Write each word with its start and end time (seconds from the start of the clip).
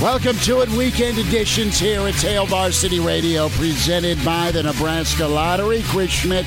Welcome 0.00 0.36
to 0.38 0.62
it, 0.62 0.70
weekend 0.70 1.18
editions 1.18 1.78
here 1.78 2.00
at 2.00 2.14
Hail 2.14 2.46
Varsity 2.46 3.00
Radio, 3.00 3.50
presented 3.50 4.16
by 4.24 4.50
the 4.50 4.62
Nebraska 4.62 5.26
Lottery. 5.26 5.82
Chris 5.82 6.10
Schmidt, 6.10 6.46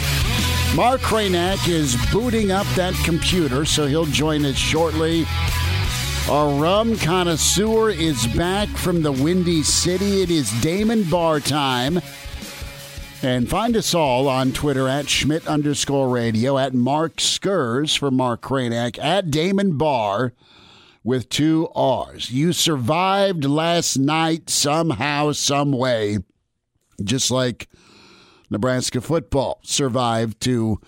Mark 0.75 1.01
Cranack 1.01 1.69
is 1.69 1.95
booting 2.11 2.49
up 2.49 2.65
that 2.75 2.95
computer, 3.05 3.63
so 3.63 3.85
he'll 3.85 4.07
join 4.07 4.43
us 4.43 4.55
shortly. 4.55 5.27
Our 6.27 6.59
rum 6.59 6.97
connoisseur 6.97 7.91
is 7.91 8.25
back 8.35 8.69
from 8.69 9.03
the 9.03 9.11
Windy 9.11 9.61
City. 9.61 10.23
It 10.23 10.31
is 10.31 10.51
Damon 10.61 11.03
Bar 11.03 11.39
time. 11.39 12.01
And 13.21 13.47
find 13.47 13.77
us 13.77 13.93
all 13.93 14.27
on 14.27 14.51
Twitter 14.51 14.89
at 14.89 15.07
Schmidt 15.07 15.45
underscore 15.47 16.09
radio, 16.09 16.57
at 16.57 16.73
Mark 16.73 17.17
Skurs 17.17 17.95
for 17.95 18.09
Mark 18.09 18.41
Cranack, 18.41 18.97
at 18.97 19.29
Damon 19.29 19.77
Bar 19.77 20.33
with 21.03 21.29
two 21.29 21.67
R's. 21.75 22.31
You 22.31 22.53
survived 22.53 23.45
last 23.45 23.97
night 23.97 24.49
somehow, 24.49 25.33
some 25.33 25.71
way, 25.71 26.19
just 27.03 27.29
like 27.29 27.67
Nebraska 28.49 29.01
football 29.01 29.59
survived 29.63 30.39
to 30.41 30.79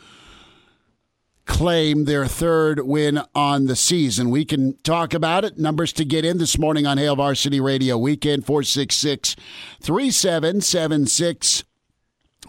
claim 1.45 2.05
their 2.05 2.25
third 2.25 2.79
win 2.81 3.21
on 3.33 3.65
the 3.65 3.75
season. 3.75 4.29
We 4.29 4.45
can 4.45 4.77
talk 4.77 5.13
about 5.13 5.45
it. 5.45 5.57
Numbers 5.57 5.93
to 5.93 6.05
get 6.05 6.25
in 6.25 6.37
this 6.37 6.57
morning 6.57 6.85
on 6.85 6.97
Hail 6.97 7.15
Varsity 7.15 7.59
Radio 7.59 7.97
Weekend 7.97 8.45
466 8.45 9.35
3776. 9.81 11.63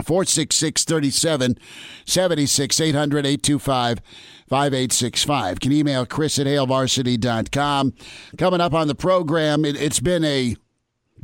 466 0.02 0.84
37 0.84 1.58
76 2.04 2.80
800 2.80 3.18
825 3.24 4.00
5865. 4.48 5.60
Can 5.60 5.72
email 5.72 6.06
Chris 6.06 6.38
at 6.38 6.46
hailvarsity.com. 6.46 7.94
Coming 8.38 8.60
up 8.60 8.74
on 8.74 8.88
the 8.88 8.94
program, 8.94 9.64
it, 9.64 9.76
has 9.76 10.00
been 10.00 10.24
a 10.24 10.56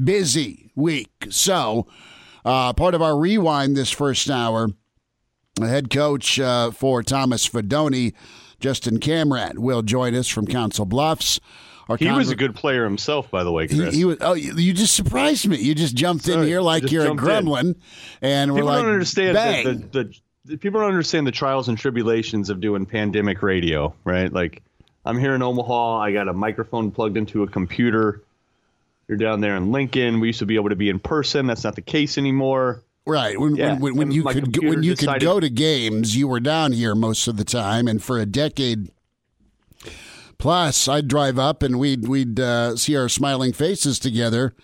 busy 0.02 0.72
week. 0.74 1.10
So, 1.30 1.86
uh, 2.44 2.72
part 2.72 2.94
of 2.94 3.02
our 3.02 3.16
rewind 3.16 3.76
this 3.76 3.90
first 3.90 4.28
hour, 4.28 4.68
the 5.56 5.68
head 5.68 5.90
coach 5.90 6.40
uh, 6.40 6.70
for 6.72 7.02
Thomas 7.02 7.48
Fidone, 7.48 8.14
Justin 8.58 8.98
Kamrad, 8.98 9.58
will 9.58 9.82
join 9.82 10.14
us 10.14 10.28
from 10.28 10.46
Council 10.46 10.84
Bluffs. 10.84 11.40
Our 11.88 11.96
he 11.96 12.10
was 12.10 12.30
a 12.30 12.36
good 12.36 12.54
player 12.54 12.84
himself, 12.84 13.30
by 13.30 13.44
the 13.44 13.52
way. 13.52 13.66
Chris. 13.66 13.92
He, 13.92 13.98
he 13.98 14.04
was. 14.04 14.18
Oh, 14.20 14.34
you 14.34 14.72
just 14.72 14.94
surprised 14.94 15.46
me. 15.48 15.58
You 15.58 15.74
just 15.74 15.94
jumped 15.94 16.24
Sorry, 16.24 16.42
in 16.42 16.46
here 16.46 16.60
like 16.60 16.90
you're 16.90 17.06
a 17.06 17.10
gremlin, 17.10 17.60
in. 17.60 17.76
and 18.22 18.54
we're 18.54 18.62
like, 18.62 18.82
don't 18.82 18.92
understand 18.92 19.34
bang. 19.34 19.64
The, 19.64 19.72
the, 19.72 20.04
the, 20.04 20.14
people 20.46 20.80
don't 20.80 20.88
understand 20.88 21.26
the 21.26 21.32
trials 21.32 21.68
and 21.68 21.78
tribulations 21.78 22.50
of 22.50 22.60
doing 22.60 22.86
pandemic 22.86 23.42
radio, 23.42 23.94
right? 24.04 24.32
Like, 24.32 24.62
I'm 25.04 25.18
here 25.18 25.34
in 25.34 25.42
Omaha. 25.42 25.98
I 25.98 26.12
got 26.12 26.28
a 26.28 26.32
microphone 26.32 26.90
plugged 26.90 27.16
into 27.16 27.42
a 27.42 27.48
computer. 27.48 28.22
You're 29.08 29.18
down 29.18 29.40
there 29.40 29.56
in 29.56 29.72
Lincoln. 29.72 30.20
We 30.20 30.28
used 30.28 30.38
to 30.38 30.46
be 30.46 30.54
able 30.54 30.70
to 30.70 30.76
be 30.76 30.88
in 30.88 30.98
person. 30.98 31.46
That's 31.46 31.64
not 31.64 31.74
the 31.74 31.82
case 31.82 32.18
anymore. 32.18 32.82
Right. 33.04 33.38
When 33.38 33.56
yeah. 33.56 33.76
when, 33.78 33.96
when, 33.96 34.12
you 34.12 34.22
could 34.22 34.56
when 34.62 34.84
you 34.84 34.94
decided, 34.94 35.20
could 35.20 35.26
go 35.26 35.40
to 35.40 35.50
games, 35.50 36.16
you 36.16 36.28
were 36.28 36.38
down 36.38 36.70
here 36.70 36.94
most 36.94 37.26
of 37.26 37.36
the 37.36 37.44
time, 37.44 37.88
and 37.88 38.00
for 38.00 38.20
a 38.20 38.26
decade 38.26 38.92
Plus, 40.42 40.88
I'd 40.88 41.06
drive 41.06 41.38
up 41.38 41.62
and 41.62 41.78
we'd 41.78 42.08
we'd 42.08 42.40
uh, 42.40 42.76
see 42.76 42.96
our 42.96 43.08
smiling 43.08 43.52
faces 43.52 44.00
together 44.00 44.56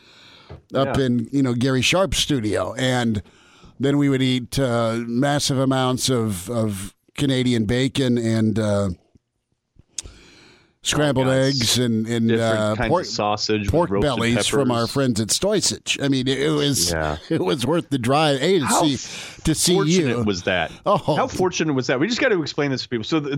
up 0.75 0.99
yeah. 0.99 1.05
in 1.05 1.29
you 1.31 1.41
know 1.41 1.55
Gary 1.55 1.83
Sharp's 1.83 2.19
studio, 2.19 2.75
and 2.75 3.23
then 3.79 3.99
we 3.99 4.09
would 4.09 4.23
eat 4.23 4.59
uh, 4.59 4.99
massive 5.07 5.59
amounts 5.59 6.09
of 6.09 6.49
of 6.51 6.95
Canadian 7.17 7.65
bacon 7.65 8.19
and. 8.19 8.59
Uh, 8.59 8.91
scrambled 10.83 11.29
eggs 11.29 11.79
and, 11.79 12.07
and 12.07 12.33
uh, 12.33 12.75
pork 12.77 13.05
sausage, 13.05 13.69
pork 13.69 13.91
bellies 14.01 14.47
from 14.47 14.71
our 14.71 14.87
friends 14.87 15.21
at 15.21 15.29
Stoysich. 15.29 16.03
I 16.03 16.09
mean, 16.09 16.27
it, 16.27 16.41
it 16.41 16.51
was 16.51 16.93
yeah. 16.93 17.19
it 17.29 17.41
was 17.41 17.67
worth 17.67 17.91
the 17.91 17.99
drive. 17.99 18.43
A 18.43 18.59
to 18.61 18.65
How 18.65 18.85
see 18.85 19.43
to 19.45 19.55
see 19.55 19.73
you. 19.75 19.79
How 19.79 19.85
fortunate 19.85 20.27
was 20.27 20.43
that? 20.45 20.73
Oh, 20.87 20.97
how 20.97 21.27
fortunate 21.27 21.75
was 21.75 21.87
that? 21.89 22.01
We 22.01 22.09
just 22.09 22.21
got 22.21 22.31
to 22.31 22.41
explain 22.43 22.71
this 22.71 22.83
to 22.83 22.89
people. 22.89 23.05
So 23.05 23.21
the 23.21 23.37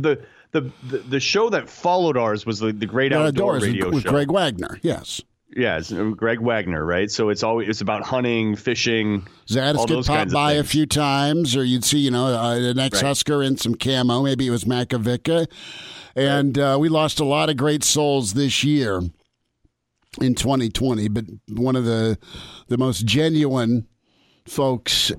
the 0.52 0.70
the, 0.88 0.98
the, 0.98 1.20
show 1.20 1.48
that 1.50 1.68
followed 1.68 2.16
ours 2.16 2.44
was 2.44 2.58
the, 2.58 2.72
the 2.72 2.86
Great 2.86 3.12
Outdoor 3.12 3.54
Outdoors 3.54 3.62
Radio 3.62 3.90
with 3.90 4.02
show. 4.02 4.10
Greg 4.10 4.30
Wagner. 4.30 4.78
Yes. 4.82 5.22
Yeah, 5.56 5.78
it's 5.78 5.92
uh, 5.92 6.10
Greg 6.16 6.40
Wagner, 6.40 6.84
right? 6.84 7.10
So 7.10 7.28
it's 7.28 7.42
always 7.42 7.68
it's 7.68 7.80
about 7.80 8.04
hunting, 8.04 8.54
fishing. 8.54 9.26
Zadis 9.48 9.86
could 9.86 10.04
pop 10.04 10.30
by 10.30 10.52
a 10.52 10.64
few 10.64 10.86
times, 10.86 11.56
or 11.56 11.64
you'd 11.64 11.84
see, 11.84 11.98
you 11.98 12.10
know, 12.10 12.26
uh, 12.26 12.54
an 12.54 12.78
ex 12.78 13.00
Husker 13.00 13.38
right. 13.38 13.46
in 13.46 13.56
some 13.56 13.74
camo. 13.74 14.22
Maybe 14.22 14.46
it 14.46 14.50
was 14.50 14.64
Makovicka. 14.64 15.46
And 16.14 16.58
uh, 16.58 16.76
we 16.80 16.88
lost 16.88 17.20
a 17.20 17.24
lot 17.24 17.50
of 17.50 17.56
great 17.56 17.82
souls 17.82 18.34
this 18.34 18.62
year 18.62 19.00
in 20.20 20.34
2020, 20.34 21.08
but 21.08 21.24
one 21.48 21.76
of 21.76 21.84
the 21.84 22.18
the 22.68 22.78
most 22.78 23.04
genuine 23.04 23.86
folks 24.46 25.12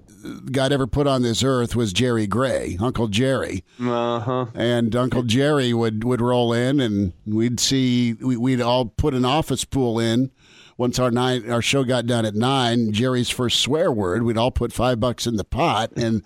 God 0.52 0.72
ever 0.72 0.88
put 0.88 1.08
on 1.08 1.22
this 1.22 1.44
earth 1.44 1.76
was 1.76 1.94
Jerry 1.94 2.28
Gray, 2.28 2.78
Uncle 2.80 3.08
Jerry. 3.08 3.64
Uh-huh. 3.80 4.48
And 4.54 4.96
Uncle 4.96 5.24
Jerry 5.24 5.74
would, 5.74 6.04
would 6.04 6.22
roll 6.22 6.54
in, 6.54 6.80
and 6.80 7.14
we'd 7.26 7.59
see 7.59 8.14
we, 8.14 8.38
would 8.38 8.62
all 8.62 8.86
put 8.86 9.14
an 9.14 9.26
office 9.26 9.66
pool 9.66 10.00
in. 10.00 10.32
Once 10.78 10.98
our 10.98 11.12
nine 11.12 11.48
our 11.52 11.62
show 11.62 11.84
got 11.84 12.08
done 12.08 12.26
at 12.26 12.34
nine, 12.34 12.92
Jerry's 12.92 13.30
first 13.30 13.59
swear 13.59 13.92
word, 13.92 14.24
we'd 14.24 14.38
all 14.38 14.50
put 14.50 14.74
five 14.74 15.00
bucks 15.00 15.28
in 15.28 15.36
the 15.36 15.44
pot, 15.44 15.92
and 15.96 16.24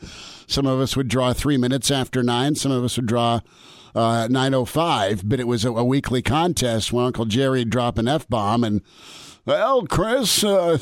some 0.48 0.66
of 0.66 0.80
us 0.80 0.96
would 0.96 1.10
draw 1.10 1.34
three 1.34 1.58
minutes 1.58 1.92
after 1.92 2.24
nine, 2.24 2.56
some 2.56 2.72
of 2.72 2.84
us 2.84 2.96
would 2.96 3.06
draw 3.06 3.42
uh, 3.96 4.28
905, 4.30 5.28
but 5.28 5.40
it 5.40 5.48
was 5.48 5.66
a, 5.66 5.72
a, 5.72 5.84
weekly 5.84 6.22
contest 6.22 6.94
where 6.94 7.06
Uncle 7.06 7.26
Jerry 7.26 7.62
would 7.62 7.70
drop 7.70 7.98
an 7.98 8.08
F 8.08 8.28
bomb. 8.28 8.64
And, 8.64 8.82
well, 9.46 9.86
Chris, 9.88 10.44
uh, 10.44 10.80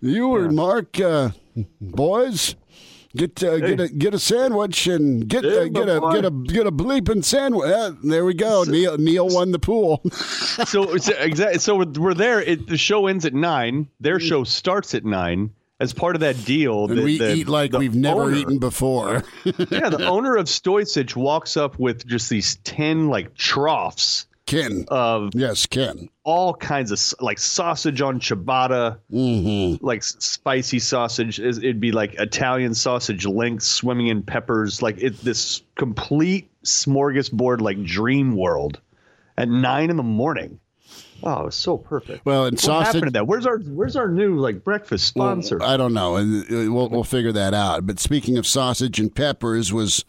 you 0.00 0.36
yeah. 0.36 0.44
and 0.44 0.56
Mark, 0.56 1.00
uh, 1.00 1.30
boys, 1.80 2.56
Get 3.14 3.42
uh, 3.42 3.56
hey. 3.56 3.60
get 3.60 3.80
a 3.80 3.88
get 3.88 4.14
a 4.14 4.18
sandwich 4.18 4.86
and 4.86 5.28
get 5.28 5.44
uh, 5.44 5.68
get 5.68 5.86
a 5.86 6.00
get 6.00 6.24
a 6.24 6.30
get 6.30 6.66
a 6.66 6.72
bleeping 6.72 7.22
sandwich. 7.22 7.70
Uh, 7.70 7.92
there 8.02 8.24
we 8.24 8.32
go. 8.32 8.64
Neil 8.64 8.96
Neil 8.96 9.28
won 9.28 9.52
the 9.52 9.58
pool. 9.58 10.02
so 10.10 10.94
exactly. 10.94 11.58
So 11.58 11.84
we're 11.84 12.14
there. 12.14 12.40
It, 12.40 12.66
the 12.68 12.78
show 12.78 13.08
ends 13.08 13.26
at 13.26 13.34
nine. 13.34 13.88
Their 14.00 14.18
mm. 14.18 14.26
show 14.26 14.44
starts 14.44 14.94
at 14.94 15.04
nine 15.04 15.50
as 15.78 15.92
part 15.92 16.14
of 16.14 16.20
that 16.20 16.42
deal, 16.44 16.86
the, 16.86 17.02
we 17.02 17.18
the, 17.18 17.34
eat 17.34 17.48
like 17.48 17.72
we've 17.72 17.94
never 17.94 18.22
owner, 18.22 18.36
eaten 18.36 18.58
before. 18.58 19.24
yeah, 19.44 19.88
the 19.88 20.06
owner 20.08 20.36
of 20.36 20.46
Stoysich 20.46 21.16
walks 21.16 21.56
up 21.56 21.76
with 21.76 22.06
just 22.06 22.30
these 22.30 22.56
ten 22.56 23.08
like 23.08 23.34
troughs. 23.34 24.26
Ken 24.46 24.84
of 24.88 25.30
yes, 25.34 25.66
Ken. 25.66 26.08
All 26.24 26.54
kinds 26.54 26.90
of 26.90 27.20
like 27.20 27.38
sausage 27.38 28.00
on 28.00 28.20
ciabatta, 28.20 28.98
mm-hmm. 29.10 29.84
like 29.84 30.02
spicy 30.02 30.78
sausage. 30.78 31.38
It'd 31.38 31.80
be 31.80 31.92
like 31.92 32.14
Italian 32.14 32.74
sausage 32.74 33.24
links 33.24 33.66
swimming 33.66 34.08
in 34.08 34.22
peppers. 34.22 34.82
Like 34.82 34.98
it, 34.98 35.18
this 35.18 35.62
complete 35.76 36.50
smorgasbord, 36.64 37.60
like 37.60 37.82
dream 37.84 38.36
world, 38.36 38.80
at 39.38 39.48
nine 39.48 39.90
in 39.90 39.96
the 39.96 40.02
morning. 40.02 40.58
Oh, 41.24 41.42
it 41.42 41.44
was 41.46 41.54
so 41.54 41.78
perfect. 41.78 42.26
Well, 42.26 42.46
and 42.46 42.54
what 42.54 42.60
sausage. 42.60 42.86
happened 42.86 43.04
to 43.04 43.10
that? 43.12 43.26
Where's 43.26 43.46
our 43.46 43.58
Where's 43.58 43.96
our 43.96 44.08
new 44.08 44.38
like 44.38 44.64
breakfast 44.64 45.06
sponsor? 45.06 45.58
Well, 45.58 45.70
I 45.70 45.76
don't 45.76 45.94
know, 45.94 46.16
and 46.16 46.42
uh, 46.44 46.72
we'll 46.72 46.88
we'll 46.88 47.04
figure 47.04 47.32
that 47.32 47.54
out. 47.54 47.86
But 47.86 48.00
speaking 48.00 48.38
of 48.38 48.46
sausage 48.46 48.98
and 48.98 49.14
peppers, 49.14 49.72
was 49.72 50.04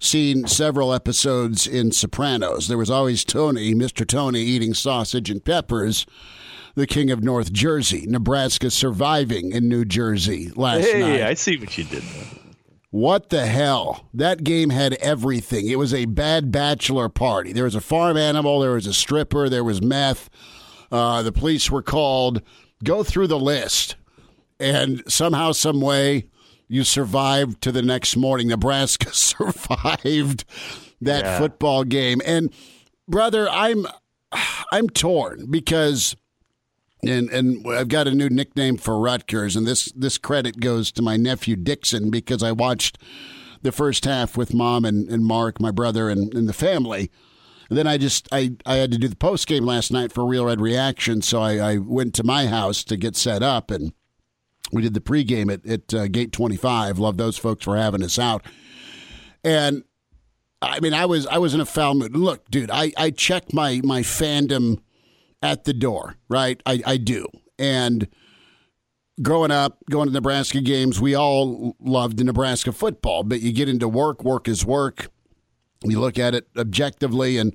seen 0.00 0.46
several 0.46 0.92
episodes 0.92 1.66
in 1.66 1.92
Sopranos. 1.92 2.68
There 2.68 2.78
was 2.78 2.90
always 2.90 3.24
Tony, 3.24 3.74
Mr. 3.74 4.06
Tony, 4.06 4.40
eating 4.40 4.74
sausage 4.74 5.30
and 5.30 5.44
peppers. 5.44 6.06
the 6.74 6.86
king 6.86 7.10
of 7.10 7.24
North 7.24 7.52
Jersey. 7.52 8.06
Nebraska 8.06 8.70
surviving 8.70 9.50
in 9.50 9.68
New 9.68 9.84
Jersey 9.84 10.50
last 10.54 10.84
hey, 10.84 11.00
night. 11.00 11.22
I 11.22 11.34
see 11.34 11.56
what 11.56 11.76
you 11.76 11.84
did 11.84 12.02
there. 12.02 12.38
What 12.90 13.28
the 13.28 13.46
hell? 13.46 14.08
That 14.14 14.44
game 14.44 14.70
had 14.70 14.94
everything. 14.94 15.68
It 15.68 15.78
was 15.78 15.92
a 15.92 16.06
bad 16.06 16.50
bachelor 16.50 17.08
party. 17.08 17.52
There 17.52 17.64
was 17.64 17.74
a 17.74 17.82
farm 17.82 18.16
animal, 18.16 18.60
there 18.60 18.72
was 18.72 18.86
a 18.86 18.94
stripper, 18.94 19.48
there 19.48 19.64
was 19.64 19.82
meth. 19.82 20.30
Uh, 20.90 21.22
the 21.22 21.32
police 21.32 21.70
were 21.70 21.82
called. 21.82 22.40
Go 22.82 23.02
through 23.02 23.26
the 23.26 23.38
list. 23.38 23.96
And 24.58 25.02
somehow, 25.06 25.52
some 25.52 25.80
way, 25.80 26.28
you 26.68 26.84
survived 26.84 27.60
to 27.62 27.72
the 27.72 27.82
next 27.82 28.16
morning. 28.16 28.48
Nebraska 28.48 29.10
survived 29.12 30.44
that 31.00 31.24
Yeah. 31.24 31.38
football 31.38 31.84
game. 31.84 32.20
And 32.24 32.52
brother, 33.08 33.48
I'm 33.48 33.86
I'm 34.72 34.88
torn 34.88 35.46
because 35.50 36.14
and 37.02 37.30
and 37.30 37.66
I've 37.66 37.88
got 37.88 38.08
a 38.08 38.14
new 38.14 38.28
nickname 38.28 38.76
for 38.76 38.98
Rutgers, 38.98 39.56
and 39.56 39.66
this 39.66 39.86
this 39.92 40.18
credit 40.18 40.60
goes 40.60 40.90
to 40.92 41.02
my 41.02 41.16
nephew 41.16 41.56
Dixon 41.56 42.10
because 42.10 42.42
I 42.42 42.52
watched 42.52 42.98
the 43.62 43.72
first 43.72 44.04
half 44.04 44.36
with 44.36 44.54
mom 44.54 44.84
and, 44.84 45.08
and 45.08 45.24
Mark, 45.24 45.60
my 45.60 45.70
brother, 45.72 46.08
and, 46.08 46.32
and 46.34 46.48
the 46.48 46.52
family. 46.52 47.10
And 47.68 47.76
then 47.76 47.86
I 47.86 47.98
just 47.98 48.28
I, 48.32 48.52
I 48.66 48.76
had 48.76 48.92
to 48.92 48.98
do 48.98 49.08
the 49.08 49.16
post 49.16 49.46
game 49.46 49.64
last 49.64 49.90
night 49.92 50.12
for 50.12 50.24
Real 50.26 50.44
Red 50.46 50.60
Reaction, 50.60 51.22
so 51.22 51.40
I, 51.42 51.72
I 51.72 51.76
went 51.78 52.14
to 52.14 52.24
my 52.24 52.46
house 52.46 52.82
to 52.84 52.96
get 52.96 53.14
set 53.16 53.42
up, 53.42 53.70
and 53.70 53.92
we 54.72 54.82
did 54.82 54.94
the 54.94 55.00
pregame 55.00 55.52
at 55.52 55.66
at 55.66 55.94
uh, 55.94 56.08
Gate 56.08 56.32
Twenty 56.32 56.56
Five. 56.56 56.98
Love 56.98 57.16
those 57.16 57.38
folks 57.38 57.64
for 57.64 57.76
having 57.76 58.02
us 58.02 58.18
out, 58.18 58.44
and 59.44 59.84
I 60.60 60.80
mean 60.80 60.94
I 60.94 61.06
was 61.06 61.26
I 61.26 61.38
was 61.38 61.54
in 61.54 61.60
a 61.60 61.66
foul 61.66 61.94
mood. 61.94 62.16
Look, 62.16 62.50
dude, 62.50 62.70
I 62.70 62.92
I 62.96 63.10
check 63.10 63.52
my 63.52 63.80
my 63.84 64.00
fandom 64.00 64.78
at 65.42 65.64
the 65.64 65.72
door, 65.72 66.16
right? 66.28 66.60
I, 66.66 66.82
I 66.84 66.96
do. 66.96 67.26
And 67.58 68.08
growing 69.22 69.50
up, 69.50 69.78
going 69.90 70.08
to 70.08 70.12
Nebraska 70.12 70.60
games, 70.60 71.00
we 71.00 71.14
all 71.14 71.76
loved 71.80 72.22
Nebraska 72.24 72.72
football, 72.72 73.22
but 73.22 73.40
you 73.40 73.52
get 73.52 73.68
into 73.68 73.88
work, 73.88 74.24
work 74.24 74.48
is 74.48 74.64
work. 74.64 75.08
You 75.84 76.00
look 76.00 76.18
at 76.18 76.34
it 76.34 76.48
objectively, 76.56 77.36
and 77.36 77.54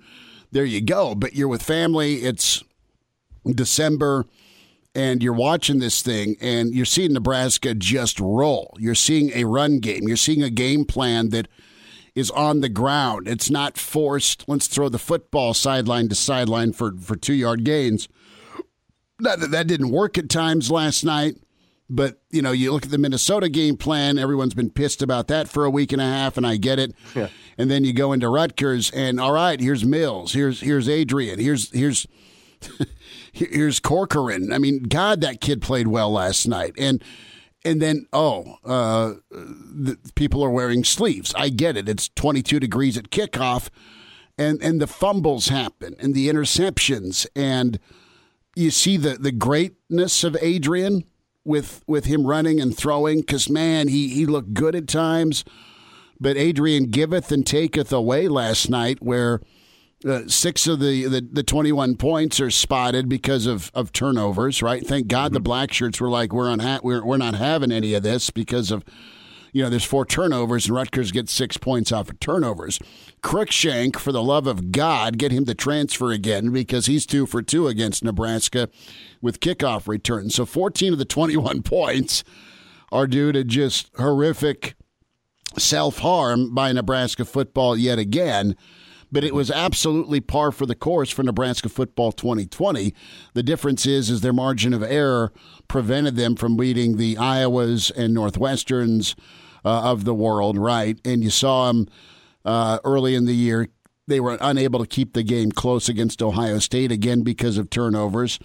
there 0.51 0.65
you 0.65 0.81
go. 0.81 1.13
But 1.15 1.35
you're 1.35 1.47
with 1.47 1.61
family, 1.61 2.23
it's 2.23 2.63
December, 3.45 4.25
and 4.95 5.23
you're 5.23 5.33
watching 5.33 5.79
this 5.79 6.01
thing, 6.01 6.35
and 6.39 6.73
you're 6.73 6.85
seeing 6.85 7.13
Nebraska 7.13 7.73
just 7.73 8.19
roll. 8.19 8.75
You're 8.79 8.95
seeing 8.95 9.31
a 9.33 9.45
run 9.45 9.79
game, 9.79 10.07
you're 10.07 10.17
seeing 10.17 10.43
a 10.43 10.49
game 10.49 10.85
plan 10.85 11.29
that 11.29 11.47
is 12.15 12.29
on 12.31 12.61
the 12.61 12.69
ground. 12.69 13.27
It's 13.27 13.49
not 13.49 13.77
forced. 13.77 14.45
Let's 14.47 14.67
throw 14.67 14.89
the 14.89 14.99
football 14.99 15.53
sideline 15.53 16.09
to 16.09 16.15
sideline 16.15 16.73
for, 16.73 16.93
for 16.97 17.15
two 17.15 17.33
yard 17.33 17.63
gains. 17.63 18.07
That, 19.19 19.51
that 19.51 19.67
didn't 19.67 19.89
work 19.89 20.17
at 20.17 20.29
times 20.29 20.69
last 20.69 21.03
night. 21.03 21.37
But, 21.89 22.21
you 22.31 22.41
know, 22.41 22.51
you 22.51 22.71
look 22.71 22.85
at 22.85 22.91
the 22.91 22.97
Minnesota 22.97 23.49
game 23.49 23.77
plan, 23.77 24.17
everyone's 24.17 24.53
been 24.53 24.69
pissed 24.69 25.01
about 25.01 25.27
that 25.27 25.47
for 25.47 25.65
a 25.65 25.69
week 25.69 25.91
and 25.91 26.01
a 26.01 26.05
half, 26.05 26.37
and 26.37 26.47
I 26.47 26.57
get 26.57 26.79
it. 26.79 26.95
Yeah. 27.13 27.27
And 27.57 27.69
then 27.69 27.83
you 27.83 27.93
go 27.93 28.13
into 28.13 28.29
Rutgers 28.29 28.89
and 28.91 29.19
all 29.19 29.33
right, 29.33 29.59
here's 29.59 29.85
Mills, 29.85 30.33
here's 30.33 30.61
here's 30.61 30.89
Adrian, 30.89 31.39
here's 31.39 31.69
here's 31.71 32.07
here's 33.33 33.79
Corcoran. 33.79 34.53
I 34.53 34.59
mean, 34.59 34.83
God, 34.83 35.21
that 35.21 35.41
kid 35.41 35.61
played 35.61 35.87
well 35.87 36.11
last 36.11 36.47
night. 36.47 36.73
And 36.77 37.03
and 37.65 37.81
then 37.81 38.07
oh, 38.13 38.57
uh, 38.63 39.13
the, 39.31 39.97
people 40.15 40.43
are 40.43 40.49
wearing 40.49 40.83
sleeves. 40.83 41.33
I 41.35 41.49
get 41.49 41.77
it. 41.77 41.89
It's 41.89 42.09
22 42.09 42.59
degrees 42.59 42.97
at 42.97 43.09
kickoff, 43.09 43.69
and 44.37 44.61
and 44.61 44.81
the 44.81 44.87
fumbles 44.87 45.47
happen 45.47 45.95
and 45.99 46.13
the 46.13 46.29
interceptions, 46.29 47.25
and 47.35 47.79
you 48.55 48.69
see 48.69 48.97
the 48.97 49.15
the 49.15 49.31
greatness 49.31 50.23
of 50.23 50.37
Adrian 50.41 51.05
with 51.43 51.83
with 51.87 52.05
him 52.05 52.27
running 52.27 52.59
and 52.59 52.75
throwing. 52.75 53.21
Because 53.21 53.49
man, 53.49 53.87
he 53.87 54.09
he 54.09 54.25
looked 54.25 54.53
good 54.53 54.75
at 54.75 54.87
times, 54.87 55.45
but 56.19 56.37
Adrian 56.37 56.85
giveth 56.85 57.31
and 57.31 57.45
taketh 57.47 57.91
away 57.91 58.27
last 58.27 58.69
night, 58.69 59.01
where. 59.01 59.41
Uh, 60.05 60.27
six 60.27 60.67
of 60.67 60.79
the, 60.79 61.05
the, 61.05 61.21
the 61.21 61.43
21 61.43 61.95
points 61.95 62.39
are 62.41 62.51
spotted 62.51 63.07
because 63.07 63.45
of, 63.45 63.71
of 63.73 63.93
turnovers, 63.93 64.61
right? 64.61 64.85
Thank 64.85 65.07
God 65.07 65.31
the 65.31 65.39
black 65.39 65.71
shirts 65.71 66.01
were 66.01 66.09
like, 66.09 66.33
we're, 66.33 66.53
unha- 66.53 66.83
we're, 66.83 67.05
we're 67.05 67.17
not 67.17 67.35
having 67.35 67.71
any 67.71 67.93
of 67.93 68.03
this 68.03 68.29
because 68.29 68.69
of, 68.69 68.83
you 69.53 69.63
know, 69.63 69.69
there's 69.69 69.85
four 69.85 70.05
turnovers 70.05 70.65
and 70.65 70.75
Rutgers 70.75 71.13
gets 71.13 71.31
six 71.31 71.55
points 71.55 71.91
off 71.91 72.09
of 72.09 72.19
turnovers. 72.19 72.79
Cruickshank, 73.21 73.97
for 73.97 74.11
the 74.11 74.23
love 74.23 74.45
of 74.45 74.73
God, 74.73 75.17
get 75.17 75.31
him 75.31 75.45
to 75.45 75.53
transfer 75.53 76.11
again 76.11 76.51
because 76.51 76.87
he's 76.87 77.05
two 77.05 77.25
for 77.25 77.41
two 77.41 77.67
against 77.67 78.03
Nebraska 78.03 78.67
with 79.21 79.39
kickoff 79.39 79.87
returns. 79.87 80.35
So 80.35 80.45
14 80.45 80.93
of 80.93 80.99
the 80.99 81.05
21 81.05 81.61
points 81.63 82.25
are 82.91 83.07
due 83.07 83.31
to 83.31 83.43
just 83.45 83.89
horrific 83.97 84.75
self 85.57 85.99
harm 85.99 86.53
by 86.53 86.71
Nebraska 86.73 87.23
football 87.23 87.77
yet 87.77 87.99
again 87.99 88.57
but 89.13 89.23
it 89.23 89.35
was 89.35 89.51
absolutely 89.51 90.19
par 90.19 90.51
for 90.51 90.65
the 90.65 90.75
course 90.75 91.11
for 91.11 91.21
Nebraska 91.21 91.69
football 91.69 92.11
2020. 92.11 92.93
The 93.35 93.43
difference 93.43 93.85
is 93.85 94.09
is 94.09 94.21
their 94.21 94.33
margin 94.33 94.73
of 94.73 94.81
error 94.81 95.31
prevented 95.67 96.15
them 96.15 96.35
from 96.35 96.57
beating 96.57 96.97
the 96.97 97.15
Iowas 97.15 97.91
and 97.95 98.15
Northwesterns 98.15 99.13
uh, 99.63 99.91
of 99.91 100.03
the 100.03 100.15
world, 100.15 100.57
right? 100.57 100.99
And 101.05 101.23
you 101.23 101.29
saw 101.29 101.67
them 101.67 101.87
uh, 102.43 102.79
early 102.83 103.13
in 103.13 103.25
the 103.25 103.35
year. 103.35 103.69
They 104.07 104.19
were 104.19 104.37
unable 104.41 104.79
to 104.79 104.87
keep 104.87 105.13
the 105.13 105.23
game 105.23 105.51
close 105.51 105.87
against 105.87 106.21
Ohio 106.21 106.57
State 106.57 106.91
again 106.91 107.21
because 107.21 107.57
of 107.57 107.69
turnovers. 107.69 108.39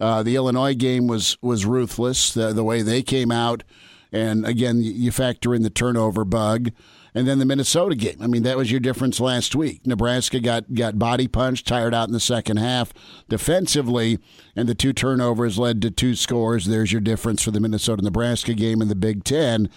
Uh, 0.00 0.22
the 0.22 0.36
Illinois 0.36 0.74
game 0.74 1.06
was 1.06 1.36
was 1.42 1.66
ruthless. 1.66 2.32
The, 2.32 2.52
the 2.52 2.64
way 2.64 2.80
they 2.80 3.02
came 3.02 3.30
out, 3.30 3.62
and 4.10 4.46
again, 4.46 4.80
you 4.82 5.12
factor 5.12 5.54
in 5.54 5.62
the 5.62 5.70
turnover 5.70 6.24
bug 6.24 6.70
and 7.14 7.28
then 7.28 7.38
the 7.38 7.44
Minnesota 7.44 7.94
game. 7.94 8.16
I 8.20 8.26
mean, 8.26 8.42
that 8.42 8.56
was 8.56 8.70
your 8.70 8.80
difference 8.80 9.20
last 9.20 9.54
week. 9.54 9.86
Nebraska 9.86 10.40
got 10.40 10.74
got 10.74 10.98
body 10.98 11.28
punched, 11.28 11.66
tired 11.66 11.94
out 11.94 12.08
in 12.08 12.12
the 12.12 12.20
second 12.20 12.56
half 12.56 12.92
defensively, 13.28 14.18
and 14.56 14.68
the 14.68 14.74
two 14.74 14.92
turnovers 14.92 15.58
led 15.58 15.80
to 15.82 15.90
two 15.90 16.14
scores. 16.14 16.66
There's 16.66 16.92
your 16.92 17.00
difference 17.00 17.42
for 17.42 17.52
the 17.52 17.60
Minnesota 17.60 18.02
Nebraska 18.02 18.54
game 18.54 18.82
in 18.82 18.88
the 18.88 18.96
Big 18.96 19.22
Ten. 19.24 19.70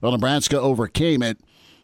Well, 0.00 0.12
Nebraska 0.12 0.60
overcame 0.60 1.22
it. 1.22 1.38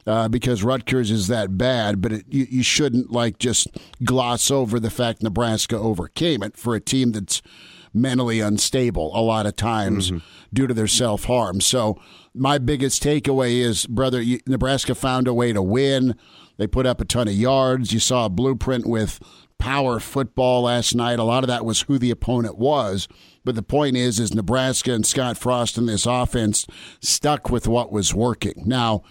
Uh, 0.07 0.29
because 0.29 0.63
Rutgers 0.63 1.11
is 1.11 1.29
that 1.29 1.59
bad, 1.59 2.01
but 2.01 2.11
it, 2.11 2.25
you, 2.27 2.47
you 2.49 2.63
shouldn't 2.63 3.13
like 3.13 3.39
just 3.39 3.69
gloss 4.03 4.51
over 4.51 4.81
the 4.81 4.89
fact 4.89 5.23
Nebraska 5.23 5.77
overcame 5.77 6.43
it 6.43 6.57
for 6.57 6.75
a 6.75 6.81
team 6.81 7.13
that's 7.13 7.43
mentally 7.93 8.41
unstable 8.41 9.11
a 9.15 9.23
lot 9.23 9.47
of 9.47 9.57
times 9.57 10.13
due 10.53 10.67
to 10.67 10.75
their 10.75 10.87
self 10.87 11.25
harm. 11.25 11.61
So 11.61 12.01
my 12.35 12.59
biggest 12.59 13.03
takeaway 13.03 13.61
is, 13.61 13.87
brother, 13.87 14.23
Nebraska 14.47 14.95
found 14.95 15.27
a 15.29 15.35
way 15.35 15.53
to 15.53 15.63
win. 15.63 16.17
They 16.57 16.67
put 16.67 16.87
up 16.87 17.01
a 17.01 17.05
ton 17.05 17.29
of 17.29 17.35
yards. 17.35 17.93
You 17.93 18.01
saw 18.01 18.27
a 18.27 18.31
blueprint 18.31 18.87
with 18.87 19.19
power 19.59 20.01
football 20.01 20.63
last 20.63 20.95
night. 20.95 21.19
A 21.19 21.25
lot 21.25 21.45
of 21.45 21.49
that 21.49 21.65
was 21.65 21.83
who 21.83 21.99
the 21.99 22.11
opponent 22.11 22.59
was. 22.59 23.09
But 23.45 23.55
the 23.55 23.63
point 23.63 23.97
is, 23.97 24.19
is 24.21 24.35
Nebraska 24.35 24.93
and 24.93 25.07
Scott 25.07 25.39
Frost 25.39 25.79
in 25.79 25.87
this 25.87 26.07
offense 26.07 26.67
stuck 27.01 27.51
with 27.51 27.67
what 27.67 27.93
was 27.93 28.15
working. 28.15 28.65
Now, 28.67 29.03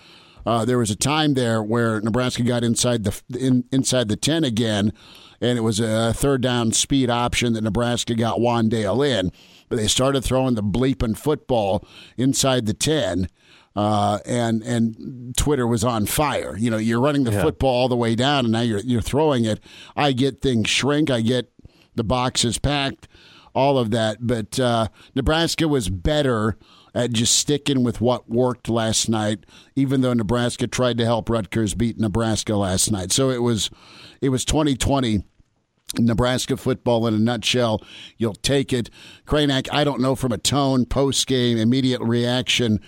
uh, 0.46 0.66
there 0.66 0.78
was 0.78 0.92
a 0.92 0.96
time 0.96 1.34
there 1.34 1.62
where 1.64 2.02
Nebraska 2.02 2.44
got 2.44 2.64
inside 2.64 3.04
the 3.04 3.22
in, 3.38 3.66
inside 3.72 4.08
the 4.08 4.16
ten 4.16 4.44
again, 4.44 4.94
and 5.42 5.58
it 5.58 5.62
was 5.62 5.80
a 5.80 6.14
third 6.14 6.42
down 6.42 6.72
speed 6.72 7.10
option 7.10 7.54
that 7.54 7.64
Nebraska 7.64 8.16
got 8.16 8.40
Wan'Dale 8.40 9.08
in. 9.08 9.32
But 9.68 9.78
they 9.78 9.88
started 9.88 10.24
throwing 10.24 10.56
the 10.56 10.64
bleeping 10.64 11.18
football 11.18 11.88
inside 12.18 12.66
the 12.66 12.74
ten, 12.74 13.28
uh, 13.76 14.20
and 14.26 14.64
and 14.64 15.36
Twitter 15.38 15.68
was 15.68 15.84
on 15.84 16.08
fire. 16.08 16.58
You 16.58 16.72
know, 16.72 16.78
you're 16.78 17.00
running 17.00 17.24
the 17.24 17.32
football 17.44 17.70
all 17.70 17.88
the 17.88 17.96
way 17.96 18.16
down, 18.16 18.46
and 18.46 18.52
now 18.52 18.62
you're 18.62 18.80
you're 18.80 19.02
throwing 19.02 19.46
it. 19.46 19.60
I 19.96 20.12
get 20.12 20.42
things 20.42 20.70
shrink. 20.70 21.12
I 21.12 21.22
get 21.22 21.52
the 21.96 22.04
boxes 22.04 22.58
packed, 22.58 23.08
all 23.54 23.78
of 23.78 23.92
that. 23.92 24.18
But 24.26 24.60
uh, 24.60 24.88
Nebraska 25.14 25.68
was 25.68 25.90
better 25.90 26.58
at 26.94 27.12
just 27.12 27.38
sticking 27.38 27.84
with 27.84 28.02
what 28.02 28.30
worked 28.30 28.70
last 28.70 29.10
night, 29.10 29.46
even 29.76 30.02
though 30.02 30.14
Nebraska 30.14 30.68
tried 30.68 30.98
to 30.98 31.06
help 31.06 31.30
Rutgers 31.30 31.76
beat 31.76 32.00
Nebraska 32.00 32.56
last 32.56 32.92
night. 32.92 33.12
So 33.12 33.30
it 33.30 33.42
was 33.42 33.70
it 34.22 34.30
was 34.30 34.46
2020. 34.46 35.24
Nebraska 35.98 36.56
football 36.56 37.08
in 37.08 37.16
a 37.16 37.20
nutshell. 37.20 37.82
You'll 38.18 38.36
take 38.36 38.72
it. 38.72 38.92
Kranak, 39.26 39.68
I 39.72 39.84
don't 39.84 40.02
know 40.02 40.16
from 40.16 40.32
a 40.32 40.38
tone, 40.38 40.86
post 40.86 41.26
game, 41.26 41.58
immediate 41.58 42.02
reaction 42.02 42.80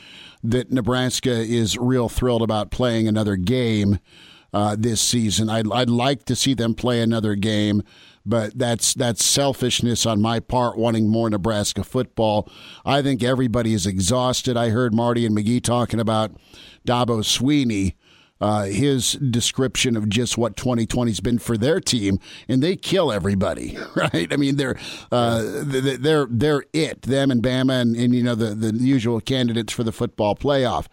that 0.44 0.72
Nebraska 0.72 1.32
is 1.32 1.78
real 1.78 2.10
thrilled 2.10 2.44
about 2.44 2.70
playing 2.70 3.08
another 3.08 3.38
game 3.38 3.98
uh, 4.54 4.76
this 4.78 5.02
season. 5.02 5.50
I'd, 5.50 5.72
I'd 5.72 5.90
like 5.90 6.26
to 6.26 6.36
see 6.36 6.54
them 6.54 6.74
play 6.74 7.02
another 7.02 7.36
game, 7.36 7.84
but 8.26 8.58
that's 8.58 8.94
that's 8.94 9.24
selfishness 9.24 10.06
on 10.06 10.22
my 10.22 10.40
part, 10.40 10.78
wanting 10.78 11.10
more 11.10 11.30
Nebraska 11.30 11.84
football. 11.84 12.50
I 12.86 13.02
think 13.02 13.24
everybody 13.24 13.74
is 13.74 13.86
exhausted. 13.86 14.58
I 14.58 14.70
heard 14.70 14.94
Marty 14.94 15.26
and 15.26 15.36
McGee 15.36 15.64
talking 15.64 16.00
about 16.00 16.32
Dabo 16.86 17.22
Swinney 17.24 17.96
uh, 18.42 18.64
his 18.64 19.14
description 19.14 19.96
of 19.96 20.10
just 20.10 20.38
what 20.38 20.56
2020's 20.56 21.20
been 21.20 21.38
for 21.38 21.58
their 21.58 21.80
team, 21.80 22.20
and 22.50 22.62
they 22.62 22.76
kill 22.76 23.12
everybody, 23.12 23.78
right? 23.96 24.34
I 24.34 24.36
mean, 24.36 24.56
they're 24.56 24.78
uh, 25.12 25.44
they're 25.64 26.26
they're 26.30 26.64
it, 26.74 27.04
them 27.04 27.30
and 27.30 27.44
Bama, 27.44 27.82
and, 27.82 27.96
and 27.96 28.16
you 28.16 28.24
know 28.24 28.36
the 28.36 28.56
the 28.56 28.74
usual 28.74 29.22
candidates 29.22 29.72
for 29.72 29.84
the 29.84 29.92
football 29.92 30.36
playoff. 30.36 30.88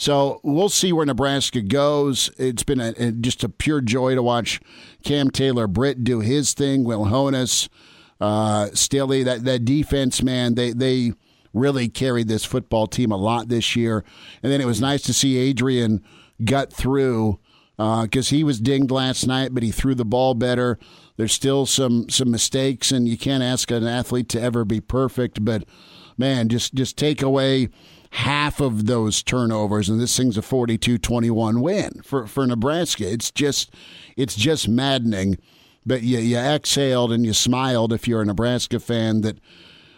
So 0.00 0.40
we'll 0.42 0.70
see 0.70 0.94
where 0.94 1.04
Nebraska 1.04 1.60
goes. 1.60 2.30
It's 2.38 2.62
been 2.62 2.80
a, 2.80 2.94
a, 2.96 3.12
just 3.12 3.44
a 3.44 3.50
pure 3.50 3.82
joy 3.82 4.14
to 4.14 4.22
watch 4.22 4.58
Cam 5.04 5.30
Taylor 5.30 5.66
Britt 5.66 6.04
do 6.04 6.20
his 6.20 6.54
thing. 6.54 6.84
Will 6.84 7.04
Honas, 7.04 7.68
uh, 8.18 8.68
Stille, 8.72 9.22
that 9.24 9.44
that 9.44 9.66
defense, 9.66 10.22
man, 10.22 10.54
they 10.54 10.72
they 10.72 11.12
really 11.52 11.90
carried 11.90 12.28
this 12.28 12.46
football 12.46 12.86
team 12.86 13.12
a 13.12 13.16
lot 13.18 13.48
this 13.48 13.76
year. 13.76 14.02
And 14.42 14.50
then 14.50 14.62
it 14.62 14.66
was 14.66 14.80
nice 14.80 15.02
to 15.02 15.12
see 15.12 15.36
Adrian 15.36 16.02
gut 16.42 16.72
through 16.72 17.38
because 17.76 18.32
uh, 18.32 18.36
he 18.36 18.42
was 18.42 18.58
dinged 18.58 18.90
last 18.90 19.26
night, 19.26 19.52
but 19.52 19.62
he 19.62 19.70
threw 19.70 19.94
the 19.94 20.06
ball 20.06 20.32
better. 20.32 20.78
There's 21.18 21.34
still 21.34 21.66
some 21.66 22.08
some 22.08 22.30
mistakes, 22.30 22.90
and 22.90 23.06
you 23.06 23.18
can't 23.18 23.42
ask 23.42 23.70
an 23.70 23.86
athlete 23.86 24.30
to 24.30 24.40
ever 24.40 24.64
be 24.64 24.80
perfect. 24.80 25.44
But 25.44 25.64
man, 26.16 26.48
just 26.48 26.72
just 26.72 26.96
take 26.96 27.20
away 27.20 27.68
half 28.10 28.60
of 28.60 28.86
those 28.86 29.22
turnovers, 29.22 29.88
and 29.88 30.00
this 30.00 30.16
thing's 30.16 30.36
a 30.36 30.42
42-21 30.42 31.60
win 31.60 32.00
for 32.02 32.26
for 32.26 32.46
Nebraska. 32.46 33.10
It's 33.10 33.30
just 33.30 33.74
it's 34.16 34.34
just 34.34 34.68
maddening. 34.68 35.38
But 35.86 36.02
you, 36.02 36.18
you 36.18 36.36
exhaled 36.36 37.10
and 37.10 37.24
you 37.24 37.32
smiled 37.32 37.92
if 37.92 38.06
you're 38.06 38.20
a 38.20 38.26
Nebraska 38.26 38.78
fan 38.80 39.22
that 39.22 39.38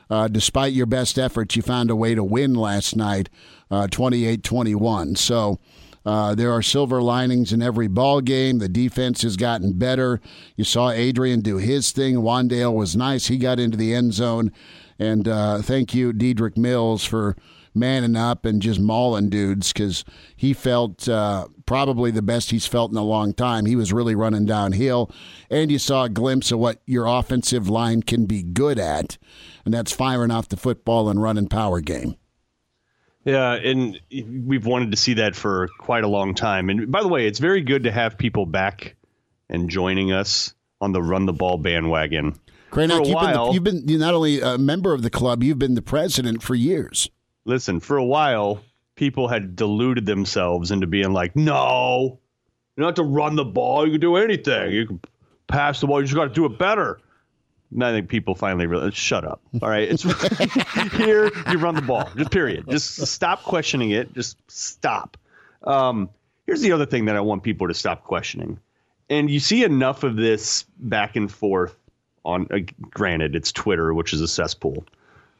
uh, 0.08 0.28
despite 0.28 0.72
your 0.72 0.86
best 0.86 1.18
efforts, 1.18 1.56
you 1.56 1.62
found 1.62 1.90
a 1.90 1.96
way 1.96 2.14
to 2.14 2.22
win 2.22 2.54
last 2.54 2.94
night, 2.94 3.28
uh, 3.70 3.88
28 3.88 4.44
21. 4.44 5.16
So 5.16 5.58
uh, 6.04 6.34
there 6.34 6.52
are 6.52 6.62
silver 6.62 7.00
linings 7.00 7.52
in 7.52 7.62
every 7.62 7.88
ball 7.88 8.20
game. 8.20 8.58
The 8.58 8.68
defense 8.68 9.22
has 9.22 9.36
gotten 9.36 9.72
better. 9.72 10.20
You 10.56 10.64
saw 10.64 10.90
Adrian 10.90 11.40
do 11.40 11.56
his 11.56 11.92
thing. 11.92 12.16
Wan'Dale 12.16 12.74
was 12.74 12.96
nice. 12.96 13.28
He 13.28 13.38
got 13.38 13.58
into 13.58 13.76
the 13.76 13.94
end 13.94 14.14
zone. 14.14 14.52
And 14.98 15.26
uh, 15.26 15.62
thank 15.62 15.94
you, 15.94 16.12
Dedrick 16.12 16.56
Mills, 16.56 17.04
for 17.04 17.36
manning 17.74 18.16
up 18.16 18.44
and 18.44 18.62
just 18.62 18.80
mauling 18.80 19.28
dudes 19.28 19.72
because 19.72 20.04
he 20.36 20.52
felt 20.52 21.08
uh, 21.08 21.46
probably 21.66 22.10
the 22.10 22.22
best 22.22 22.50
he's 22.50 22.66
felt 22.66 22.90
in 22.90 22.96
a 22.96 23.04
long 23.04 23.32
time. 23.32 23.66
He 23.66 23.76
was 23.76 23.92
really 23.92 24.14
running 24.14 24.46
downhill, 24.46 25.10
and 25.50 25.70
you 25.70 25.78
saw 25.78 26.04
a 26.04 26.08
glimpse 26.08 26.52
of 26.52 26.58
what 26.58 26.80
your 26.86 27.06
offensive 27.06 27.68
line 27.68 28.02
can 28.02 28.26
be 28.26 28.42
good 28.42 28.78
at 28.78 29.18
and 29.64 29.72
that's 29.72 29.92
firing 29.92 30.30
off 30.30 30.48
the 30.48 30.56
football 30.56 31.08
and 31.08 31.22
running 31.22 31.48
power 31.48 31.80
game. 31.80 32.16
Yeah, 33.24 33.52
and 33.52 34.00
we've 34.10 34.66
wanted 34.66 34.90
to 34.90 34.96
see 34.96 35.14
that 35.14 35.36
for 35.36 35.68
quite 35.78 36.02
a 36.02 36.08
long 36.08 36.34
time. 36.34 36.68
And 36.68 36.90
by 36.90 37.02
the 37.02 37.08
way, 37.08 37.26
it's 37.26 37.38
very 37.38 37.60
good 37.60 37.84
to 37.84 37.92
have 37.92 38.18
people 38.18 38.46
back 38.46 38.96
and 39.48 39.70
joining 39.70 40.10
us 40.12 40.54
on 40.80 40.92
the 40.92 41.02
run 41.02 41.26
the 41.26 41.32
ball 41.32 41.56
bandwagon. 41.56 42.34
Cranack, 42.72 43.06
you've, 43.06 43.14
while, 43.14 43.46
been 43.46 43.54
you've 43.54 43.64
been 43.64 43.88
you're 43.88 44.00
not 44.00 44.14
only 44.14 44.40
a 44.40 44.58
member 44.58 44.92
of 44.92 45.02
the 45.02 45.10
club, 45.10 45.44
you've 45.44 45.58
been 45.58 45.74
the 45.74 45.82
president 45.82 46.42
for 46.42 46.54
years. 46.54 47.10
Listen, 47.44 47.80
for 47.80 47.96
a 47.96 48.04
while, 48.04 48.62
people 48.94 49.28
had 49.28 49.56
deluded 49.56 50.06
themselves 50.06 50.70
into 50.70 50.86
being 50.86 51.12
like, 51.12 51.34
no, 51.34 52.18
you 52.76 52.80
don't 52.80 52.88
have 52.88 53.04
to 53.04 53.10
run 53.10 53.36
the 53.36 53.44
ball. 53.44 53.84
You 53.84 53.92
can 53.92 54.00
do 54.00 54.16
anything. 54.16 54.72
You 54.72 54.86
can 54.86 55.00
pass 55.46 55.80
the 55.80 55.86
ball. 55.86 56.00
You 56.00 56.06
just 56.06 56.16
got 56.16 56.24
to 56.24 56.34
do 56.34 56.46
it 56.46 56.58
better. 56.58 57.00
I 57.80 57.90
think 57.90 58.08
people 58.08 58.34
finally 58.34 58.66
realize, 58.66 58.94
shut 58.94 59.24
up. 59.24 59.40
All 59.62 59.68
right. 59.68 59.88
It's 59.90 60.02
here. 60.96 61.30
You 61.50 61.58
run 61.58 61.74
the 61.74 61.82
ball. 61.82 62.08
Just 62.16 62.30
period. 62.30 62.66
Just 62.68 63.06
stop 63.06 63.42
questioning 63.42 63.90
it. 63.90 64.12
Just 64.12 64.36
stop. 64.50 65.16
Um, 65.64 66.10
here's 66.46 66.60
the 66.60 66.72
other 66.72 66.86
thing 66.86 67.06
that 67.06 67.16
I 67.16 67.20
want 67.20 67.42
people 67.42 67.68
to 67.68 67.74
stop 67.74 68.04
questioning. 68.04 68.58
And 69.08 69.30
you 69.30 69.40
see 69.40 69.64
enough 69.64 70.04
of 70.04 70.16
this 70.16 70.64
back 70.78 71.16
and 71.16 71.30
forth 71.30 71.74
on, 72.24 72.46
uh, 72.50 72.58
granted, 72.90 73.34
it's 73.34 73.52
Twitter, 73.52 73.92
which 73.94 74.12
is 74.12 74.20
a 74.20 74.28
cesspool, 74.28 74.84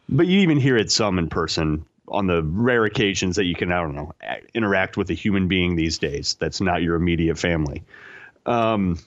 but 0.09 0.27
you 0.27 0.41
even 0.41 0.59
hear 0.59 0.77
it 0.77 0.91
some 0.91 1.19
in 1.19 1.29
person 1.29 1.85
on 2.13 2.27
the 2.27 2.43
rare 2.43 2.85
occasions 2.85 3.37
that 3.37 3.45
you 3.45 3.55
can, 3.55 3.73
I 3.73 3.81
don't 3.81 3.95
know, 3.95 4.13
interact 4.55 4.97
with 4.97 5.11
a 5.11 5.15
human 5.15 5.49
being 5.49 5.77
these 5.77 5.99
days 5.99 6.37
that's 6.39 6.61
not 6.61 6.83
your 6.83 6.95
immediate 6.95 7.39
family. 7.39 7.85
Um, 8.47 8.99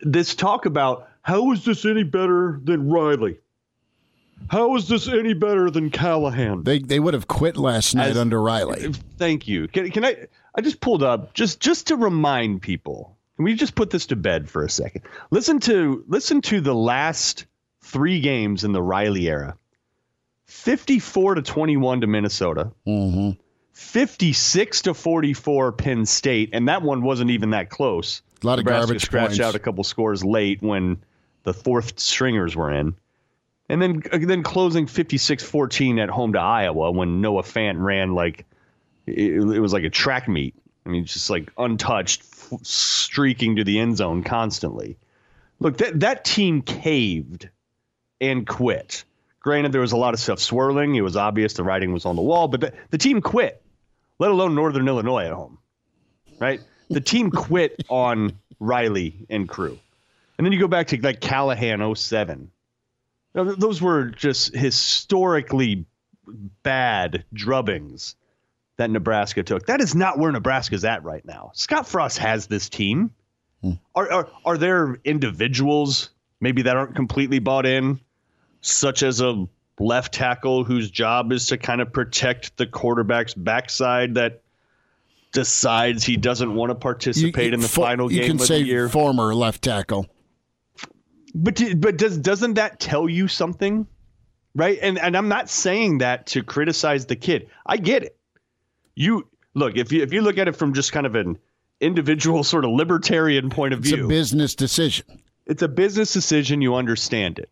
this 0.00 0.34
talk 0.34 0.66
about 0.66 1.08
how 1.22 1.52
is 1.52 1.64
this 1.64 1.84
any 1.84 2.04
better 2.04 2.60
than 2.62 2.90
Riley? 2.90 3.38
How 4.48 4.76
is 4.76 4.88
this 4.88 5.08
any 5.08 5.34
better 5.34 5.70
than 5.70 5.90
Callahan? 5.90 6.64
They 6.64 6.80
they 6.80 6.98
would 6.98 7.14
have 7.14 7.28
quit 7.28 7.56
last 7.56 7.94
night 7.94 8.10
As, 8.10 8.16
under 8.16 8.40
Riley. 8.40 8.92
Thank 9.16 9.46
you. 9.46 9.68
Can, 9.68 9.90
can 9.90 10.04
I? 10.04 10.26
I 10.54 10.60
just 10.60 10.80
pulled 10.80 11.02
up 11.02 11.32
just 11.32 11.60
just 11.60 11.88
to 11.88 11.96
remind 11.96 12.60
people. 12.60 13.16
Can 13.36 13.44
we 13.44 13.54
just 13.54 13.74
put 13.74 13.90
this 13.90 14.06
to 14.06 14.16
bed 14.16 14.50
for 14.50 14.64
a 14.64 14.70
second? 14.70 15.02
Listen 15.30 15.60
to 15.60 16.04
listen 16.08 16.42
to 16.42 16.60
the 16.60 16.74
last 16.74 17.46
three 17.82 18.20
games 18.20 18.64
in 18.64 18.72
the 18.72 18.82
Riley 18.82 19.28
era. 19.28 19.56
Fifty-four 20.52 21.34
to 21.36 21.42
twenty-one 21.42 22.02
to 22.02 22.06
Minnesota. 22.06 22.72
Mm-hmm. 22.86 23.40
56 23.72 24.82
to 24.82 24.94
44 24.94 25.72
Penn 25.72 26.04
State, 26.06 26.50
and 26.52 26.68
that 26.68 26.82
one 26.82 27.02
wasn't 27.02 27.30
even 27.30 27.50
that 27.50 27.70
close. 27.70 28.22
A 28.42 28.46
lot 28.46 28.58
of 28.58 28.64
Nebraska 28.64 28.86
garbage 28.86 29.02
scratched 29.02 29.28
points. 29.28 29.40
out 29.40 29.54
a 29.54 29.58
couple 29.58 29.82
scores 29.82 30.22
late 30.22 30.60
when 30.62 31.02
the 31.44 31.54
fourth 31.54 31.98
stringers 31.98 32.54
were 32.54 32.70
in. 32.70 32.94
And 33.68 33.80
then 33.80 34.02
then 34.12 34.42
closing 34.42 34.86
56-14 34.86 36.02
at 36.02 36.10
home 36.10 36.34
to 36.34 36.38
Iowa 36.38 36.90
when 36.90 37.22
Noah 37.22 37.42
Fant 37.42 37.82
ran 37.82 38.14
like 38.14 38.44
it, 39.06 39.32
it 39.36 39.60
was 39.60 39.72
like 39.72 39.84
a 39.84 39.90
track 39.90 40.28
meet. 40.28 40.54
I 40.84 40.90
mean, 40.90 41.06
just 41.06 41.30
like 41.30 41.50
untouched, 41.56 42.22
f- 42.22 42.58
streaking 42.62 43.56
to 43.56 43.64
the 43.64 43.78
end 43.78 43.96
zone 43.96 44.22
constantly. 44.22 44.98
Look, 45.60 45.78
that 45.78 46.00
that 46.00 46.24
team 46.24 46.60
caved 46.60 47.48
and 48.20 48.46
quit. 48.46 49.04
Granted, 49.42 49.72
there 49.72 49.80
was 49.80 49.92
a 49.92 49.96
lot 49.96 50.14
of 50.14 50.20
stuff 50.20 50.38
swirling. 50.38 50.94
It 50.94 51.00
was 51.00 51.16
obvious 51.16 51.54
the 51.54 51.64
writing 51.64 51.92
was 51.92 52.06
on 52.06 52.14
the 52.14 52.22
wall, 52.22 52.46
but 52.46 52.60
the, 52.60 52.72
the 52.90 52.98
team 52.98 53.20
quit, 53.20 53.60
let 54.18 54.30
alone 54.30 54.54
Northern 54.54 54.86
Illinois 54.86 55.24
at 55.24 55.32
home. 55.32 55.58
Right? 56.38 56.60
The 56.88 57.00
team 57.00 57.30
quit 57.32 57.84
on 57.88 58.38
Riley 58.60 59.26
and 59.28 59.48
crew. 59.48 59.78
And 60.38 60.46
then 60.46 60.52
you 60.52 60.60
go 60.60 60.68
back 60.68 60.88
to 60.88 61.00
like 61.00 61.20
Callahan 61.20 61.94
07. 61.94 62.50
those 63.34 63.82
were 63.82 64.06
just 64.06 64.54
historically 64.54 65.86
bad 66.62 67.24
drubbings 67.34 68.14
that 68.76 68.90
Nebraska 68.90 69.42
took. 69.42 69.66
That 69.66 69.80
is 69.80 69.94
not 69.94 70.18
where 70.18 70.30
Nebraska's 70.32 70.84
at 70.84 71.04
right 71.04 71.24
now. 71.24 71.50
Scott 71.54 71.86
Frost 71.86 72.18
has 72.18 72.46
this 72.46 72.68
team. 72.68 73.12
Hmm. 73.60 73.72
Are, 73.94 74.10
are 74.12 74.28
are 74.44 74.58
there 74.58 74.98
individuals 75.04 76.10
maybe 76.40 76.62
that 76.62 76.76
aren't 76.76 76.96
completely 76.96 77.38
bought 77.38 77.66
in, 77.66 78.00
such 78.62 79.02
as 79.02 79.20
a 79.20 79.46
left 79.78 80.14
tackle 80.14 80.64
whose 80.64 80.90
job 80.90 81.32
is 81.32 81.46
to 81.48 81.58
kind 81.58 81.80
of 81.80 81.92
protect 81.92 82.56
the 82.56 82.66
quarterback's 82.66 83.34
backside 83.34 84.14
that 84.14 84.42
decides 85.32 86.04
he 86.04 86.16
doesn't 86.16 86.54
want 86.54 86.70
to 86.70 86.74
participate 86.74 87.48
you, 87.48 87.54
in 87.54 87.60
the 87.60 87.68
for, 87.68 87.84
final 87.84 88.08
game 88.08 88.24
you 88.24 88.42
of 88.42 88.48
the 88.48 88.62
year? 88.62 88.88
Former 88.88 89.34
left 89.34 89.62
tackle. 89.62 90.06
But 91.34 91.60
but 91.76 91.96
does 91.96 92.18
doesn't 92.18 92.54
that 92.54 92.78
tell 92.78 93.08
you 93.08 93.28
something? 93.28 93.86
Right? 94.54 94.78
And 94.80 94.98
and 94.98 95.16
I'm 95.16 95.28
not 95.28 95.48
saying 95.48 95.98
that 95.98 96.26
to 96.28 96.42
criticize 96.42 97.06
the 97.06 97.16
kid. 97.16 97.48
I 97.64 97.78
get 97.78 98.02
it. 98.02 98.16
You 98.94 99.26
look, 99.54 99.76
if 99.76 99.90
you 99.92 100.02
if 100.02 100.12
you 100.12 100.20
look 100.20 100.38
at 100.38 100.48
it 100.48 100.56
from 100.56 100.74
just 100.74 100.92
kind 100.92 101.06
of 101.06 101.14
an 101.14 101.38
individual 101.80 102.44
sort 102.44 102.64
of 102.64 102.70
libertarian 102.70 103.50
point 103.50 103.72
of 103.72 103.80
it's 103.80 103.88
view. 103.88 104.04
It's 104.04 104.04
a 104.04 104.08
business 104.08 104.54
decision. 104.54 105.22
It's 105.46 105.62
a 105.62 105.68
business 105.68 106.12
decision, 106.12 106.62
you 106.62 106.76
understand 106.76 107.38
it. 107.38 107.50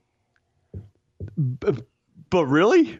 But, 1.36 1.86
but 2.28 2.46
really? 2.46 2.98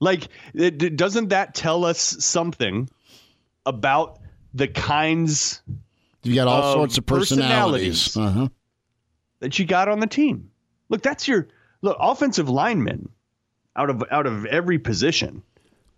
Like 0.00 0.28
it, 0.54 0.96
doesn't 0.96 1.28
that 1.28 1.54
tell 1.54 1.84
us 1.84 2.00
something 2.00 2.88
about 3.64 4.18
the 4.52 4.68
kinds 4.68 5.62
you 6.24 6.34
got 6.34 6.48
all 6.48 6.74
sorts 6.74 6.98
of 6.98 7.06
personalities, 7.06 8.08
personalities 8.08 8.16
uh-huh 8.16 8.48
that 9.42 9.58
you 9.58 9.64
got 9.66 9.88
on 9.88 10.00
the 10.00 10.06
team. 10.06 10.50
Look, 10.88 11.02
that's 11.02 11.26
your 11.26 11.48
look 11.82 11.96
offensive 12.00 12.48
linemen 12.48 13.08
out 13.76 13.90
of 13.90 14.02
out 14.10 14.26
of 14.26 14.46
every 14.46 14.78
position. 14.78 15.42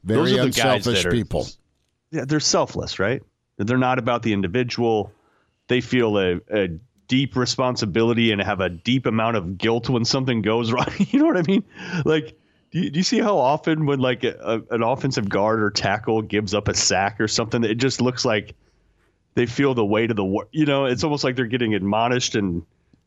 Very 0.02 0.18
those 0.18 0.32
are 0.32 0.36
the 0.36 0.42
unselfish 0.46 1.04
are, 1.04 1.10
people. 1.10 1.46
Yeah, 2.10 2.24
they're 2.26 2.40
selfless, 2.40 2.98
right? 2.98 3.22
They're 3.58 3.78
not 3.78 3.98
about 3.98 4.22
the 4.22 4.32
individual. 4.32 5.12
They 5.68 5.80
feel 5.80 6.18
a, 6.18 6.40
a 6.50 6.68
deep 7.08 7.36
responsibility 7.36 8.32
and 8.32 8.40
have 8.42 8.60
a 8.60 8.68
deep 8.68 9.06
amount 9.06 9.36
of 9.36 9.58
guilt 9.58 9.88
when 9.88 10.04
something 10.04 10.42
goes 10.42 10.72
wrong. 10.72 10.86
you 10.98 11.18
know 11.18 11.26
what 11.26 11.36
I 11.36 11.42
mean? 11.42 11.64
Like, 12.04 12.38
do 12.70 12.80
you, 12.80 12.90
do 12.90 12.98
you 12.98 13.04
see 13.04 13.20
how 13.20 13.38
often 13.38 13.86
when 13.86 14.00
like 14.00 14.24
a, 14.24 14.62
an 14.70 14.82
offensive 14.82 15.28
guard 15.28 15.62
or 15.62 15.70
tackle 15.70 16.22
gives 16.22 16.54
up 16.54 16.68
a 16.68 16.74
sack 16.74 17.20
or 17.20 17.28
something, 17.28 17.62
it 17.64 17.76
just 17.76 18.00
looks 18.00 18.24
like 18.24 18.54
they 19.34 19.46
feel 19.46 19.74
the 19.74 19.84
weight 19.84 20.10
of 20.10 20.16
the 20.16 20.46
you 20.52 20.66
know, 20.66 20.86
it's 20.86 21.04
almost 21.04 21.24
like 21.24 21.36
they're 21.36 21.46
getting 21.46 21.74
admonished 21.74 22.34
and 22.34 22.64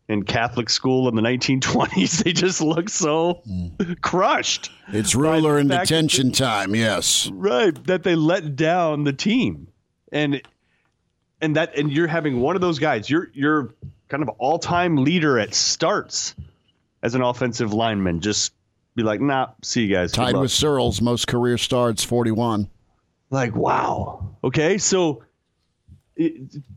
in 0.10 0.24
Catholic 0.24 0.70
school 0.70 1.10
in 1.10 1.16
the 1.16 1.22
1920s. 1.22 2.24
They 2.28 2.34
just 2.34 2.62
look 2.62 2.90
so 2.90 3.42
mm. 3.48 4.02
crushed. 4.02 4.72
It's 4.90 5.16
ruler 5.16 5.60
in 5.60 5.68
detention 5.68 6.32
time, 6.32 6.76
yes. 6.76 7.30
Right, 7.34 7.82
that 7.86 8.04
they 8.04 8.16
let 8.16 8.56
down 8.56 9.04
the 9.04 9.14
team. 9.14 9.68
And 10.12 10.42
and 11.42 11.56
that 11.56 11.78
and 11.78 11.92
you're 11.92 12.08
having 12.08 12.40
one 12.40 12.56
of 12.56 12.62
those 12.62 12.80
guys. 12.80 13.10
You're 13.10 13.30
you're 13.34 13.74
kind 14.10 14.24
of 14.24 14.30
all 14.38 14.60
time 14.60 14.98
leader 14.98 15.40
at 15.40 15.54
starts 15.54 16.36
as 17.04 17.16
an 17.16 17.22
offensive 17.22 17.74
lineman. 17.74 18.22
Just 18.22 18.54
be 18.96 19.04
like, 19.04 19.22
nah, 19.22 19.50
see 19.62 19.84
you 19.84 19.94
guys. 19.94 20.12
Tied 20.12 20.36
with 20.36 20.52
Searles, 20.52 21.02
most 21.02 21.28
career 21.28 21.58
starts, 21.58 22.04
41. 22.04 22.70
Like, 23.30 23.56
wow. 23.56 24.36
Okay, 24.44 24.78
so 24.78 25.24
to, 26.18 26.26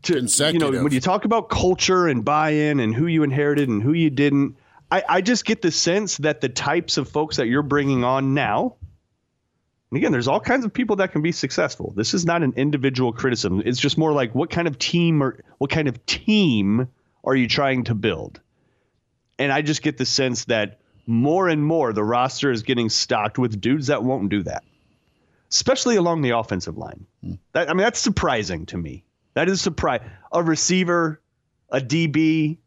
you 0.03 0.59
know 0.59 0.71
when 0.83 0.91
you 0.91 0.99
talk 0.99 1.25
about 1.25 1.49
culture 1.49 2.07
and 2.07 2.23
buy-in 2.23 2.79
and 2.79 2.93
who 2.93 3.07
you 3.07 3.23
inherited 3.23 3.69
and 3.69 3.81
who 3.81 3.93
you 3.93 4.09
didn't, 4.09 4.55
I, 4.91 5.03
I 5.07 5.21
just 5.21 5.45
get 5.45 5.61
the 5.61 5.71
sense 5.71 6.17
that 6.17 6.41
the 6.41 6.49
types 6.49 6.97
of 6.97 7.09
folks 7.09 7.37
that 7.37 7.47
you're 7.47 7.63
bringing 7.63 8.03
on 8.03 8.33
now. 8.33 8.75
And 9.91 9.97
again, 9.97 10.11
there's 10.11 10.27
all 10.27 10.39
kinds 10.39 10.65
of 10.65 10.73
people 10.73 10.97
that 10.97 11.11
can 11.11 11.21
be 11.21 11.31
successful. 11.31 11.93
This 11.95 12.13
is 12.13 12.25
not 12.25 12.43
an 12.43 12.53
individual 12.55 13.11
criticism. 13.13 13.61
It's 13.65 13.79
just 13.79 13.97
more 13.97 14.13
like 14.13 14.33
what 14.33 14.49
kind 14.49 14.67
of 14.67 14.79
team 14.79 15.21
or 15.21 15.43
what 15.57 15.69
kind 15.69 15.87
of 15.87 16.05
team 16.05 16.87
are 17.23 17.35
you 17.35 17.47
trying 17.47 17.83
to 17.85 17.95
build? 17.95 18.39
And 19.37 19.51
I 19.51 19.61
just 19.61 19.81
get 19.81 19.97
the 19.97 20.05
sense 20.05 20.45
that 20.45 20.79
more 21.05 21.49
and 21.49 21.63
more 21.63 21.93
the 21.93 22.03
roster 22.03 22.51
is 22.51 22.63
getting 22.63 22.89
stocked 22.89 23.37
with 23.37 23.59
dudes 23.59 23.87
that 23.87 24.03
won't 24.03 24.29
do 24.29 24.43
that 24.43 24.63
especially 25.51 25.97
along 25.97 26.21
the 26.21 26.31
offensive 26.31 26.77
line. 26.77 27.05
Hmm. 27.23 27.33
That, 27.51 27.69
I 27.69 27.73
mean, 27.73 27.83
that's 27.83 27.99
surprising 27.99 28.65
to 28.67 28.77
me. 28.77 29.03
That 29.33 29.49
is 29.49 29.61
surprise. 29.61 30.01
A 30.31 30.41
receiver, 30.41 31.21
a 31.69 31.79
DB, 31.79 32.57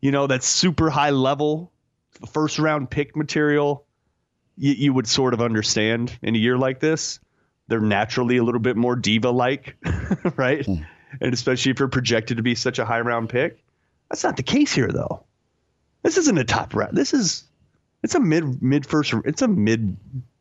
you 0.00 0.10
know, 0.10 0.26
that's 0.26 0.46
super 0.46 0.90
high 0.90 1.10
level, 1.10 1.72
first 2.32 2.58
round 2.58 2.90
pick 2.90 3.16
material. 3.16 3.84
You, 4.58 4.72
you 4.72 4.92
would 4.92 5.06
sort 5.06 5.34
of 5.34 5.40
understand 5.40 6.18
in 6.22 6.34
a 6.34 6.38
year 6.38 6.58
like 6.58 6.80
this. 6.80 7.20
They're 7.68 7.80
naturally 7.80 8.38
a 8.38 8.42
little 8.44 8.60
bit 8.60 8.76
more 8.76 8.96
diva 8.96 9.30
like, 9.30 9.76
right? 10.36 10.66
And 10.66 11.34
especially 11.34 11.70
if 11.70 11.78
you're 11.78 11.88
projected 11.88 12.38
to 12.38 12.42
be 12.42 12.54
such 12.54 12.78
a 12.78 12.84
high 12.84 13.00
round 13.00 13.28
pick. 13.28 13.62
That's 14.10 14.24
not 14.24 14.36
the 14.36 14.42
case 14.42 14.72
here, 14.72 14.88
though. 14.88 15.22
This 16.02 16.16
isn't 16.16 16.38
a 16.38 16.44
top 16.44 16.74
round. 16.74 16.96
This 16.96 17.12
is 17.12 17.44
it's 18.02 18.14
a 18.14 18.20
mid 18.20 18.62
mid 18.62 18.86
first. 18.86 19.12
It's 19.24 19.42
a 19.42 19.48
mid 19.48 19.96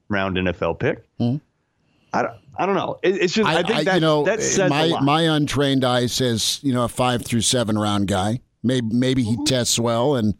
round 0.08 0.38
NFL 0.38 0.80
pick. 0.80 1.04
I 1.20 2.22
don't, 2.22 2.34
I 2.58 2.66
don't 2.66 2.76
know. 2.76 2.98
It, 3.04 3.18
it's 3.18 3.34
just 3.34 3.48
I, 3.50 3.62
think 3.64 3.86
that 3.86 3.96
you 3.96 4.00
know, 4.02 4.24
that 4.24 4.42
says 4.42 4.70
my 4.70 4.84
a 4.84 4.88
lot. 4.88 5.04
my 5.04 5.22
untrained 5.24 5.84
eye 5.84 6.06
says 6.06 6.60
you 6.64 6.74
know 6.74 6.84
a 6.86 6.88
five 6.88 7.26
through 7.26 7.42
seven 7.42 7.78
round 7.78 8.08
guy. 8.08 8.40
Maybe 8.64 8.88
maybe 8.92 9.24
Mm-hmm. 9.24 9.42
he 9.42 9.46
tests 9.46 9.78
well 9.78 10.16
and. 10.16 10.36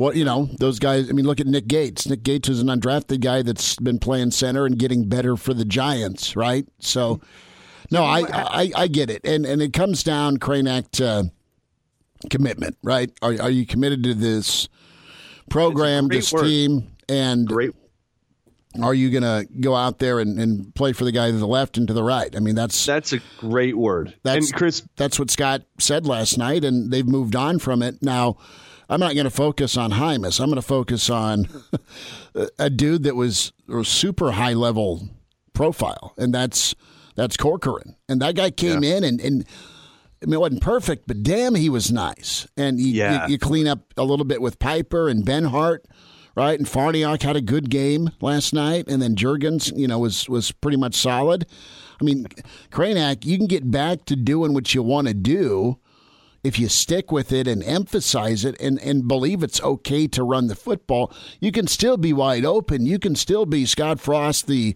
Well, 0.00 0.16
you 0.16 0.24
know, 0.24 0.48
those 0.58 0.78
guys. 0.78 1.10
I 1.10 1.12
mean, 1.12 1.26
look 1.26 1.40
at 1.40 1.46
Nick 1.46 1.66
Gates. 1.66 2.08
Nick 2.08 2.22
Gates 2.22 2.48
is 2.48 2.60
an 2.60 2.68
undrafted 2.68 3.20
guy 3.20 3.42
that's 3.42 3.76
been 3.76 3.98
playing 3.98 4.30
center 4.30 4.64
and 4.64 4.78
getting 4.78 5.10
better 5.10 5.36
for 5.36 5.52
the 5.52 5.66
Giants, 5.66 6.34
right? 6.34 6.66
So, 6.78 7.20
no, 7.90 8.04
I 8.04 8.24
I, 8.32 8.72
I 8.74 8.86
get 8.88 9.10
it, 9.10 9.20
and 9.26 9.44
and 9.44 9.60
it 9.60 9.74
comes 9.74 10.02
down, 10.02 10.38
Kranak, 10.38 10.90
to 10.92 11.06
uh, 11.06 11.22
commitment, 12.30 12.78
right? 12.82 13.10
Are 13.20 13.42
are 13.42 13.50
you 13.50 13.66
committed 13.66 14.02
to 14.04 14.14
this 14.14 14.68
program, 15.50 16.08
this 16.08 16.32
word. 16.32 16.44
team, 16.44 16.92
and 17.06 17.46
Great. 17.46 17.72
are 18.82 18.94
you 18.94 19.10
going 19.10 19.22
to 19.22 19.46
go 19.60 19.74
out 19.76 19.98
there 19.98 20.18
and, 20.18 20.38
and 20.40 20.74
play 20.74 20.94
for 20.94 21.04
the 21.04 21.12
guy 21.12 21.30
to 21.30 21.36
the 21.36 21.46
left 21.46 21.76
and 21.76 21.86
to 21.88 21.92
the 21.92 22.02
right? 22.02 22.34
I 22.34 22.38
mean, 22.38 22.54
that's 22.54 22.86
That's 22.86 23.12
a 23.12 23.20
great 23.38 23.76
word. 23.76 24.14
that's 24.22 24.46
and 24.46 24.54
Chris, 24.56 24.82
That's 24.96 25.18
what 25.18 25.30
Scott 25.30 25.64
said 25.78 26.06
last 26.06 26.38
night, 26.38 26.64
and 26.64 26.90
they've 26.90 27.06
moved 27.06 27.36
on 27.36 27.58
from 27.58 27.82
it. 27.82 28.02
Now, 28.02 28.38
I'm 28.90 29.00
not 29.00 29.14
going 29.14 29.24
to 29.24 29.30
focus 29.30 29.76
on 29.76 29.92
Jaimes. 29.92 30.40
I'm 30.40 30.46
going 30.46 30.56
to 30.56 30.62
focus 30.62 31.08
on 31.08 31.48
a 32.58 32.68
dude 32.68 33.04
that 33.04 33.16
was 33.16 33.52
a 33.72 33.84
super 33.84 34.32
high 34.32 34.52
level 34.52 35.08
profile, 35.52 36.12
and 36.18 36.34
that's 36.34 36.74
that's 37.14 37.36
Corcoran. 37.36 37.96
And 38.08 38.20
that 38.20 38.34
guy 38.34 38.50
came 38.50 38.82
in 38.84 39.04
and 39.04 39.20
and. 39.20 39.46
I 40.22 40.26
mean, 40.26 40.34
it 40.34 40.40
wasn't 40.40 40.60
perfect, 40.60 41.06
but 41.06 41.22
damn, 41.22 41.54
he 41.54 41.70
was 41.70 41.90
nice. 41.90 42.46
And 42.54 42.78
you, 42.78 42.88
Yeah. 42.92 43.24
you, 43.24 43.32
you 43.32 43.38
clean 43.38 43.66
up 43.66 43.94
a 43.96 44.04
little 44.04 44.26
bit 44.26 44.42
with 44.42 44.58
Piper 44.58 45.08
and 45.08 45.24
Benhart, 45.24 45.78
right? 46.36 46.58
And 46.58 46.68
Farniok 46.68 47.22
had 47.22 47.36
a 47.36 47.40
good 47.40 47.70
game 47.70 48.10
last 48.20 48.52
night, 48.52 48.84
and 48.86 49.00
then 49.00 49.14
Jurgens, 49.16 49.74
you 49.74 49.88
know, 49.88 49.98
was 49.98 50.28
was 50.28 50.52
pretty 50.52 50.76
much 50.76 50.94
solid. 50.94 51.46
I 51.98 52.04
mean, 52.04 52.26
Kranak, 52.70 53.24
you 53.24 53.38
can 53.38 53.46
get 53.46 53.70
back 53.70 54.04
to 54.04 54.14
doing 54.14 54.52
what 54.52 54.74
you 54.74 54.82
want 54.82 55.08
to 55.08 55.14
do 55.14 55.78
if 56.42 56.58
you 56.58 56.68
stick 56.68 57.12
with 57.12 57.32
it 57.32 57.46
and 57.46 57.62
emphasize 57.62 58.44
it 58.44 58.58
and, 58.60 58.78
and 58.80 59.06
believe 59.06 59.42
it's 59.42 59.62
okay 59.62 60.06
to 60.08 60.22
run 60.22 60.46
the 60.46 60.54
football. 60.54 61.12
You 61.40 61.52
can 61.52 61.66
still 61.66 61.96
be 61.96 62.12
wide 62.12 62.44
open. 62.44 62.86
You 62.86 62.98
can 62.98 63.14
still 63.14 63.46
be 63.46 63.66
Scott 63.66 64.00
Frost, 64.00 64.46
the 64.46 64.74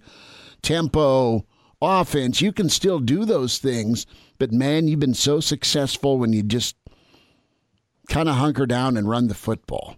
tempo 0.62 1.46
offense. 1.80 2.40
You 2.40 2.52
can 2.52 2.68
still 2.68 2.98
do 2.98 3.24
those 3.24 3.58
things. 3.58 4.06
But 4.38 4.52
man, 4.52 4.88
you've 4.88 5.00
been 5.00 5.14
so 5.14 5.40
successful 5.40 6.18
when 6.18 6.32
you 6.32 6.42
just 6.42 6.76
kind 8.08 8.28
of 8.28 8.36
hunker 8.36 8.66
down 8.66 8.96
and 8.96 9.08
run 9.08 9.28
the 9.28 9.34
football. 9.34 9.96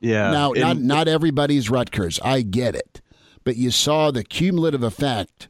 yeah. 0.00 0.30
Now, 0.30 0.52
not 0.52 0.78
not 0.78 1.08
everybody's 1.08 1.70
Rutgers. 1.70 2.20
I 2.24 2.42
get 2.42 2.74
it, 2.74 3.00
but 3.44 3.56
you 3.56 3.70
saw 3.70 4.10
the 4.10 4.22
cumulative 4.24 4.82
effect 4.82 5.48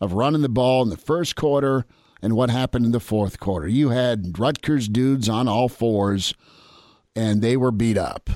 of 0.00 0.12
running 0.12 0.42
the 0.42 0.48
ball 0.48 0.82
in 0.82 0.90
the 0.90 0.96
first 0.96 1.34
quarter 1.34 1.84
and 2.24 2.34
what 2.34 2.50
happened 2.50 2.84
in 2.86 2.92
the 2.92 3.00
fourth 3.00 3.38
quarter. 3.38 3.68
You 3.68 3.90
had 3.90 4.38
Rutgers 4.38 4.88
dudes 4.88 5.28
on 5.28 5.46
all 5.46 5.68
fours, 5.68 6.34
and 7.14 7.42
they 7.42 7.56
were 7.56 7.70
beat 7.70 7.98
up. 7.98 8.30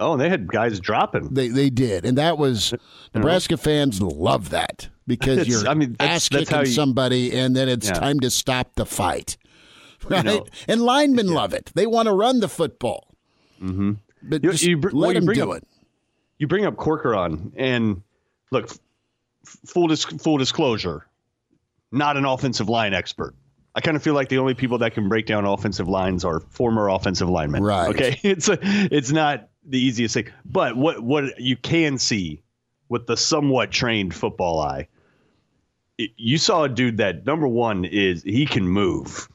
oh, 0.00 0.12
and 0.12 0.20
they 0.20 0.28
had 0.28 0.46
guys 0.48 0.80
dropping. 0.80 1.32
They 1.34 1.48
they 1.48 1.70
did, 1.70 2.04
and 2.04 2.18
that 2.18 2.36
was 2.38 2.74
Nebraska 3.14 3.56
fans 3.56 4.02
love 4.02 4.50
that 4.50 4.88
because 5.06 5.46
you're 5.48 5.66
I 5.68 5.74
mean, 5.74 5.94
that's- 5.98 6.16
ass 6.16 6.28
kicking 6.28 6.58
you- 6.60 6.66
somebody, 6.66 7.32
and 7.32 7.54
then 7.56 7.68
it's 7.68 7.86
Yeah. 7.88 7.94
time 7.94 8.20
to 8.20 8.30
stop 8.30 8.74
the 8.74 8.84
fight. 8.86 9.36
Right, 10.08 10.24
know, 10.24 10.46
and 10.66 10.80
linemen 10.80 11.28
love 11.28 11.52
it. 11.52 11.70
They 11.74 11.84
want 11.86 12.06
to 12.06 12.14
run 12.14 12.40
the 12.40 12.48
football. 12.48 13.14
Mm-hmm. 13.62 13.92
But 14.22 14.42
You- 14.42 14.50
just 14.52 14.64
you 14.64 14.78
let 14.80 14.94
well, 14.94 15.12
them 15.12 15.26
do 15.26 15.52
up- 15.52 15.58
it. 15.58 15.68
you 16.38 16.46
bring 16.48 16.64
up 16.64 16.76
Corcoran, 16.78 17.52
and 17.54 18.00
look, 18.50 18.70
full 19.44 19.88
dis- 19.88 20.04
full 20.04 20.38
disclosure, 20.38 21.06
not 21.92 22.16
an 22.16 22.24
offensive 22.24 22.68
line 22.68 22.94
expert. 22.94 23.34
I 23.74 23.80
kind 23.80 23.96
of 23.96 24.02
feel 24.02 24.14
like 24.14 24.28
the 24.28 24.38
only 24.38 24.54
people 24.54 24.78
that 24.78 24.94
can 24.94 25.08
break 25.08 25.26
down 25.26 25.44
offensive 25.44 25.88
lines 25.88 26.24
are 26.24 26.40
former 26.40 26.88
offensive 26.88 27.28
linemen. 27.28 27.62
Right. 27.62 27.88
Okay. 27.90 28.20
It's 28.24 28.48
a, 28.48 28.58
it's 28.62 29.12
not 29.12 29.48
the 29.64 29.78
easiest 29.78 30.14
thing, 30.14 30.28
but 30.44 30.76
what 30.76 31.00
what 31.00 31.40
you 31.40 31.56
can 31.56 31.98
see 31.98 32.42
with 32.88 33.06
the 33.06 33.16
somewhat 33.16 33.70
trained 33.70 34.12
football 34.14 34.58
eye, 34.60 34.88
it- 35.98 36.10
you 36.16 36.38
saw 36.38 36.64
a 36.64 36.68
dude 36.68 36.96
that 36.96 37.26
number 37.26 37.46
one 37.46 37.84
is 37.84 38.22
he 38.22 38.46
can 38.46 38.66
move. 38.66 39.28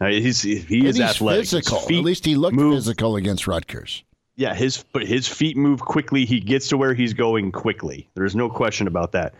Uh, 0.00 0.06
He's 0.08 0.42
he 0.42 0.54
is 0.86 0.96
he's 0.96 1.00
athletic. 1.00 1.46
Physical. 1.48 1.78
At 1.78 2.04
least 2.04 2.24
he 2.24 2.34
looked 2.36 2.54
move 2.56 2.74
physical 2.74 3.16
against 3.16 3.46
Rutgers. 3.46 4.02
yeah, 4.36 4.52
his 4.54 4.84
but 4.92 5.06
his 5.06 5.26
feet 5.28 5.56
move 5.56 5.80
quickly. 5.80 6.24
He 6.24 6.40
gets 6.40 6.68
to 6.68 6.76
where 6.76 6.92
he's 6.94 7.14
going 7.14 7.52
quickly. 7.52 8.08
There's 8.14 8.34
no 8.36 8.48
question 8.50 8.86
about 8.88 9.12
that. 9.12 9.34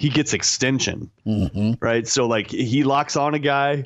He 0.00 0.08
gets 0.08 0.32
extension, 0.32 1.10
mm-hmm. 1.26 1.72
right? 1.78 2.08
So 2.08 2.26
like 2.26 2.50
he 2.50 2.84
locks 2.84 3.16
on 3.16 3.34
a 3.34 3.38
guy. 3.38 3.84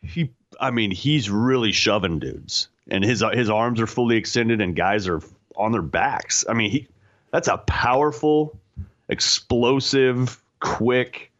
He, 0.00 0.30
I 0.60 0.70
mean, 0.70 0.92
he's 0.92 1.28
really 1.28 1.72
shoving 1.72 2.20
dudes, 2.20 2.68
and 2.88 3.02
his 3.02 3.24
his 3.32 3.50
arms 3.50 3.80
are 3.80 3.88
fully 3.88 4.16
extended, 4.16 4.60
and 4.60 4.76
guys 4.76 5.08
are 5.08 5.20
on 5.56 5.72
their 5.72 5.82
backs. 5.82 6.44
I 6.48 6.52
mean, 6.52 6.70
he 6.70 6.88
that's 7.32 7.48
a 7.48 7.58
powerful, 7.58 8.56
explosive, 9.08 10.40
quick, 10.60 11.32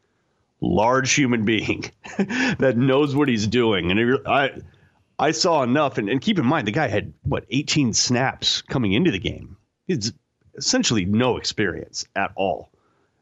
large 0.60 1.12
human 1.12 1.44
being 1.44 1.84
that 2.18 2.74
knows 2.76 3.14
what 3.14 3.28
he's 3.28 3.46
doing. 3.46 3.92
And 3.92 4.00
it, 4.00 4.20
I, 4.26 4.50
I 5.18 5.30
saw 5.30 5.62
enough, 5.62 5.98
and, 5.98 6.08
and 6.08 6.20
keep 6.20 6.38
in 6.38 6.46
mind 6.46 6.66
the 6.66 6.72
guy 6.72 6.88
had 6.88 7.12
what 7.22 7.44
18 7.50 7.92
snaps 7.92 8.62
coming 8.62 8.92
into 8.92 9.10
the 9.10 9.18
game. 9.18 9.56
He's 9.86 10.12
essentially 10.56 11.04
no 11.04 11.36
experience 11.36 12.06
at 12.16 12.32
all, 12.34 12.70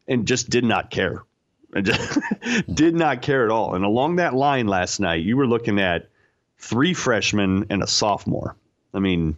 and 0.06 0.26
just 0.26 0.50
did 0.50 0.64
not 0.64 0.90
care. 0.90 1.22
And 1.76 1.86
just 1.86 2.20
did 2.72 2.94
not 2.94 3.20
care 3.20 3.44
at 3.44 3.50
all. 3.50 3.74
And 3.74 3.84
along 3.84 4.16
that 4.16 4.32
line 4.32 4.68
last 4.68 5.00
night, 5.00 5.24
you 5.24 5.36
were 5.36 5.48
looking 5.48 5.80
at 5.80 6.08
three 6.56 6.94
freshmen 6.94 7.66
and 7.68 7.82
a 7.82 7.88
sophomore. 7.88 8.54
I 8.92 9.00
mean, 9.00 9.36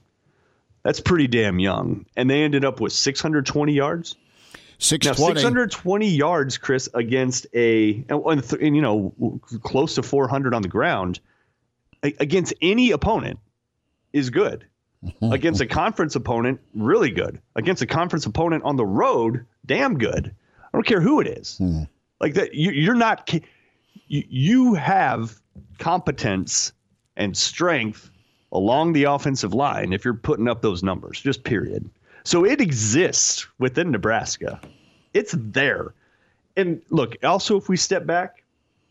that's 0.83 1.01
pretty 1.01 1.29
damn 1.29 1.59
young. 1.59 2.05
And 2.15 2.29
they 2.29 2.43
ended 2.43 2.63
up 2.63 2.79
with 2.79 2.93
620 2.93 3.73
yards. 3.73 4.17
Now, 4.19 4.75
620. 4.81 5.41
620 5.41 6.09
yards, 6.09 6.59
Chris, 6.59 6.91
against 6.93 7.47
a 7.55 8.05
and, 8.11 8.23
and 8.27 8.53
and, 8.53 8.77
you 8.77 8.83
know 8.83 9.41
close 9.63 9.95
to 9.95 10.03
400 10.03 10.53
on 10.53 10.61
the 10.61 10.69
ground 10.69 11.21
against 12.03 12.55
any 12.61 12.91
opponent 12.91 13.39
is 14.13 14.31
good. 14.31 14.67
against 15.23 15.61
a 15.61 15.67
conference 15.67 16.17
opponent, 16.17 16.61
really 16.75 17.11
good. 17.11 17.41
Against 17.55 17.83
a 17.83 17.87
conference 17.87 18.27
opponent 18.27 18.65
on 18.65 18.77
the 18.77 18.87
road, 18.87 19.47
damn 19.65 19.99
good. 19.99 20.35
I 20.77 20.79
don't 20.79 20.87
care 20.87 21.01
who 21.01 21.21
it 21.21 21.27
is. 21.27 21.59
Like 22.21 22.35
that, 22.35 22.53
you, 22.55 22.71
you're 22.71 22.95
not. 22.95 23.33
You, 24.09 24.23
you 24.29 24.75
have 24.75 25.41
competence 25.79 26.75
and 27.17 27.35
strength 27.35 28.11
along 28.53 28.93
the 28.93 29.05
offensive 29.05 29.55
line 29.55 29.95
if 29.95 30.05
you're 30.05 30.13
putting 30.13 30.49
up 30.49 30.61
those 30.61 30.83
numbers. 30.83 31.19
Just 31.19 31.45
period. 31.45 31.89
So 32.25 32.45
it 32.45 32.61
exists 32.61 33.47
within 33.59 33.91
Nebraska. 33.91 34.61
It's 35.15 35.35
there. 35.39 35.95
And 36.59 36.83
look, 36.91 37.17
also 37.25 37.57
if 37.57 37.71
we 37.71 37.79
step 37.79 38.05
back, 38.05 38.43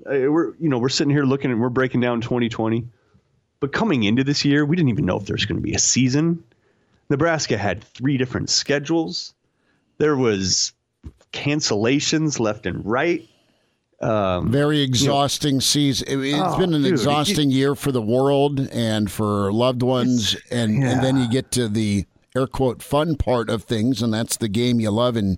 Uh, 0.08 0.26
we're 0.32 0.56
you 0.60 0.69
know 0.69 0.80
we're 0.80 0.89
sitting 0.89 1.12
here 1.12 1.24
looking 1.24 1.52
and 1.52 1.62
we're 1.62 1.69
breaking 1.69 2.02
down 2.02 2.19
2020, 2.19 2.88
but 3.60 3.71
coming 3.71 4.04
into 4.04 4.24
this 4.24 4.43
year, 4.43 4.65
we 4.65 4.76
didn't 4.76 4.89
even 4.89 5.06
know 5.06 5.17
if 5.17 5.28
there's 5.28 5.45
going 5.45 5.58
to 5.58 5.62
be 5.62 5.76
a 5.76 5.80
season. 5.80 6.43
Nebraska 7.12 7.58
had 7.58 7.84
three 7.84 8.17
different 8.17 8.50
schedules. 8.50 9.36
There 10.00 10.15
was 10.17 10.74
cancellations 11.36 12.39
left 12.39 12.65
and 12.65 12.84
right. 12.86 13.28
Um, 14.02 14.52
Very 14.52 14.82
exhausting 14.82 15.62
season. 15.62 16.08
It, 16.10 16.17
has 16.34 16.54
Oh, 16.56 16.60
been 16.60 16.74
an 16.74 16.82
dude, 16.84 16.91
exhausting 16.93 17.52
year 17.52 17.76
for 17.76 17.91
the 17.91 18.02
world 18.02 18.60
and 18.71 19.12
for 19.12 19.52
loved 19.54 19.84
ones, 19.84 20.36
and 20.52 20.84
and 20.84 21.04
then 21.04 21.17
you 21.17 21.30
get 21.30 21.52
to 21.52 21.67
the 21.69 22.06
air 22.36 22.48
quote 22.48 22.82
fun 22.84 23.15
part 23.15 23.50
of 23.50 23.63
things, 23.63 24.02
and 24.02 24.13
that's 24.13 24.36
the 24.38 24.50
game 24.50 24.80
you 24.82 24.89
love 24.91 25.15
and 25.15 25.38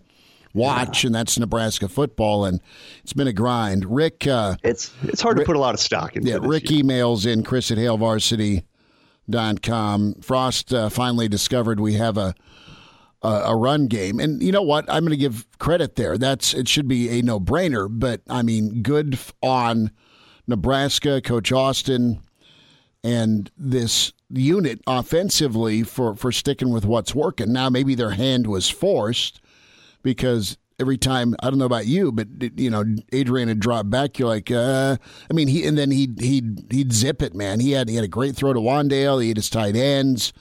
watch, 0.56 1.04
and 1.04 1.14
that's 1.14 1.38
Nebraska 1.38 1.88
football, 1.88 2.46
and 2.46 2.60
it's 3.04 3.14
been 3.14 3.28
a 3.28 3.34
grind. 3.34 3.86
Rick, 3.86 4.26
uh, 4.26 4.56
it's 4.64 4.92
it's 5.04 5.22
hard 5.22 5.38
to 5.38 5.44
put 5.44 5.56
a 5.56 5.60
lot 5.60 5.76
of 5.76 5.80
stock 5.80 6.16
into. 6.16 6.28
yeah, 6.30 6.40
Rick 6.42 6.72
year. 6.72 6.82
emails 6.84 7.32
in 7.32 7.44
Chris 7.44 7.70
at 7.70 7.78
HailVarsity.com. 7.78 10.16
Frost 10.22 10.74
uh, 10.74 10.90
finally 10.90 11.28
discovered 11.28 11.80
we 11.80 11.94
have 11.94 12.18
a, 12.18 12.34
a 13.22 13.28
a 13.28 13.56
run 13.56 13.88
game, 13.88 14.20
and 14.20 14.42
you 14.42 14.52
know 14.52 14.62
what? 14.62 14.86
I'm 14.90 15.04
going 15.04 15.12
to 15.12 15.18
give 15.18 15.46
credit 15.60 15.96
there. 15.96 16.18
That's 16.18 16.54
it 16.54 16.68
should 16.68 16.88
be 16.88 17.20
a 17.20 17.22
no 17.22 17.40
brainer, 17.40 17.88
but 17.90 18.22
I 18.30 18.42
mean, 18.42 18.82
good 18.82 19.18
on 19.42 19.92
Nebraska, 20.48 21.22
Coach 21.22 21.52
Austin, 21.52 22.22
and 23.04 23.52
this 23.58 24.14
unit 24.30 24.82
offensively 24.88 25.84
for 25.84 26.16
for 26.16 26.32
sticking 26.32 26.72
with 26.72 26.86
what's 26.86 27.16
working. 27.16 27.52
Now 27.52 27.70
maybe 27.70 27.96
their 27.96 28.12
hand 28.12 28.48
was 28.48 28.70
forced 28.70 29.42
because 30.04 30.58
every 30.80 30.98
time 30.98 31.36
I 31.42 31.50
don't 31.50 31.60
know 31.60 31.66
about 31.66 31.88
you, 31.88 32.12
but 32.12 32.28
you 32.58 32.70
know 32.70 32.84
Adrian 33.12 33.48
had 33.48 33.60
dropped 33.60 33.90
back. 33.90 34.20
You're 34.20 34.28
like, 34.28 34.52
uh, 34.52 34.98
I 35.30 35.34
mean, 35.34 35.48
he 35.48 35.66
and 35.66 35.78
then 35.78 35.92
he 35.92 36.10
he 36.20 36.44
he'd 36.70 36.94
zip 36.94 37.22
it, 37.22 37.34
man. 37.34 37.60
He 37.60 37.72
had 37.72 37.90
he 37.90 37.96
had 37.96 38.06
a 38.06 38.10
great 38.10 38.36
throw 38.36 38.54
to 38.54 38.60
Wan'Dale. 38.60 39.22
He 39.22 39.30
had 39.30 39.38
his 39.38 39.50
tight 39.50 39.76
ends. 39.76 40.34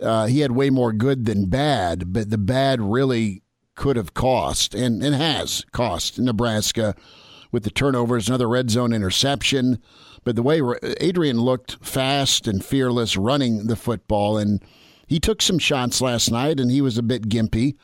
Uh, 0.00 0.26
he 0.26 0.40
had 0.40 0.52
way 0.52 0.70
more 0.70 0.92
good 0.92 1.24
than 1.24 1.46
bad, 1.46 2.12
but 2.12 2.30
the 2.30 2.38
bad 2.38 2.80
really 2.80 3.42
could 3.74 3.96
have 3.96 4.14
cost 4.14 4.74
and 4.74 5.02
and 5.02 5.14
has 5.14 5.64
cost 5.72 6.18
Nebraska 6.18 6.94
with 7.50 7.64
the 7.64 7.70
turnovers, 7.70 8.28
another 8.28 8.48
red 8.48 8.70
zone 8.70 8.92
interception. 8.92 9.78
But 10.24 10.36
the 10.36 10.42
way 10.42 10.60
Adrian 11.00 11.40
looked 11.40 11.84
fast 11.84 12.46
and 12.46 12.64
fearless 12.64 13.16
running 13.16 13.66
the 13.66 13.76
football, 13.76 14.36
and 14.36 14.62
he 15.06 15.18
took 15.18 15.40
some 15.40 15.58
shots 15.58 16.00
last 16.00 16.30
night, 16.30 16.60
and 16.60 16.70
he 16.70 16.80
was 16.80 16.98
a 16.98 17.02
bit 17.02 17.28
gimpy. 17.28 17.76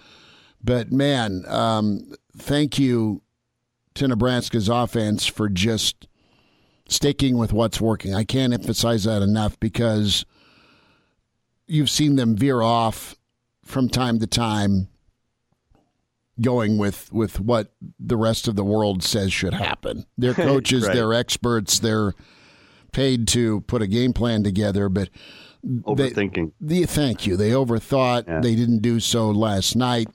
But 0.62 0.92
man, 0.92 1.44
um, 1.46 2.12
thank 2.36 2.78
you 2.78 3.22
to 3.94 4.08
Nebraska's 4.08 4.68
offense 4.68 5.26
for 5.26 5.48
just 5.48 6.08
sticking 6.88 7.38
with 7.38 7.52
what's 7.52 7.80
working. 7.80 8.14
I 8.14 8.24
can't 8.24 8.52
emphasize 8.52 9.04
that 9.04 9.22
enough 9.22 9.58
because 9.60 10.24
you've 11.66 11.90
seen 11.90 12.16
them 12.16 12.36
veer 12.36 12.60
off 12.62 13.14
from 13.64 13.88
time 13.88 14.18
to 14.18 14.26
time 14.26 14.88
going 16.40 16.78
with 16.78 17.12
with 17.12 17.38
what 17.40 17.72
the 17.98 18.16
rest 18.16 18.48
of 18.48 18.56
the 18.56 18.64
world 18.64 19.02
says 19.02 19.32
should 19.32 19.54
happen. 19.54 20.04
They're 20.18 20.34
coaches, 20.34 20.86
Right. 20.86 20.94
they're 20.94 21.12
experts, 21.14 21.78
they're 21.78 22.12
paid 22.92 23.28
to 23.28 23.60
put 23.62 23.82
a 23.82 23.86
game 23.86 24.12
plan 24.12 24.42
together, 24.42 24.88
but 24.88 25.10
they- 25.62 25.70
overthinking. 26.10 26.52
the, 26.60 26.84
thank 26.84 27.26
you. 27.26 27.36
They 27.36 27.50
overthought. 27.50 28.26
Yeah. 28.28 28.40
They 28.40 28.54
didn't 28.54 28.80
do 28.82 29.00
so 29.00 29.30
last 29.30 29.74
night. 29.76 30.08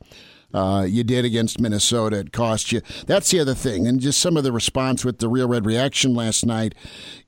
Uh, 0.53 0.85
you 0.87 1.03
did 1.03 1.25
against 1.25 1.59
Minnesota. 1.59 2.19
It 2.19 2.31
cost 2.31 2.71
you. 2.71 2.81
That's 3.05 3.29
the 3.31 3.39
other 3.39 3.53
thing. 3.53 3.85
And 3.87 3.99
just 3.99 4.19
some 4.19 4.35
of 4.35 4.43
the 4.43 4.51
response 4.51 5.05
with 5.05 5.19
the 5.19 5.27
Real 5.27 5.47
Red 5.47 5.65
reaction 5.65 6.15
last 6.15 6.43
night. 6.45 6.73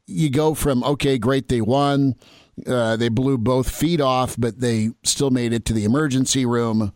You 0.08 0.30
go 0.32 0.54
from, 0.56 0.84
okay, 0.84 1.18
great, 1.20 1.48
they 1.48 1.62
won. 1.62 2.16
Uh, 2.68 2.96
they 2.96 3.10
blew 3.10 3.38
both 3.38 3.70
feet 3.70 4.02
off, 4.02 4.36
but 4.38 4.60
they 4.60 4.92
still 5.04 5.30
made 5.30 5.54
it 5.54 5.66
to 5.66 5.74
the 5.74 5.84
emergency 5.84 6.46
room. 6.46 6.94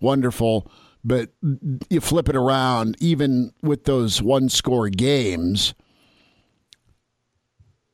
Wonderful. 0.00 0.70
But 1.04 1.30
you 1.90 2.00
flip 2.00 2.28
it 2.28 2.36
around, 2.36 2.96
even 2.98 3.52
with 3.62 3.84
those 3.84 4.22
one 4.22 4.48
score 4.48 4.88
games, 4.88 5.74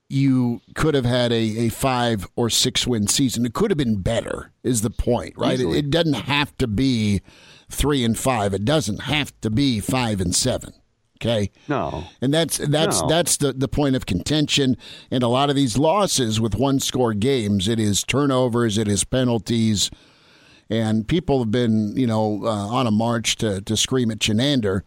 you 0.09 0.61
could 0.75 0.95
have 0.95 1.05
had 1.05 1.33
a, 1.33 1.67
a 1.67 1.69
five 1.71 2.27
or 2.37 2.51
six 2.51 2.87
win 2.87 3.07
season. 3.07 3.47
It 3.47 3.55
could 3.55 3.71
have 3.71 3.79
been 3.79 4.01
better, 4.01 4.53
is 4.63 4.83
the 4.83 4.91
point, 4.91 5.35
right? 5.37 5.59
It, 5.59 5.69
it 5.69 5.91
doesn't 5.91 6.15
have 6.15 6.57
to 6.59 6.67
be 6.67 7.21
three 7.69 8.05
and 8.05 8.19
five. 8.19 8.55
It 8.55 8.65
doesn't 8.65 9.03
have 9.03 9.33
to 9.41 9.51
be 9.51 9.81
five 9.81 10.21
and 10.21 10.35
seven. 10.35 10.75
Okay. 11.23 11.51
No. 11.69 12.05
And 12.23 12.33
that's 12.33 12.57
that's 12.59 13.03
No. 13.03 13.09
that's 13.09 13.37
the, 13.37 13.53
the 13.53 13.69
point 13.69 13.95
of 13.95 14.07
contention. 14.07 14.77
And 15.11 15.23
a 15.23 15.29
lot 15.29 15.51
of 15.51 15.57
these 15.57 15.77
losses 15.77 16.41
with 16.41 16.55
one 16.55 16.81
score 16.81 17.13
games, 17.13 17.69
it 17.69 17.79
is 17.79 18.03
turnovers, 18.03 18.79
it 18.79 18.89
is 18.89 19.05
penalties, 19.05 19.91
and 20.71 21.07
people 21.07 21.39
have 21.41 21.51
been 21.51 21.95
you 21.97 22.07
know 22.07 22.41
uh, 22.45 22.49
on 22.69 22.87
a 22.87 22.91
march 22.91 23.37
to 23.37 23.61
to 23.61 23.77
scream 23.77 24.11
at 24.11 24.19
Chinander 24.19 24.81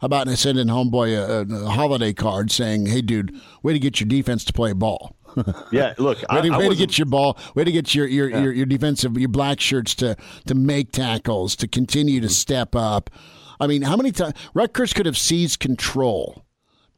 about 0.00 0.28
sending 0.30 0.68
homeboy 0.68 1.16
a, 1.16 1.54
a 1.66 1.68
holiday 1.70 2.14
card 2.14 2.50
saying, 2.50 2.86
"Hey, 2.86 3.02
dude, 3.02 3.38
way 3.62 3.74
to 3.74 3.78
get 3.78 4.00
your 4.00 4.08
defense 4.08 4.44
to 4.46 4.52
play 4.52 4.72
ball." 4.72 5.16
Yeah, 5.72 5.94
look, 5.98 6.18
I, 6.30 6.36
Way 6.36 6.48
to, 6.48 6.54
I 6.54 6.58
way 6.58 6.68
to 6.68 6.76
get 6.76 6.96
your 6.96 7.06
ball. 7.06 7.36
Way 7.56 7.64
to 7.64 7.72
get 7.72 7.92
your 7.92 8.06
your, 8.06 8.30
your 8.30 8.52
your 8.52 8.66
defensive 8.66 9.18
your 9.18 9.28
black 9.28 9.58
shirts 9.58 9.94
to 9.96 10.16
to 10.46 10.54
make 10.54 10.92
tackles 10.92 11.56
to 11.56 11.66
continue 11.68 12.20
to 12.20 12.28
step 12.28 12.76
up. 12.76 13.10
I 13.60 13.66
mean, 13.66 13.82
how 13.82 13.96
many 13.96 14.12
times 14.12 14.34
Rutgers 14.54 14.92
could 14.92 15.06
have 15.06 15.18
seized 15.18 15.60
control? 15.60 16.44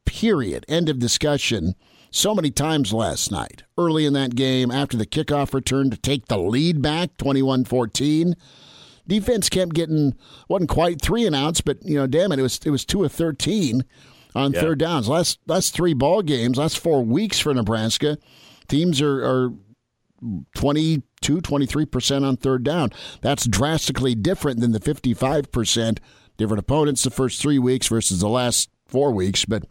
Period. 0.04 0.64
End 0.68 0.88
of 0.88 0.98
discussion. 0.98 1.74
So 2.10 2.34
many 2.34 2.50
times 2.50 2.92
last 2.92 3.30
night, 3.30 3.64
early 3.76 4.06
in 4.06 4.12
that 4.14 4.34
game, 4.36 4.70
after 4.70 4.96
the 4.96 5.04
kickoff 5.06 5.52
return 5.52 5.90
to 5.90 5.96
take 5.96 6.26
the 6.26 6.38
lead 6.38 6.80
back, 6.80 7.16
21-14. 7.18 8.34
Defense 9.08 9.48
kept 9.48 9.74
getting 9.74 10.14
wasn't 10.48 10.70
quite 10.70 11.00
three 11.00 11.26
and 11.26 11.36
outs, 11.36 11.60
but 11.60 11.78
you 11.84 11.96
know, 11.96 12.06
damn 12.06 12.32
it, 12.32 12.38
it 12.38 12.42
was 12.42 12.58
it 12.64 12.70
was 12.70 12.84
two 12.84 13.04
of 13.04 13.12
thirteen 13.12 13.84
on 14.34 14.52
Yeah. 14.52 14.62
third 14.62 14.78
downs. 14.80 15.08
Last 15.08 15.38
last 15.46 15.74
three 15.74 15.94
ball 15.94 16.22
games, 16.22 16.58
last 16.58 16.78
four 16.78 17.04
weeks 17.04 17.38
for 17.38 17.54
Nebraska, 17.54 18.18
teams 18.68 19.00
are, 19.00 19.24
are 19.24 19.52
22, 20.56 21.40
23% 21.40 22.24
on 22.26 22.36
third 22.36 22.64
down. 22.64 22.90
That's 23.20 23.46
drastically 23.46 24.14
different 24.14 24.60
than 24.60 24.72
the 24.72 24.80
55%. 24.80 25.98
Different 26.36 26.60
opponents 26.60 27.02
the 27.02 27.10
first 27.10 27.40
three 27.40 27.58
weeks 27.58 27.88
versus 27.88 28.20
the 28.20 28.28
last 28.28 28.70
four 28.86 29.12
weeks. 29.12 29.44
But 29.44 29.64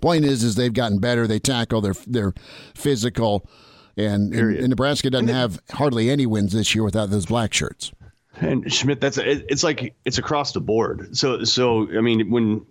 point 0.00 0.24
is, 0.24 0.42
is 0.42 0.54
they've 0.54 0.72
gotten 0.72 0.98
better. 0.98 1.26
They 1.26 1.38
tackle. 1.38 1.80
They're 1.80 1.94
they're 2.06 2.34
physical, 2.74 3.48
and, 3.96 4.34
and, 4.34 4.56
and 4.56 4.68
Nebraska 4.68 5.10
doesn't 5.10 5.28
have 5.28 5.60
hardly 5.70 6.10
any 6.10 6.26
wins 6.26 6.52
this 6.52 6.74
year 6.74 6.84
without 6.84 7.10
those 7.10 7.26
black 7.26 7.52
shirts. 7.52 7.92
And 8.40 8.72
Schmidt, 8.72 9.00
that's 9.00 9.18
it, 9.18 9.46
it's 9.48 9.62
like 9.62 9.94
it's 10.04 10.18
across 10.18 10.52
the 10.52 10.60
board. 10.60 11.16
So 11.16 11.44
so 11.44 11.88
I 11.96 12.00
mean 12.00 12.30
when 12.30 12.66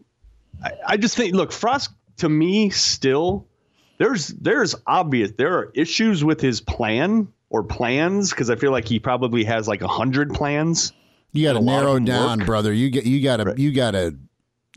I, 0.63 0.71
I 0.87 0.97
just 0.97 1.15
think 1.15 1.33
look 1.33 1.51
Frost 1.51 1.91
to 2.17 2.29
me 2.29 2.69
still 2.69 3.47
there's 3.97 4.27
there's 4.27 4.75
obvious 4.85 5.31
there 5.37 5.57
are 5.57 5.71
issues 5.73 6.23
with 6.23 6.41
his 6.41 6.59
plan 6.59 7.27
or 7.49 7.63
plans 7.63 8.31
because 8.31 8.49
I 8.49 8.55
feel 8.55 8.71
like 8.71 8.87
he 8.87 8.99
probably 8.99 9.43
has 9.45 9.67
like 9.67 9.81
a 9.81 9.87
hundred 9.87 10.33
plans. 10.33 10.91
You 11.33 11.43
got 11.43 11.53
to 11.53 11.59
And 11.59 11.67
a 11.67 11.71
lot 11.71 11.79
of 11.79 11.85
narrow 11.85 11.99
down, 11.99 12.39
work. 12.39 12.45
brother. 12.47 12.71
You 12.73 12.89
get 12.89 13.05
you 13.05 13.21
got 13.21 13.37
to 13.37 13.53
you 13.59 13.71
got 13.71 13.91
to 13.91 14.15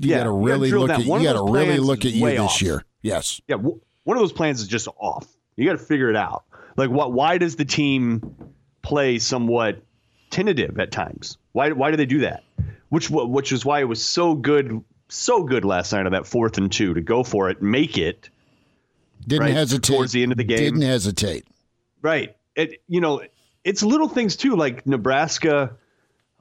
you 0.01 0.11
Yeah, 0.11 0.19
got 0.19 0.25
to 0.25 0.31
really 0.33 0.71
look 0.71 0.91
at 0.91 1.05
you 1.05 1.23
got 1.23 1.35
to 1.35 1.53
really 1.53 1.79
look 1.79 2.05
at 2.05 2.13
you 2.13 2.27
this 2.27 2.41
off. 2.41 2.63
year. 2.63 2.85
Yes. 3.03 3.41
Yeah, 3.49 3.57
w- 3.57 3.81
one 4.05 4.17
of 4.17 4.23
those 4.23 4.33
plans 4.33 4.61
is 4.61 4.67
just 4.69 4.89
off. 4.99 5.27
You 5.57 5.65
got 5.67 5.79
to 5.79 5.85
figure 5.85 6.11
it 6.11 6.17
out. 6.17 6.45
Like 6.77 6.91
what? 6.91 7.13
Why 7.13 7.39
does 7.39 7.57
the 7.57 7.65
team 7.65 8.35
play 8.83 9.19
somewhat 9.19 9.83
tentative 10.31 10.79
at 10.81 10.91
times? 10.93 11.39
Why 11.53 11.71
why 11.73 11.91
do 11.91 11.97
they 11.97 12.07
do 12.07 12.21
that? 12.21 12.43
Which 12.89 13.11
which 13.11 13.53
is 13.53 13.65
why 13.65 13.81
it 13.81 13.85
was 13.89 14.03
so 14.05 14.35
good 14.35 14.83
so 15.09 15.43
good 15.45 15.65
last 15.65 15.93
night 15.93 16.05
on 16.07 16.13
that 16.13 16.27
fourth 16.27 16.59
and 16.59 16.71
two 16.73 16.93
to 16.95 17.01
go 17.01 17.23
for 17.23 17.49
it, 17.51 17.63
make 17.63 17.97
it 17.97 18.29
Didn't 19.27 19.43
Right, 19.47 19.55
hesitate 19.55 19.95
towards 19.95 20.13
the 20.13 20.23
end 20.23 20.33
of 20.33 20.39
the 20.39 20.45
game. 20.45 20.59
Didn't 20.59 20.83
hesitate. 20.83 21.47
right. 22.03 22.35
It 22.55 22.83
you 22.89 23.01
know 23.01 23.23
it's 23.65 23.83
little 23.83 24.09
things 24.09 24.37
too, 24.37 24.57
like 24.57 24.87
Nebraska 24.87 25.77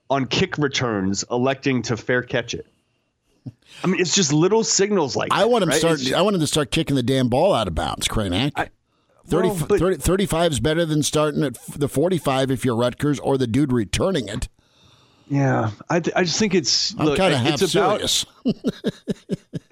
on 0.09 0.25
kick 0.25 0.57
returns 0.57 1.23
electing 1.31 1.81
to 1.83 1.97
fair 1.97 2.21
catch 2.21 2.53
it. 2.53 2.67
I 3.83 3.87
mean, 3.87 3.99
it's 3.99 4.15
just 4.15 4.33
little 4.33 4.63
signals 4.63 5.15
like 5.15 5.31
I 5.31 5.45
want 5.45 5.63
him 5.63 5.69
right? 5.69 5.77
start. 5.77 5.99
Just- 5.99 6.13
I 6.13 6.21
want 6.21 6.35
him 6.35 6.39
to 6.41 6.47
start 6.47 6.71
kicking 6.71 6.95
the 6.95 7.03
damn 7.03 7.29
ball 7.29 7.53
out 7.53 7.67
of 7.67 7.75
bounds, 7.75 8.07
Kranak. 8.07 8.51
I- 8.55 8.69
30, 9.27 9.47
well, 9.49 9.65
but- 9.67 9.79
30 9.79 9.97
35 9.97 10.51
is 10.53 10.59
better 10.59 10.85
than 10.85 11.01
starting 11.03 11.43
at 11.43 11.57
the 11.67 11.87
45 11.89 12.51
if 12.51 12.63
you're 12.63 12.75
Rutgers 12.75 13.19
or 13.19 13.37
the 13.37 13.47
dude 13.47 13.71
returning 13.71 14.27
it. 14.27 14.47
Yeah, 15.27 15.71
I, 15.89 15.99
th- 15.99 16.15
I 16.15 16.23
just 16.23 16.37
think 16.37 16.53
it's 16.53 16.93
I'm 16.99 17.05
look, 17.05 17.19
it's 17.19 17.73
about 17.73 18.01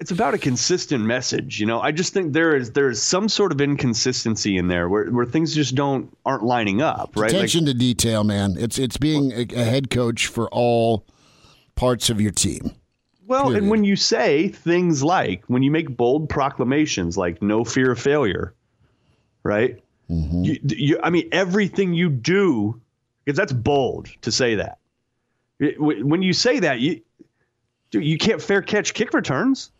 it's 0.00 0.10
about 0.10 0.34
a 0.34 0.38
consistent 0.38 1.04
message. 1.04 1.60
You 1.60 1.66
know, 1.66 1.80
I 1.80 1.92
just 1.92 2.12
think 2.12 2.32
there 2.32 2.56
is 2.56 2.72
there 2.72 2.90
is 2.90 3.00
some 3.00 3.28
sort 3.28 3.52
of 3.52 3.60
inconsistency 3.60 4.56
in 4.56 4.66
there 4.66 4.88
where, 4.88 5.10
where 5.10 5.26
things 5.26 5.54
just 5.54 5.76
don't 5.76 6.16
aren't 6.26 6.42
lining 6.42 6.82
up, 6.82 7.12
right? 7.14 7.30
Like, 7.30 7.34
Attention 7.34 7.66
to 7.66 7.74
detail, 7.74 8.24
man. 8.24 8.56
It's 8.58 8.78
it's 8.78 8.96
being 8.96 9.30
a, 9.32 9.42
a 9.54 9.64
head 9.64 9.90
coach 9.90 10.26
for 10.26 10.48
all 10.48 11.06
parts 11.76 12.10
of 12.10 12.20
your 12.20 12.32
team. 12.32 12.72
Well, 13.26 13.44
Period. 13.44 13.62
and 13.62 13.70
when 13.70 13.84
you 13.84 13.96
say 13.96 14.48
things 14.48 15.02
like, 15.02 15.44
when 15.46 15.62
you 15.62 15.70
make 15.70 15.96
bold 15.96 16.28
proclamations 16.28 17.16
like 17.16 17.40
no 17.40 17.64
fear 17.64 17.92
of 17.92 17.98
failure, 17.98 18.54
right? 19.42 19.82
Mm-hmm. 20.10 20.44
You, 20.44 20.58
you, 20.62 21.00
I 21.02 21.10
mean, 21.10 21.28
everything 21.32 21.94
you 21.94 22.10
do, 22.10 22.80
because 23.24 23.38
that's 23.38 23.52
bold 23.52 24.08
to 24.22 24.30
say 24.30 24.56
that. 24.56 24.78
It- 25.64 25.80
When 25.80 26.22
you 26.22 26.32
say 26.32 26.60
that, 26.60 26.80
you, 26.80 27.00
dude, 27.90 28.04
you 28.04 28.18
can't 28.18 28.40
fair 28.42 28.62
catch 28.62 28.94
kick 28.94 29.12
returns. 29.14 29.70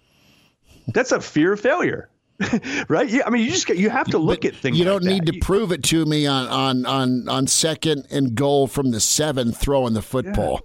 That's 0.88 1.12
a 1.12 1.20
fear 1.20 1.52
of 1.54 1.60
failure, 1.60 2.10
right? 2.88 3.08
Yeah, 3.08 3.22
I 3.26 3.30
mean, 3.30 3.42
you 3.44 3.50
just 3.50 3.68
you 3.70 3.88
have 3.90 4.06
to 4.08 4.18
look 4.18 4.44
at 4.44 4.54
things. 4.54 4.78
You 4.78 4.84
don't 4.84 5.04
need 5.04 5.22
that. 5.22 5.32
to 5.32 5.34
You- 5.36 5.40
prove 5.40 5.72
it 5.72 5.82
to 5.84 6.04
me 6.04 6.26
on 6.26 6.46
on 6.48 6.84
on 6.86 7.28
on 7.28 7.46
second 7.46 8.06
and 8.10 8.34
goal 8.34 8.66
from 8.66 8.90
the 8.90 9.00
seven 9.00 9.52
throwing 9.52 9.94
the 9.94 10.02
football. 10.02 10.60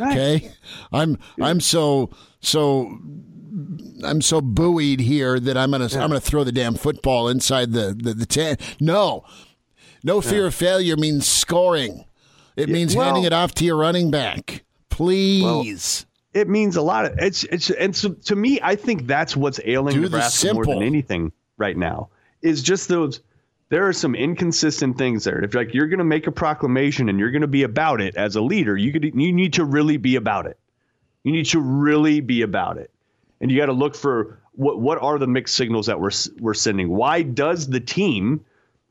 Okay, 0.00 0.52
I'm 0.92 1.18
I'm 1.40 1.60
so 1.60 2.10
so 2.40 2.98
I'm 4.04 4.22
so 4.22 4.40
buoyed 4.40 5.00
here 5.00 5.38
that 5.40 5.56
I'm 5.58 5.72
gonna 5.72 5.84
I'm 5.92 6.08
gonna 6.08 6.20
throw 6.20 6.44
the 6.44 6.52
damn 6.52 6.74
football 6.74 7.28
inside 7.28 7.72
the 7.72 7.94
the, 8.00 8.14
the 8.14 8.26
ten. 8.26 8.56
No, 8.80 9.24
no 10.04 10.20
fear 10.20 10.46
of 10.46 10.54
failure 10.54 10.96
means 10.96 11.26
scoring. 11.26 12.04
It 12.58 12.68
means 12.68 12.94
well- 12.94 13.06
handing 13.06 13.24
it 13.24 13.32
off 13.32 13.54
to 13.56 13.64
your 13.64 13.76
running 13.76 14.10
back. 14.10 14.64
Please. 14.90 16.06
it 16.34 16.48
means 16.48 16.76
a 16.76 16.82
lot 16.82 17.04
of 17.04 17.18
it's 17.18 17.44
it's 17.44 17.70
and 17.70 17.94
so 17.94 18.10
to 18.12 18.36
me 18.36 18.58
i 18.62 18.74
think 18.74 19.06
that's 19.06 19.36
what's 19.36 19.60
ailing 19.64 19.94
Do 19.94 20.00
the 20.02 20.08
nebraska 20.08 20.52
more 20.52 20.66
than 20.66 20.82
anything 20.82 21.32
right 21.56 21.76
now 21.76 22.08
is 22.42 22.62
just 22.62 22.88
those 22.88 23.20
there 23.70 23.86
are 23.86 23.92
some 23.92 24.14
inconsistent 24.14 24.96
things 24.96 25.24
there. 25.24 25.44
If 25.44 25.54
like 25.54 25.74
you're 25.74 25.88
going 25.88 25.98
to 25.98 26.04
make 26.04 26.26
a 26.26 26.32
proclamation 26.32 27.08
and 27.08 27.18
you're 27.18 27.30
going 27.30 27.42
to 27.42 27.46
be 27.46 27.62
about 27.64 28.00
it 28.00 28.16
as 28.16 28.36
a 28.36 28.40
leader 28.40 28.76
you 28.76 28.92
could 28.92 29.04
you 29.04 29.32
need 29.32 29.52
to 29.54 29.64
really 29.64 29.96
be 29.96 30.16
about 30.16 30.46
it. 30.46 30.58
You 31.24 31.32
need 31.32 31.46
to 31.46 31.60
really 31.60 32.20
be 32.20 32.42
about 32.42 32.78
it. 32.78 32.90
And 33.40 33.50
you 33.50 33.58
got 33.58 33.66
to 33.66 33.72
look 33.72 33.94
for 33.94 34.40
what 34.52 34.80
what 34.80 35.00
are 35.02 35.18
the 35.18 35.26
mixed 35.26 35.54
signals 35.54 35.86
that 35.86 36.00
we're 36.00 36.10
we're 36.40 36.54
sending? 36.54 36.88
Why 36.88 37.22
does 37.22 37.68
the 37.68 37.80
team 37.80 38.44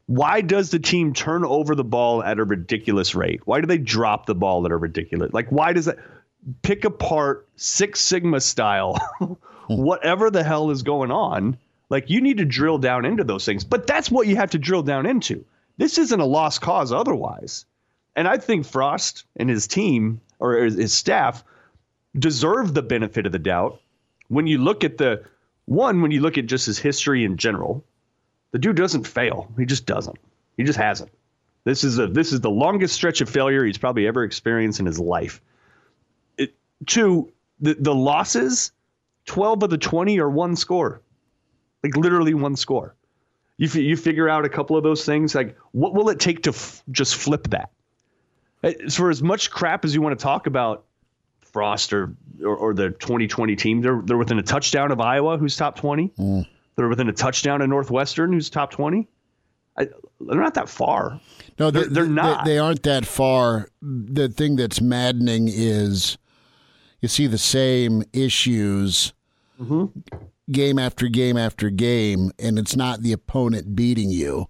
why 0.07 0.41
does 0.41 0.71
the 0.71 0.79
team 0.79 1.13
turn 1.13 1.43
over 1.43 1.75
the 1.75 1.83
ball 1.83 2.23
at 2.23 2.39
a 2.39 2.43
ridiculous 2.43 3.13
rate? 3.13 3.41
Why 3.45 3.61
do 3.61 3.67
they 3.67 3.77
drop 3.77 4.25
the 4.25 4.35
ball 4.35 4.65
at 4.65 4.71
a 4.71 4.77
ridiculous? 4.77 5.31
Like 5.33 5.51
why 5.51 5.73
does 5.73 5.85
that 5.85 5.99
pick 6.61 6.85
apart 6.85 7.47
Six 7.57 7.99
Sigma 7.99 8.41
style 8.41 8.97
whatever 9.67 10.31
the 10.31 10.43
hell 10.43 10.71
is 10.71 10.81
going 10.81 11.11
on? 11.11 11.57
Like 11.89 12.09
you 12.09 12.21
need 12.21 12.37
to 12.37 12.45
drill 12.45 12.77
down 12.77 13.05
into 13.05 13.25
those 13.25 13.45
things. 13.45 13.65
But 13.65 13.85
that's 13.85 14.09
what 14.09 14.27
you 14.27 14.37
have 14.37 14.51
to 14.51 14.57
drill 14.57 14.81
down 14.81 15.05
into. 15.05 15.45
This 15.77 15.97
isn't 15.97 16.19
a 16.19 16.25
lost 16.25 16.61
cause 16.61 16.91
otherwise. 16.91 17.65
And 18.15 18.27
I 18.27 18.37
think 18.37 18.65
Frost 18.65 19.25
and 19.35 19.49
his 19.49 19.67
team 19.67 20.21
or 20.39 20.55
his 20.55 20.75
his 20.75 20.93
staff 20.93 21.43
deserve 22.17 22.73
the 22.73 22.81
benefit 22.81 23.25
of 23.25 23.31
the 23.33 23.39
doubt 23.39 23.79
when 24.29 24.47
you 24.47 24.57
look 24.57 24.83
at 24.85 24.97
the 24.97 25.23
one 25.65 26.01
when 26.01 26.11
you 26.11 26.21
look 26.21 26.37
at 26.37 26.45
just 26.45 26.65
his 26.65 26.79
history 26.79 27.25
in 27.25 27.35
general 27.37 27.83
the 28.51 28.59
dude 28.59 28.75
doesn't 28.77 29.05
fail. 29.05 29.51
He 29.57 29.65
just 29.65 29.85
doesn't. 29.85 30.17
He 30.57 30.63
just 30.63 30.77
hasn't. 30.79 31.11
This 31.63 31.83
is 31.83 31.99
a 31.99 32.07
this 32.07 32.31
is 32.31 32.39
the 32.41 32.49
longest 32.49 32.95
stretch 32.95 33.21
of 33.21 33.29
failure 33.29 33.63
he's 33.65 33.77
probably 33.77 34.07
ever 34.07 34.23
experienced 34.23 34.79
in 34.79 34.85
his 34.85 34.99
life. 34.99 35.41
It, 36.37 36.55
two, 36.85 37.31
the 37.59 37.73
the 37.75 37.93
losses, 37.93 38.71
twelve 39.25 39.61
of 39.63 39.69
the 39.69 39.77
twenty 39.77 40.19
are 40.19 40.29
one 40.29 40.55
score, 40.55 41.01
like 41.83 41.95
literally 41.97 42.33
one 42.33 42.55
score. 42.55 42.95
You 43.57 43.67
f- 43.67 43.75
you 43.75 43.97
figure 43.97 44.29
out 44.29 44.45
a 44.45 44.49
couple 44.49 44.77
of 44.77 44.83
those 44.83 45.03
things. 45.03 45.35
Like, 45.35 45.57
what 45.71 45.93
will 45.93 46.09
it 46.09 46.19
take 46.19 46.43
to 46.43 46.51
f- 46.51 46.83
just 46.91 47.15
flip 47.15 47.47
that? 47.49 47.71
Uh, 48.63 48.71
For 48.89 49.09
as 49.09 49.21
much 49.21 49.51
crap 49.51 49.83
as 49.83 49.93
you 49.93 50.01
want 50.01 50.17
to 50.17 50.23
talk 50.23 50.47
about 50.47 50.85
Frost 51.41 51.91
or, 51.91 52.13
or, 52.43 52.55
or 52.55 52.73
the 52.73 52.91
2020 52.91 53.55
team, 53.55 53.81
they're 53.81 54.01
they're 54.05 54.17
within 54.17 54.39
a 54.39 54.43
touchdown 54.43 54.91
of 54.91 55.01
Iowa, 55.01 55.37
who's 55.37 55.55
top 55.57 55.75
20. 55.75 56.13
They're 56.77 56.87
within 56.87 57.09
a 57.09 57.13
touchdown 57.13 57.61
of 57.61 57.67
Northwestern, 57.69 58.31
who's 58.31 58.49
top 58.49 58.71
20. 58.71 59.07
I, 59.77 59.87
they're 60.21 60.41
not 60.41 60.53
that 60.53 60.69
far. 60.69 61.19
No, 61.59 61.69
They're- 61.71 61.83
they, 61.83 61.89
they're 61.93 62.03
they- 62.05 62.09
not. 62.11 62.45
They, 62.45 62.57
aren't 62.59 62.83
that 62.83 63.05
far. 63.05 63.67
The 63.81 64.29
thing 64.29 64.55
that's 64.55 64.79
maddening 64.79 65.47
is 65.51 66.17
you 67.01 67.07
see 67.09 67.27
the 67.27 67.37
same 67.37 68.03
issues 68.13 69.13
Mm-hmm. 69.59 69.85
game 70.51 70.77
after 70.77 71.07
game 71.07 71.35
after 71.35 71.71
game, 71.71 72.31
and 72.37 72.59
it's 72.59 72.75
not 72.75 73.01
the 73.01 73.11
opponent 73.11 73.75
beating 73.75 74.11
you. 74.11 74.49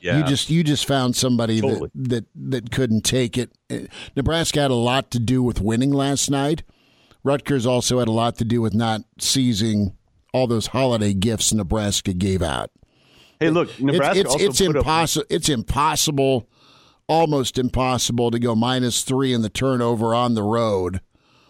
Yeah. 0.00 0.16
You 0.18 0.24
just 0.24 0.48
you 0.48 0.64
just 0.64 0.86
found 0.86 1.14
somebody 1.14 1.60
Totally. 1.60 1.90
that, 1.94 2.10
that 2.10 2.26
that 2.64 2.70
couldn't 2.70 3.02
take 3.02 3.36
it. 3.36 3.52
Nebraska 4.16 4.60
had 4.62 4.70
a 4.70 4.74
lot 4.74 5.10
to 5.10 5.18
do 5.18 5.42
with 5.42 5.60
winning 5.60 5.90
last 5.92 6.30
night. 6.30 6.62
Rutgers 7.24 7.66
also 7.66 7.98
had 7.98 8.08
a 8.08 8.12
lot 8.12 8.36
to 8.38 8.44
do 8.44 8.60
with 8.62 8.72
not 8.72 9.02
seizing 9.18 9.95
all 10.36 10.46
those 10.46 10.68
holiday 10.68 11.14
gifts 11.14 11.52
Nebraska 11.52 12.12
gave 12.12 12.42
out. 12.42 12.70
hey, 13.40 13.50
look, 13.50 13.80
Nebraska 13.80 14.20
it's 14.20 14.32
also 14.32 14.46
it's, 14.46 14.60
up. 14.60 14.76
impossible. 14.76 15.26
It's 15.30 15.48
impossible, 15.48 16.48
almost 17.08 17.58
impossible 17.58 18.30
to 18.30 18.38
go 18.38 18.54
minus 18.54 19.02
three 19.02 19.32
in 19.32 19.42
the 19.42 19.48
turnover 19.48 20.14
on 20.14 20.34
the 20.34 20.42
road. 20.42 21.00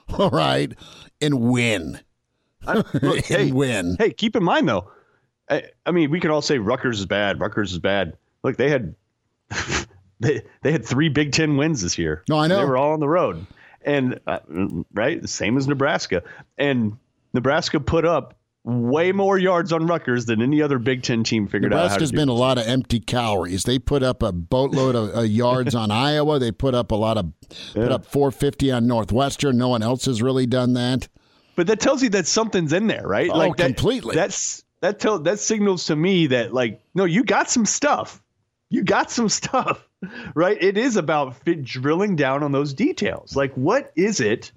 All 0.19 0.31
right, 0.31 0.73
and 1.21 1.41
win 1.41 2.01
Look, 2.75 2.95
and 3.05 3.25
hey, 3.25 3.53
win. 3.53 3.97
hey, 3.99 4.11
keep 4.11 4.37
in 4.37 4.45
mind 4.45 4.69
though. 4.69 4.91
I, 5.49 5.65
I 5.85 5.93
mean, 5.93 6.11
we 6.11 6.21
could 6.21 6.31
all 6.31 6.43
say 6.43 6.59
Rutgers 6.59 6.99
is 6.99 7.07
bad. 7.07 7.41
Rutgers 7.41 7.73
is 7.73 7.79
bad. 7.79 8.17
Look, 8.43 8.57
they 8.57 8.69
had 8.69 8.95
they 10.21 10.43
they 10.63 10.73
had 10.73 10.85
three 10.85 11.09
Big 11.09 11.33
Ten 11.33 11.57
wins 11.57 11.83
this 11.83 11.99
year. 11.99 12.25
No, 12.29 12.39
I 12.39 12.47
know. 12.49 12.59
They 12.59 12.65
were 12.65 12.77
all 12.77 12.93
on 12.93 13.01
the 13.01 13.09
road, 13.09 13.47
and 13.83 14.19
uh, 14.27 14.41
right, 14.93 15.21
the 15.21 15.29
same 15.29 15.57
as 15.57 15.69
Nebraska. 15.69 16.23
And 16.59 16.97
Nebraska 17.33 17.79
put 17.81 18.05
up 18.05 18.37
way 18.67 19.13
more 19.13 19.39
yards 19.39 19.73
on 19.73 19.87
Rutgers 19.87 20.27
than 20.27 20.43
any 20.43 20.61
other 20.61 20.81
Big 20.81 21.05
Ten 21.05 21.23
team 21.23 21.47
figured 21.47 21.73
out 21.73 21.77
how 21.77 21.83
to 21.83 21.89
Nebraska's 21.89 22.13
been 22.13 22.29
a 22.29 22.35
lot 22.35 22.59
of 22.59 22.67
empty 22.67 22.99
calories. 22.99 23.63
They 23.63 23.79
put 23.79 24.03
up 24.03 24.25
a 24.25 24.33
boatload 24.33 24.97
of 24.97 25.17
uh, 25.17 25.21
yards 25.21 25.75
on 25.77 25.91
Iowa. 25.93 26.41
They 26.41 26.51
put 26.51 26.75
up 26.75 26.91
a 26.91 26.97
lot 26.97 27.17
of 27.17 27.33
put 27.73 27.93
up 27.93 28.05
450 28.05 28.73
on 28.73 28.89
Northwestern. 28.89 29.57
No 29.57 29.69
one 29.69 29.83
else 29.83 30.07
has 30.07 30.21
really 30.21 30.47
done 30.47 30.73
that. 30.73 31.07
But 31.55 31.69
that 31.69 31.79
tells 31.79 32.03
you 32.03 32.09
that 32.11 32.27
something's 32.27 32.73
in 32.73 32.89
there, 32.89 33.07
right? 33.07 33.31
Oh, 33.33 33.39
like 33.39 33.57
that, 33.57 33.67
completely. 33.67 34.17
That's 34.17 34.65
that 34.81 34.99
tell 34.99 35.21
that 35.21 35.39
signals 35.39 35.87
to 35.87 35.97
me 35.97 36.27
that 36.29 36.53
like 36.53 36.83
no, 36.93 37.05
you 37.05 37.23
got 37.23 37.49
some 37.49 37.67
stuff. 37.67 38.21
You 38.69 38.83
got 38.83 39.13
some 39.13 39.29
stuff, 39.29 39.89
right? 40.35 40.61
It 40.61 40.77
is 40.77 40.97
about 40.97 41.37
fit 41.37 41.63
drilling 41.63 42.17
down 42.17 42.43
on 42.43 42.51
those 42.51 42.75
details. 42.75 43.37
Like 43.37 43.55
what 43.55 43.93
is 43.95 44.19
it? 44.19 44.51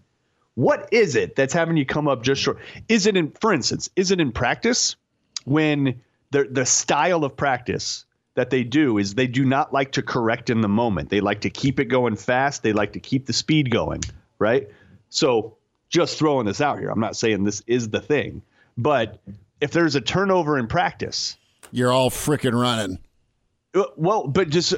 What 0.59 0.89
is 0.91 1.15
it 1.15 1.37
that's 1.37 1.53
having 1.53 1.77
you 1.77 1.85
come 1.85 2.09
up 2.09 2.21
just 2.21 2.41
short? 2.41 2.59
Is 2.89 3.05
it 3.05 3.15
in 3.15 3.31
for 3.39 3.53
instance, 3.53 3.89
is 3.95 4.11
it 4.11 4.19
in 4.19 4.33
practice 4.33 4.97
when 5.45 6.01
the 6.31 6.43
the 6.51 6.65
style 6.65 7.23
of 7.23 7.37
practice 7.37 8.03
that 8.35 8.49
they 8.49 8.65
do 8.65 8.97
is 8.97 9.15
they 9.15 9.25
do 9.25 9.45
not 9.45 9.71
like 9.71 9.93
to 9.93 10.01
correct 10.01 10.49
in 10.49 10.59
the 10.59 10.67
moment. 10.67 11.09
They 11.09 11.21
like 11.21 11.39
to 11.41 11.49
keep 11.49 11.79
it 11.79 11.85
going 11.85 12.17
fast. 12.17 12.61
They 12.61 12.73
like 12.73 12.91
to 12.93 12.99
keep 12.99 13.25
the 13.25 13.31
speed 13.31 13.71
going, 13.71 14.01
right? 14.37 14.67
So 15.09 15.55
just 15.87 16.19
throwing 16.19 16.45
this 16.45 16.59
out 16.59 16.77
here. 16.79 16.89
I'm 16.89 16.99
not 16.99 17.15
saying 17.15 17.45
this 17.45 17.63
is 17.65 17.89
the 17.89 18.01
thing, 18.01 18.41
but 18.77 19.17
if 19.61 19.71
there's 19.71 19.95
a 19.95 20.01
turnover 20.01 20.59
in 20.59 20.67
practice, 20.67 21.37
You're 21.71 21.91
all 21.93 22.09
freaking 22.09 22.53
running. 22.59 22.99
uh, 23.75 23.83
well, 23.95 24.27
but 24.27 24.49
just 24.49 24.75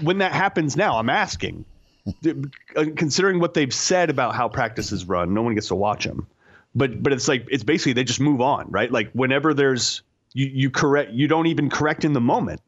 when 0.00 0.16
that 0.18 0.32
happens 0.32 0.76
now, 0.78 0.98
I'm 0.98 1.10
asking, 1.10 1.66
Uh, 2.06 2.84
considering 2.96 3.40
what 3.40 3.54
they've 3.54 3.72
said 3.72 4.10
about 4.10 4.34
how 4.34 4.48
practices 4.48 5.06
run, 5.06 5.32
no 5.32 5.40
one 5.42 5.54
gets 5.54 5.68
to 5.68 5.74
watch 5.74 6.04
them. 6.04 6.26
But 6.74 7.02
but 7.02 7.12
it's 7.12 7.28
like 7.28 7.46
it's 7.50 7.62
basically 7.64 7.92
they 7.94 8.04
just 8.04 8.20
move 8.20 8.40
on, 8.40 8.70
right? 8.70 8.90
Like 8.90 9.10
whenever 9.12 9.54
there's 9.54 10.02
you 10.34 10.46
you 10.46 10.70
correct 10.70 11.12
you 11.12 11.28
don't 11.28 11.46
even 11.46 11.70
correct 11.70 12.04
in 12.04 12.12
the 12.12 12.20
moment. 12.20 12.60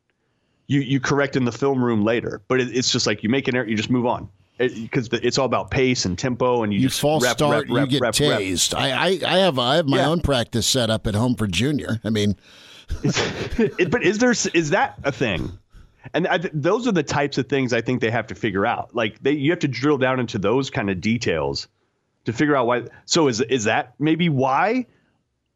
You 0.69 0.81
you 0.81 1.01
correct 1.01 1.37
in 1.37 1.45
the 1.45 1.53
film 1.53 1.85
room 1.85 2.03
later, 2.05 2.41
but 2.49 2.61
it, 2.61 2.75
it's 2.77 2.91
just 2.91 3.07
like 3.07 3.23
you 3.23 3.29
make 3.29 3.47
an 3.49 3.57
error, 3.57 3.67
you 3.69 3.77
just 3.77 3.91
move 3.91 4.07
on 4.07 4.29
because 4.59 5.09
it's 5.13 5.37
all 5.37 5.45
about 5.45 5.71
pace 5.71 6.07
and 6.07 6.19
tempo, 6.19 6.63
and 6.63 6.73
you, 6.73 6.81
You 6.81 6.89
just 6.89 7.01
false 7.01 7.23
rep, 7.23 7.37
start, 7.37 7.67
rep, 7.69 7.77
rep, 7.77 7.85
you 7.85 7.91
get 7.91 8.01
rep, 8.01 8.19
rep. 8.19 8.41
tased. 8.41 8.73
I, 8.75 8.91
I, 8.93 9.07
I 9.27 9.39
have 9.41 9.59
I 9.59 9.77
have 9.77 9.87
my 9.87 9.99
Yeah. 9.99 10.09
own 10.09 10.21
practice 10.23 10.67
set 10.67 10.89
up 10.89 11.07
at 11.07 11.15
home 11.15 11.35
for 11.35 11.47
junior. 11.47 12.01
I 12.05 12.09
mean, 12.11 12.37
It- 13.03 13.91
but 13.91 14.03
is 14.03 14.19
there 14.19 14.31
is 14.31 14.71
that 14.71 14.99
a 15.05 15.13
thing? 15.13 15.59
And 16.15 16.27
I, 16.27 16.39
those 16.53 16.87
are 16.87 16.93
the 16.93 17.03
types 17.03 17.39
of 17.39 17.49
things 17.49 17.73
I 17.73 17.81
think 17.81 18.01
they 18.01 18.11
have 18.11 18.27
to 18.29 18.35
figure 18.35 18.65
out. 18.67 18.95
Like 18.95 19.23
they, 19.23 19.33
you 19.33 19.51
have 19.51 19.61
to 19.61 19.69
drill 19.69 19.99
down 19.99 20.21
into 20.21 20.39
those 20.39 20.71
kind 20.71 20.91
of 20.91 21.01
details 21.01 21.69
to 22.25 22.33
figure 22.33 22.57
out 22.57 22.67
why. 22.67 22.85
So 23.05 23.29
is 23.29 23.41
is 23.41 23.65
that 23.65 23.95
maybe 23.99 24.29
why 24.29 24.87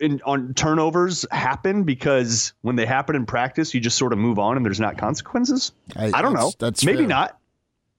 in 0.00 0.20
on 0.24 0.54
turnovers 0.54 1.26
happen 1.30 1.84
because 1.84 2.52
when 2.62 2.76
they 2.76 2.86
happen 2.86 3.14
in 3.16 3.26
practice, 3.26 3.74
you 3.74 3.80
just 3.80 3.98
sort 3.98 4.12
of 4.12 4.18
move 4.18 4.38
on 4.38 4.56
and 4.56 4.64
there's 4.64 4.80
not 4.80 4.96
consequences? 4.98 5.72
I- 5.96 6.10
I, 6.14 6.22
don't 6.22 6.32
know. 6.34 6.52
that's- 6.58 6.84
maybe 6.84 6.98
fair. 6.98 7.06
not. 7.08 7.38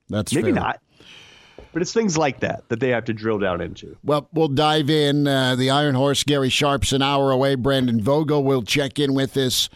that's 0.09 0.33
Maybe 0.33 0.51
fair. 0.51 0.61
not. 0.61 0.81
But 1.73 1.81
it's 1.81 1.93
things 1.93 2.17
like 2.17 2.41
that 2.41 2.67
that 2.67 2.81
they 2.81 2.89
have 2.89 3.05
to 3.05 3.13
drill 3.13 3.39
down 3.39 3.61
into. 3.61 3.95
Well, 4.03 4.27
we'll 4.33 4.49
dive 4.49 4.89
in. 4.89 5.25
Uh, 5.25 5.55
the 5.55 5.69
Iron 5.69 5.95
Horse, 5.95 6.23
Gary 6.23 6.49
Sharp's 6.49 6.91
an 6.91 7.01
hour 7.01 7.31
away. 7.31 7.55
Brandon 7.55 8.01
Vogel 8.01 8.43
will 8.43 8.61
check 8.61 8.99
in 8.99 9.13
with 9.13 9.37
us. 9.37 9.69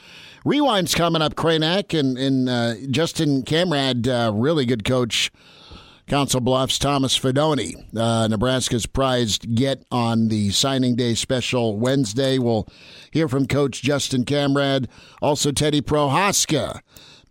Rewind's 0.46 0.94
coming 0.94 1.24
up, 1.24 1.34
Kranak, 1.34 1.98
and, 1.98 2.20
and 2.20 2.48
uh, 2.48 2.76
Justin 2.92 3.42
Kamrad, 3.42 4.08
uh, 4.08 4.32
really 4.32 4.68
good 4.68 4.86
coach, 4.86 5.32
Council 6.06 6.40
Bluffs 6.40 6.78
Thomas 6.78 7.18
Fidone, 7.18 7.74
uh, 7.98 8.28
Nebraska's 8.28 8.86
prized 8.86 9.56
get 9.56 9.84
on 9.90 10.28
the 10.28 10.52
signing 10.52 10.96
day 10.96 11.16
special 11.16 11.80
Wednesday. 11.80 12.38
We'll 12.38 12.68
hear 13.10 13.28
from 13.28 13.48
Coach 13.48 13.82
Justin 13.82 14.24
Kamrad, 14.24 14.86
also 15.20 15.52
Teddy 15.52 15.82
Prochazka, 15.82 16.82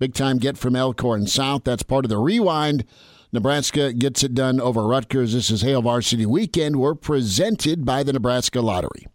big 0.00 0.14
time 0.14 0.38
get 0.38 0.58
from 0.58 0.74
Elkhorn 0.74 1.28
South. 1.28 1.62
That's 1.62 1.84
part 1.84 2.04
of 2.04 2.08
the 2.08 2.18
rewind. 2.18 2.84
Nebraska 3.30 3.92
gets 3.92 4.24
it 4.24 4.34
done 4.34 4.60
over 4.60 4.84
Rutgers. 4.84 5.34
This 5.34 5.50
is 5.50 5.62
Hail 5.62 5.82
Varsity 5.82 6.26
Weekend. 6.26 6.80
We're 6.80 6.96
presented 6.96 7.84
by 7.84 8.02
the 8.02 8.12
Nebraska 8.12 8.60
Lottery. 8.60 9.06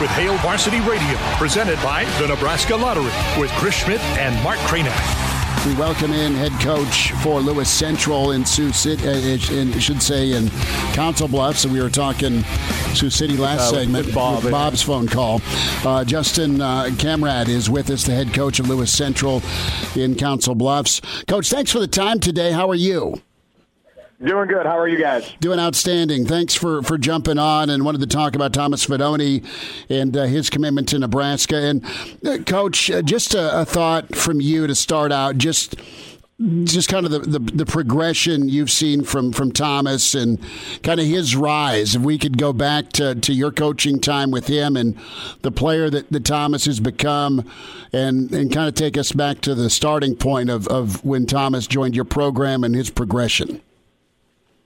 With 0.00 0.08
Hail 0.12 0.36
Varsity 0.38 0.80
Radio, 0.80 1.18
presented 1.36 1.76
by 1.82 2.04
the 2.18 2.26
Nebraska 2.26 2.74
Lottery 2.74 3.12
with 3.38 3.50
Chris 3.50 3.74
Schmidt 3.74 4.00
and 4.16 4.42
Mark 4.42 4.58
Kranak. 4.60 5.66
We 5.66 5.74
welcome 5.74 6.14
in 6.14 6.32
head 6.32 6.52
coach 6.52 7.12
for 7.22 7.40
Lewis 7.40 7.68
Central 7.68 8.30
in 8.30 8.46
Sioux 8.46 8.72
City, 8.72 9.06
uh, 9.06 9.54
in, 9.54 9.78
should 9.78 10.00
say 10.02 10.32
in 10.32 10.48
Council 10.94 11.28
Bluffs. 11.28 11.64
And 11.64 11.72
we 11.74 11.82
were 11.82 11.90
talking 11.90 12.42
Sioux 12.94 13.10
City 13.10 13.36
last 13.36 13.60
uh, 13.60 13.76
segment 13.80 14.06
with, 14.06 14.14
Bob, 14.14 14.42
with 14.42 14.52
Bob's 14.52 14.80
phone 14.80 15.06
call. 15.06 15.42
Uh, 15.84 16.02
Justin 16.02 16.62
uh, 16.62 16.84
Kamrad 16.92 17.48
is 17.48 17.68
with 17.68 17.90
us, 17.90 18.04
the 18.04 18.12
head 18.12 18.32
coach 18.32 18.58
of 18.58 18.70
Lewis 18.70 18.90
Central 18.90 19.42
in 19.94 20.14
Council 20.14 20.54
Bluffs. 20.54 21.02
Coach, 21.28 21.50
thanks 21.50 21.70
for 21.70 21.78
the 21.78 21.86
time 21.86 22.20
today. 22.20 22.52
How 22.52 22.70
are 22.70 22.74
you? 22.74 23.20
Doing 24.22 24.48
good. 24.48 24.66
How 24.66 24.78
are 24.78 24.86
you 24.86 24.98
guys? 24.98 25.32
Doing 25.40 25.58
outstanding. 25.58 26.26
Thanks 26.26 26.54
for, 26.54 26.82
for 26.82 26.98
jumping 26.98 27.38
on 27.38 27.70
and 27.70 27.86
wanted 27.86 28.02
to 28.02 28.06
talk 28.06 28.34
about 28.34 28.52
Thomas 28.52 28.84
Fidone 28.84 29.42
and 29.88 30.14
uh, 30.14 30.24
his 30.24 30.50
commitment 30.50 30.88
to 30.90 30.98
Nebraska. 30.98 31.56
And, 31.56 31.84
uh, 32.26 32.36
Coach, 32.44 32.90
uh, 32.90 33.00
just 33.00 33.32
a, 33.34 33.62
a, 33.62 33.64
thought 33.64 34.14
from 34.14 34.42
you 34.42 34.66
to 34.66 34.74
start 34.74 35.10
out, 35.10 35.38
just 35.38 35.74
just 36.64 36.88
kind 36.88 37.04
of 37.04 37.12
the, 37.12 37.18
the, 37.18 37.38
the, 37.38 37.66
progression 37.66 38.48
you've 38.48 38.70
seen 38.70 39.04
from, 39.04 39.30
from 39.30 39.52
Thomas 39.52 40.14
and 40.14 40.38
kind 40.82 40.98
of 40.98 41.04
his 41.04 41.36
rise. 41.36 41.94
If 41.94 42.00
we 42.00 42.16
could 42.16 42.38
go 42.38 42.54
back 42.54 42.92
to, 42.92 43.14
to 43.14 43.34
your 43.34 43.52
coaching 43.52 44.00
time 44.00 44.30
with 44.30 44.46
him 44.46 44.74
and 44.74 44.98
the 45.42 45.50
player 45.50 45.90
that, 45.90 46.10
that 46.10 46.24
Thomas 46.24 46.64
has 46.64 46.80
become 46.80 47.46
and, 47.92 48.32
and 48.32 48.50
kind 48.50 48.68
of 48.68 48.74
take 48.74 48.96
us 48.96 49.12
back 49.12 49.42
to 49.42 49.54
the 49.54 49.68
starting 49.68 50.16
point 50.16 50.48
of, 50.48 50.66
of 50.68 51.04
when 51.04 51.26
Thomas 51.26 51.66
joined 51.66 51.94
your 51.94 52.06
program 52.06 52.64
and 52.64 52.74
his 52.74 52.88
progression. 52.88 53.60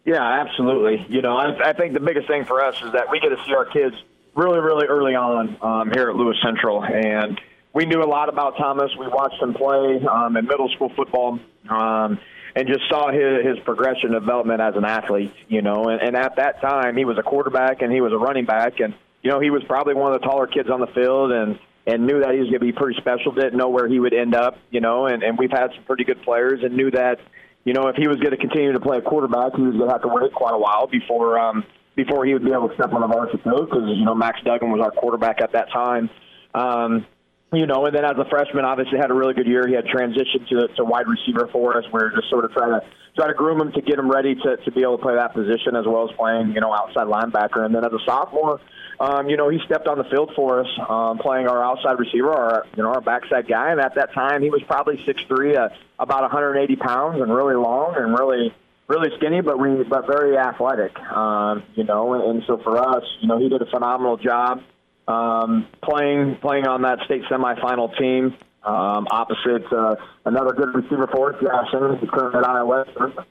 Yeah, 0.04 0.22
absolutely. 0.22 1.06
You 1.08 1.22
know, 1.22 1.36
I, 1.36 1.70
I 1.70 1.72
think 1.72 1.94
the 1.94 2.00
biggest 2.00 2.28
thing 2.28 2.44
for 2.44 2.62
us 2.62 2.76
is 2.82 2.92
that 2.92 3.10
we 3.10 3.20
get 3.20 3.30
to 3.30 3.42
see 3.46 3.54
our 3.54 3.64
kids 3.64 3.96
really, 4.34 4.60
really 4.60 4.86
early 4.86 5.14
on 5.14 5.56
um, 5.62 5.90
here 5.92 6.10
at 6.10 6.16
Lewis 6.16 6.36
Central, 6.44 6.84
and 6.84 7.40
we 7.72 7.86
knew 7.86 8.02
a 8.02 8.06
lot 8.06 8.28
about 8.28 8.56
Thomas. 8.58 8.90
We 8.98 9.08
watched 9.08 9.40
him 9.42 9.54
play 9.54 10.04
um, 10.04 10.36
in 10.36 10.46
middle 10.46 10.68
school 10.70 10.92
football, 10.94 11.38
um, 11.70 12.18
and 12.54 12.68
just 12.68 12.88
saw 12.88 13.10
his, 13.10 13.46
his 13.46 13.58
progression 13.64 14.12
development 14.12 14.60
as 14.60 14.76
an 14.76 14.84
athlete. 14.84 15.32
You 15.48 15.62
know, 15.62 15.88
and, 15.88 16.02
and 16.02 16.16
at 16.16 16.36
that 16.36 16.60
time, 16.60 16.96
he 16.96 17.04
was 17.04 17.16
a 17.18 17.22
quarterback 17.22 17.80
and 17.80 17.90
he 17.92 18.00
was 18.00 18.12
a 18.12 18.18
running 18.18 18.44
back, 18.44 18.80
and 18.80 18.94
you 19.22 19.30
know, 19.30 19.40
he 19.40 19.50
was 19.50 19.62
probably 19.64 19.94
one 19.94 20.12
of 20.12 20.20
the 20.20 20.26
taller 20.26 20.46
kids 20.46 20.68
on 20.68 20.80
the 20.80 20.86
field, 20.88 21.32
and 21.32 21.58
and 21.86 22.06
knew 22.06 22.20
that 22.20 22.32
he 22.32 22.40
was 22.40 22.48
going 22.48 22.60
to 22.60 22.66
be 22.66 22.72
pretty 22.72 22.98
special. 23.00 23.32
Didn't 23.32 23.56
know 23.56 23.70
where 23.70 23.88
he 23.88 23.98
would 23.98 24.14
end 24.14 24.34
up. 24.34 24.58
You 24.70 24.80
know, 24.80 25.06
and 25.06 25.22
and 25.22 25.38
we've 25.38 25.50
had 25.50 25.70
some 25.74 25.84
pretty 25.84 26.04
good 26.04 26.22
players, 26.22 26.60
and 26.62 26.76
knew 26.76 26.90
that 26.90 27.20
you 27.64 27.72
know, 27.72 27.88
if 27.88 27.96
he 27.96 28.06
was 28.08 28.18
going 28.18 28.30
to 28.30 28.36
continue 28.36 28.72
to 28.72 28.80
play 28.80 29.00
quarterback, 29.00 29.56
he 29.56 29.62
was 29.62 29.74
going 29.74 29.88
to 29.88 29.92
have 29.92 30.02
to 30.02 30.08
wait 30.08 30.32
quite 30.32 30.54
a 30.54 30.58
while 30.58 30.86
before 30.86 31.38
um, 31.38 31.64
before 31.96 32.24
he 32.26 32.32
would 32.32 32.44
be 32.44 32.52
able 32.52 32.68
to 32.68 32.74
step 32.74 32.92
on 32.92 33.00
the 33.00 33.06
varsity 33.06 33.42
field 33.42 33.70
because 33.70 33.88
you 33.96 34.04
know 34.04 34.14
Max 34.14 34.40
Duggan 34.44 34.70
was 34.70 34.80
our 34.80 34.90
quarterback 34.90 35.40
at 35.40 35.52
that 35.52 35.72
time. 35.72 36.10
Um, 36.54 37.06
you 37.52 37.66
know, 37.66 37.86
and 37.86 37.94
then 37.94 38.04
as 38.04 38.18
a 38.18 38.28
freshman, 38.28 38.64
obviously 38.64 38.98
had 38.98 39.10
a 39.10 39.14
really 39.14 39.34
good 39.34 39.46
year. 39.46 39.66
He 39.66 39.74
had 39.74 39.84
transitioned 39.86 40.48
to, 40.48 40.68
to 40.76 40.84
wide 40.84 41.06
receiver 41.06 41.48
for 41.52 41.78
us. 41.78 41.84
We 41.92 42.00
are 42.00 42.10
just 42.10 42.28
sort 42.28 42.44
of 42.44 42.52
trying 42.52 42.80
to 42.80 42.86
try 43.16 43.28
to 43.28 43.34
groom 43.34 43.60
him 43.60 43.72
to 43.72 43.80
get 43.80 43.98
him 43.98 44.10
ready 44.10 44.34
to, 44.34 44.56
to 44.56 44.72
be 44.72 44.82
able 44.82 44.98
to 44.98 45.02
play 45.02 45.14
that 45.14 45.34
position 45.34 45.76
as 45.76 45.86
well 45.86 46.08
as 46.08 46.16
playing, 46.16 46.52
you 46.52 46.60
know, 46.60 46.74
outside 46.74 47.06
linebacker. 47.06 47.64
And 47.64 47.74
then 47.74 47.84
as 47.84 47.92
a 47.92 48.02
sophomore, 48.04 48.60
um, 49.00 49.28
you 49.28 49.36
know, 49.36 49.48
he 49.48 49.58
stepped 49.64 49.88
on 49.88 49.98
the 49.98 50.04
field 50.04 50.32
for 50.36 50.60
us, 50.60 50.68
um, 50.88 51.18
playing 51.18 51.48
our 51.48 51.62
outside 51.62 51.98
receiver, 51.98 52.32
our 52.32 52.66
you 52.76 52.82
know 52.82 52.90
our 52.90 53.00
backside 53.00 53.48
guy. 53.48 53.70
And 53.72 53.80
at 53.80 53.94
that 53.96 54.12
time, 54.12 54.42
he 54.42 54.50
was 54.50 54.62
probably 54.66 55.02
six 55.04 55.22
three, 55.24 55.56
uh, 55.56 55.68
about 55.98 56.22
180 56.22 56.76
pounds, 56.76 57.20
and 57.20 57.34
really 57.34 57.56
long 57.56 57.94
and 57.96 58.18
really 58.18 58.54
really 58.88 59.10
skinny, 59.16 59.40
but 59.40 59.58
we 59.58 59.82
but 59.84 60.06
very 60.06 60.36
athletic. 60.36 60.98
Um, 61.00 61.62
you 61.74 61.84
know, 61.84 62.14
and, 62.14 62.22
and 62.22 62.42
so 62.46 62.58
for 62.58 62.78
us, 62.78 63.04
you 63.20 63.28
know, 63.28 63.38
he 63.38 63.48
did 63.48 63.62
a 63.62 63.66
phenomenal 63.66 64.16
job 64.16 64.62
um, 65.08 65.66
playing 65.82 66.36
playing 66.40 66.66
on 66.66 66.82
that 66.82 67.00
state 67.04 67.22
semifinal 67.30 67.96
team. 67.98 68.36
Um, 68.62 69.06
opposite 69.10 69.70
uh, 69.70 69.96
another 70.24 70.54
good 70.54 70.74
receiver 70.74 71.06
for 71.12 71.34
us, 71.34 71.42
Jackson, 71.42 71.98
who's 71.98 72.08
currently 72.10 72.38
at 72.38 72.48
Iowa. 72.48 72.86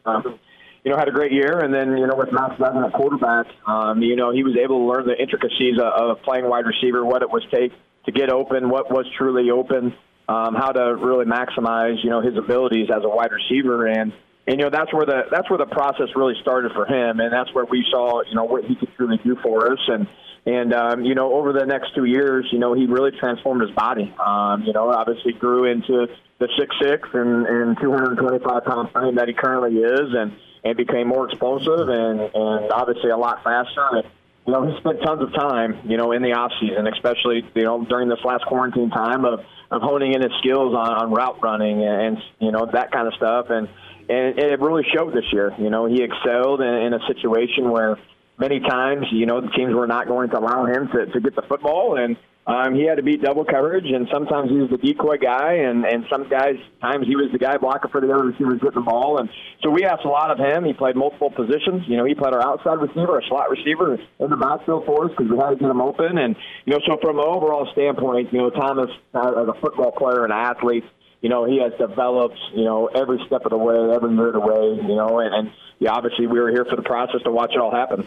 Um, 0.06 0.40
you 0.84 0.92
know, 0.92 0.98
had 0.98 1.08
a 1.08 1.12
great 1.12 1.32
year. 1.32 1.60
And 1.60 1.74
then, 1.74 1.98
you 1.98 2.08
know, 2.08 2.16
with 2.16 2.32
Max 2.32 2.58
Duggan 2.60 2.84
at 2.84 2.94
quarterback, 2.94 3.48
um, 3.66 4.02
you 4.02 4.16
know, 4.16 4.32
he 4.32 4.44
was 4.44 4.56
able 4.58 4.80
to 4.80 4.86
learn 4.86 5.08
the 5.08 5.20
intricacies 5.20 5.78
of, 5.80 6.18
of 6.18 6.22
playing 6.24 6.48
wide 6.48 6.66
receiver, 6.66 7.06
what 7.06 7.22
it 7.22 7.30
was 7.30 7.44
take 7.52 7.72
to 8.06 8.12
get 8.12 8.30
open, 8.30 8.70
what 8.70 8.92
was 8.92 9.06
truly 9.18 9.50
open, 9.50 9.94
um, 10.28 10.56
how 10.56 10.72
to 10.72 10.96
really 10.96 11.26
maximize, 11.26 12.04
you 12.04 12.10
know, 12.10 12.22
his 12.22 12.38
abilities 12.38 12.90
as 12.94 13.04
a 13.04 13.10
wide 13.10 13.32
receiver. 13.32 13.88
And, 13.88 14.12
and 14.46 14.60
you 14.60 14.66
know 14.66 14.70
that's 14.70 14.94
where 14.94 15.06
the 15.06 15.24
that's 15.32 15.50
where 15.50 15.58
the 15.58 15.66
process 15.66 16.08
really 16.16 16.36
started 16.42 16.74
for 16.74 16.86
him, 16.86 17.22
and 17.22 17.32
that's 17.32 17.54
where 17.54 17.66
we 17.66 17.86
saw 17.90 18.22
you 18.28 18.36
know 18.36 18.44
what 18.44 18.66
he 18.66 18.76
could 18.76 18.90
truly 18.98 19.18
do 19.24 19.38
for 19.42 19.72
us. 19.72 19.80
And 19.88 20.08
and 20.46 20.74
um, 20.74 21.06
you 21.06 21.16
know 21.16 21.34
over 21.34 21.54
the 21.54 21.66
next 21.66 21.96
two 21.96 22.04
years, 22.04 22.46
you 22.52 22.60
know 22.60 22.74
he 22.74 22.86
really 22.86 23.12
transformed 23.12 23.62
his 23.62 23.72
body. 23.72 24.14
Um, 24.20 24.64
you 24.64 24.74
know, 24.74 24.92
obviously 24.92 25.32
grew 25.32 25.72
into 25.72 26.08
the 26.40 26.50
six 26.60 26.76
six 26.82 27.08
and 27.14 27.48
and 27.48 27.78
225 27.80 28.66
pound 28.66 28.92
frame 28.92 29.16
that 29.16 29.30
he 29.30 29.34
currently 29.34 29.80
is, 29.80 30.12
and 30.14 30.34
and 30.64 30.78
became 30.78 31.08
more 31.08 31.30
explosive 31.30 31.90
and, 31.90 32.20
and 32.22 32.72
obviously 32.72 33.10
a 33.10 33.18
lot 33.18 33.44
faster. 33.44 33.86
And, 33.92 34.04
you 34.46 34.54
know, 34.54 34.66
he 34.66 34.78
spent 34.80 35.02
tons 35.02 35.22
of 35.22 35.34
time, 35.34 35.80
you 35.86 35.98
know, 35.98 36.12
in 36.12 36.22
the 36.22 36.34
off 36.34 36.52
season, 36.60 36.88
especially, 36.88 37.46
you 37.56 37.64
know, 37.64 37.84
during 37.86 38.10
this 38.10 38.20
last 38.24 38.46
quarantine 38.46 38.90
time 38.90 39.26
of, 39.26 39.42
of 39.72 39.82
honing 39.82 40.14
in 40.14 40.22
his 40.22 40.32
skills 40.40 40.74
on, 40.74 40.92
on 40.92 41.12
route 41.12 41.42
running 41.42 41.84
and, 41.84 42.18
you 42.40 42.52
know, 42.52 42.66
that 42.72 42.92
kind 42.92 43.08
of 43.08 43.14
stuff. 43.16 43.50
And, 43.50 43.70
and, 44.10 44.40
and 44.40 44.52
it 44.52 44.60
really 44.60 44.86
showed 44.96 45.14
this 45.14 45.26
year. 45.32 45.54
You 45.58 45.70
know, 45.70 45.86
he 45.86 46.04
excelled 46.04 46.62
in, 46.62 46.74
in 46.74 46.94
a 46.94 47.00
situation 47.08 47.70
where 47.70 47.98
many 48.38 48.60
times, 48.60 49.08
you 49.12 49.26
know, 49.26 49.42
the 49.42 49.50
teams 49.50 49.74
were 49.74 49.88
not 49.88 50.08
going 50.08 50.30
to 50.32 50.40
allow 50.40 50.66
him 50.66 50.90
to, 50.90 51.06
to 51.08 51.20
get 51.20 51.36
the 51.36 51.44
football. 51.44 51.98
And, 51.98 52.18
um, 52.46 52.76
he 52.76 52.84
had 52.84 52.96
to 52.96 53.04
beat 53.04 53.22
double 53.22 53.46
coverage, 53.46 53.86
and 53.86 54.08
sometimes 54.12 54.50
he 54.50 54.58
was 54.58 54.70
the 54.70 54.78
decoy 54.78 55.18
guy, 55.18 55.64
and 55.64 55.86
and 55.86 56.04
some 56.12 56.28
guys 56.28 56.56
times 56.82 57.08
he 57.08 57.16
was 57.16 57.32
the 57.32 57.40
guy 57.40 57.56
blocking 57.56 57.90
for 57.90 58.02
the 58.02 58.12
other 58.12 58.26
receivers 58.26 58.60
getting 58.60 58.84
the 58.84 58.90
ball. 58.90 59.20
And 59.20 59.30
so 59.64 59.70
we 59.70 59.86
asked 59.86 60.04
a 60.04 60.10
lot 60.10 60.30
of 60.30 60.40
him. 60.40 60.66
He 60.66 60.74
played 60.74 60.98
multiple 60.98 61.32
positions. 61.32 61.88
You 61.88 61.96
know, 61.96 62.04
he 62.04 62.16
played 62.16 62.34
our 62.34 62.44
outside 62.44 62.84
receiver, 62.84 63.18
a 63.18 63.24
slot 63.28 63.50
receiver 63.50 63.96
in 63.96 64.30
the 64.30 64.36
backfield 64.36 64.86
for 64.86 65.06
us 65.06 65.12
because 65.12 65.32
we 65.32 65.38
had 65.38 65.52
to 65.52 65.56
get 65.56 65.70
him 65.70 65.80
open. 65.80 66.18
And 66.18 66.36
you 66.66 66.74
know, 66.74 66.80
so 66.86 66.98
from 67.02 67.18
an 67.18 67.26
overall 67.26 67.70
standpoint, 67.72 68.34
you 68.34 68.40
know, 68.40 68.50
Thomas 68.50 68.92
uh, 69.14 69.42
as 69.42 69.48
a 69.48 69.56
football 69.62 69.94
player 69.94 70.26
and 70.26 70.34
athlete, 70.34 70.84
you 71.22 71.30
know, 71.30 71.46
he 71.46 71.62
has 71.62 71.72
developed, 71.80 72.38
you 72.54 72.66
know, 72.66 72.88
every 72.88 73.24
step 73.26 73.46
of 73.46 73.52
the 73.52 73.58
way, 73.58 73.96
every 73.96 74.14
year 74.14 74.28
of 74.28 74.34
the 74.34 74.42
way, 74.42 74.84
you 74.84 74.96
know, 74.96 75.20
and, 75.20 75.34
and 75.34 75.52
yeah, 75.80 75.92
obviously 75.92 76.28
we 76.28 76.42
were 76.42 76.52
here 76.52 76.66
for 76.66 76.76
the 76.76 76.82
process 76.82 77.22
to 77.24 77.32
watch 77.32 77.52
it 77.54 77.60
all 77.60 77.72
happen. 77.72 78.06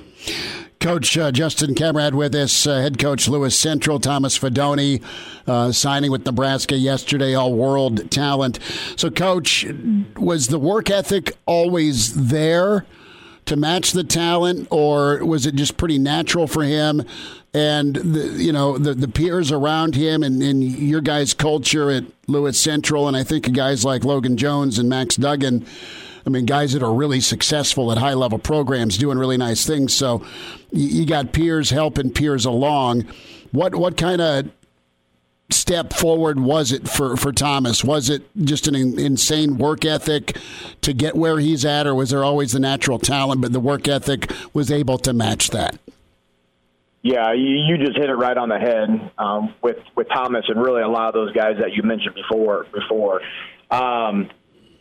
Coach 0.87 1.19
uh, 1.19 1.33
Justin 1.33 1.75
Kamrad 1.75 2.15
with 2.15 2.33
us, 2.37 2.65
uh, 2.65 2.81
head 2.81 2.97
coach 2.97 3.27
Lewis 3.27 3.59
Central, 3.59 3.99
Thomas 3.99 4.39
Fidone, 4.39 5.03
uh, 5.49 5.73
signing 5.73 6.13
with 6.13 6.25
Nebraska 6.25 6.77
yesterday, 6.77 7.35
all 7.35 7.55
world 7.55 8.09
talent. 8.09 8.61
So, 8.95 9.11
coach, 9.11 9.67
was 10.15 10.47
the 10.47 10.61
work 10.61 10.89
ethic 10.89 11.37
always 11.45 12.29
there 12.29 12.87
to 13.47 13.57
match 13.57 13.91
the 13.91 14.05
talent, 14.05 14.69
or 14.71 15.25
was 15.25 15.45
it 15.45 15.57
just 15.57 15.77
pretty 15.77 15.99
natural 15.99 16.47
for 16.47 16.63
him? 16.63 17.03
And 17.53 17.97
the, 17.97 18.41
you 18.41 18.53
know 18.53 18.79
the 18.79 18.95
the 18.95 19.09
peers 19.09 19.51
around 19.51 19.97
him 19.97 20.23
and, 20.23 20.41
and 20.41 20.63
your 20.63 21.01
guys' 21.01 21.35
culture 21.35 21.91
at 21.91 22.05
Lewis 22.29 22.61
Central, 22.61 23.09
and 23.09 23.17
I 23.17 23.25
think 23.25 23.53
guys 23.53 23.85
like 23.85 24.05
Logan 24.05 24.37
Jones 24.37 24.79
and 24.79 24.89
Max 24.89 25.17
Duggan 25.17 25.67
I 26.27 26.31
mean, 26.31 26.45
guys 26.45 26.73
that 26.73 26.83
are 26.83 26.93
really 26.93 27.21
successful 27.21 27.93
at 27.93 27.99
high 27.99 28.15
level 28.15 28.39
programs 28.39 28.99
doing 28.99 29.17
really 29.17 29.37
nice 29.37 29.65
things. 29.65 29.95
So 29.95 30.27
you 30.73 31.07
got 31.07 31.33
peers 31.33 31.71
helping 31.71 32.11
peers 32.11 32.45
along. 32.45 33.07
What 33.53 33.77
what 33.77 33.97
kind 33.97 34.21
of 34.21 34.51
step 35.51 35.93
forward 35.93 36.41
was 36.41 36.73
it 36.73 36.89
for, 36.89 37.17
for 37.17 37.33
Thomas? 37.33 37.85
Was 37.85 38.11
it 38.11 38.23
just 38.37 38.67
an 38.67 38.75
insane 38.99 39.59
work 39.59 39.85
ethic 39.85 40.37
to 40.83 40.93
get 40.93 41.15
where 41.15 41.39
he's 41.39 41.65
at, 41.65 41.87
or 41.87 41.95
was 41.95 42.11
there 42.11 42.25
always 42.25 42.53
the 42.53 42.61
natural 42.61 42.99
talent, 42.99 43.41
but 43.41 43.53
the 43.53 43.61
work 43.61 43.87
ethic 43.87 44.33
was 44.53 44.73
able 44.73 44.99
to 44.99 45.13
match 45.13 45.51
that? 45.51 45.79
Yeah, 47.03 47.33
you, 47.35 47.79
just 47.79 47.97
hit 47.97 48.11
it 48.11 48.15
right 48.15 48.37
on 48.37 48.49
the 48.49 48.59
head 48.59 49.13
um, 49.17 49.55
with 49.63 49.77
with 49.95 50.09
Thomas, 50.09 50.45
and 50.49 50.61
really 50.61 50.83
a 50.83 50.89
lot 50.89 51.07
of 51.07 51.15
those 51.15 51.33
guys 51.33 51.55
that 51.61 51.73
you 51.73 51.85
mentioned 51.85 52.17
before. 52.17 52.67
Before, 52.73 53.21
um, 53.71 54.29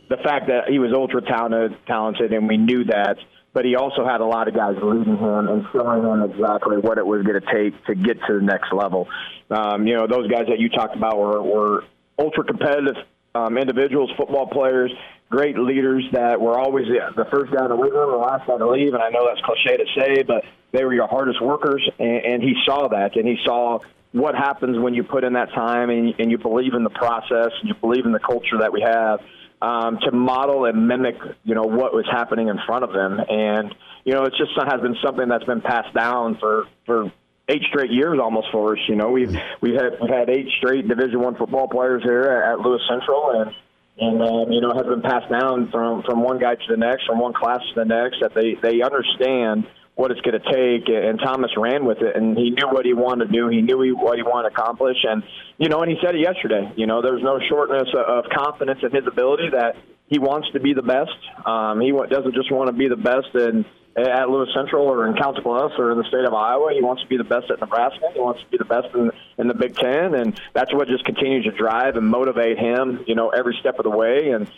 the 0.08 0.16
fact 0.18 0.48
that 0.48 0.68
he 0.68 0.78
was 0.78 0.92
ultra 0.94 1.20
talented, 1.22 1.76
talented, 1.86 2.32
and 2.32 2.48
we 2.48 2.56
knew 2.56 2.84
that. 2.84 3.16
But 3.52 3.64
he 3.64 3.74
also 3.74 4.04
had 4.04 4.20
a 4.20 4.26
lot 4.26 4.48
of 4.48 4.54
guys 4.54 4.76
leading 4.82 5.16
him 5.16 5.48
and 5.48 5.64
showing 5.72 6.04
him 6.04 6.30
exactly 6.30 6.76
what 6.76 6.98
it 6.98 7.06
was 7.06 7.22
going 7.22 7.40
to 7.40 7.46
take 7.52 7.72
to 7.86 7.94
get 7.94 8.18
to 8.26 8.34
the 8.34 8.44
next 8.44 8.70
level. 8.70 9.08
Um, 9.50 9.86
you 9.86 9.94
know, 9.94 10.06
those 10.06 10.28
guys 10.30 10.44
that 10.48 10.58
you 10.58 10.68
talked 10.68 10.94
about 10.94 11.16
were, 11.16 11.42
were 11.42 11.84
ultra 12.18 12.44
competitive 12.44 12.96
um, 13.34 13.56
individuals, 13.56 14.10
football 14.16 14.46
players, 14.46 14.92
great 15.30 15.58
leaders 15.58 16.04
that 16.12 16.40
were 16.40 16.58
always 16.58 16.84
the 16.86 17.24
first 17.30 17.52
guy 17.52 17.66
to 17.66 17.74
leave 17.74 17.94
and 17.94 18.12
the 18.12 18.16
last 18.16 18.46
guy 18.46 18.58
to 18.58 18.68
leave. 18.68 18.92
And 18.92 19.02
I 19.02 19.08
know 19.08 19.26
that's 19.26 19.40
cliche 19.40 19.78
to 19.78 19.86
say, 19.98 20.22
but 20.22 20.44
they 20.72 20.84
were 20.84 20.94
your 20.94 21.08
hardest 21.08 21.40
workers, 21.40 21.82
and, 21.98 22.24
and 22.24 22.42
he 22.42 22.54
saw 22.66 22.88
that, 22.88 23.16
and 23.16 23.26
he 23.26 23.38
saw 23.44 23.80
what 24.12 24.34
happens 24.34 24.78
when 24.78 24.94
you 24.94 25.02
put 25.02 25.24
in 25.24 25.34
that 25.34 25.50
time 25.52 25.90
and, 25.90 26.14
and 26.18 26.30
you 26.30 26.38
believe 26.38 26.74
in 26.74 26.84
the 26.84 26.90
process 26.90 27.52
and 27.60 27.68
you 27.68 27.74
believe 27.74 28.06
in 28.06 28.12
the 28.12 28.20
culture 28.20 28.58
that 28.60 28.72
we 28.72 28.80
have 28.80 29.20
um, 29.62 29.98
to 30.02 30.12
model 30.12 30.66
and 30.66 30.86
mimic, 30.86 31.16
you 31.44 31.54
know, 31.54 31.62
what 31.62 31.94
was 31.94 32.06
happening 32.10 32.48
in 32.48 32.58
front 32.66 32.84
of 32.84 32.92
them. 32.92 33.18
And 33.28 33.74
you 34.04 34.12
know, 34.12 34.22
it's 34.24 34.38
just 34.38 34.52
has 34.56 34.80
been 34.80 34.96
something 35.04 35.28
that's 35.28 35.44
been 35.44 35.60
passed 35.60 35.94
down 35.94 36.38
for 36.38 36.66
for 36.84 37.12
eight 37.48 37.62
straight 37.68 37.90
years 37.90 38.18
almost 38.20 38.48
for 38.52 38.74
us. 38.74 38.78
You 38.88 38.96
know, 38.96 39.10
we've 39.10 39.34
we've 39.60 39.74
had 39.74 39.98
we've 40.00 40.10
had 40.10 40.30
eight 40.30 40.48
straight 40.58 40.86
Division 40.88 41.20
One 41.20 41.36
football 41.36 41.68
players 41.68 42.02
here 42.02 42.22
at, 42.22 42.60
Lewis 42.60 42.82
Central, 42.88 43.40
and 43.40 43.50
and 43.98 44.22
um, 44.22 44.52
you 44.52 44.60
know 44.60 44.72
has 44.74 44.86
been 44.86 45.02
passed 45.02 45.30
down 45.30 45.70
from 45.70 46.02
from 46.02 46.22
one 46.22 46.38
guy 46.38 46.54
to 46.54 46.66
the 46.68 46.76
next, 46.76 47.06
from 47.06 47.18
one 47.18 47.32
class 47.32 47.60
to 47.74 47.80
the 47.80 47.84
next. 47.84 48.18
That 48.20 48.34
they 48.34 48.54
they 48.62 48.82
understand 48.82 49.66
what 49.96 50.10
it's 50.10 50.20
going 50.20 50.38
to 50.38 50.46
take. 50.46 50.88
And 50.88 51.18
Thomas 51.18 51.50
ran 51.56 51.84
with 51.84 51.98
it, 51.98 52.14
and 52.14 52.36
he 52.36 52.50
knew 52.50 52.68
what 52.68 52.86
he 52.86 52.92
wanted 52.92 53.26
to 53.26 53.32
do. 53.32 53.48
He 53.48 53.62
knew 53.62 53.80
he, 53.82 53.92
what 53.92 54.16
he 54.16 54.22
wanted 54.22 54.50
to 54.50 54.54
accomplish, 54.54 54.98
and 55.02 55.24
you 55.58 55.68
know, 55.68 55.82
and 55.82 55.90
he 55.90 55.98
said 56.04 56.14
it 56.14 56.20
yesterday. 56.20 56.70
You 56.76 56.86
know, 56.86 57.02
there's 57.02 57.22
no 57.22 57.40
shortness 57.48 57.88
of 57.96 58.24
confidence 58.30 58.80
in 58.82 58.92
his 58.92 59.06
ability 59.06 59.50
that 59.52 59.76
he 60.08 60.18
wants 60.18 60.48
to 60.52 60.60
be 60.60 60.74
the 60.74 60.82
best. 60.82 61.18
Um, 61.44 61.80
he 61.80 61.90
doesn't 61.90 62.34
just 62.34 62.52
want 62.52 62.68
to 62.68 62.72
be 62.72 62.88
the 62.88 62.96
best 62.96 63.34
in 63.34 63.64
at 63.96 64.28
Lewis 64.28 64.50
Central 64.54 64.86
or 64.86 65.08
in 65.08 65.16
Council 65.16 65.42
Bluffs 65.42 65.74
or 65.78 65.90
in 65.90 65.98
the 65.98 66.04
state 66.04 66.26
of 66.26 66.34
Iowa. 66.34 66.72
He 66.74 66.82
wants 66.82 67.02
to 67.02 67.08
be 67.08 67.16
the 67.16 67.24
best 67.24 67.50
at 67.50 67.60
Nebraska. 67.60 68.04
He 68.12 68.20
wants 68.20 68.42
to 68.42 68.46
be 68.50 68.58
the 68.58 68.66
best 68.66 68.88
in, 68.94 69.10
in 69.38 69.48
the 69.48 69.54
Big 69.54 69.74
Ten, 69.74 70.14
and 70.14 70.38
that's 70.52 70.72
what 70.74 70.88
just 70.88 71.04
continues 71.06 71.44
to 71.46 71.52
drive 71.52 71.96
and 71.96 72.06
motivate 72.06 72.58
him. 72.58 73.04
You 73.06 73.14
know, 73.14 73.30
every 73.30 73.56
step 73.60 73.78
of 73.78 73.84
the 73.84 73.90
way, 73.90 74.30
and 74.30 74.50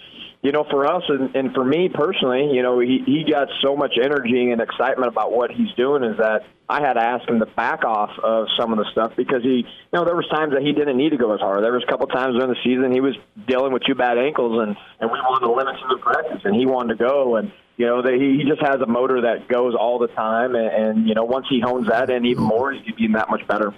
you 0.43 0.53
know, 0.53 0.64
for 0.70 0.86
us 0.86 1.03
and, 1.09 1.34
and 1.34 1.53
for 1.53 1.64
me 1.64 1.89
personally, 1.93 2.51
you 2.53 2.62
know, 2.62 2.78
he, 2.78 3.03
he 3.05 3.24
got 3.30 3.49
so 3.61 3.74
much 3.74 3.95
energy 4.01 4.51
and 4.51 4.61
excitement 4.61 5.11
about 5.11 5.32
what 5.32 5.51
he's 5.51 5.72
doing 5.76 6.05
is 6.05 6.16
that 6.18 6.43
I 6.68 6.80
had 6.80 6.93
to 6.95 7.03
ask 7.03 7.28
him 7.28 7.41
to 7.41 7.47
back 7.47 7.84
off 7.84 8.11
of 8.22 8.47
some 8.57 8.72
of 8.72 8.78
the 8.78 8.84
stuff 8.93 9.14
because 9.16 9.43
he, 9.43 9.66
you 9.66 9.93
know, 9.93 10.05
there 10.05 10.14
was 10.14 10.28
times 10.28 10.53
that 10.53 10.62
he 10.62 10.72
didn't 10.72 10.97
need 10.97 11.11
to 11.11 11.16
go 11.16 11.34
as 11.34 11.41
hard. 11.41 11.64
There 11.64 11.72
was 11.72 11.82
a 11.82 11.91
couple 11.91 12.07
times 12.07 12.36
during 12.36 12.51
the 12.51 12.61
season 12.62 12.93
he 12.93 13.01
was 13.01 13.16
dealing 13.49 13.72
with 13.72 13.82
two 13.84 13.97
bad 13.97 14.16
ankles 14.16 14.62
and, 14.62 14.76
and 15.01 15.11
we 15.11 15.18
wanted 15.18 15.47
to 15.47 15.53
limit 15.53 15.74
him 15.74 15.89
to 15.91 15.99
practice 15.99 16.43
and 16.45 16.55
he 16.55 16.66
wanted 16.66 16.99
to 16.99 17.05
go 17.05 17.36
and, 17.36 17.51
you 17.76 17.86
know, 17.86 18.03
that 18.03 18.14
he, 18.14 18.39
he 18.39 18.49
just 18.49 18.62
has 18.62 18.80
a 18.80 18.86
motor 18.86 19.22
that 19.22 19.49
goes 19.49 19.74
all 19.74 19.99
the 19.99 20.09
time 20.09 20.55
and, 20.55 20.68
and, 20.68 21.09
you 21.09 21.14
know, 21.14 21.24
once 21.24 21.47
he 21.51 21.61
hones 21.61 21.89
that 21.89 22.11
in 22.11 22.26
even 22.26 22.45
more, 22.45 22.72
he's 22.72 22.95
be 22.95 23.09
that 23.09 23.28
much 23.28 23.45
better. 23.49 23.74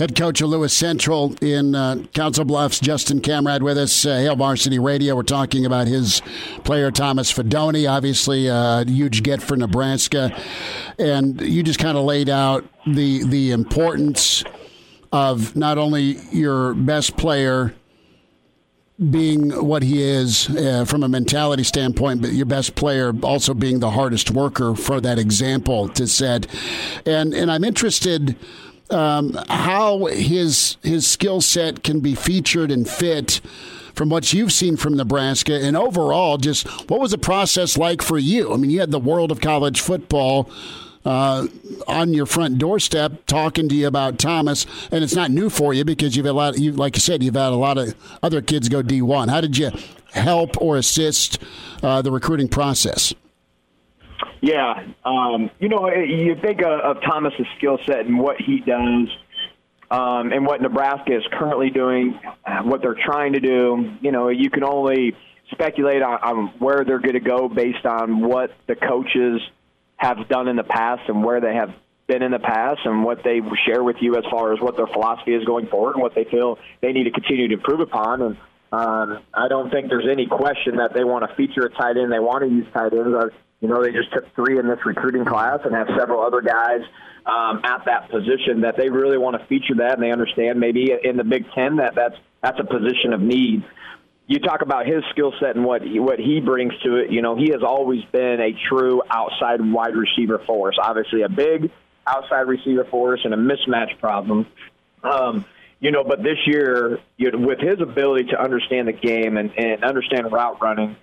Head 0.00 0.16
coach 0.16 0.40
of 0.40 0.48
Lewis 0.48 0.72
Central 0.72 1.34
in 1.42 1.74
uh, 1.74 2.04
Council 2.14 2.46
Bluffs, 2.46 2.80
Justin 2.80 3.20
Kamrad, 3.20 3.60
with 3.60 3.76
us. 3.76 4.06
Uh, 4.06 4.16
Hail 4.16 4.34
Varsity 4.34 4.78
Radio. 4.78 5.14
We're 5.14 5.24
talking 5.24 5.66
about 5.66 5.88
his 5.88 6.22
player, 6.64 6.90
Thomas 6.90 7.30
Fidone. 7.30 7.86
obviously 7.86 8.46
a 8.46 8.82
huge 8.86 9.22
get 9.22 9.42
for 9.42 9.58
Nebraska. 9.58 10.34
And 10.98 11.38
you 11.42 11.62
just 11.62 11.78
kind 11.78 11.98
of 11.98 12.04
laid 12.06 12.30
out 12.30 12.64
the 12.86 13.24
the 13.24 13.50
importance 13.50 14.42
of 15.12 15.54
not 15.54 15.76
only 15.76 16.16
your 16.32 16.72
best 16.72 17.18
player 17.18 17.74
being 19.10 19.50
what 19.50 19.82
he 19.82 20.02
is 20.02 20.48
uh, 20.48 20.86
from 20.86 21.02
a 21.02 21.08
mentality 21.08 21.62
standpoint, 21.62 22.22
but 22.22 22.32
your 22.32 22.46
best 22.46 22.74
player 22.74 23.12
also 23.22 23.52
being 23.52 23.80
the 23.80 23.90
hardest 23.90 24.30
worker 24.30 24.74
for 24.74 24.98
that 25.02 25.18
example 25.18 25.90
to 25.90 26.06
set. 26.06 26.46
And 27.04 27.34
and 27.34 27.50
I'm 27.50 27.64
interested 27.64 28.34
um, 28.92 29.38
how 29.48 30.06
his 30.06 30.76
his 30.82 31.06
skill 31.06 31.40
set 31.40 31.82
can 31.82 32.00
be 32.00 32.14
featured 32.14 32.70
and 32.70 32.88
fit 32.88 33.40
from 33.94 34.08
what 34.08 34.32
you've 34.32 34.52
seen 34.52 34.76
from 34.76 34.96
Nebraska 34.96 35.52
and 35.54 35.76
overall 35.76 36.36
just 36.38 36.66
what 36.88 37.00
was 37.00 37.10
the 37.10 37.18
process 37.18 37.76
like 37.76 38.02
for 38.02 38.18
you? 38.18 38.52
I 38.52 38.56
mean, 38.56 38.70
you 38.70 38.80
had 38.80 38.90
the 38.90 38.98
world 38.98 39.30
of 39.30 39.40
college 39.40 39.80
football 39.80 40.50
uh, 41.04 41.46
on 41.86 42.12
your 42.12 42.26
front 42.26 42.58
doorstep 42.58 43.26
talking 43.26 43.68
to 43.68 43.74
you 43.74 43.86
about 43.86 44.18
Thomas, 44.18 44.66
and 44.90 45.02
it's 45.02 45.14
not 45.14 45.30
new 45.30 45.48
for 45.48 45.72
you 45.72 45.84
because 45.84 46.16
you've 46.16 46.26
had 46.26 46.32
a 46.32 46.34
lot. 46.34 46.58
You 46.58 46.72
like 46.72 46.96
you 46.96 47.00
said, 47.00 47.22
you've 47.22 47.34
had 47.34 47.52
a 47.52 47.56
lot 47.56 47.78
of 47.78 47.94
other 48.22 48.42
kids 48.42 48.68
go 48.68 48.82
D 48.82 49.02
one. 49.02 49.28
How 49.28 49.40
did 49.40 49.56
you 49.56 49.70
help 50.12 50.60
or 50.60 50.76
assist 50.76 51.38
uh, 51.82 52.02
the 52.02 52.10
recruiting 52.10 52.48
process? 52.48 53.14
Yeah, 54.40 54.86
um, 55.04 55.50
you 55.58 55.68
know, 55.68 55.88
you 55.90 56.36
think 56.40 56.60
of, 56.62 56.80
of 56.80 57.02
Thomas's 57.02 57.46
skill 57.56 57.78
set 57.86 58.06
and 58.06 58.18
what 58.18 58.36
he 58.40 58.60
does, 58.60 59.08
um, 59.90 60.32
and 60.32 60.46
what 60.46 60.62
Nebraska 60.62 61.16
is 61.16 61.24
currently 61.32 61.70
doing, 61.70 62.18
what 62.62 62.80
they're 62.80 62.98
trying 63.04 63.32
to 63.34 63.40
do. 63.40 63.96
You 64.00 64.12
know, 64.12 64.28
you 64.28 64.50
can 64.50 64.64
only 64.64 65.16
speculate 65.50 66.02
on, 66.02 66.18
on 66.22 66.46
where 66.58 66.84
they're 66.84 67.00
going 67.00 67.14
to 67.14 67.20
go 67.20 67.48
based 67.48 67.84
on 67.84 68.20
what 68.20 68.52
the 68.66 68.76
coaches 68.76 69.40
have 69.96 70.28
done 70.28 70.48
in 70.48 70.56
the 70.56 70.64
past 70.64 71.02
and 71.08 71.22
where 71.24 71.40
they 71.40 71.54
have 71.54 71.74
been 72.06 72.22
in 72.22 72.32
the 72.32 72.38
past 72.38 72.80
and 72.84 73.04
what 73.04 73.22
they 73.22 73.40
share 73.66 73.82
with 73.84 73.96
you 74.00 74.16
as 74.16 74.24
far 74.30 74.52
as 74.52 74.60
what 74.60 74.76
their 74.76 74.86
philosophy 74.86 75.32
is 75.32 75.44
going 75.44 75.66
forward 75.66 75.94
and 75.94 76.02
what 76.02 76.14
they 76.14 76.24
feel 76.24 76.58
they 76.80 76.92
need 76.92 77.04
to 77.04 77.10
continue 77.10 77.48
to 77.48 77.54
improve 77.54 77.80
upon. 77.80 78.22
And 78.22 78.36
um, 78.72 79.22
I 79.34 79.48
don't 79.48 79.70
think 79.70 79.88
there's 79.88 80.08
any 80.10 80.26
question 80.26 80.76
that 80.76 80.94
they 80.94 81.04
want 81.04 81.28
to 81.28 81.36
feature 81.36 81.66
a 81.66 81.70
tight 81.70 81.96
end. 81.96 82.12
They 82.12 82.18
want 82.18 82.42
to 82.42 82.48
use 82.48 82.66
tight 82.72 82.92
ends. 82.92 83.34
You 83.60 83.68
know, 83.68 83.82
they 83.82 83.92
just 83.92 84.12
took 84.12 84.34
three 84.34 84.58
in 84.58 84.66
this 84.66 84.78
recruiting 84.84 85.24
class 85.24 85.60
and 85.64 85.74
have 85.74 85.88
several 85.98 86.22
other 86.22 86.40
guys 86.40 86.80
um, 87.26 87.60
at 87.64 87.84
that 87.84 88.10
position 88.10 88.62
that 88.62 88.76
they 88.76 88.88
really 88.88 89.18
want 89.18 89.40
to 89.40 89.46
feature 89.46 89.74
that, 89.78 89.94
and 89.94 90.02
they 90.02 90.10
understand 90.10 90.58
maybe 90.58 90.90
in 91.02 91.16
the 91.16 91.24
Big 91.24 91.44
Ten 91.54 91.76
that 91.76 91.94
that's 91.94 92.16
that's 92.42 92.58
a 92.58 92.64
position 92.64 93.12
of 93.12 93.20
need. 93.20 93.62
You 94.26 94.38
talk 94.38 94.62
about 94.62 94.86
his 94.86 95.02
skill 95.10 95.34
set 95.40 95.56
and 95.56 95.64
what 95.64 95.82
what 95.84 96.18
he 96.18 96.40
brings 96.40 96.72
to 96.84 96.96
it. 96.96 97.10
You 97.10 97.20
know, 97.20 97.36
he 97.36 97.50
has 97.50 97.62
always 97.62 98.02
been 98.12 98.40
a 98.40 98.52
true 98.68 99.02
outside 99.10 99.60
wide 99.60 99.94
receiver 99.94 100.38
force. 100.38 100.78
Obviously, 100.80 101.22
a 101.22 101.28
big 101.28 101.70
outside 102.06 102.48
receiver 102.48 102.84
force 102.84 103.20
and 103.24 103.34
a 103.34 103.36
mismatch 103.36 103.98
problem. 103.98 104.46
Um, 105.02 105.44
you 105.80 105.90
know, 105.90 106.04
but 106.04 106.22
this 106.22 106.38
year, 106.46 106.98
you 107.16 107.30
know, 107.30 107.38
with 107.46 107.58
his 107.58 107.80
ability 107.80 108.30
to 108.30 108.40
understand 108.40 108.88
the 108.88 108.92
game 108.92 109.36
and, 109.36 109.50
and 109.58 109.82
understand 109.82 110.30
route 110.30 110.60
running 110.60 110.96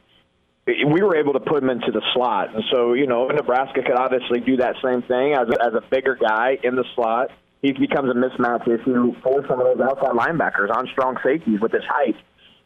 we 0.67 1.01
were 1.01 1.15
able 1.15 1.33
to 1.33 1.39
put 1.39 1.63
him 1.63 1.69
into 1.69 1.91
the 1.91 2.01
slot. 2.13 2.53
And 2.53 2.63
so, 2.71 2.93
you 2.93 3.07
know, 3.07 3.27
Nebraska 3.27 3.81
could 3.81 3.95
obviously 3.95 4.41
do 4.41 4.57
that 4.57 4.75
same 4.83 5.01
thing 5.01 5.33
as 5.33 5.47
a, 5.47 5.65
as 5.65 5.73
a 5.73 5.81
bigger 5.89 6.15
guy 6.15 6.57
in 6.61 6.75
the 6.75 6.83
slot. 6.93 7.31
He 7.61 7.71
becomes 7.71 8.09
a 8.09 8.13
mismatch 8.13 8.67
issue 8.67 9.15
for 9.23 9.47
some 9.47 9.61
of 9.61 9.77
those 9.77 9.79
outside 9.79 10.11
linebackers 10.11 10.69
on 10.69 10.87
strong 10.87 11.17
safeties 11.23 11.59
with 11.59 11.71
his 11.71 11.83
height. 11.85 12.17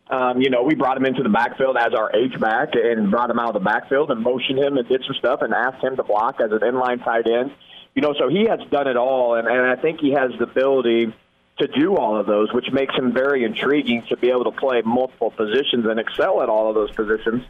Um, 0.10 0.42
you 0.42 0.50
know, 0.50 0.64
we 0.64 0.76
brought 0.76 0.98
him 0.98 1.06
into 1.06 1.24
the 1.24 1.30
backfield 1.30 1.78
as 1.78 1.94
our 1.94 2.12
H 2.14 2.38
back 2.40 2.70
and 2.74 3.10
brought 3.10 3.30
him 3.30 3.40
out 3.40 3.50
of 3.50 3.54
the 3.54 3.60
backfield 3.66 4.12
and 4.12 4.22
motioned 4.22 4.60
him 4.60 4.78
and 4.78 4.88
did 4.88 5.04
some 5.06 5.16
stuff 5.16 5.42
and 5.42 5.54
asked 5.54 5.82
him 5.82 5.96
to 5.96 6.04
block 6.04 6.42
as 6.42 6.52
an 6.52 6.60
inline 6.60 7.04
tight 7.04 7.28
end. 7.28 7.52
You 7.96 8.02
know, 8.02 8.14
so 8.18 8.28
he 8.28 8.46
has 8.46 8.60
done 8.70 8.88
it 8.88 8.98
all, 8.98 9.36
and, 9.36 9.48
and 9.48 9.62
I 9.62 9.76
think 9.76 10.00
he 10.00 10.12
has 10.12 10.32
the 10.38 10.44
ability 10.46 11.14
to 11.60 11.68
do 11.68 11.96
all 11.96 12.18
of 12.18 12.26
those, 12.26 12.52
which 12.52 12.72
makes 12.72 12.96
him 12.96 13.14
very 13.14 13.44
intriguing 13.44 14.04
to 14.10 14.18
be 14.18 14.30
able 14.30 14.46
to 14.46 14.52
play 14.52 14.82
multiple 14.84 15.32
positions 15.32 15.86
and 15.86 16.00
excel 16.00 16.42
at 16.42 16.50
all 16.50 16.70
of 16.70 16.76
those 16.76 16.92
positions. 16.92 17.44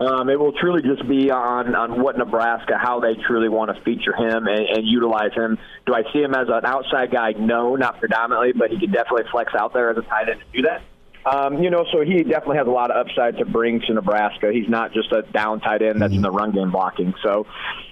Um, 0.00 0.30
it 0.30 0.38
will 0.38 0.52
truly 0.52 0.82
just 0.82 1.08
be 1.08 1.30
on, 1.30 1.74
on 1.74 2.00
what 2.00 2.16
Nebraska, 2.16 2.78
how 2.78 3.00
they 3.00 3.14
truly 3.26 3.48
want 3.48 3.74
to 3.74 3.82
feature 3.82 4.14
him 4.14 4.46
and, 4.46 4.60
and 4.60 4.86
utilize 4.86 5.32
him. 5.34 5.58
Do 5.86 5.94
I 5.94 6.04
see 6.12 6.20
him 6.20 6.34
as 6.34 6.46
an 6.48 6.64
outside 6.64 7.10
guy? 7.10 7.32
No, 7.32 7.74
not 7.74 7.98
predominantly, 7.98 8.52
but 8.52 8.70
he 8.70 8.78
could 8.78 8.92
definitely 8.92 9.24
flex 9.32 9.52
out 9.58 9.72
there 9.72 9.90
as 9.90 9.96
a 9.96 10.02
tight 10.02 10.28
end 10.28 10.40
to 10.40 10.62
do 10.62 10.68
that. 10.68 10.82
Um, 11.26 11.62
you 11.62 11.70
know, 11.70 11.84
so 11.92 12.02
he 12.02 12.22
definitely 12.22 12.58
has 12.58 12.68
a 12.68 12.70
lot 12.70 12.90
of 12.90 13.06
upside 13.06 13.38
to 13.38 13.44
bring 13.44 13.80
to 13.80 13.94
Nebraska. 13.94 14.50
He's 14.52 14.68
not 14.68 14.92
just 14.92 15.10
a 15.10 15.22
down 15.22 15.60
tight 15.60 15.82
end 15.82 16.00
that's 16.00 16.14
in 16.14 16.22
the 16.22 16.30
run 16.30 16.52
game 16.52 16.70
blocking. 16.70 17.12
So, 17.22 17.46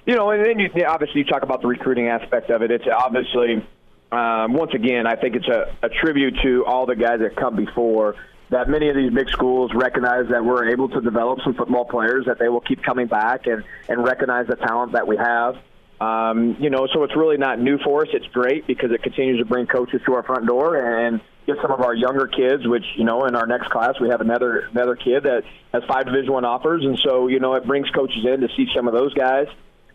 you 0.07 0.15
know, 0.15 0.31
and 0.31 0.45
then 0.45 0.59
you, 0.61 0.71
obviously 0.87 1.23
you 1.23 1.25
talk 1.25 1.43
about 1.43 1.61
the 1.61 1.67
recruiting 1.67 2.07
aspect 2.07 2.51
of 2.51 2.63
it. 2.63 2.71
It's 2.71 2.87
obviously, 2.87 3.67
um, 4.13 4.53
once 4.53 4.73
again, 4.75 5.07
I 5.09 5.17
think 5.17 5.35
it's 5.35 5.49
a, 5.49 5.75
a 5.83 5.89
tribute 5.89 6.35
to 6.45 6.65
all 6.65 6.87
the 6.87 6.95
guys 6.95 7.19
that 7.19 7.35
come 7.37 7.57
before 7.57 8.15
that 8.51 8.69
many 8.69 8.89
of 8.89 8.97
these 8.97 9.13
big 9.13 9.29
schools 9.31 9.73
recognize 9.75 10.29
that 10.31 10.45
we're 10.45 10.71
able 10.71 10.89
to 10.89 11.01
develop 11.01 11.41
some 11.43 11.55
football 11.55 11.85
players, 11.85 12.27
that 12.27 12.39
they 12.39 12.49
will 12.49 12.61
keep 12.61 12.83
coming 12.83 13.07
back 13.07 13.47
and, 13.47 13.65
and 13.89 14.05
recognize 14.05 14.47
the 14.47 14.57
talent 14.57 14.93
that 14.93 15.07
we 15.07 15.17
have. 15.17 15.57
Um, 16.01 16.57
you 16.61 16.71
know, 16.71 16.87
so 16.93 17.03
it's 17.05 17.17
really 17.17 17.39
not 17.39 17.59
new 17.59 17.79
for 17.79 18.03
us. 18.03 18.09
It's 18.13 18.27
great 18.27 18.67
because 18.67 18.93
it 18.93 19.03
continues 19.03 19.39
to 19.39 19.47
bring 19.47 19.67
coaches 19.67 20.01
to 20.07 20.15
our 20.15 20.23
front 20.23 20.47
door 20.47 20.77
and 20.77 21.21
get 21.47 21.57
some 21.63 21.71
of 21.71 21.81
our 21.81 21.95
younger 21.95 22.27
kids, 22.27 22.67
which 22.67 22.85
you 22.97 23.05
know, 23.05 23.25
in 23.25 23.35
our 23.35 23.47
next 23.47 23.71
class 23.71 23.99
we 24.01 24.11
have 24.11 24.21
another 24.21 24.69
another 24.73 24.95
kid 24.95 25.23
that 25.23 25.45
has 25.73 25.83
five 25.85 26.05
Division 26.05 26.33
One 26.33 26.45
offers, 26.45 26.85
and 26.85 26.99
so 26.99 27.29
you 27.29 27.41
know 27.41 27.55
it 27.55 27.67
brings 27.67 27.89
coaches 27.91 28.25
in 28.27 28.41
to 28.41 28.49
see 28.57 28.67
some 28.75 28.87
of 28.87 28.95
those 28.95 29.15
guys 29.15 29.47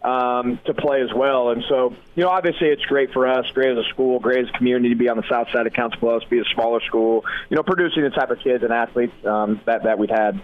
um, 0.04 0.60
to 0.66 0.74
play 0.74 1.02
as 1.02 1.14
well. 1.14 1.50
And 1.52 1.64
so, 1.70 1.96
you 2.16 2.24
know, 2.24 2.30
obviously 2.30 2.68
it's 2.68 2.84
great 2.86 3.12
for 3.12 3.28
us, 3.28 3.46
great 3.54 3.78
as 3.78 3.86
a 3.86 3.90
school, 3.90 4.20
great 4.20 4.46
as 4.46 4.50
a 4.50 4.58
community 4.58 4.90
to 4.90 4.96
be 4.96 5.10
on 5.10 5.18
the 5.18 5.28
south 5.30 5.50
side 5.52 5.68
of 5.68 5.74
Council 5.74 6.00
Bluffs, 6.00 6.26
be 6.26 6.40
a 6.40 6.46
smaller 6.54 6.82
school, 6.82 7.24
you 7.50 7.56
know, 7.56 7.64
producing 7.64 8.04
the 8.04 8.10
type 8.10 8.32
of 8.32 8.40
kids 8.40 8.64
and 8.64 8.74
athletes 8.74 9.14
um, 9.26 9.62
that, 9.66 9.84
that 9.84 10.00
we've 10.00 10.10
had. 10.10 10.42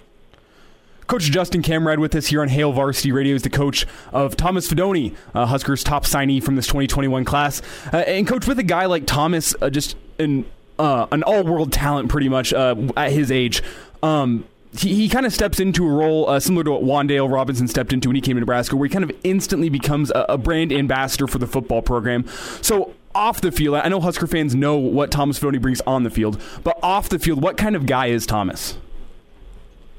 Coach 1.07 1.23
Justin 1.23 1.61
Kamrad 1.61 1.99
with 1.99 2.13
us 2.15 2.27
here 2.27 2.41
on 2.41 2.49
Hail 2.49 2.73
Varsity 2.73 3.13
Radio 3.13 3.33
is 3.33 3.41
the 3.41 3.49
coach 3.49 3.87
of 4.11 4.35
Thomas 4.35 4.69
Fidone, 4.69 5.15
uh, 5.33 5.45
Huskers' 5.45 5.81
top 5.81 6.03
signee 6.03 6.43
from 6.43 6.57
this 6.57 6.67
2021 6.67 7.23
class. 7.23 7.61
Uh, 7.93 7.97
and 7.97 8.27
coach, 8.27 8.45
with 8.45 8.59
a 8.59 8.63
guy 8.63 8.87
like 8.87 9.05
Thomas, 9.05 9.55
uh, 9.61 9.69
just 9.69 9.95
in 10.19 10.45
uh, 10.77 11.07
an 11.13 11.23
all 11.23 11.43
world 11.43 11.71
talent 11.71 12.09
pretty 12.09 12.27
much 12.27 12.51
uh, 12.51 12.75
at 12.97 13.13
his 13.13 13.31
age. 13.31 13.63
Um, 14.03 14.45
he, 14.79 14.93
he 14.93 15.09
kind 15.09 15.25
of 15.25 15.33
steps 15.33 15.59
into 15.59 15.87
a 15.87 15.91
role 15.91 16.29
uh, 16.29 16.39
similar 16.39 16.63
to 16.63 16.71
what 16.71 16.83
Wan'Dale 16.83 17.31
Robinson 17.31 17.67
stepped 17.67 17.93
into 17.93 18.09
when 18.09 18.15
he 18.15 18.21
came 18.21 18.35
to 18.35 18.39
Nebraska, 18.39 18.75
where 18.75 18.87
he 18.87 18.93
kind 18.93 19.03
of 19.03 19.11
instantly 19.23 19.69
becomes 19.69 20.11
a, 20.11 20.25
a 20.29 20.37
brand 20.37 20.71
ambassador 20.71 21.27
for 21.27 21.37
the 21.37 21.47
football 21.47 21.81
program. 21.81 22.27
So 22.61 22.93
off 23.15 23.41
the 23.41 23.51
field, 23.51 23.75
I 23.75 23.89
know 23.89 23.99
Husker 23.99 24.27
fans 24.27 24.55
know 24.55 24.77
what 24.77 25.11
Thomas 25.11 25.39
Fidone 25.39 25.61
brings 25.61 25.81
on 25.81 26.03
the 26.03 26.09
field, 26.09 26.41
but 26.63 26.77
off 26.83 27.09
the 27.09 27.19
field, 27.19 27.41
what 27.41 27.57
kind 27.57 27.75
of 27.75 27.85
guy 27.85 28.07
is 28.07 28.25
Thomas? 28.25 28.77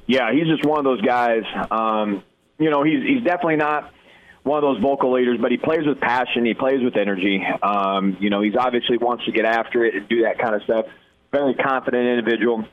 Yeah, 0.06 0.32
he's 0.32 0.46
just 0.46 0.64
one 0.64 0.78
of 0.78 0.84
those 0.84 1.02
guys. 1.02 1.42
Um, 1.70 2.22
you 2.58 2.70
know, 2.70 2.82
he's 2.82 3.02
he's 3.02 3.22
definitely 3.24 3.56
not 3.56 3.92
one 4.42 4.62
of 4.62 4.62
those 4.62 4.82
vocal 4.82 5.12
leaders, 5.12 5.38
but 5.40 5.50
he 5.50 5.58
plays 5.58 5.86
with 5.86 6.00
passion. 6.00 6.44
He 6.46 6.54
plays 6.54 6.82
with 6.82 6.96
energy. 6.96 7.44
Um, 7.62 8.16
you 8.18 8.30
know, 8.30 8.40
he's 8.40 8.56
obviously 8.56 8.96
wants 8.96 9.24
to 9.26 9.32
get 9.32 9.44
after 9.44 9.84
it 9.84 9.94
and 9.94 10.08
do 10.08 10.22
that 10.22 10.38
kind 10.38 10.54
of 10.54 10.62
stuff. 10.62 10.86
Very 11.30 11.54
confident 11.54 12.06
individual. 12.06 12.64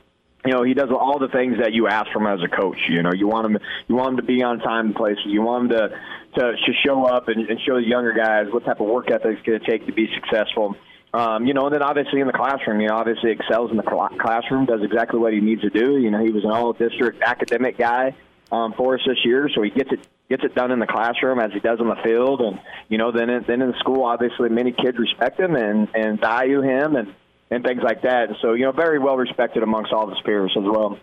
You 0.46 0.52
know, 0.52 0.62
he 0.62 0.74
does 0.74 0.90
all 0.90 1.18
the 1.18 1.28
things 1.28 1.58
that 1.60 1.72
you 1.72 1.88
ask 1.88 2.10
from 2.12 2.26
as 2.26 2.40
a 2.42 2.48
coach. 2.48 2.78
You 2.88 3.02
know, 3.02 3.12
you 3.12 3.26
want 3.26 3.46
him, 3.46 3.58
you 3.88 3.96
want 3.96 4.10
him 4.10 4.16
to 4.18 4.22
be 4.22 4.42
on 4.42 4.60
time 4.60 4.88
in 4.88 4.94
places. 4.94 5.24
You 5.26 5.42
want 5.42 5.64
him 5.64 5.78
to 5.78 5.88
to, 6.36 6.52
to 6.52 6.72
show 6.84 7.04
up 7.04 7.28
and, 7.28 7.48
and 7.48 7.58
show 7.66 7.76
the 7.76 7.86
younger 7.86 8.12
guys 8.12 8.46
what 8.52 8.64
type 8.64 8.80
of 8.80 8.86
work 8.86 9.10
ethic 9.10 9.38
it's 9.38 9.46
going 9.46 9.58
to 9.58 9.66
take 9.66 9.86
to 9.86 9.92
be 9.92 10.08
successful. 10.14 10.76
Um, 11.14 11.46
you 11.46 11.54
know, 11.54 11.64
and 11.66 11.74
then 11.74 11.82
obviously 11.82 12.20
in 12.20 12.26
the 12.26 12.32
classroom, 12.32 12.80
you 12.80 12.88
know, 12.88 12.96
obviously 12.96 13.30
excels 13.30 13.70
in 13.70 13.78
the 13.78 13.82
cl- 13.82 14.10
classroom, 14.20 14.66
does 14.66 14.82
exactly 14.82 15.18
what 15.18 15.32
he 15.32 15.40
needs 15.40 15.62
to 15.62 15.70
do. 15.70 15.96
You 15.96 16.10
know, 16.10 16.22
he 16.22 16.30
was 16.30 16.44
an 16.44 16.50
all-district 16.50 17.22
academic 17.22 17.78
guy 17.78 18.14
um, 18.52 18.74
for 18.76 18.94
us 18.94 19.00
this 19.06 19.24
year, 19.24 19.48
so 19.54 19.62
he 19.62 19.70
gets 19.70 19.90
it 19.92 20.06
gets 20.28 20.44
it 20.44 20.54
done 20.54 20.72
in 20.72 20.78
the 20.78 20.86
classroom 20.86 21.38
as 21.38 21.52
he 21.52 21.60
does 21.60 21.80
on 21.80 21.88
the 21.88 21.96
field, 22.04 22.40
and 22.40 22.60
you 22.88 22.98
know, 22.98 23.12
then 23.12 23.28
then 23.46 23.62
in 23.62 23.70
the 23.70 23.78
school, 23.78 24.04
obviously 24.04 24.48
many 24.48 24.72
kids 24.72 24.98
respect 24.98 25.40
him 25.40 25.56
and 25.56 25.88
and 25.94 26.20
value 26.20 26.60
him 26.60 26.96
and 26.96 27.14
and 27.50 27.64
things 27.64 27.82
like 27.82 28.02
that. 28.02 28.30
So, 28.42 28.54
you 28.54 28.64
know, 28.64 28.72
very 28.72 28.98
well 28.98 29.16
respected 29.16 29.62
amongst 29.62 29.92
all 29.92 30.08
his 30.08 30.20
peers 30.24 30.52
as 30.56 30.64
well. 30.64 30.98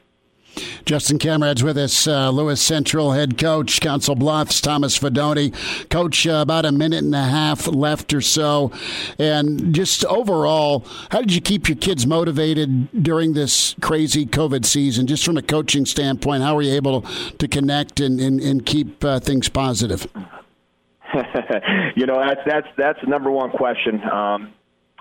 Justin 0.86 1.18
Kamrad's 1.18 1.64
with 1.64 1.78
us, 1.78 2.08
uh, 2.08 2.30
Lewis 2.30 2.62
Central 2.62 3.14
head 3.14 3.38
coach, 3.38 3.80
Council 3.82 4.16
Bluffs, 4.16 4.62
Thomas 4.62 5.00
Fidone. 5.00 5.54
Coach, 5.90 6.28
uh, 6.28 6.40
about 6.42 6.66
a 6.66 6.72
minute 6.72 7.04
and 7.04 7.16
a 7.16 7.24
half 7.24 7.68
left 7.68 8.14
or 8.14 8.22
so. 8.22 8.72
And 9.18 9.74
just 9.74 10.06
overall, 10.06 10.86
how 11.10 11.22
did 11.22 11.34
you 11.34 11.42
keep 11.42 11.68
your 11.68 11.78
kids 11.78 12.06
motivated 12.06 13.04
during 13.04 13.34
this 13.34 13.76
crazy 13.82 14.26
COVID 14.26 14.66
season? 14.66 15.08
Just 15.08 15.26
from 15.26 15.38
a 15.38 15.42
coaching 15.42 15.86
standpoint, 15.86 16.44
how 16.44 16.56
were 16.56 16.62
you 16.62 16.74
able 16.74 17.02
to 17.02 17.48
connect 17.48 18.00
and, 18.00 18.20
and, 18.20 18.40
and 18.40 18.66
keep 18.66 19.04
uh, 19.04 19.20
things 19.20 19.50
positive? 19.50 20.06
you 21.96 22.06
know, 22.06 22.20
that's, 22.20 22.42
that's, 22.46 22.68
that's 22.78 23.00
the 23.02 23.08
number 23.08 23.32
one 23.32 23.52
question. 23.52 24.04
Um, 24.04 24.54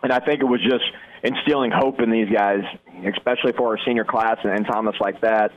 and 0.02 0.12
I 0.12 0.20
think 0.20 0.40
it 0.40 0.46
was 0.46 0.60
just 0.62 0.84
instilling 1.22 1.70
hope 1.70 2.00
in 2.00 2.10
these 2.10 2.28
guys, 2.28 2.62
especially 3.16 3.52
for 3.52 3.70
our 3.70 3.78
senior 3.86 4.04
class 4.04 4.38
and, 4.42 4.52
and 4.52 4.66
Thomas 4.66 4.96
like 5.00 5.20
that, 5.20 5.52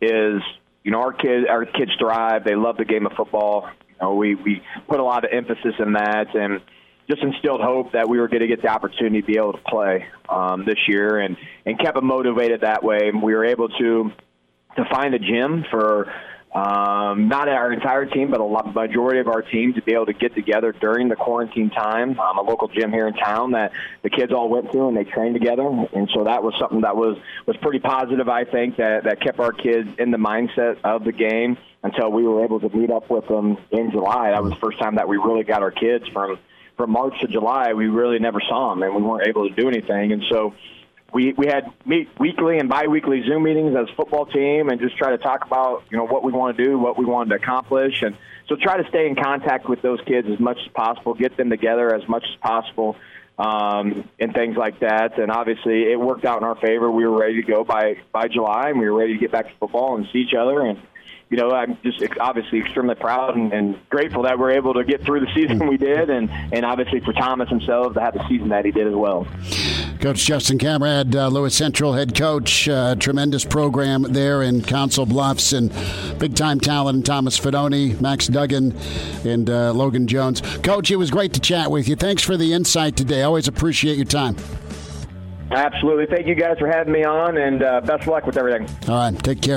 is 0.00 0.42
you 0.82 0.90
know 0.90 1.00
our 1.00 1.12
kids 1.12 1.46
our 1.48 1.64
kids 1.64 1.92
thrive. 1.98 2.44
They 2.44 2.54
love 2.54 2.76
the 2.76 2.84
game 2.84 3.06
of 3.06 3.12
football. 3.12 3.68
You 3.88 3.94
know, 4.00 4.14
we 4.14 4.34
we 4.34 4.62
put 4.88 5.00
a 5.00 5.04
lot 5.04 5.24
of 5.24 5.30
emphasis 5.32 5.74
in 5.78 5.92
that 5.94 6.34
and 6.34 6.60
just 7.08 7.22
instilled 7.22 7.60
hope 7.60 7.92
that 7.92 8.08
we 8.08 8.18
were 8.18 8.28
going 8.28 8.40
to 8.40 8.46
get 8.46 8.62
the 8.62 8.68
opportunity 8.68 9.20
to 9.20 9.26
be 9.26 9.36
able 9.36 9.52
to 9.52 9.62
play 9.68 10.06
um, 10.28 10.64
this 10.64 10.78
year 10.88 11.18
and 11.18 11.36
and 11.64 11.78
kept 11.78 11.94
them 11.94 12.06
motivated 12.06 12.62
that 12.62 12.82
way. 12.82 13.10
We 13.12 13.34
were 13.34 13.44
able 13.44 13.68
to 13.68 14.10
to 14.76 14.84
find 14.90 15.14
a 15.14 15.18
gym 15.18 15.64
for 15.70 16.12
um, 16.54 17.26
not 17.26 17.48
our 17.48 17.72
entire 17.72 18.06
team, 18.06 18.30
but 18.30 18.38
a 18.38 18.44
lot, 18.44 18.72
majority 18.74 19.18
of 19.18 19.26
our 19.26 19.42
team 19.42 19.74
to 19.74 19.82
be 19.82 19.92
able 19.92 20.06
to 20.06 20.12
get 20.12 20.36
together 20.36 20.70
during 20.70 21.08
the 21.08 21.16
quarantine 21.16 21.68
time. 21.68 22.18
Um, 22.20 22.38
a 22.38 22.42
local 22.42 22.68
gym 22.68 22.92
here 22.92 23.08
in 23.08 23.14
town 23.14 23.52
that 23.52 23.72
the 24.02 24.10
kids 24.10 24.32
all 24.32 24.48
went 24.48 24.70
to 24.70 24.86
and 24.86 24.96
they 24.96 25.02
trained 25.02 25.34
together, 25.34 25.66
and 25.66 26.08
so 26.14 26.22
that 26.24 26.44
was 26.44 26.54
something 26.60 26.82
that 26.82 26.96
was 26.96 27.18
was 27.46 27.56
pretty 27.56 27.80
positive. 27.80 28.28
I 28.28 28.44
think 28.44 28.76
that 28.76 29.02
that 29.02 29.20
kept 29.20 29.40
our 29.40 29.50
kids 29.50 29.88
in 29.98 30.12
the 30.12 30.18
mindset 30.18 30.78
of 30.84 31.02
the 31.02 31.10
game 31.10 31.58
until 31.82 32.12
we 32.12 32.22
were 32.22 32.44
able 32.44 32.60
to 32.60 32.68
meet 32.68 32.90
up 32.90 33.10
with 33.10 33.26
them 33.26 33.58
in 33.72 33.90
July. 33.90 34.30
That 34.30 34.42
was 34.42 34.52
the 34.52 34.60
first 34.60 34.78
time 34.78 34.94
that 34.94 35.08
we 35.08 35.16
really 35.16 35.42
got 35.42 35.62
our 35.62 35.72
kids 35.72 36.06
from 36.12 36.38
from 36.76 36.90
March 36.90 37.14
to 37.20 37.26
July. 37.26 37.72
We 37.72 37.88
really 37.88 38.20
never 38.20 38.40
saw 38.40 38.70
them, 38.70 38.84
and 38.84 38.94
we 38.94 39.02
weren't 39.02 39.26
able 39.26 39.48
to 39.48 39.54
do 39.56 39.66
anything, 39.66 40.12
and 40.12 40.22
so 40.30 40.54
we 41.14 41.32
we 41.32 41.46
had 41.46 41.72
meet 41.86 42.08
weekly 42.18 42.58
and 42.58 42.68
biweekly 42.68 43.22
Zoom 43.26 43.44
meetings 43.44 43.74
as 43.76 43.88
a 43.88 43.94
football 43.94 44.26
team 44.26 44.68
and 44.68 44.80
just 44.80 44.98
try 44.98 45.10
to 45.10 45.18
talk 45.18 45.46
about 45.46 45.84
you 45.88 45.96
know 45.96 46.04
what 46.04 46.24
we 46.24 46.32
want 46.32 46.56
to 46.56 46.64
do, 46.64 46.76
what 46.76 46.98
we 46.98 47.04
wanted 47.04 47.30
to 47.30 47.36
accomplish, 47.36 48.02
and 48.02 48.16
so 48.48 48.56
try 48.56 48.82
to 48.82 48.88
stay 48.88 49.06
in 49.06 49.14
contact 49.14 49.68
with 49.68 49.80
those 49.80 50.00
kids 50.06 50.28
as 50.30 50.40
much 50.40 50.58
as 50.66 50.72
possible, 50.72 51.14
get 51.14 51.36
them 51.36 51.48
together 51.48 51.94
as 51.94 52.06
much 52.08 52.24
as 52.28 52.36
possible, 52.40 52.96
um, 53.38 54.08
and 54.18 54.34
things 54.34 54.56
like 54.56 54.80
that. 54.80 55.18
And 55.18 55.30
obviously, 55.30 55.84
it 55.84 55.98
worked 55.98 56.24
out 56.24 56.38
in 56.38 56.44
our 56.44 56.56
favor. 56.56 56.90
We 56.90 57.06
were 57.06 57.18
ready 57.18 57.40
to 57.40 57.46
go 57.46 57.62
by 57.62 57.96
by 58.12 58.26
July, 58.26 58.70
and 58.70 58.80
we 58.80 58.90
were 58.90 58.98
ready 58.98 59.14
to 59.14 59.20
get 59.20 59.30
back 59.30 59.46
to 59.46 59.54
football 59.60 59.96
and 59.96 60.06
see 60.12 60.18
each 60.18 60.34
other 60.34 60.60
and 60.66 60.82
you 61.34 61.40
know, 61.40 61.50
I'm 61.50 61.76
just 61.82 62.00
obviously 62.20 62.60
extremely 62.60 62.94
proud 62.94 63.36
and, 63.36 63.52
and, 63.52 63.76
grateful 63.90 64.22
that 64.22 64.38
we're 64.38 64.52
able 64.52 64.72
to 64.74 64.84
get 64.84 65.02
through 65.02 65.18
the 65.18 65.34
season 65.34 65.66
we 65.66 65.76
did, 65.76 66.10
and, 66.10 66.30
and 66.30 66.64
obviously 66.64 67.00
for 67.00 67.12
Thomas 67.12 67.48
himself 67.48 67.94
to 67.94 68.00
have 68.00 68.14
the 68.14 68.24
season 68.28 68.50
that 68.50 68.64
he 68.64 68.70
did 68.70 68.86
as 68.86 68.94
well. 68.94 69.26
Coach 70.00 70.24
Justin 70.24 70.58
Kamrad, 70.58 71.12
uh, 71.16 71.26
Lewis 71.26 71.56
Central 71.56 71.94
head 71.94 72.14
coach, 72.14 72.68
uh, 72.68 72.94
tremendous 72.94 73.44
program 73.44 74.02
there 74.02 74.42
in 74.42 74.62
Council 74.62 75.06
Bluffs, 75.06 75.52
and 75.52 75.72
big 76.20 76.36
time 76.36 76.60
talent 76.60 76.98
in 76.98 77.02
Thomas 77.02 77.38
Fidone, 77.38 78.00
Max 78.00 78.28
Duggan, 78.28 78.76
and 79.24 79.50
uh, 79.50 79.72
Logan 79.72 80.06
Jones. 80.06 80.40
Coach, 80.58 80.92
it 80.92 80.96
was 80.96 81.10
great 81.10 81.32
to 81.32 81.40
chat 81.40 81.68
with 81.68 81.88
you. 81.88 81.96
Thanks 81.96 82.22
for 82.22 82.36
the 82.36 82.52
insight 82.52 82.96
today. 82.96 83.22
Always 83.22 83.48
appreciate 83.48 83.96
your 83.96 84.06
time. 84.06 84.36
Absolutely. 85.50 86.06
Thank 86.06 86.28
you 86.28 86.36
guys 86.36 86.58
for 86.60 86.68
having 86.68 86.92
me 86.92 87.02
on, 87.02 87.38
and 87.38 87.64
uh, 87.64 87.80
best 87.80 88.02
of 88.02 88.08
luck 88.08 88.24
with 88.24 88.36
everything. 88.36 88.68
All 88.88 89.10
right. 89.10 89.18
Take 89.24 89.42
care. 89.42 89.56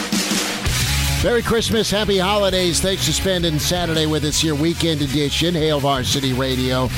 Merry 1.23 1.43
Christmas, 1.43 1.91
Happy 1.91 2.17
Holidays. 2.17 2.81
Thanks 2.81 3.05
for 3.05 3.11
spending 3.11 3.59
Saturday 3.59 4.07
with 4.07 4.23
us 4.23 4.41
here, 4.41 4.55
weekend 4.55 5.03
edition, 5.03 5.53
Hail 5.53 5.79
Varsity 5.79 6.33
Radio. 6.33 6.89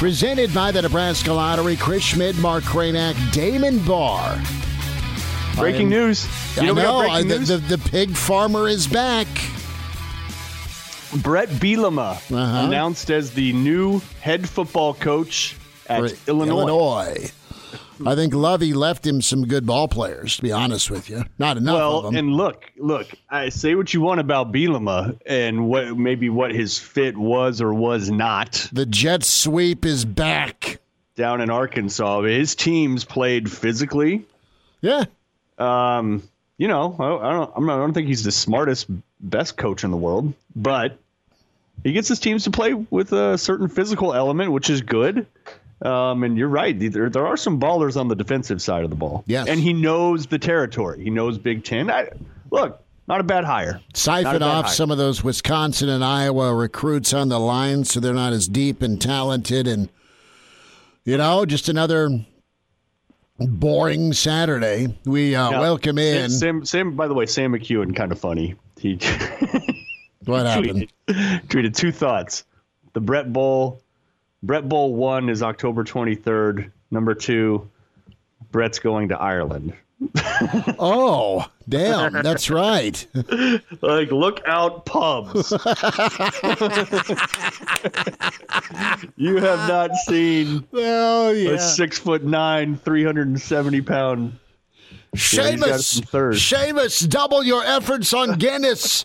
Presented 0.00 0.52
by 0.52 0.72
the 0.72 0.82
Nebraska 0.82 1.32
Lottery, 1.32 1.76
Chris 1.76 2.02
Schmidt, 2.02 2.36
Mark 2.38 2.64
Kranak, 2.64 3.14
Damon 3.32 3.78
Barr. 3.84 4.42
Breaking 5.54 5.82
am, 5.82 5.90
news. 5.90 6.56
You 6.56 6.74
know, 6.74 6.74
know 6.74 6.98
breaking 6.98 7.28
the, 7.28 7.38
news? 7.38 7.48
The, 7.48 7.58
the, 7.58 7.78
pig 7.78 8.16
farmer 8.16 8.66
is 8.66 8.88
back. 8.88 9.28
Brett 11.22 11.48
Bielema 11.48 12.16
uh-huh. 12.16 12.66
announced 12.66 13.08
as 13.12 13.30
the 13.30 13.52
new 13.52 14.00
head 14.20 14.48
football 14.48 14.94
coach 14.94 15.54
at 15.86 16.12
Illinois. 16.26 16.58
Illinois. 16.58 17.32
I 18.06 18.14
think 18.14 18.34
Lovie 18.34 18.72
left 18.72 19.06
him 19.06 19.20
some 19.20 19.46
good 19.46 19.66
ball 19.66 19.88
players. 19.88 20.36
To 20.36 20.42
be 20.42 20.52
honest 20.52 20.90
with 20.90 21.10
you, 21.10 21.24
not 21.38 21.56
enough. 21.56 21.74
Well, 21.74 22.16
and 22.16 22.32
look, 22.32 22.70
look. 22.76 23.08
I 23.28 23.48
say 23.48 23.74
what 23.74 23.92
you 23.92 24.00
want 24.00 24.20
about 24.20 24.52
Bielema 24.52 25.18
and 25.26 25.68
what 25.68 25.96
maybe 25.96 26.30
what 26.30 26.52
his 26.52 26.78
fit 26.78 27.16
was 27.16 27.60
or 27.60 27.74
was 27.74 28.10
not. 28.10 28.68
The 28.72 28.86
jet 28.86 29.24
sweep 29.24 29.84
is 29.84 30.04
back 30.04 30.80
down 31.16 31.40
in 31.40 31.50
Arkansas. 31.50 32.22
His 32.22 32.54
teams 32.54 33.04
played 33.04 33.50
physically. 33.50 34.24
Yeah. 34.80 35.04
Um. 35.58 36.22
You 36.58 36.68
know, 36.68 36.94
I 36.98 37.32
don't. 37.32 37.52
I'm 37.56 37.66
not, 37.66 37.76
I 37.76 37.78
don't 37.78 37.94
think 37.94 38.08
he's 38.08 38.24
the 38.24 38.32
smartest, 38.32 38.86
best 39.20 39.56
coach 39.56 39.82
in 39.82 39.90
the 39.90 39.96
world, 39.96 40.34
but 40.54 40.98
he 41.82 41.92
gets 41.92 42.08
his 42.08 42.20
teams 42.20 42.44
to 42.44 42.50
play 42.50 42.74
with 42.74 43.12
a 43.12 43.38
certain 43.38 43.68
physical 43.68 44.12
element, 44.12 44.52
which 44.52 44.68
is 44.68 44.82
good. 44.82 45.26
Um, 45.82 46.24
and 46.24 46.36
you're 46.36 46.48
right. 46.48 46.78
There, 46.78 47.08
there 47.08 47.26
are 47.26 47.36
some 47.36 47.58
ballers 47.58 47.98
on 47.98 48.08
the 48.08 48.14
defensive 48.14 48.60
side 48.60 48.84
of 48.84 48.90
the 48.90 48.96
ball. 48.96 49.24
Yes. 49.26 49.48
And 49.48 49.60
he 49.60 49.72
knows 49.72 50.26
the 50.26 50.38
territory. 50.38 51.02
He 51.02 51.10
knows 51.10 51.38
Big 51.38 51.64
Ten. 51.64 51.90
I, 51.90 52.08
look, 52.50 52.82
not 53.08 53.20
a 53.20 53.24
bad 53.24 53.44
hire. 53.44 53.80
Siphon 53.94 54.42
off 54.42 54.66
hire. 54.66 54.74
some 54.74 54.90
of 54.90 54.98
those 54.98 55.24
Wisconsin 55.24 55.88
and 55.88 56.04
Iowa 56.04 56.54
recruits 56.54 57.14
on 57.14 57.28
the 57.28 57.40
line 57.40 57.84
so 57.84 57.98
they're 57.98 58.12
not 58.12 58.32
as 58.32 58.46
deep 58.46 58.82
and 58.82 59.00
talented. 59.00 59.66
And, 59.66 59.88
you 61.04 61.16
know, 61.16 61.46
just 61.46 61.68
another 61.70 62.24
boring 63.38 64.12
Saturday. 64.12 64.94
We 65.06 65.34
uh, 65.34 65.50
now, 65.50 65.60
welcome 65.60 65.98
in. 65.98 66.30
Sam, 66.30 66.64
Sam, 66.64 66.94
by 66.94 67.08
the 67.08 67.14
way, 67.14 67.24
Sam 67.24 67.52
McKewon, 67.52 67.96
kind 67.96 68.12
of 68.12 68.18
funny. 68.20 68.54
He 68.78 68.94
what 70.26 70.46
happened? 70.46 70.92
Tweeted, 71.08 71.46
tweeted 71.46 71.74
two 71.74 71.92
thoughts. 71.92 72.44
The 72.92 73.00
Brett 73.00 73.32
Bowl 73.32 73.82
Brett 74.42 74.68
Bowl 74.68 74.94
one 74.94 75.28
is 75.28 75.42
October 75.42 75.84
23rd. 75.84 76.70
Number 76.90 77.14
two, 77.14 77.68
Brett's 78.50 78.78
going 78.78 79.08
to 79.08 79.18
Ireland. 79.18 79.74
oh, 80.78 81.46
damn, 81.68 82.12
that's 82.22 82.48
right. 82.48 83.06
like 83.82 84.10
look 84.10 84.40
out 84.46 84.86
pubs. 84.86 85.50
you 89.16 89.36
have 89.36 89.68
not 89.68 89.94
seen 90.06 90.66
oh, 90.72 91.30
yeah. 91.32 91.50
a 91.50 91.58
six 91.58 91.98
foot 91.98 92.24
nine, 92.24 92.78
three 92.78 93.04
hundred 93.04 93.28
and 93.28 93.38
seventy 93.38 93.82
pound. 93.82 94.38
Seamus, 95.14 96.00
Seamus, 96.02 97.06
double 97.06 97.42
your 97.42 97.62
efforts 97.64 98.14
on 98.14 98.38
Guinness. 98.38 99.04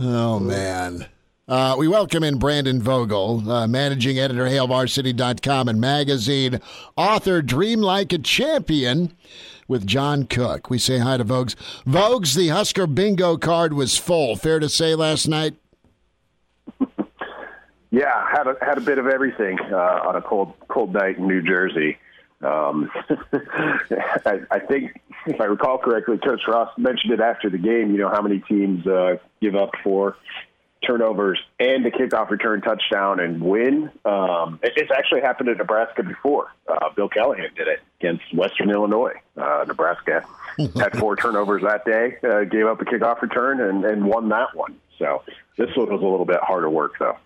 oh 0.00 0.38
man. 0.38 1.08
Uh, 1.52 1.76
we 1.76 1.86
welcome 1.86 2.24
in 2.24 2.38
Brandon 2.38 2.80
Vogel, 2.80 3.46
uh, 3.50 3.66
managing 3.66 4.18
editor, 4.18 4.46
HailVarsity.com 4.46 5.68
and 5.68 5.78
magazine, 5.78 6.58
author, 6.96 7.42
Dream 7.42 7.80
Like 7.82 8.14
a 8.14 8.18
Champion 8.18 9.14
with 9.68 9.86
John 9.86 10.24
Cook. 10.24 10.70
We 10.70 10.78
say 10.78 10.96
hi 10.96 11.18
to 11.18 11.26
Vogues. 11.26 11.54
Vogues, 11.84 12.34
the 12.34 12.48
Husker 12.48 12.86
bingo 12.86 13.36
card 13.36 13.74
was 13.74 13.98
full. 13.98 14.34
Fair 14.34 14.60
to 14.60 14.68
say 14.70 14.94
last 14.94 15.28
night? 15.28 15.54
Yeah, 17.90 18.26
had 18.32 18.46
a, 18.46 18.56
had 18.62 18.78
a 18.78 18.80
bit 18.80 18.96
of 18.96 19.06
everything 19.06 19.58
uh, 19.70 19.76
on 19.76 20.16
a 20.16 20.22
cold 20.22 20.54
cold 20.68 20.94
night 20.94 21.18
in 21.18 21.26
New 21.26 21.42
Jersey. 21.42 21.98
Um, 22.40 22.90
I, 24.24 24.40
I 24.50 24.60
think, 24.60 24.98
if 25.26 25.38
I 25.38 25.44
recall 25.44 25.76
correctly, 25.76 26.16
Coach 26.16 26.40
Frost 26.42 26.78
mentioned 26.78 27.12
it 27.12 27.20
after 27.20 27.50
the 27.50 27.58
game. 27.58 27.90
You 27.90 27.98
know 27.98 28.08
how 28.08 28.22
many 28.22 28.38
teams 28.48 28.86
uh, 28.86 29.18
give 29.42 29.56
up 29.56 29.72
four 29.84 30.16
turnovers 30.86 31.40
and 31.58 31.84
the 31.84 31.90
kickoff 31.90 32.30
return 32.30 32.60
touchdown 32.60 33.20
and 33.20 33.40
win. 33.40 33.90
Um, 34.04 34.58
it, 34.62 34.72
it's 34.76 34.90
actually 34.90 35.20
happened 35.20 35.48
in 35.48 35.58
Nebraska 35.58 36.02
before. 36.02 36.52
Uh, 36.68 36.90
Bill 36.94 37.08
Callahan 37.08 37.50
did 37.54 37.68
it 37.68 37.80
against 38.00 38.34
Western 38.34 38.70
Illinois. 38.70 39.14
Uh, 39.36 39.64
Nebraska 39.66 40.24
had 40.76 40.98
four 40.98 41.16
turnovers 41.16 41.62
that 41.62 41.84
day, 41.84 42.16
uh, 42.22 42.44
gave 42.44 42.66
up 42.66 42.80
a 42.80 42.84
kickoff 42.84 43.22
return, 43.22 43.60
and, 43.60 43.84
and 43.84 44.04
won 44.04 44.28
that 44.28 44.54
one. 44.54 44.76
So 44.98 45.22
this 45.56 45.74
one 45.76 45.90
was 45.90 46.00
a 46.00 46.06
little 46.06 46.26
bit 46.26 46.40
harder 46.40 46.70
work, 46.70 46.98
though. 46.98 47.16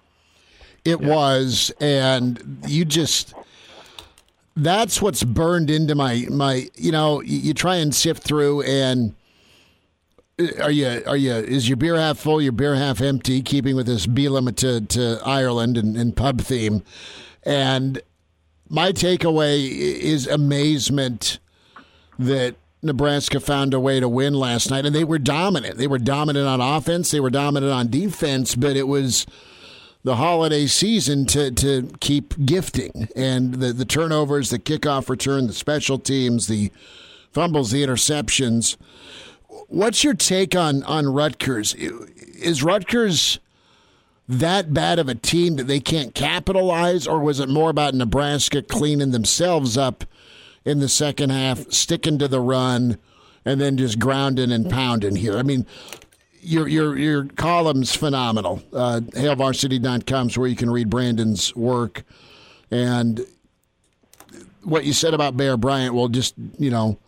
It 0.84 1.00
yeah. 1.00 1.08
was, 1.14 1.72
and 1.80 2.60
you 2.66 2.84
just 2.84 3.34
that's 4.56 5.02
what's 5.02 5.22
burned 5.22 5.68
into 5.68 5.94
my 5.94 6.24
my 6.30 6.68
you 6.76 6.90
know 6.90 7.20
you, 7.20 7.38
you 7.38 7.54
try 7.54 7.76
and 7.76 7.94
sift 7.94 8.22
through 8.22 8.62
and 8.62 9.14
are 10.60 10.70
you 10.70 11.02
are 11.06 11.16
you 11.16 11.32
is 11.32 11.68
your 11.68 11.76
beer 11.76 11.96
half 11.96 12.18
full 12.18 12.42
your 12.42 12.52
beer 12.52 12.74
half 12.74 13.00
empty 13.00 13.40
keeping 13.40 13.74
with 13.74 13.86
this 13.86 14.06
Bielema 14.06 14.54
to 14.88 15.20
ireland 15.24 15.76
and, 15.76 15.96
and 15.96 16.16
pub 16.16 16.40
theme? 16.40 16.82
And 17.42 18.02
my 18.68 18.92
takeaway 18.92 19.66
is 19.70 20.26
amazement 20.26 21.38
that 22.18 22.56
nebraska 22.82 23.40
found 23.40 23.72
a 23.72 23.80
way 23.80 24.00
to 24.00 24.08
win 24.08 24.34
last 24.34 24.70
night. 24.70 24.84
And 24.84 24.94
they 24.94 25.04
were 25.04 25.18
dominant. 25.18 25.78
They 25.78 25.86
were 25.86 25.98
dominant 25.98 26.46
on 26.46 26.60
offense. 26.60 27.10
They 27.10 27.20
were 27.20 27.30
dominant 27.30 27.72
on 27.72 27.88
defense. 27.88 28.54
But 28.54 28.76
it 28.76 28.88
was 28.88 29.26
the 30.02 30.16
holiday 30.16 30.66
season 30.66 31.26
to, 31.26 31.50
to 31.52 31.90
keep 32.00 32.34
gifting. 32.44 33.08
And 33.16 33.54
the, 33.54 33.72
the 33.72 33.84
turnovers, 33.84 34.50
the 34.50 34.58
kickoff 34.58 35.08
return, 35.08 35.46
the 35.46 35.52
special 35.52 35.98
teams, 35.98 36.46
the 36.46 36.70
fumbles, 37.32 37.70
the 37.70 37.84
interceptions. 37.84 38.76
What's 39.68 40.04
your 40.04 40.14
take 40.14 40.54
on, 40.54 40.82
on 40.84 41.06
Rutgers? 41.06 41.74
Is 41.74 42.62
Rutgers 42.62 43.38
that 44.28 44.74
bad 44.74 44.98
of 44.98 45.08
a 45.08 45.14
team 45.14 45.56
that 45.56 45.66
they 45.66 45.80
can't 45.80 46.14
capitalize, 46.14 47.06
or 47.06 47.20
was 47.20 47.40
it 47.40 47.48
more 47.48 47.70
about 47.70 47.94
Nebraska 47.94 48.62
cleaning 48.62 49.12
themselves 49.12 49.76
up 49.76 50.04
in 50.64 50.80
the 50.80 50.88
second 50.88 51.30
half, 51.30 51.70
sticking 51.70 52.18
to 52.18 52.28
the 52.28 52.40
run, 52.40 52.98
and 53.44 53.60
then 53.60 53.76
just 53.76 53.98
grounding 53.98 54.50
and 54.50 54.68
pounding 54.68 55.16
here? 55.16 55.38
I 55.38 55.42
mean, 55.42 55.64
your 56.40 56.66
your 56.66 56.96
your 56.96 57.24
column's 57.24 57.94
phenomenal. 57.94 58.62
Uh, 58.72 59.00
HailVarsity.com 59.12 60.28
is 60.28 60.38
where 60.38 60.48
you 60.48 60.56
can 60.56 60.70
read 60.70 60.90
Brandon's 60.90 61.54
work, 61.54 62.02
and 62.70 63.24
what 64.62 64.84
you 64.84 64.92
said 64.92 65.14
about 65.14 65.36
Bear 65.36 65.56
Bryant. 65.56 65.94
Well, 65.94 66.08
just 66.08 66.34
you 66.58 66.70
know, 66.70 66.98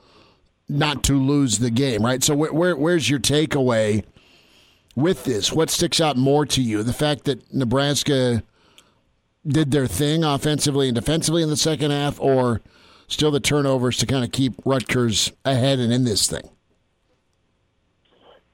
not 0.68 1.02
to 1.04 1.14
lose 1.14 1.58
the 1.58 1.70
game, 1.70 2.04
right? 2.04 2.22
So 2.22 2.34
where, 2.34 2.52
where 2.52 2.76
where's 2.76 3.08
your 3.08 3.20
takeaway 3.20 4.04
with 4.94 5.24
this? 5.24 5.52
What 5.52 5.70
sticks 5.70 6.00
out 6.00 6.16
more 6.16 6.44
to 6.46 6.62
you? 6.62 6.82
The 6.82 6.92
fact 6.92 7.24
that 7.24 7.52
Nebraska 7.54 8.42
did 9.46 9.70
their 9.70 9.86
thing 9.86 10.24
offensively 10.24 10.88
and 10.88 10.94
defensively 10.94 11.42
in 11.42 11.48
the 11.48 11.56
second 11.56 11.90
half, 11.90 12.20
or 12.20 12.60
still 13.06 13.30
the 13.30 13.40
turnovers 13.40 13.96
to 13.98 14.06
kind 14.06 14.24
of 14.24 14.32
keep 14.32 14.54
Rutgers 14.64 15.32
ahead 15.44 15.78
and 15.78 15.92
in 15.92 16.04
this 16.04 16.26
thing? 16.26 16.48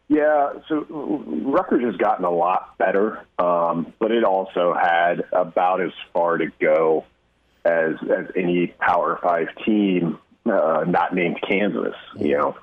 Yeah, 0.06 0.52
so 0.68 0.84
Rutgers 0.88 1.82
has 1.84 1.96
gotten 1.96 2.24
a 2.24 2.30
lot 2.30 2.76
better, 2.78 3.24
um, 3.38 3.92
but 3.98 4.12
it 4.12 4.22
also 4.22 4.74
had 4.74 5.24
about 5.32 5.80
as 5.80 5.92
far 6.12 6.36
to 6.38 6.52
go 6.60 7.04
as 7.64 7.94
as 8.02 8.26
any 8.36 8.68
Power 8.78 9.18
Five 9.22 9.48
team, 9.64 10.18
uh, 10.46 10.84
not 10.86 11.14
named 11.14 11.40
Kansas. 11.46 11.94
You 12.16 12.38
know, 12.38 12.56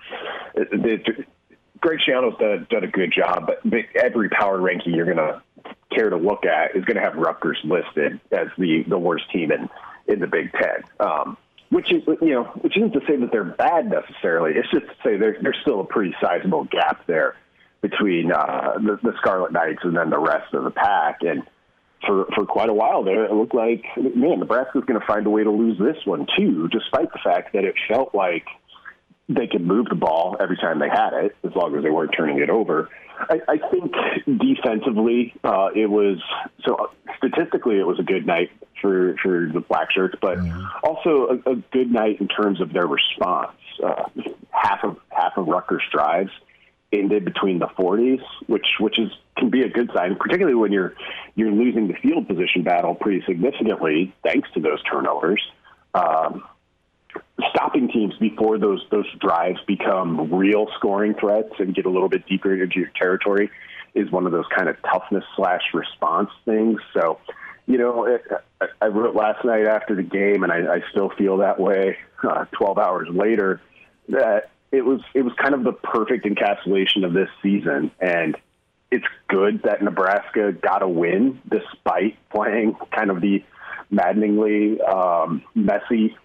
it, 0.55 0.67
it, 1.07 1.27
Greg 1.79 1.99
Schiano's 2.07 2.37
done, 2.39 2.67
done 2.69 2.83
a 2.83 2.87
good 2.87 3.11
job, 3.11 3.47
but 3.47 3.83
every 3.95 4.29
power 4.29 4.59
ranking 4.59 4.93
you're 4.93 5.05
going 5.05 5.17
to 5.17 5.41
care 5.91 6.09
to 6.09 6.17
look 6.17 6.45
at 6.45 6.75
is 6.75 6.85
going 6.85 6.97
to 6.97 7.01
have 7.01 7.15
Rutgers 7.15 7.59
listed 7.63 8.19
as 8.31 8.47
the 8.57 8.83
the 8.87 8.97
worst 8.97 9.29
team 9.31 9.51
in 9.51 9.69
in 10.07 10.19
the 10.19 10.27
Big 10.27 10.51
Ten. 10.53 10.83
Um, 10.99 11.37
which 11.69 11.91
is 11.91 12.03
you 12.21 12.33
know 12.33 12.43
which 12.61 12.77
isn't 12.77 12.91
to 12.93 13.01
say 13.07 13.15
that 13.15 13.31
they're 13.31 13.43
bad 13.43 13.89
necessarily. 13.89 14.51
It's 14.55 14.69
just 14.71 14.85
to 14.85 14.95
say 15.03 15.17
there's 15.17 15.41
there's 15.41 15.57
still 15.61 15.79
a 15.79 15.85
pretty 15.85 16.15
sizable 16.21 16.65
gap 16.65 17.05
there 17.07 17.35
between 17.81 18.31
uh, 18.31 18.73
the, 18.75 18.99
the 19.01 19.13
Scarlet 19.17 19.51
Knights 19.51 19.79
and 19.83 19.97
then 19.97 20.09
the 20.09 20.19
rest 20.19 20.53
of 20.53 20.63
the 20.63 20.71
pack. 20.71 21.21
And 21.21 21.43
for 22.05 22.25
for 22.35 22.45
quite 22.45 22.69
a 22.69 22.73
while 22.73 23.03
there, 23.03 23.25
it 23.25 23.33
looked 23.33 23.55
like 23.55 23.83
man, 23.97 24.39
Nebraska's 24.39 24.83
going 24.85 24.99
to 24.99 25.05
find 25.05 25.25
a 25.25 25.29
way 25.29 25.43
to 25.43 25.51
lose 25.51 25.77
this 25.77 25.97
one 26.05 26.27
too, 26.37 26.67
despite 26.69 27.11
the 27.11 27.19
fact 27.23 27.53
that 27.53 27.63
it 27.63 27.75
felt 27.87 28.13
like 28.15 28.45
they 29.29 29.47
could 29.47 29.65
move 29.65 29.87
the 29.89 29.95
ball 29.95 30.35
every 30.39 30.57
time 30.57 30.79
they 30.79 30.89
had 30.89 31.13
it, 31.13 31.35
as 31.43 31.55
long 31.55 31.75
as 31.75 31.83
they 31.83 31.89
weren't 31.89 32.11
turning 32.17 32.39
it 32.39 32.49
over. 32.49 32.89
I, 33.29 33.39
I 33.47 33.57
think 33.69 33.93
defensively, 34.25 35.33
uh, 35.43 35.69
it 35.75 35.89
was 35.89 36.17
so 36.65 36.89
statistically, 37.17 37.79
it 37.79 37.85
was 37.85 37.99
a 37.99 38.03
good 38.03 38.25
night 38.25 38.49
for 38.81 39.15
for 39.21 39.49
the 39.53 39.61
black 39.61 39.91
shirts, 39.91 40.15
but 40.21 40.37
mm-hmm. 40.37 40.65
also 40.83 41.41
a, 41.45 41.51
a 41.51 41.55
good 41.71 41.91
night 41.91 42.19
in 42.19 42.27
terms 42.27 42.61
of 42.61 42.73
their 42.73 42.87
response. 42.87 43.51
Uh, 43.83 44.03
half 44.49 44.83
of 44.83 44.97
half 45.09 45.33
of 45.37 45.47
Rutgers 45.47 45.83
drives 45.91 46.31
ended 46.93 47.25
between 47.25 47.59
the 47.59 47.67
40s, 47.67 48.21
which 48.47 48.65
which 48.79 48.99
is 48.99 49.09
can 49.37 49.49
be 49.49 49.61
a 49.61 49.69
good 49.69 49.89
sign, 49.95 50.15
particularly 50.15 50.55
when 50.55 50.71
you're 50.71 50.93
you're 51.35 51.51
losing 51.51 51.87
the 51.87 51.95
field 51.95 52.27
position 52.27 52.63
battle 52.63 52.95
pretty 52.95 53.23
significantly 53.25 54.13
thanks 54.23 54.49
to 54.53 54.59
those 54.59 54.81
turnovers. 54.83 55.41
Um, 55.93 56.43
stopping 57.49 57.89
teams 57.89 58.13
before 58.19 58.57
those 58.57 58.85
those 58.91 59.07
drives 59.19 59.59
become 59.67 60.33
real 60.33 60.67
scoring 60.77 61.15
threats 61.19 61.53
and 61.59 61.75
get 61.75 61.85
a 61.85 61.89
little 61.89 62.09
bit 62.09 62.25
deeper 62.27 62.53
into 62.53 62.79
your 62.79 62.91
territory 62.95 63.49
is 63.93 64.09
one 64.11 64.25
of 64.25 64.31
those 64.31 64.45
kind 64.55 64.69
of 64.69 64.77
toughness 64.83 65.23
slash 65.35 65.61
response 65.73 66.29
things. 66.45 66.79
So, 66.93 67.19
you 67.65 67.77
know, 67.77 68.05
it, 68.05 68.23
I 68.81 68.87
wrote 68.87 69.15
last 69.15 69.43
night 69.43 69.65
after 69.65 69.95
the 69.95 70.03
game, 70.03 70.43
and 70.43 70.51
I, 70.51 70.75
I 70.75 70.79
still 70.91 71.09
feel 71.17 71.37
that 71.37 71.59
way. 71.59 71.97
Uh, 72.23 72.45
Twelve 72.51 72.77
hours 72.77 73.07
later, 73.11 73.61
that 74.09 74.51
it 74.71 74.85
was 74.85 75.01
it 75.13 75.21
was 75.23 75.33
kind 75.41 75.53
of 75.53 75.63
the 75.63 75.73
perfect 75.73 76.25
encapsulation 76.25 77.05
of 77.05 77.13
this 77.13 77.29
season, 77.43 77.91
and 77.99 78.37
it's 78.89 79.05
good 79.27 79.63
that 79.63 79.81
Nebraska 79.81 80.51
got 80.51 80.81
a 80.83 80.87
win 80.87 81.39
despite 81.49 82.17
playing 82.29 82.75
kind 82.95 83.09
of 83.09 83.21
the 83.21 83.43
maddeningly 83.89 84.79
um, 84.81 85.43
messy 85.55 86.15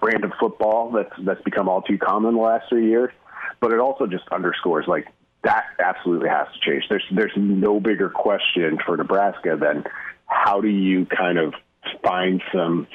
brand 0.00 0.24
of 0.24 0.32
football 0.40 0.90
that's 0.90 1.14
that's 1.24 1.42
become 1.42 1.68
all 1.68 1.82
too 1.82 1.98
common 1.98 2.34
the 2.34 2.40
last 2.40 2.68
three 2.68 2.88
years. 2.88 3.12
But 3.60 3.72
it 3.72 3.78
also 3.78 4.06
just 4.06 4.24
underscores 4.30 4.86
like 4.86 5.06
that 5.44 5.64
absolutely 5.78 6.28
has 6.28 6.46
to 6.54 6.70
change. 6.70 6.84
There's 6.88 7.04
there's 7.10 7.32
no 7.36 7.80
bigger 7.80 8.10
question 8.10 8.78
for 8.84 8.96
Nebraska 8.96 9.56
than 9.60 9.84
how 10.26 10.60
do 10.60 10.68
you 10.68 11.06
kind 11.06 11.38
of 11.38 11.54
find 12.02 12.42
some 12.52 12.86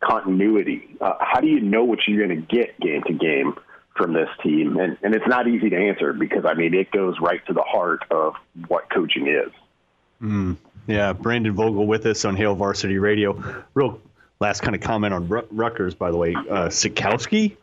continuity? 0.00 0.96
Uh, 1.00 1.14
how 1.20 1.40
do 1.40 1.46
you 1.46 1.60
know 1.60 1.84
what 1.84 2.00
you're 2.06 2.26
going 2.26 2.40
to 2.40 2.56
get 2.56 2.78
game 2.80 3.02
to 3.06 3.12
game? 3.12 3.54
From 3.98 4.14
this 4.14 4.28
team, 4.42 4.78
and 4.78 4.96
and 5.02 5.14
it's 5.14 5.26
not 5.26 5.46
easy 5.46 5.68
to 5.68 5.76
answer 5.76 6.14
because 6.14 6.44
I 6.46 6.54
mean 6.54 6.72
it 6.72 6.90
goes 6.90 7.16
right 7.20 7.44
to 7.46 7.52
the 7.52 7.62
heart 7.62 8.04
of 8.10 8.34
what 8.68 8.88
coaching 8.88 9.26
is. 9.26 9.52
Mm, 10.22 10.56
yeah, 10.86 11.12
Brandon 11.12 11.52
Vogel 11.52 11.86
with 11.86 12.06
us 12.06 12.24
on 12.24 12.36
Hail 12.36 12.54
Varsity 12.54 12.96
Radio. 12.98 13.64
Real 13.74 14.00
last 14.40 14.62
kind 14.62 14.74
of 14.74 14.80
comment 14.80 15.12
on 15.12 15.28
Rutgers, 15.28 15.94
by 15.94 16.10
the 16.10 16.16
way. 16.16 16.34
Uh, 16.34 16.68
Sitkowski, 16.68 17.56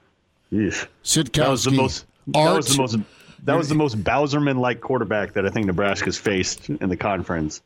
Sitkowski, 0.52 1.34
that 1.34 1.50
was 1.50 1.64
the 1.64 1.72
most. 1.72 2.06
Art. 2.36 2.46
That 2.46 2.56
was 2.58 2.68
the 2.68 2.78
most. 2.78 2.98
That 3.46 3.58
was 3.58 3.70
the 3.70 3.76
most 3.76 4.04
Bowserman-like 4.04 4.82
quarterback 4.82 5.34
that 5.34 5.46
I 5.46 5.50
think 5.50 5.68
Nebraska's 5.68 6.18
faced 6.18 6.70
in 6.70 6.90
the 6.90 6.98
conference. 6.98 7.62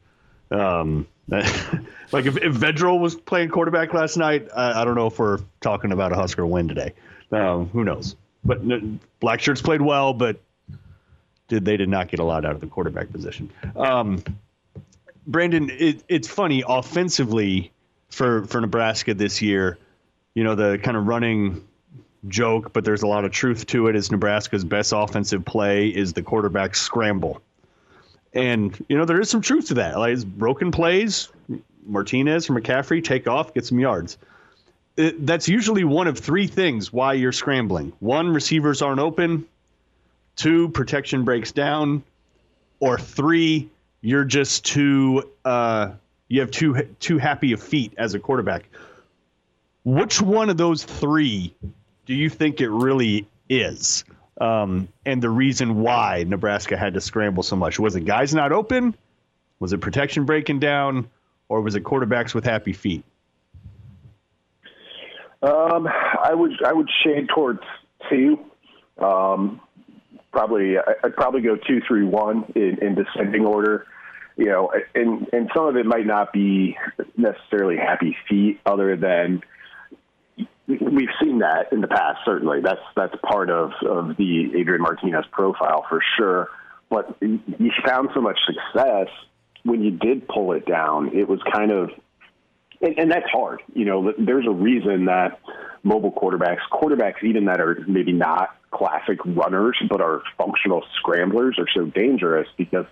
Um, 0.51 1.07
like 1.30 2.26
if, 2.26 2.38
if 2.38 2.53
Vedral 2.55 2.99
was 2.99 3.15
playing 3.15 3.49
quarterback 3.49 3.93
last 3.93 4.17
night, 4.17 4.49
I, 4.55 4.82
I, 4.82 4.86
don't 4.86 4.95
know 4.95 5.07
if 5.07 5.20
we're 5.20 5.38
talking 5.61 5.91
about 5.91 6.11
a 6.11 6.15
Husker 6.15 6.45
win 6.45 6.67
today. 6.67 6.93
Um, 7.32 7.67
who 7.67 7.84
knows? 7.84 8.15
But 8.44 8.62
black 9.20 9.42
shirts 9.42 9.62
played 9.62 9.82
well, 9.82 10.14
but 10.14 10.40
did 11.50 11.66
they 11.66 11.76
did 11.76 11.90
not 11.90 12.08
get 12.08 12.20
a 12.20 12.24
lot 12.24 12.46
out 12.46 12.54
of 12.54 12.62
the 12.62 12.68
quarterback 12.68 13.12
position. 13.12 13.52
Um, 13.76 14.24
Brandon, 15.28 15.70
it, 15.70 16.04
it's 16.08 16.28
funny 16.28 16.64
offensively 16.66 17.72
for 18.10 18.46
for 18.46 18.62
Nebraska 18.62 19.14
this 19.14 19.42
year. 19.42 19.78
You 20.36 20.44
know 20.46 20.56
the 20.56 20.80
kind 20.82 20.96
of 20.96 21.08
running 21.08 21.68
joke, 22.28 22.72
but 22.72 22.86
there's 22.86 23.04
a 23.04 23.08
lot 23.08 23.26
of 23.26 23.32
truth 23.32 23.66
to 23.68 23.88
it. 23.88 23.96
Is 23.96 24.12
Nebraska's 24.12 24.64
best 24.64 24.94
offensive 24.96 25.44
play 25.44 25.90
is 25.90 26.14
the 26.14 26.22
quarterback 26.22 26.76
scramble, 26.76 27.42
and 28.34 28.86
you 28.88 28.98
know 28.98 29.06
there 29.06 29.20
is 29.20 29.30
some 29.30 29.42
truth 29.42 29.68
to 29.68 29.74
that. 29.76 29.98
Like 29.98 30.14
it's 30.14 30.24
broken 30.24 30.72
plays, 30.72 31.30
Martinez 31.86 32.50
or 32.50 32.54
McCaffrey 32.54 33.04
take 33.04 33.28
off, 33.28 33.54
get 33.54 33.66
some 33.66 33.80
yards. 33.80 34.18
It, 34.98 35.26
that's 35.26 35.48
usually 35.48 35.84
one 35.84 36.08
of 36.08 36.18
three 36.20 36.48
things 36.48 36.92
why 36.92 37.14
you're 37.14 37.32
scrambling. 37.32 37.94
One, 38.00 38.34
receivers 38.34 38.82
aren't 38.82 39.00
open. 39.00 39.46
Two, 40.36 40.70
protection 40.70 41.24
breaks 41.24 41.52
down. 41.52 42.04
Or 42.80 42.98
three, 42.98 43.70
you're 44.02 44.26
just 44.26 44.66
too 44.66 45.30
uh, 45.44 45.92
you 46.28 46.42
have 46.42 46.52
too 46.52 46.88
too 47.00 47.18
happy 47.18 47.52
of 47.52 47.62
feet 47.62 47.94
as 47.98 48.14
a 48.14 48.20
quarterback. 48.20 48.66
Which 49.84 50.22
one 50.22 50.50
of 50.50 50.58
those 50.58 50.84
three 50.84 51.54
do 52.06 52.14
you 52.14 52.30
think 52.30 52.62
it 52.62 52.70
really 52.70 53.28
is? 53.50 54.04
Um, 54.40 54.88
and 55.06 55.22
the 55.22 55.30
reason 55.30 55.82
why 55.82 56.24
Nebraska 56.26 56.78
had 56.78 56.94
to 56.94 57.02
scramble 57.02 57.44
so 57.44 57.56
much 57.56 57.80
was 57.80 57.96
it 57.96 58.06
guys 58.06 58.34
not 58.34 58.52
open? 58.52 58.96
Was 59.60 59.74
it 59.74 59.82
protection 59.82 60.26
breaking 60.26 60.60
down? 60.60 61.10
Or 61.50 61.62
was 61.62 61.76
it 61.76 61.84
quarterbacks 61.84 62.34
with 62.36 62.46
happy 62.46 62.74
feet? 62.74 63.04
Um, 65.42 65.88
I 65.88 66.34
would 66.34 66.64
I 66.66 66.74
would 66.74 66.90
shade 67.04 67.30
towards 67.34 67.62
two. 68.10 68.40
Um, 68.98 69.62
probably 70.32 70.76
I'd 70.78 71.16
probably 71.16 71.42
go 71.42 71.56
two, 71.56 71.82
three, 71.88 72.04
one 72.04 72.46
in, 72.56 72.78
in 72.82 72.96
descending 72.96 73.46
order. 73.46 73.86
You 74.36 74.46
know, 74.46 74.72
and 74.96 75.28
and 75.34 75.50
some 75.56 75.68
of 75.68 75.76
it 75.76 75.86
might 75.86 76.06
not 76.06 76.32
be 76.32 76.78
necessarily 77.18 77.78
happy 77.78 78.16
feet, 78.30 78.60
other 78.66 78.96
than 78.96 79.42
we've 80.68 81.10
seen 81.22 81.40
that 81.40 81.72
in 81.72 81.82
the 81.82 81.88
past. 81.88 82.20
Certainly, 82.26 82.62
that's 82.62 82.82
that's 82.96 83.16
part 83.24 83.50
of 83.50 83.72
of 83.86 84.18
the 84.18 84.52
Adrian 84.58 84.82
Martinez 84.82 85.26
profile 85.32 85.86
for 85.90 86.02
sure. 86.18 86.50
But 86.90 87.18
you 87.22 87.72
found 87.86 88.10
so 88.14 88.22
much 88.22 88.40
success 88.46 89.08
when 89.64 89.84
you 89.84 89.92
did 89.92 90.28
pull 90.28 90.54
it 90.54 90.66
down. 90.66 91.16
It 91.16 91.28
was 91.28 91.40
kind 91.52 91.72
of 91.72 91.92
and, 92.82 92.98
and 92.98 93.12
that's 93.12 93.30
hard. 93.32 93.62
You 93.74 93.86
know, 93.86 94.14
there's 94.18 94.46
a 94.48 94.52
reason 94.52 95.06
that 95.06 95.40
mobile 95.84 96.12
quarterbacks, 96.12 96.60
quarterbacks 96.72 97.24
even 97.24 97.46
that 97.46 97.60
are 97.60 97.84
maybe 97.88 98.12
not 98.12 98.56
classic 98.72 99.18
runners 99.26 99.78
but 99.90 100.02
are 100.02 100.22
functional 100.38 100.84
scramblers, 101.00 101.58
are 101.58 101.68
so 101.74 101.86
dangerous 101.86 102.48
because 102.58 102.86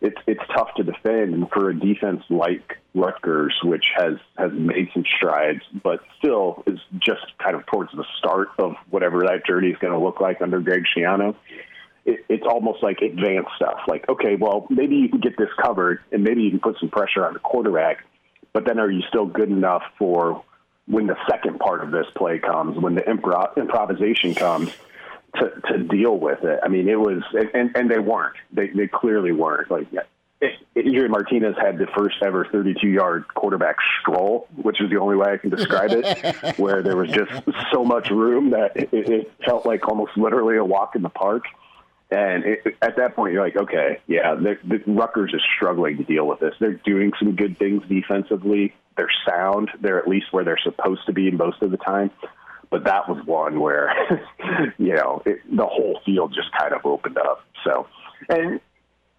it's 0.00 0.18
it's 0.26 0.42
tough 0.54 0.68
to 0.76 0.82
defend. 0.82 1.34
And 1.34 1.50
for 1.50 1.70
a 1.70 1.78
defense 1.78 2.22
like 2.28 2.78
Rutgers, 2.94 3.54
which 3.64 3.84
has 3.96 4.14
has 4.36 4.52
made 4.52 4.88
some 4.92 5.04
strides, 5.16 5.62
but 5.82 6.00
still 6.18 6.62
is 6.66 6.78
just 6.98 7.26
kind 7.42 7.56
of 7.56 7.64
towards 7.66 7.90
the 7.92 8.04
start 8.18 8.48
of 8.58 8.72
whatever 8.90 9.20
that 9.20 9.46
journey 9.46 9.68
is 9.68 9.78
going 9.78 9.92
to 9.92 9.98
look 9.98 10.20
like 10.20 10.42
under 10.42 10.60
Greg 10.60 10.84
Schiano. 10.96 11.34
It, 12.04 12.24
it's 12.28 12.44
almost 12.46 12.82
like 12.82 12.98
advanced 13.00 13.50
stuff. 13.56 13.78
Like, 13.88 14.06
okay, 14.10 14.36
well, 14.38 14.66
maybe 14.68 14.96
you 14.96 15.08
can 15.08 15.20
get 15.20 15.38
this 15.38 15.48
covered, 15.62 16.00
and 16.12 16.22
maybe 16.22 16.42
you 16.42 16.50
can 16.50 16.60
put 16.60 16.76
some 16.78 16.90
pressure 16.90 17.24
on 17.26 17.32
the 17.32 17.38
quarterback 17.38 18.04
but 18.54 18.64
then 18.64 18.78
are 18.78 18.90
you 18.90 19.02
still 19.08 19.26
good 19.26 19.50
enough 19.50 19.82
for 19.98 20.42
when 20.86 21.06
the 21.06 21.16
second 21.28 21.58
part 21.58 21.82
of 21.82 21.90
this 21.90 22.06
play 22.16 22.38
comes, 22.38 22.78
when 22.78 22.94
the 22.94 23.02
improv- 23.02 23.56
improvisation 23.56 24.34
comes, 24.34 24.72
to, 25.34 25.50
to 25.68 25.78
deal 25.78 26.16
with 26.16 26.44
it? 26.44 26.60
I 26.62 26.68
mean, 26.68 26.88
it 26.88 26.98
was, 26.98 27.22
and, 27.52 27.76
and 27.76 27.90
they 27.90 27.98
weren't. 27.98 28.36
They, 28.52 28.68
they 28.68 28.86
clearly 28.86 29.32
weren't. 29.32 29.70
Like, 29.70 29.88
Adrian 30.76 31.10
Martinez 31.10 31.56
had 31.60 31.78
the 31.78 31.86
first 31.96 32.16
ever 32.24 32.46
32 32.50 32.86
yard 32.86 33.24
quarterback 33.34 33.76
stroll, 34.00 34.46
which 34.56 34.80
is 34.80 34.88
the 34.88 34.98
only 34.98 35.16
way 35.16 35.32
I 35.32 35.36
can 35.36 35.50
describe 35.50 35.90
it, 35.90 36.56
where 36.58 36.82
there 36.82 36.96
was 36.96 37.10
just 37.10 37.32
so 37.72 37.84
much 37.84 38.10
room 38.10 38.50
that 38.50 38.76
it, 38.76 38.88
it 38.92 39.32
felt 39.44 39.66
like 39.66 39.88
almost 39.88 40.16
literally 40.16 40.56
a 40.56 40.64
walk 40.64 40.94
in 40.94 41.02
the 41.02 41.08
park. 41.08 41.44
And 42.10 42.44
it, 42.44 42.76
at 42.82 42.96
that 42.96 43.16
point, 43.16 43.32
you're 43.32 43.44
like, 43.44 43.56
okay, 43.56 44.00
yeah, 44.06 44.34
the, 44.34 44.82
Rutgers 44.86 45.32
is 45.34 45.42
struggling 45.56 45.96
to 45.96 46.04
deal 46.04 46.26
with 46.26 46.40
this. 46.40 46.54
They're 46.60 46.80
doing 46.84 47.12
some 47.18 47.34
good 47.34 47.58
things 47.58 47.82
defensively. 47.88 48.74
They're 48.96 49.10
sound. 49.28 49.70
They're 49.80 49.98
at 49.98 50.06
least 50.06 50.26
where 50.30 50.44
they're 50.44 50.60
supposed 50.62 51.06
to 51.06 51.12
be 51.12 51.30
most 51.30 51.62
of 51.62 51.70
the 51.70 51.76
time. 51.76 52.10
But 52.70 52.84
that 52.84 53.08
was 53.08 53.24
one 53.24 53.60
where, 53.60 53.92
you 54.78 54.94
know, 54.94 55.22
it, 55.24 55.38
the 55.50 55.66
whole 55.66 56.00
field 56.04 56.34
just 56.34 56.48
kind 56.58 56.72
of 56.72 56.84
opened 56.84 57.18
up. 57.18 57.44
So, 57.64 57.86
and 58.28 58.60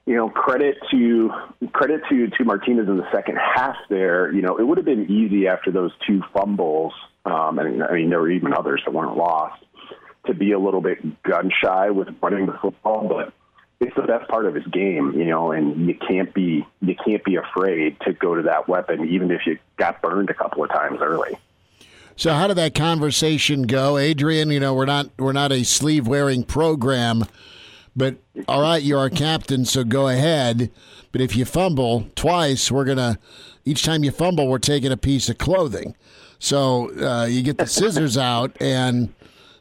you 0.05 0.15
know, 0.15 0.29
credit 0.29 0.77
to 0.91 1.31
credit 1.73 2.01
to 2.09 2.27
to 2.27 2.43
Martinez 2.43 2.88
in 2.88 2.97
the 2.97 3.11
second 3.11 3.38
half. 3.38 3.75
There, 3.89 4.31
you 4.31 4.41
know, 4.41 4.57
it 4.57 4.63
would 4.63 4.77
have 4.77 4.86
been 4.86 5.09
easy 5.09 5.47
after 5.47 5.71
those 5.71 5.91
two 6.07 6.21
fumbles. 6.33 6.93
Um, 7.25 7.57
and 7.57 7.83
I 7.83 7.93
mean, 7.93 8.09
there 8.09 8.19
were 8.19 8.29
even 8.29 8.53
others 8.53 8.81
that 8.86 8.93
weren't 8.93 9.17
lost 9.17 9.64
to 10.28 10.34
be 10.34 10.51
a 10.51 10.59
little 10.59 10.82
bit 10.82 11.23
gun 11.23 11.51
shy 11.61 11.89
with 11.89 12.09
running 12.21 12.45
the 12.45 12.57
football, 12.61 13.07
but 13.07 13.34
it's 13.80 13.95
the 13.95 14.03
best 14.03 14.30
part 14.30 14.45
of 14.45 14.55
his 14.55 14.65
game, 14.67 15.13
you 15.13 15.26
know, 15.26 15.51
and 15.51 15.88
you 15.88 15.95
can't 15.95 16.34
be 16.34 16.65
you 16.82 16.95
can't 17.05 17.23
be 17.23 17.36
afraid 17.36 17.99
to 18.01 18.13
go 18.13 18.36
to 18.36 18.43
that 18.43 18.67
weapon, 18.67 19.07
even 19.09 19.32
if 19.32 19.45
you 19.45 19.57
got 19.78 20.01
burned 20.01 20.30
a 20.30 20.34
couple 20.34 20.63
of 20.63 20.69
times 20.69 20.99
early. 21.01 21.38
So 22.15 22.34
how 22.34 22.47
did 22.47 22.55
that 22.55 22.73
conversation 22.73 23.63
go, 23.63 23.97
Adrian? 23.97 24.49
You 24.49 24.59
know, 24.59 24.73
we're 24.73 24.86
not 24.86 25.09
we're 25.19 25.34
not 25.34 25.51
a 25.51 25.63
sleeve 25.63 26.07
wearing 26.07 26.43
program, 26.43 27.26
but 27.95 28.15
all 28.47 28.61
right, 28.61 28.82
you're 28.82 28.99
our 28.99 29.09
captain, 29.09 29.65
so 29.65 29.84
go 29.84 30.07
ahead. 30.07 30.71
But 31.11 31.21
if 31.21 31.36
you 31.36 31.43
fumble 31.43 32.07
twice, 32.15 32.71
we're 32.71 32.86
gonna 32.86 33.19
each 33.65 33.84
time 33.84 34.03
you 34.03 34.11
fumble, 34.11 34.47
we're 34.47 34.59
taking 34.59 34.91
a 34.91 34.97
piece 34.97 35.28
of 35.28 35.38
clothing. 35.38 35.95
So 36.39 36.91
uh, 37.01 37.26
you 37.26 37.41
get 37.41 37.57
the 37.57 37.67
scissors 37.67 38.17
out 38.17 38.55
and 38.61 39.13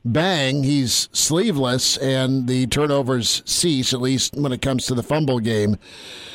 bang, 0.05 0.63
he's 0.63 1.09
sleeveless, 1.13 1.97
and 1.97 2.47
the 2.47 2.67
turnovers 2.67 3.43
cease. 3.45 3.93
At 3.93 4.01
least 4.01 4.35
when 4.35 4.53
it 4.53 4.63
comes 4.63 4.87
to 4.87 4.95
the 4.95 5.03
fumble 5.03 5.41
game. 5.41 5.77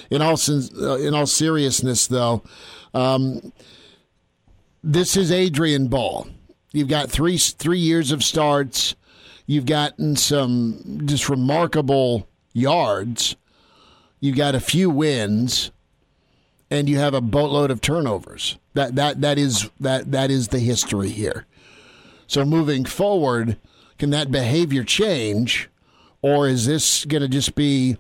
In 0.10 0.22
all 0.22 0.38
uh, 0.50 0.98
in 0.98 1.14
all 1.14 1.28
seriousness, 1.28 2.08
though, 2.08 2.44
um, 2.94 3.54
this 4.84 5.16
is 5.16 5.32
Adrian 5.32 5.88
Ball. 5.88 6.28
You've 6.72 6.88
got 6.88 7.10
three 7.10 7.38
three 7.38 7.80
years 7.80 8.12
of 8.12 8.24
starts. 8.24 8.96
You've 9.46 9.66
gotten 9.66 10.16
some 10.16 11.02
just 11.06 11.30
remarkable 11.30 12.28
yards. 12.54 13.36
You've 14.20 14.38
got 14.38 14.54
a 14.54 14.60
few 14.60 14.90
wins, 14.90 15.72
and 16.70 16.90
you 16.90 16.98
have 16.98 17.14
a 17.14 17.22
boatload 17.22 17.72
of 17.72 17.82
turnovers. 17.82 18.58
That 18.74 18.96
that 18.96 19.22
that 19.22 19.38
is 19.38 19.70
that 19.80 20.12
that 20.12 20.32
is 20.32 20.50
the 20.50 20.60
history 20.60 21.10
here. 21.10 21.46
So 22.30 22.46
moving 22.46 22.86
forward, 22.86 23.58
can 23.98 24.12
that 24.12 24.30
behavior 24.30 24.84
change, 24.84 25.68
or 26.22 26.48
is 26.48 26.68
this 26.68 27.04
going 27.04 27.24
to 27.24 27.28
just 27.28 27.56
be 27.56 27.98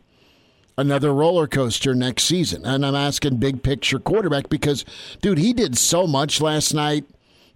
another 0.77 1.11
roller 1.11 1.47
coaster 1.47 1.95
next 1.95 2.25
season? 2.25 2.63
And 2.63 2.85
I'm 2.85 2.93
asking 2.93 3.37
big 3.37 3.63
picture 3.63 3.97
quarterback 3.97 4.47
because, 4.47 4.85
dude, 5.19 5.39
he 5.39 5.51
did 5.51 5.79
so 5.79 6.05
much 6.05 6.41
last 6.41 6.75
night 6.75 7.05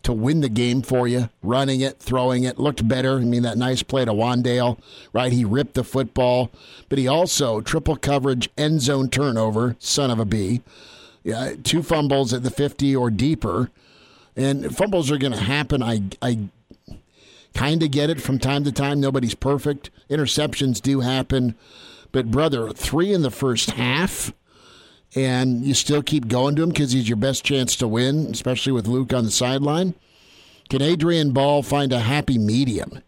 to 0.02 0.14
win 0.14 0.42
the 0.42 0.50
game 0.50 0.82
for 0.82 1.08
you, 1.08 1.30
running 1.44 1.82
it, 1.82 2.00
throwing 2.00 2.44
it, 2.44 2.58
looked 2.58 2.88
better. 2.88 3.18
I 3.18 3.22
mean, 3.22 3.44
that 3.44 3.56
nice 3.60 3.84
play 3.84 4.04
to 4.06 4.12
Wan'Dale, 4.12 4.80
right? 5.14 5.32
He 5.32 5.46
ripped 5.46 5.76
the 5.76 5.84
football, 5.84 6.50
but 6.90 6.98
he 6.98 7.08
also 7.08 7.62
triple 7.62 7.98
coverage, 7.98 8.50
end 8.58 8.82
zone 8.82 9.12
turnover, 9.12 9.76
son 9.78 10.10
of 10.10 10.18
a 10.18 10.26
B. 10.26 10.64
Yeah, 11.24 11.54
two 11.64 11.84
fumbles 11.84 12.34
at 12.34 12.42
the 12.42 12.50
50 12.50 12.96
or 12.96 13.12
deeper. 13.12 13.70
And 14.36 14.76
fumbles 14.76 15.12
are 15.12 15.20
going 15.20 15.34
to 15.34 15.40
happen. 15.40 15.84
I, 15.84 16.02
I 16.20 16.50
kind 17.54 17.84
of 17.84 17.92
get 17.92 18.10
it 18.10 18.22
from 18.22 18.40
time 18.40 18.64
to 18.64 18.72
time. 18.72 19.00
Nobody's 19.00 19.36
perfect. 19.36 19.90
Interceptions 20.10 20.82
do 20.82 21.02
happen. 21.02 21.56
But, 22.12 22.32
brother, 22.32 22.72
three 22.72 23.12
in 23.14 23.22
the 23.22 23.32
first 23.32 23.72
half, 23.72 24.34
and 25.16 25.64
you 25.64 25.74
still 25.74 26.04
keep 26.04 26.28
going 26.28 26.56
to 26.56 26.64
him 26.64 26.70
because 26.70 26.92
he's 26.92 27.10
your 27.10 27.18
best 27.18 27.44
chance 27.44 27.76
to 27.78 27.88
win, 27.88 28.28
especially 28.32 28.72
with 28.72 28.88
Luke 28.88 29.14
on 29.14 29.26
the 29.26 29.32
sideline. 29.32 29.96
Can 30.70 30.82
Adrian 30.82 31.32
Ball 31.32 31.62
find 31.64 31.92
a 31.92 32.00
happy 32.00 32.38
medium 32.38 33.02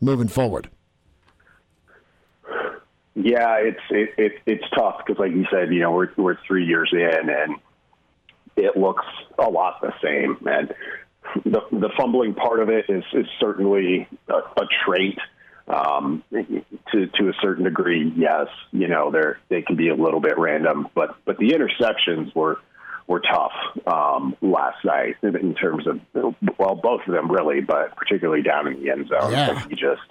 moving 0.00 0.28
forward? 0.28 0.70
Yeah, 3.14 3.56
it's 3.56 3.80
it, 3.90 4.10
it 4.18 4.32
it's 4.44 4.64
tough 4.74 4.98
because, 4.98 5.18
like 5.18 5.32
you 5.32 5.46
said, 5.50 5.72
you 5.72 5.80
know 5.80 5.90
we're 5.92 6.10
we're 6.16 6.36
three 6.46 6.66
years 6.66 6.90
in, 6.92 7.30
and 7.30 7.56
it 8.56 8.76
looks 8.76 9.06
a 9.38 9.48
lot 9.48 9.80
the 9.80 9.92
same. 10.02 10.36
And 10.46 10.74
the, 11.44 11.60
the 11.72 11.90
fumbling 11.96 12.34
part 12.34 12.60
of 12.60 12.68
it 12.68 12.86
is, 12.88 13.04
is 13.12 13.26
certainly 13.40 14.08
a, 14.28 14.34
a 14.34 14.66
trait. 14.84 15.18
Um, 15.68 16.22
to 16.30 17.06
to 17.06 17.28
a 17.28 17.32
certain 17.42 17.64
degree, 17.64 18.12
yes, 18.16 18.46
you 18.70 18.86
know 18.86 19.10
they 19.10 19.22
they 19.48 19.62
can 19.62 19.74
be 19.74 19.88
a 19.88 19.96
little 19.96 20.20
bit 20.20 20.38
random, 20.38 20.86
but 20.94 21.16
but 21.24 21.38
the 21.38 21.50
interceptions 21.50 22.32
were 22.36 22.60
were 23.08 23.20
tough 23.20 23.52
um, 23.84 24.36
last 24.40 24.84
night 24.84 25.16
in 25.24 25.54
terms 25.54 25.88
of 25.88 26.00
well, 26.56 26.76
both 26.76 27.00
of 27.08 27.12
them 27.12 27.32
really, 27.32 27.62
but 27.62 27.96
particularly 27.96 28.42
down 28.42 28.68
in 28.68 28.80
the 28.80 28.90
end 28.90 29.08
zone. 29.08 29.32
Yeah. 29.32 29.48
Like 29.48 29.70
you 29.70 29.76
just 29.76 30.02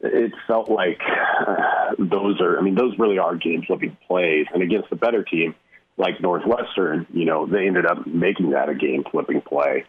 it 0.00 0.32
felt 0.46 0.70
like 0.70 1.00
uh, 1.46 1.94
those 1.98 2.40
are. 2.40 2.58
I 2.58 2.62
mean, 2.62 2.74
those 2.74 2.98
really 2.98 3.18
are 3.18 3.34
game-flipping 3.36 3.96
plays, 4.06 4.46
and 4.52 4.62
against 4.62 4.90
the 4.90 4.96
better 4.96 5.22
team 5.22 5.54
like 5.96 6.20
Northwestern, 6.20 7.06
you 7.12 7.24
know, 7.24 7.46
they 7.46 7.66
ended 7.66 7.86
up 7.86 8.06
making 8.06 8.50
that 8.50 8.68
a 8.68 8.74
game-flipping 8.74 9.40
play. 9.42 9.84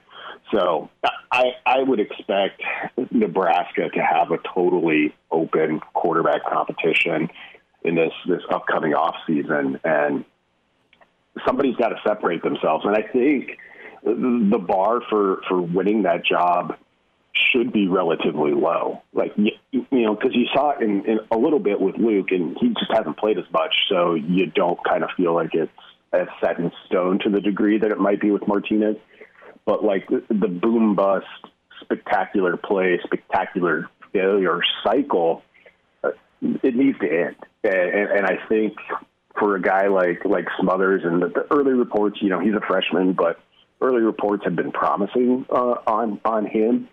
So 0.51 0.89
I, 1.31 1.51
I 1.65 1.83
would 1.83 1.99
expect 1.99 2.61
Nebraska 3.11 3.89
to 3.89 3.99
have 3.99 4.31
a 4.31 4.37
totally 4.53 5.13
open 5.31 5.81
quarterback 5.93 6.45
competition 6.45 7.29
in 7.83 7.95
this 7.95 8.13
this 8.27 8.41
upcoming 8.49 8.93
off 8.93 9.15
season, 9.25 9.79
and 9.83 10.25
somebody's 11.45 11.75
got 11.75 11.89
to 11.89 11.97
separate 12.07 12.43
themselves. 12.43 12.85
And 12.85 12.95
I 12.95 13.01
think 13.01 13.57
the 14.03 14.59
bar 14.59 15.01
for 15.09 15.41
for 15.47 15.61
winning 15.61 16.03
that 16.03 16.25
job 16.25 16.75
should 17.51 17.71
be 17.71 17.87
relatively 17.87 18.51
low. 18.51 19.01
Like 19.13 19.33
you, 19.35 19.51
you 19.71 19.85
know, 19.91 20.15
because 20.15 20.35
you 20.35 20.47
saw 20.53 20.71
it 20.71 20.81
in, 20.81 21.05
in 21.05 21.19
a 21.31 21.37
little 21.37 21.59
bit 21.59 21.79
with 21.79 21.95
Luke, 21.97 22.27
and 22.31 22.57
he 22.59 22.69
just 22.69 22.91
hasn't 22.91 23.17
played 23.17 23.37
as 23.37 23.45
much, 23.51 23.73
so 23.89 24.15
you 24.15 24.47
don't 24.47 24.79
kind 24.83 25.03
of 25.03 25.09
feel 25.15 25.33
like 25.35 25.53
it's 25.53 25.71
as 26.13 26.27
set 26.41 26.57
in 26.57 26.71
stone 26.85 27.19
to 27.19 27.29
the 27.29 27.41
degree 27.41 27.77
that 27.77 27.91
it 27.91 27.99
might 27.99 28.21
be 28.21 28.31
with 28.31 28.47
Martinez. 28.47 28.95
But 29.67 29.83
like 29.83 30.07
the, 30.07 30.47
boom 30.47 30.95
bust, 30.95 31.25
spectacular 31.81 32.55
play, 32.55 32.99
spectacular 33.03 33.89
failure 34.13 34.61
cycle, 34.81 35.43
uh, 36.05 36.11
it 36.41 36.73
needs 36.73 36.97
to 36.99 37.05
end. 37.05 37.35
And, 37.65 37.73
and, 37.73 38.11
and 38.11 38.25
I 38.25 38.37
think 38.47 38.77
for 39.37 39.57
a 39.57 39.61
guy 39.61 39.87
like 39.87 40.23
like 40.23 40.45
Smothers 40.61 41.01
and 41.03 41.21
the, 41.21 41.27
the 41.27 41.53
early 41.53 41.73
reports, 41.73 42.19
you 42.21 42.29
know, 42.29 42.39
he's 42.39 42.53
a 42.53 42.65
freshman, 42.65 43.11
but 43.11 43.41
early 43.81 44.01
reports 44.01 44.45
have 44.45 44.55
been 44.55 44.71
promising 44.71 45.45
uh, 45.49 45.75
on 45.85 46.21
on 46.23 46.45
him. 46.45 46.87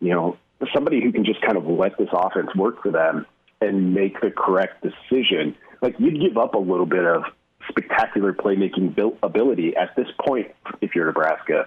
You 0.00 0.10
know, 0.10 0.36
somebody 0.74 1.02
who 1.02 1.10
can 1.12 1.24
just 1.24 1.40
kind 1.40 1.56
of 1.56 1.64
let 1.64 1.96
this 1.96 2.10
offense 2.12 2.54
work 2.54 2.82
for 2.82 2.92
them 2.92 3.24
and 3.62 3.94
make 3.94 4.20
the 4.20 4.30
correct 4.30 4.84
decision. 4.84 5.56
Like 5.80 5.96
you'd 5.98 6.20
give 6.20 6.36
up 6.36 6.54
a 6.54 6.58
little 6.58 6.86
bit 6.86 7.06
of 7.06 7.22
spectacular 7.70 8.34
playmaking 8.34 8.94
ability 9.22 9.76
at 9.76 9.96
this 9.96 10.08
point 10.26 10.48
if 10.82 10.94
you're 10.94 11.06
Nebraska 11.06 11.66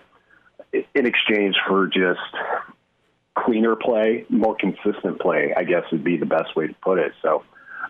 in 0.74 1.06
exchange 1.06 1.56
for 1.68 1.88
just 1.88 2.20
cleaner 3.38 3.76
play, 3.76 4.26
more 4.30 4.56
consistent 4.56 5.20
play, 5.20 5.54
I 5.56 5.64
guess 5.64 5.84
would 5.92 6.04
be 6.04 6.18
the 6.18 6.26
best 6.26 6.56
way 6.56 6.68
to 6.68 6.74
put 6.76 7.00
it. 7.00 7.14
So 7.22 7.44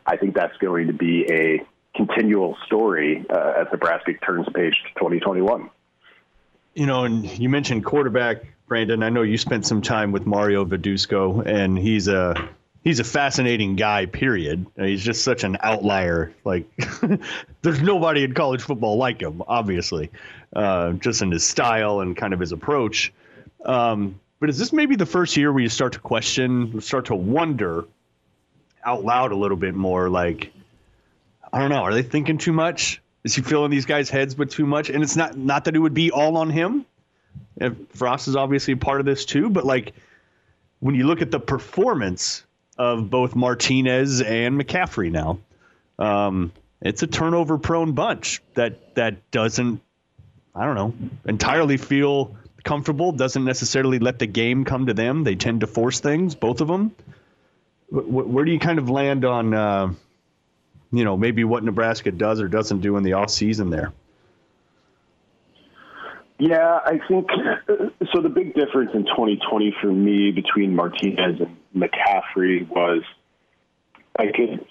I 0.05 0.17
think 0.17 0.35
that's 0.35 0.55
going 0.57 0.87
to 0.87 0.93
be 0.93 1.25
a 1.31 1.65
continual 1.95 2.57
story 2.65 3.25
uh, 3.29 3.53
as 3.61 3.67
Nebraska 3.71 4.13
turns 4.25 4.47
page 4.53 4.73
to 4.73 4.99
2021. 4.99 5.69
You 6.73 6.85
know, 6.85 7.03
and 7.03 7.25
you 7.37 7.49
mentioned 7.49 7.83
quarterback, 7.83 8.43
Brandon. 8.67 9.03
I 9.03 9.09
know 9.09 9.23
you 9.23 9.37
spent 9.37 9.65
some 9.65 9.81
time 9.81 10.11
with 10.11 10.25
Mario 10.25 10.63
Verduzco, 10.63 11.45
and 11.45 11.77
he's 11.77 12.07
a 12.07 12.49
he's 12.83 12.99
a 12.99 13.03
fascinating 13.03 13.75
guy. 13.75 14.05
Period. 14.05 14.65
He's 14.77 15.03
just 15.03 15.23
such 15.23 15.43
an 15.43 15.57
outlier. 15.61 16.33
Like, 16.43 16.69
there's 17.61 17.81
nobody 17.81 18.23
in 18.23 18.33
college 18.33 18.61
football 18.61 18.97
like 18.97 19.21
him. 19.21 19.41
Obviously, 19.47 20.11
uh, 20.55 20.93
just 20.93 21.21
in 21.21 21.31
his 21.31 21.47
style 21.47 22.01
and 22.01 22.15
kind 22.15 22.33
of 22.33 22.39
his 22.39 22.51
approach. 22.51 23.13
Um, 23.65 24.19
but 24.39 24.49
is 24.49 24.57
this 24.57 24.73
maybe 24.73 24.95
the 24.95 25.05
first 25.05 25.37
year 25.37 25.51
where 25.51 25.61
you 25.61 25.69
start 25.69 25.93
to 25.93 25.99
question, 25.99 26.81
start 26.81 27.05
to 27.05 27.15
wonder 27.15 27.85
out 28.83 29.05
loud 29.05 29.31
a 29.31 29.35
little 29.35 29.57
bit 29.57 29.75
more? 29.75 30.09
Like, 30.09 30.51
I 31.53 31.59
don't 31.59 31.69
know, 31.69 31.83
are 31.83 31.93
they 31.93 32.03
thinking 32.03 32.37
too 32.37 32.53
much? 32.53 33.01
Is 33.23 33.35
he 33.35 33.43
filling 33.43 33.69
these 33.69 33.85
guys' 33.85 34.09
heads 34.09 34.35
with 34.35 34.49
too 34.49 34.65
much? 34.65 34.89
And 34.89 35.03
it's 35.03 35.15
not 35.15 35.37
not 35.37 35.65
that 35.65 35.75
it 35.75 35.79
would 35.79 35.93
be 35.93 36.09
all 36.09 36.37
on 36.37 36.49
him. 36.49 36.85
Frost 37.93 38.27
is 38.27 38.35
obviously 38.35 38.73
part 38.73 38.99
of 38.99 39.05
this 39.05 39.25
too, 39.25 39.47
but 39.49 39.63
like 39.63 39.93
when 40.79 40.95
you 40.95 41.05
look 41.05 41.21
at 41.21 41.29
the 41.29 41.39
performance 41.39 42.43
of 42.77 43.09
both 43.09 43.35
Martinez 43.35 44.21
and 44.21 44.59
McCaffrey 44.59 45.11
now, 45.11 45.39
um, 45.99 46.51
it's 46.81 47.03
a 47.03 47.07
turnover 47.07 47.57
prone 47.57 47.93
bunch 47.93 48.41
that 48.55 48.95
that 48.95 49.29
doesn't 49.31 49.81
I 50.55 50.65
don't 50.65 50.75
know 50.75 50.93
entirely 51.25 51.77
feel 51.77 52.35
comfortable. 52.63 53.11
Doesn't 53.11 53.45
necessarily 53.45 53.99
let 53.99 54.19
the 54.19 54.27
game 54.27 54.65
come 54.65 54.87
to 54.87 54.93
them. 54.93 55.23
They 55.23 55.35
tend 55.35 55.61
to 55.61 55.67
force 55.67 55.99
things, 55.99 56.35
both 56.35 56.61
of 56.61 56.67
them. 56.67 56.95
Where 57.89 58.45
do 58.45 58.51
you 58.51 58.59
kind 58.59 58.79
of 58.79 58.89
land 58.89 59.25
on? 59.25 59.53
Uh, 59.53 59.93
you 60.93 61.05
know, 61.05 61.15
maybe 61.15 61.43
what 61.43 61.63
Nebraska 61.63 62.11
does 62.11 62.41
or 62.41 62.47
doesn't 62.47 62.81
do 62.81 62.97
in 62.97 63.03
the 63.03 63.13
off 63.13 63.29
season 63.29 63.69
there. 63.69 63.93
Yeah, 66.41 66.79
I 66.83 66.99
think 67.07 67.29
so. 68.11 68.19
The 68.19 68.29
big 68.29 68.55
difference 68.55 68.89
in 68.95 69.03
2020 69.03 69.75
for 69.79 69.91
me 69.91 70.31
between 70.31 70.75
Martinez 70.75 71.39
and 71.39 71.55
McCaffrey 71.75 72.67
was 72.67 73.03
I 74.17 74.25
could 74.35 74.65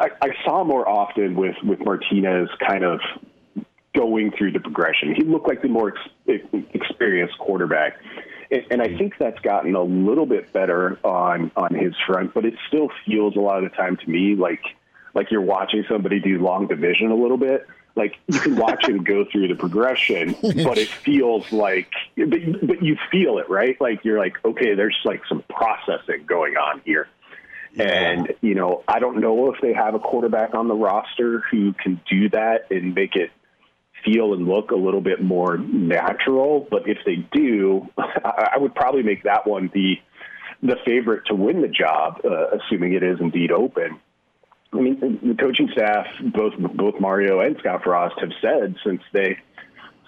I, 0.00 0.08
I 0.20 0.30
saw 0.44 0.64
more 0.64 0.88
often 0.88 1.36
with 1.36 1.54
with 1.62 1.78
Martinez 1.84 2.48
kind 2.66 2.82
of 2.82 2.98
going 3.94 4.32
through 4.36 4.50
the 4.50 4.58
progression. 4.58 5.14
He 5.14 5.22
looked 5.22 5.46
like 5.46 5.62
the 5.62 5.68
more 5.68 5.94
ex- 6.26 6.42
experienced 6.74 7.38
quarterback. 7.38 7.92
And, 8.50 8.64
and 8.72 8.82
I 8.82 8.98
think 8.98 9.14
that's 9.20 9.38
gotten 9.38 9.76
a 9.76 9.82
little 9.84 10.26
bit 10.26 10.52
better 10.52 10.98
on 11.04 11.52
on 11.54 11.76
his 11.76 11.94
front, 12.08 12.34
but 12.34 12.44
it 12.44 12.54
still 12.66 12.88
feels 13.06 13.36
a 13.36 13.40
lot 13.40 13.62
of 13.62 13.70
the 13.70 13.76
time 13.76 13.98
to 13.98 14.10
me 14.10 14.34
like 14.34 14.64
like 15.14 15.30
you're 15.30 15.42
watching 15.42 15.84
somebody 15.88 16.18
do 16.18 16.40
long 16.40 16.66
division 16.66 17.12
a 17.12 17.16
little 17.16 17.38
bit. 17.38 17.68
Like 17.98 18.14
you 18.28 18.38
can 18.38 18.56
watch 18.56 18.88
him 18.88 19.02
go 19.02 19.24
through 19.30 19.48
the 19.48 19.56
progression, 19.56 20.36
but 20.42 20.78
it 20.78 20.88
feels 20.88 21.50
like, 21.52 21.90
but, 22.16 22.66
but 22.66 22.82
you 22.82 22.96
feel 23.10 23.38
it, 23.38 23.50
right? 23.50 23.78
Like 23.80 24.04
you're 24.04 24.18
like, 24.18 24.36
okay, 24.44 24.74
there's 24.74 24.96
like 25.04 25.22
some 25.28 25.42
processing 25.50 26.24
going 26.26 26.56
on 26.56 26.80
here. 26.84 27.08
Yeah. 27.74 27.84
And, 27.84 28.34
you 28.40 28.54
know, 28.54 28.84
I 28.88 29.00
don't 29.00 29.20
know 29.20 29.52
if 29.52 29.60
they 29.60 29.72
have 29.72 29.94
a 29.94 29.98
quarterback 29.98 30.54
on 30.54 30.68
the 30.68 30.74
roster 30.74 31.40
who 31.50 31.72
can 31.72 32.00
do 32.08 32.28
that 32.30 32.70
and 32.70 32.94
make 32.94 33.14
it 33.14 33.30
feel 34.04 34.32
and 34.32 34.46
look 34.46 34.70
a 34.70 34.76
little 34.76 35.00
bit 35.00 35.20
more 35.20 35.58
natural. 35.58 36.66
But 36.70 36.88
if 36.88 36.98
they 37.04 37.16
do, 37.16 37.88
I 37.98 38.56
would 38.56 38.74
probably 38.74 39.02
make 39.02 39.24
that 39.24 39.46
one 39.46 39.70
the 39.74 39.96
the 40.60 40.76
favorite 40.84 41.26
to 41.26 41.36
win 41.36 41.62
the 41.62 41.68
job, 41.68 42.20
uh, 42.24 42.56
assuming 42.56 42.92
it 42.92 43.02
is 43.02 43.18
indeed 43.20 43.52
open. 43.52 44.00
I 44.72 44.76
mean, 44.76 45.18
the 45.22 45.34
coaching 45.34 45.68
staff, 45.72 46.06
both 46.20 46.52
both 46.58 47.00
Mario 47.00 47.40
and 47.40 47.56
Scott 47.58 47.82
Frost, 47.84 48.16
have 48.20 48.32
said 48.42 48.76
since 48.84 49.00
they 49.12 49.38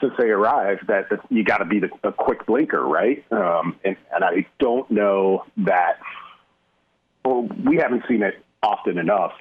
since 0.00 0.12
they 0.18 0.28
arrived 0.28 0.86
that, 0.88 1.08
you 1.28 1.44
got 1.44 1.58
to 1.58 1.64
be 1.64 1.80
the, 1.80 1.90
a 2.02 2.12
quick 2.12 2.46
blinker, 2.46 2.82
right? 2.82 3.24
Um, 3.30 3.76
and, 3.84 3.96
and 4.12 4.24
I 4.24 4.46
don't 4.58 4.90
know 4.90 5.44
that. 5.58 5.98
Well, 7.24 7.48
we 7.66 7.76
haven't 7.76 8.04
seen 8.08 8.22
it 8.22 8.42
often 8.62 8.98
enough 8.98 9.32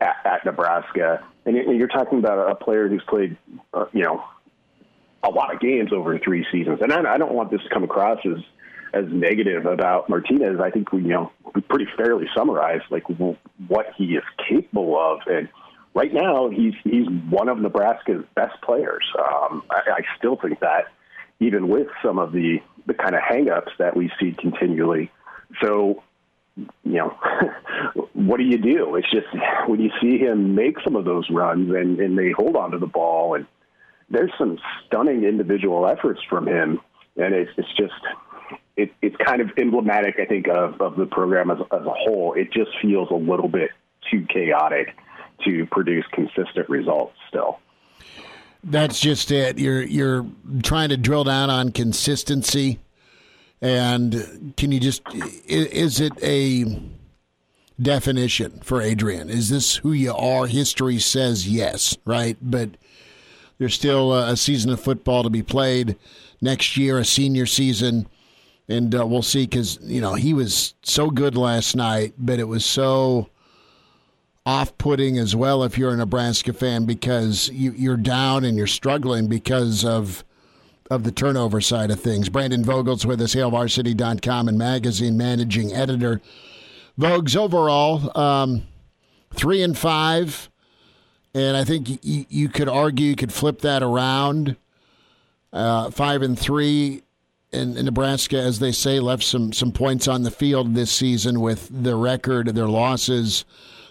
at, 0.00 0.14
at 0.24 0.44
Nebraska, 0.44 1.24
and 1.44 1.56
you're 1.56 1.88
talking 1.88 2.18
about 2.18 2.50
a 2.50 2.54
player 2.54 2.88
who's 2.88 3.02
played, 3.08 3.36
uh, 3.74 3.86
you 3.92 4.04
know, 4.04 4.22
a 5.24 5.30
lot 5.30 5.52
of 5.52 5.60
games 5.60 5.92
over 5.92 6.16
three 6.18 6.46
seasons. 6.52 6.78
And 6.80 6.92
I, 6.92 7.14
I 7.14 7.18
don't 7.18 7.32
want 7.32 7.50
this 7.50 7.60
to 7.62 7.68
come 7.68 7.82
across 7.82 8.18
as 8.24 8.42
as 8.92 9.04
negative 9.08 9.66
about 9.66 10.08
Martinez. 10.08 10.60
I 10.62 10.70
think 10.70 10.92
we, 10.92 11.02
you 11.02 11.08
know, 11.08 11.32
we 11.54 11.60
pretty 11.60 11.86
fairly 11.96 12.26
summarized 12.36 12.84
like 12.90 13.04
what 13.08 13.86
he 13.96 14.16
is 14.16 14.24
capable 14.48 14.98
of, 14.98 15.20
and 15.26 15.48
right 15.94 16.12
now 16.12 16.48
he's 16.48 16.74
he's 16.84 17.06
one 17.28 17.48
of 17.48 17.58
Nebraska's 17.58 18.24
best 18.34 18.60
players. 18.62 19.04
Um, 19.18 19.62
I, 19.70 19.98
I 19.98 20.00
still 20.18 20.36
think 20.36 20.60
that, 20.60 20.86
even 21.40 21.68
with 21.68 21.88
some 22.02 22.18
of 22.18 22.32
the 22.32 22.58
the 22.86 22.94
kind 22.94 23.14
of 23.14 23.20
hangups 23.20 23.70
that 23.78 23.96
we 23.96 24.10
see 24.18 24.32
continually. 24.32 25.10
So, 25.62 26.02
you 26.56 26.66
know, 26.84 27.16
what 28.14 28.38
do 28.38 28.44
you 28.44 28.58
do? 28.58 28.96
It's 28.96 29.10
just 29.10 29.26
when 29.66 29.80
you 29.80 29.90
see 30.00 30.18
him 30.18 30.54
make 30.54 30.76
some 30.82 30.96
of 30.96 31.04
those 31.04 31.28
runs 31.30 31.70
and, 31.70 32.00
and 32.00 32.18
they 32.18 32.32
hold 32.32 32.56
on 32.56 32.72
to 32.72 32.78
the 32.78 32.86
ball, 32.86 33.34
and 33.34 33.46
there's 34.10 34.32
some 34.38 34.58
stunning 34.86 35.24
individual 35.24 35.86
efforts 35.86 36.20
from 36.28 36.48
him, 36.48 36.80
and 37.16 37.34
it's 37.34 37.50
it's 37.56 37.68
just 37.76 37.92
it, 38.78 38.92
it's 39.02 39.16
kind 39.16 39.40
of 39.40 39.50
emblematic, 39.58 40.20
I 40.20 40.24
think, 40.24 40.46
of, 40.46 40.80
of 40.80 40.96
the 40.96 41.06
program 41.06 41.50
as, 41.50 41.58
as 41.72 41.84
a 41.84 41.92
whole. 41.92 42.34
It 42.34 42.52
just 42.52 42.70
feels 42.80 43.10
a 43.10 43.14
little 43.14 43.48
bit 43.48 43.70
too 44.08 44.24
chaotic 44.32 44.94
to 45.44 45.66
produce 45.66 46.04
consistent 46.12 46.68
results 46.68 47.14
still. 47.28 47.58
That's 48.62 49.00
just 49.00 49.30
it. 49.30 49.58
You're 49.58 49.82
you're 49.82 50.26
trying 50.62 50.88
to 50.88 50.96
drill 50.96 51.24
down 51.24 51.48
on 51.48 51.70
consistency, 51.70 52.80
and 53.60 54.54
can 54.56 54.72
you 54.72 54.80
just 54.80 55.02
is 55.14 56.00
it 56.00 56.12
a 56.22 56.80
definition 57.80 58.60
for 58.64 58.82
Adrian? 58.82 59.30
Is 59.30 59.48
this 59.48 59.76
who 59.76 59.92
you 59.92 60.12
are? 60.12 60.46
History 60.46 60.98
says 60.98 61.48
yes, 61.48 61.96
right? 62.04 62.36
But 62.42 62.70
there's 63.58 63.74
still 63.74 64.12
a 64.12 64.36
season 64.36 64.72
of 64.72 64.80
football 64.80 65.22
to 65.22 65.30
be 65.30 65.42
played 65.42 65.96
next 66.40 66.76
year, 66.76 66.98
a 66.98 67.04
senior 67.04 67.46
season 67.46 68.08
and 68.68 68.94
uh, 68.94 69.06
we'll 69.06 69.22
see 69.22 69.44
because 69.44 69.78
you 69.82 70.00
know 70.00 70.14
he 70.14 70.34
was 70.34 70.74
so 70.82 71.10
good 71.10 71.36
last 71.36 71.74
night, 71.74 72.14
but 72.18 72.38
it 72.38 72.44
was 72.44 72.64
so 72.64 73.30
off-putting 74.44 75.18
as 75.18 75.36
well 75.36 75.62
if 75.62 75.76
you're 75.76 75.92
a 75.92 75.96
Nebraska 75.96 76.54
fan 76.54 76.86
because 76.86 77.50
you, 77.50 77.70
you're 77.72 77.98
down 77.98 78.44
and 78.44 78.56
you're 78.56 78.66
struggling 78.66 79.26
because 79.26 79.84
of 79.84 80.24
of 80.90 81.04
the 81.04 81.12
turnover 81.12 81.60
side 81.60 81.90
of 81.90 82.00
things. 82.00 82.30
Brandon 82.30 82.64
Vogel's 82.64 83.04
with 83.04 83.20
us, 83.20 83.34
HailVarsity.com 83.34 84.48
and 84.48 84.56
magazine 84.56 85.18
managing 85.18 85.74
editor. 85.74 86.22
Vogues 86.98 87.36
overall, 87.36 88.16
um, 88.18 88.62
three 89.34 89.62
and 89.62 89.76
five, 89.76 90.48
and 91.34 91.56
I 91.56 91.64
think 91.64 92.02
you, 92.02 92.24
you 92.28 92.48
could 92.48 92.68
argue 92.68 93.06
you 93.06 93.16
could 93.16 93.32
flip 93.32 93.60
that 93.60 93.82
around. 93.82 94.56
Uh, 95.52 95.90
five 95.90 96.22
and 96.22 96.38
three 96.38 97.02
in, 97.52 97.74
Nebraska, 97.74 98.38
as 98.38 98.58
they 98.58 98.72
say, 98.72 99.00
left 99.00 99.24
some 99.24 99.52
some 99.52 99.72
points 99.72 100.06
on 100.06 100.22
the 100.22 100.30
field 100.30 100.74
this 100.74 100.90
season 100.90 101.40
with 101.40 101.68
their 101.70 101.96
record, 101.96 102.48
their 102.48 102.68
losses 102.68 103.44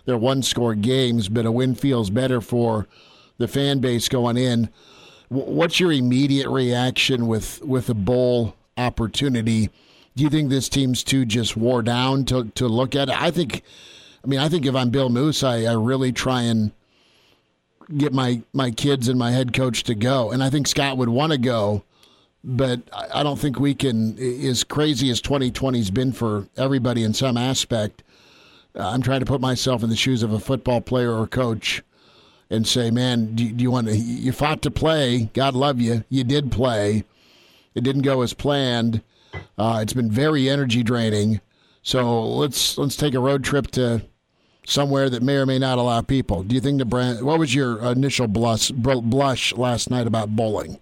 their 0.07 0.17
one 0.17 0.41
score 0.41 0.73
games, 0.73 1.29
but 1.29 1.45
a 1.45 1.51
win 1.51 1.75
feels 1.75 2.09
better 2.09 2.41
for 2.41 2.87
the 3.37 3.47
fan 3.47 3.79
base 3.79 4.09
going 4.09 4.37
in. 4.37 4.69
What's 5.27 5.79
your 5.79 5.91
immediate 5.91 6.49
reaction 6.49 7.27
with 7.27 7.61
with 7.61 7.89
a 7.89 7.93
bowl 7.93 8.55
opportunity? 8.77 9.69
Do 10.15 10.23
you 10.23 10.29
think 10.29 10.49
this 10.49 10.69
team's 10.69 11.03
too 11.03 11.25
just 11.25 11.57
wore 11.57 11.83
down 11.83 12.23
to 12.25 12.45
to 12.55 12.67
look 12.67 12.95
at 12.95 13.09
it? 13.09 13.21
I 13.21 13.29
think, 13.31 13.63
I 14.23 14.27
mean, 14.27 14.39
I 14.39 14.47
think 14.47 14.65
if 14.65 14.73
I'm 14.73 14.89
Bill 14.89 15.09
Moos, 15.09 15.43
I, 15.43 15.63
I 15.65 15.73
really 15.73 16.13
try 16.13 16.43
and 16.43 16.71
get 17.95 18.13
my 18.13 18.41
my 18.53 18.71
kids 18.71 19.09
and 19.09 19.19
my 19.19 19.31
head 19.31 19.53
coach 19.53 19.83
to 19.83 19.93
go, 19.93 20.31
and 20.31 20.41
I 20.41 20.49
think 20.49 20.67
Scott 20.67 20.97
would 20.97 21.09
want 21.09 21.33
to 21.33 21.37
go, 21.37 21.83
but 22.43 22.81
I 22.93 23.23
don't 23.23 23.39
think 23.39 23.59
we 23.59 23.73
can. 23.73 24.17
As 24.19 24.63
crazy 24.63 25.09
as 25.09 25.21
2020's 25.21 25.91
been 25.91 26.11
for 26.11 26.47
everybody 26.55 27.03
in 27.03 27.13
some 27.13 27.37
aspect, 27.37 28.03
uh, 28.75 28.89
I'm 28.89 29.01
trying 29.01 29.21
to 29.21 29.25
put 29.25 29.41
myself 29.41 29.83
in 29.83 29.89
the 29.89 29.95
shoes 29.95 30.23
of 30.23 30.31
a 30.31 30.39
football 30.39 30.81
player 30.81 31.13
or 31.13 31.27
coach 31.27 31.83
and 32.49 32.67
say, 32.67 32.91
man, 32.91 33.35
do, 33.35 33.51
do 33.51 33.63
you 33.63 33.71
want 33.71 33.87
to? 33.87 33.97
You 33.97 34.31
fought 34.31 34.61
to 34.61 34.71
play. 34.71 35.29
God 35.33 35.55
love 35.55 35.81
you. 35.81 36.03
You 36.09 36.23
did 36.23 36.51
play. 36.51 37.03
It 37.75 37.83
didn't 37.83 38.03
go 38.03 38.21
as 38.21 38.33
planned. 38.33 39.01
Uh, 39.57 39.79
it's 39.81 39.93
been 39.93 40.11
very 40.11 40.49
energy 40.49 40.83
draining. 40.83 41.41
So 41.83 42.23
let's 42.23 42.77
let's 42.77 42.95
take 42.95 43.13
a 43.13 43.19
road 43.19 43.43
trip 43.43 43.71
to 43.71 44.03
somewhere 44.65 45.09
that 45.09 45.23
may 45.23 45.35
or 45.35 45.45
may 45.45 45.59
not 45.59 45.77
allow 45.77 46.01
people. 46.01 46.43
Do 46.43 46.55
you 46.55 46.61
think 46.61 46.79
the 46.79 46.85
brand? 46.85 47.25
What 47.25 47.39
was 47.39 47.53
your 47.55 47.83
initial 47.83 48.27
blush 48.27 48.71
blush 48.71 49.53
last 49.53 49.89
night 49.89 50.07
about 50.07 50.35
bowling? 50.35 50.79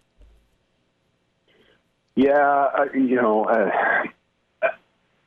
Yeah, 2.15 2.31
uh, 2.33 2.85
you 2.93 3.15
know, 3.15 3.45
uh, 3.45 4.69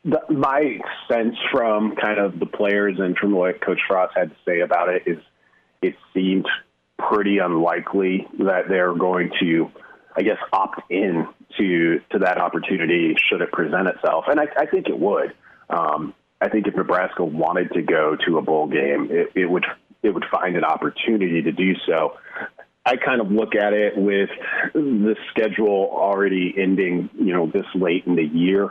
the, 0.04 0.20
my 0.30 0.80
sense 1.10 1.36
from 1.52 1.96
kind 1.96 2.18
of 2.18 2.38
the 2.38 2.46
players 2.46 2.96
and 2.98 3.16
from 3.16 3.32
what 3.32 3.60
Coach 3.60 3.80
Frost 3.86 4.14
had 4.16 4.30
to 4.30 4.36
say 4.46 4.60
about 4.60 4.88
it 4.88 5.02
is 5.06 5.18
it 5.82 5.96
seemed 6.14 6.46
pretty 6.98 7.38
unlikely 7.38 8.26
that 8.38 8.68
they're 8.68 8.94
going 8.94 9.30
to, 9.40 9.70
I 10.16 10.22
guess, 10.22 10.38
opt 10.52 10.80
in 10.90 11.28
to 11.58 12.00
to 12.10 12.18
that 12.20 12.38
opportunity 12.38 13.14
should 13.28 13.40
it 13.40 13.52
present 13.52 13.88
itself. 13.88 14.24
And 14.28 14.40
I, 14.40 14.46
I 14.56 14.66
think 14.66 14.88
it 14.88 14.98
would. 14.98 15.34
Um, 15.70 16.14
I 16.40 16.48
think 16.48 16.66
if 16.66 16.74
Nebraska 16.74 17.24
wanted 17.24 17.72
to 17.72 17.82
go 17.82 18.16
to 18.26 18.38
a 18.38 18.42
bowl 18.42 18.66
game, 18.66 19.08
it, 19.10 19.32
it 19.34 19.46
would 19.46 19.66
it 20.02 20.10
would 20.10 20.24
find 20.30 20.56
an 20.56 20.64
opportunity 20.64 21.42
to 21.42 21.52
do 21.52 21.74
so. 21.86 22.16
I 22.88 22.96
kind 22.96 23.20
of 23.20 23.30
look 23.30 23.54
at 23.54 23.72
it 23.72 23.96
with 23.96 24.30
the 24.72 25.16
schedule 25.30 25.90
already 25.92 26.54
ending, 26.56 27.10
you 27.14 27.34
know, 27.34 27.46
this 27.46 27.66
late 27.74 28.04
in 28.06 28.16
the 28.16 28.24
year 28.24 28.70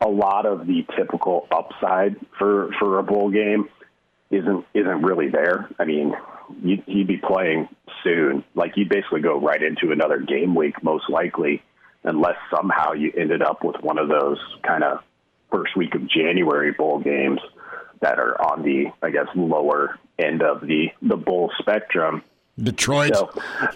a 0.00 0.08
lot 0.08 0.46
of 0.46 0.66
the 0.66 0.86
typical 0.96 1.46
upside 1.50 2.16
for 2.38 2.70
for 2.78 2.98
a 2.98 3.02
bowl 3.02 3.30
game 3.30 3.68
isn't 4.30 4.64
isn't 4.74 5.02
really 5.02 5.28
there. 5.28 5.68
I 5.78 5.84
mean, 5.84 6.14
you'd, 6.62 6.84
you'd 6.86 7.08
be 7.08 7.16
playing 7.16 7.68
soon. 8.04 8.44
Like 8.54 8.76
you'd 8.76 8.88
basically 8.88 9.20
go 9.20 9.40
right 9.40 9.62
into 9.62 9.92
another 9.92 10.18
game 10.18 10.54
week, 10.54 10.82
most 10.82 11.08
likely, 11.08 11.62
unless 12.04 12.36
somehow 12.54 12.92
you 12.92 13.12
ended 13.16 13.42
up 13.42 13.64
with 13.64 13.76
one 13.80 13.98
of 13.98 14.08
those 14.08 14.38
kind 14.62 14.84
of 14.84 15.00
first 15.50 15.76
week 15.76 15.94
of 15.94 16.08
January 16.08 16.72
bowl 16.72 17.00
games 17.00 17.40
that 18.00 18.18
are 18.18 18.40
on 18.40 18.62
the, 18.62 18.86
I 19.02 19.10
guess, 19.10 19.26
lower 19.34 19.98
end 20.18 20.42
of 20.42 20.60
the 20.60 20.88
the 21.02 21.16
bowl 21.16 21.50
spectrum. 21.58 22.22
Detroit. 22.62 23.14
So, 23.14 23.30
uh, 23.60 23.68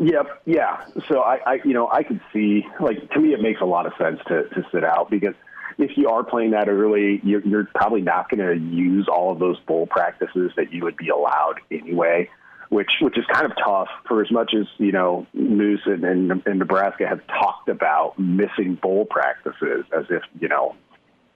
Yep. 0.00 0.42
Yeah. 0.46 0.82
So 1.08 1.20
I, 1.20 1.38
I, 1.46 1.58
you 1.62 1.74
know, 1.74 1.88
I 1.90 2.02
could 2.02 2.20
see 2.32 2.64
like 2.80 3.10
to 3.10 3.20
me 3.20 3.34
it 3.34 3.42
makes 3.42 3.60
a 3.60 3.66
lot 3.66 3.84
of 3.86 3.92
sense 3.98 4.18
to 4.28 4.48
to 4.48 4.66
sit 4.72 4.82
out 4.82 5.10
because 5.10 5.34
if 5.76 5.90
you 5.96 6.08
are 6.08 6.24
playing 6.24 6.52
that 6.52 6.68
early, 6.68 7.20
you're, 7.22 7.40
you're 7.46 7.68
probably 7.74 8.00
not 8.00 8.30
going 8.30 8.46
to 8.46 8.54
use 8.74 9.08
all 9.08 9.32
of 9.32 9.38
those 9.38 9.58
bowl 9.60 9.86
practices 9.86 10.52
that 10.56 10.72
you 10.72 10.84
would 10.84 10.96
be 10.96 11.08
allowed 11.08 11.56
anyway, 11.70 12.28
which 12.70 12.90
which 13.02 13.18
is 13.18 13.24
kind 13.30 13.44
of 13.44 13.52
tough 13.62 13.88
for 14.08 14.22
as 14.22 14.30
much 14.30 14.52
as 14.58 14.66
you 14.78 14.92
know 14.92 15.26
Moos 15.34 15.82
and, 15.84 16.02
and, 16.04 16.42
and 16.46 16.58
Nebraska 16.58 17.06
have 17.06 17.20
talked 17.26 17.68
about 17.68 18.18
missing 18.18 18.78
bowl 18.80 19.04
practices 19.04 19.84
as 19.96 20.06
if 20.08 20.22
you 20.40 20.48
know 20.48 20.76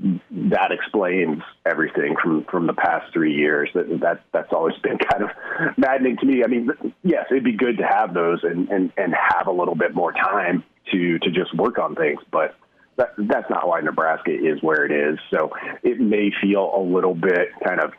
that 0.00 0.72
explains 0.72 1.42
everything 1.64 2.16
from 2.22 2.44
from 2.50 2.66
the 2.66 2.72
past 2.72 3.12
three 3.12 3.34
years. 3.34 3.70
That 3.74 4.00
that 4.00 4.22
that's 4.32 4.52
always 4.52 4.76
been 4.82 4.98
kind 5.12 5.24
of 5.24 5.30
maddening 5.76 6.16
to 6.18 6.26
me. 6.26 6.42
I 6.44 6.48
mean, 6.48 6.70
yes, 7.02 7.26
it'd 7.30 7.44
be 7.44 7.56
good 7.56 7.78
to 7.78 7.86
have 7.86 8.14
those 8.14 8.40
and 8.42 8.68
and 8.68 8.92
and 8.96 9.14
have 9.14 9.46
a 9.46 9.52
little 9.52 9.74
bit 9.76 9.94
more 9.94 10.12
time 10.12 10.64
to 10.92 11.18
to 11.18 11.30
just 11.30 11.54
work 11.54 11.78
on 11.78 11.94
things, 11.94 12.20
but. 12.30 12.56
That, 12.96 13.08
that's 13.18 13.50
not 13.50 13.66
why 13.66 13.80
Nebraska 13.80 14.30
is 14.30 14.62
where 14.62 14.86
it 14.86 14.92
is. 14.92 15.18
So 15.28 15.50
it 15.82 15.98
may 15.98 16.30
feel 16.40 16.70
a 16.76 16.80
little 16.80 17.16
bit 17.16 17.48
kind 17.66 17.80
of 17.80 17.90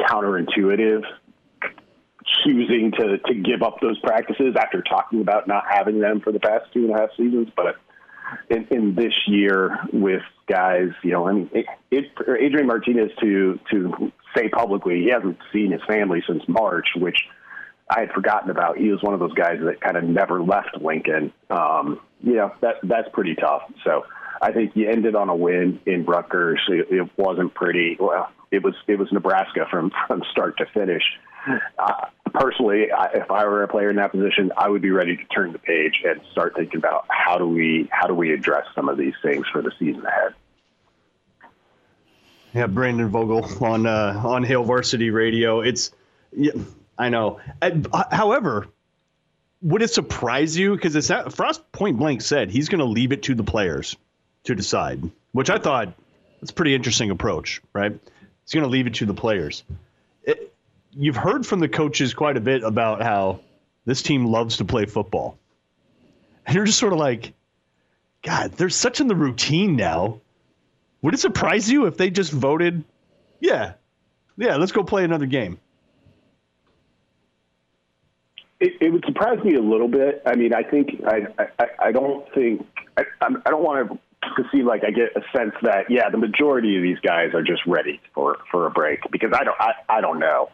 counterintuitive 0.00 1.02
choosing 2.42 2.92
to, 2.98 3.18
to 3.18 3.34
give 3.34 3.62
up 3.62 3.80
those 3.80 3.98
practices 4.00 4.54
after 4.58 4.82
talking 4.82 5.20
about 5.20 5.48
not 5.48 5.64
having 5.68 6.00
them 6.00 6.20
for 6.20 6.32
the 6.32 6.40
past 6.40 6.64
two 6.72 6.86
and 6.86 6.96
a 6.96 6.98
half 6.98 7.10
seasons. 7.16 7.48
But 7.54 7.76
in, 8.50 8.66
in 8.70 8.94
this 8.94 9.12
year 9.26 9.78
with 9.92 10.22
guys, 10.52 10.90
you 11.02 11.12
know, 11.12 11.26
I 11.26 11.32
mean, 11.32 11.50
it, 11.54 11.66
it, 11.90 12.04
Adrian 12.38 12.66
Martinez 12.66 13.10
to 13.20 13.58
to 13.70 14.12
say 14.36 14.48
publicly 14.50 15.00
he 15.00 15.08
hasn't 15.08 15.38
seen 15.52 15.72
his 15.72 15.80
family 15.88 16.22
since 16.26 16.42
March, 16.46 16.88
which 16.96 17.16
I 17.88 18.00
had 18.00 18.12
forgotten 18.12 18.50
about. 18.50 18.76
He 18.76 18.90
was 18.90 19.02
one 19.02 19.14
of 19.14 19.20
those 19.20 19.32
guys 19.32 19.58
that 19.64 19.80
kind 19.80 19.96
of 19.96 20.04
never 20.04 20.42
left 20.42 20.76
Lincoln. 20.78 21.32
Um, 21.48 22.00
you 22.22 22.34
know, 22.34 22.52
that 22.60 22.76
that's 22.82 23.08
pretty 23.14 23.34
tough. 23.34 23.62
So 23.82 24.04
I 24.42 24.52
think 24.52 24.72
you 24.74 24.90
ended 24.90 25.14
on 25.14 25.30
a 25.30 25.34
win 25.34 25.80
in 25.86 26.04
Rutgers. 26.04 26.60
It, 26.68 26.88
it 26.90 27.10
wasn't 27.16 27.54
pretty. 27.54 27.96
Well, 27.98 28.28
it 28.50 28.62
was 28.62 28.74
it 28.86 28.98
was 28.98 29.10
Nebraska 29.10 29.66
from 29.70 29.90
from 30.06 30.22
start 30.30 30.58
to 30.58 30.66
finish. 30.66 31.04
Uh, 31.78 32.06
personally, 32.34 32.92
I, 32.92 33.06
if 33.14 33.30
I 33.30 33.44
were 33.46 33.62
a 33.62 33.68
player 33.68 33.90
in 33.90 33.96
that 33.96 34.12
position, 34.12 34.52
I 34.56 34.68
would 34.68 34.82
be 34.82 34.90
ready 34.90 35.16
to 35.16 35.24
turn 35.24 35.52
the 35.52 35.58
page 35.58 36.02
and 36.04 36.20
start 36.30 36.54
thinking 36.56 36.78
about 36.78 37.06
how 37.08 37.38
do 37.38 37.46
we 37.48 37.88
how 37.90 38.06
do 38.06 38.14
we 38.14 38.32
address 38.32 38.66
some 38.74 38.88
of 38.88 38.98
these 38.98 39.14
things 39.22 39.46
for 39.52 39.62
the 39.62 39.72
season 39.78 40.04
ahead. 40.04 40.34
Yeah, 42.54 42.66
Brandon 42.66 43.08
Vogel 43.08 43.44
on 43.64 43.86
uh, 43.86 44.20
on 44.24 44.44
Hail 44.44 44.64
Varsity 44.64 45.10
Radio. 45.10 45.60
It's 45.60 45.90
yeah, 46.36 46.52
I 46.98 47.08
know. 47.08 47.40
Uh, 47.60 48.04
however, 48.10 48.68
would 49.62 49.82
it 49.82 49.90
surprise 49.90 50.56
you 50.56 50.74
because 50.74 51.10
Frost 51.34 51.72
point 51.72 51.98
blank 51.98 52.20
said 52.20 52.50
he's 52.50 52.68
going 52.68 52.80
to 52.80 52.84
leave 52.84 53.12
it 53.12 53.22
to 53.24 53.34
the 53.34 53.44
players 53.44 53.96
to 54.44 54.54
decide, 54.54 55.02
which 55.32 55.50
I 55.50 55.58
thought 55.58 55.94
that's 56.40 56.50
a 56.50 56.54
pretty 56.54 56.74
interesting 56.74 57.10
approach, 57.10 57.62
right? 57.72 57.92
He's 57.92 58.52
going 58.52 58.64
to 58.64 58.70
leave 58.70 58.86
it 58.86 58.94
to 58.94 59.06
the 59.06 59.14
players. 59.14 59.62
It, 60.24 60.52
you've 60.92 61.16
heard 61.16 61.46
from 61.46 61.60
the 61.60 61.68
coaches 61.68 62.14
quite 62.14 62.36
a 62.36 62.40
bit 62.40 62.64
about 62.64 63.02
how 63.02 63.40
this 63.84 64.02
team 64.02 64.26
loves 64.26 64.56
to 64.56 64.64
play 64.64 64.86
football. 64.86 65.38
And 66.44 66.56
you're 66.56 66.64
just 66.64 66.80
sort 66.80 66.92
of 66.92 66.98
like, 66.98 67.32
God, 68.22 68.52
they're 68.52 68.68
such 68.68 69.00
in 69.00 69.06
the 69.06 69.14
routine 69.14 69.76
now. 69.76 70.20
Would 71.02 71.14
it 71.14 71.20
surprise 71.20 71.70
you 71.70 71.86
if 71.86 71.96
they 71.96 72.10
just 72.10 72.32
voted, 72.32 72.84
yeah, 73.40 73.74
yeah, 74.36 74.56
let's 74.56 74.72
go 74.72 74.82
play 74.82 75.04
another 75.04 75.26
game? 75.26 75.58
It, 78.60 78.74
it 78.80 78.92
would 78.92 79.04
surprise 79.04 79.42
me 79.44 79.56
a 79.56 79.60
little 79.60 79.88
bit. 79.88 80.22
I 80.24 80.36
mean, 80.36 80.54
I 80.54 80.62
think 80.62 81.02
I 81.06 81.26
I, 81.58 81.66
I 81.86 81.92
don't 81.92 82.32
think 82.32 82.64
I, 82.96 83.02
I 83.20 83.50
don't 83.50 83.64
want 83.64 83.90
to 83.90 83.98
to 84.50 84.62
like 84.64 84.84
I 84.84 84.90
get 84.90 85.16
a 85.16 85.22
sense 85.36 85.52
that 85.62 85.90
yeah, 85.90 86.08
the 86.10 86.18
majority 86.18 86.76
of 86.76 86.82
these 86.82 86.98
guys 87.00 87.34
are 87.34 87.42
just 87.42 87.62
ready 87.66 88.00
for 88.14 88.38
for 88.50 88.66
a 88.66 88.70
break 88.70 89.00
because 89.10 89.30
I 89.34 89.44
don't 89.44 89.56
I, 89.60 89.72
I 89.88 90.00
don't 90.00 90.20
know. 90.20 90.48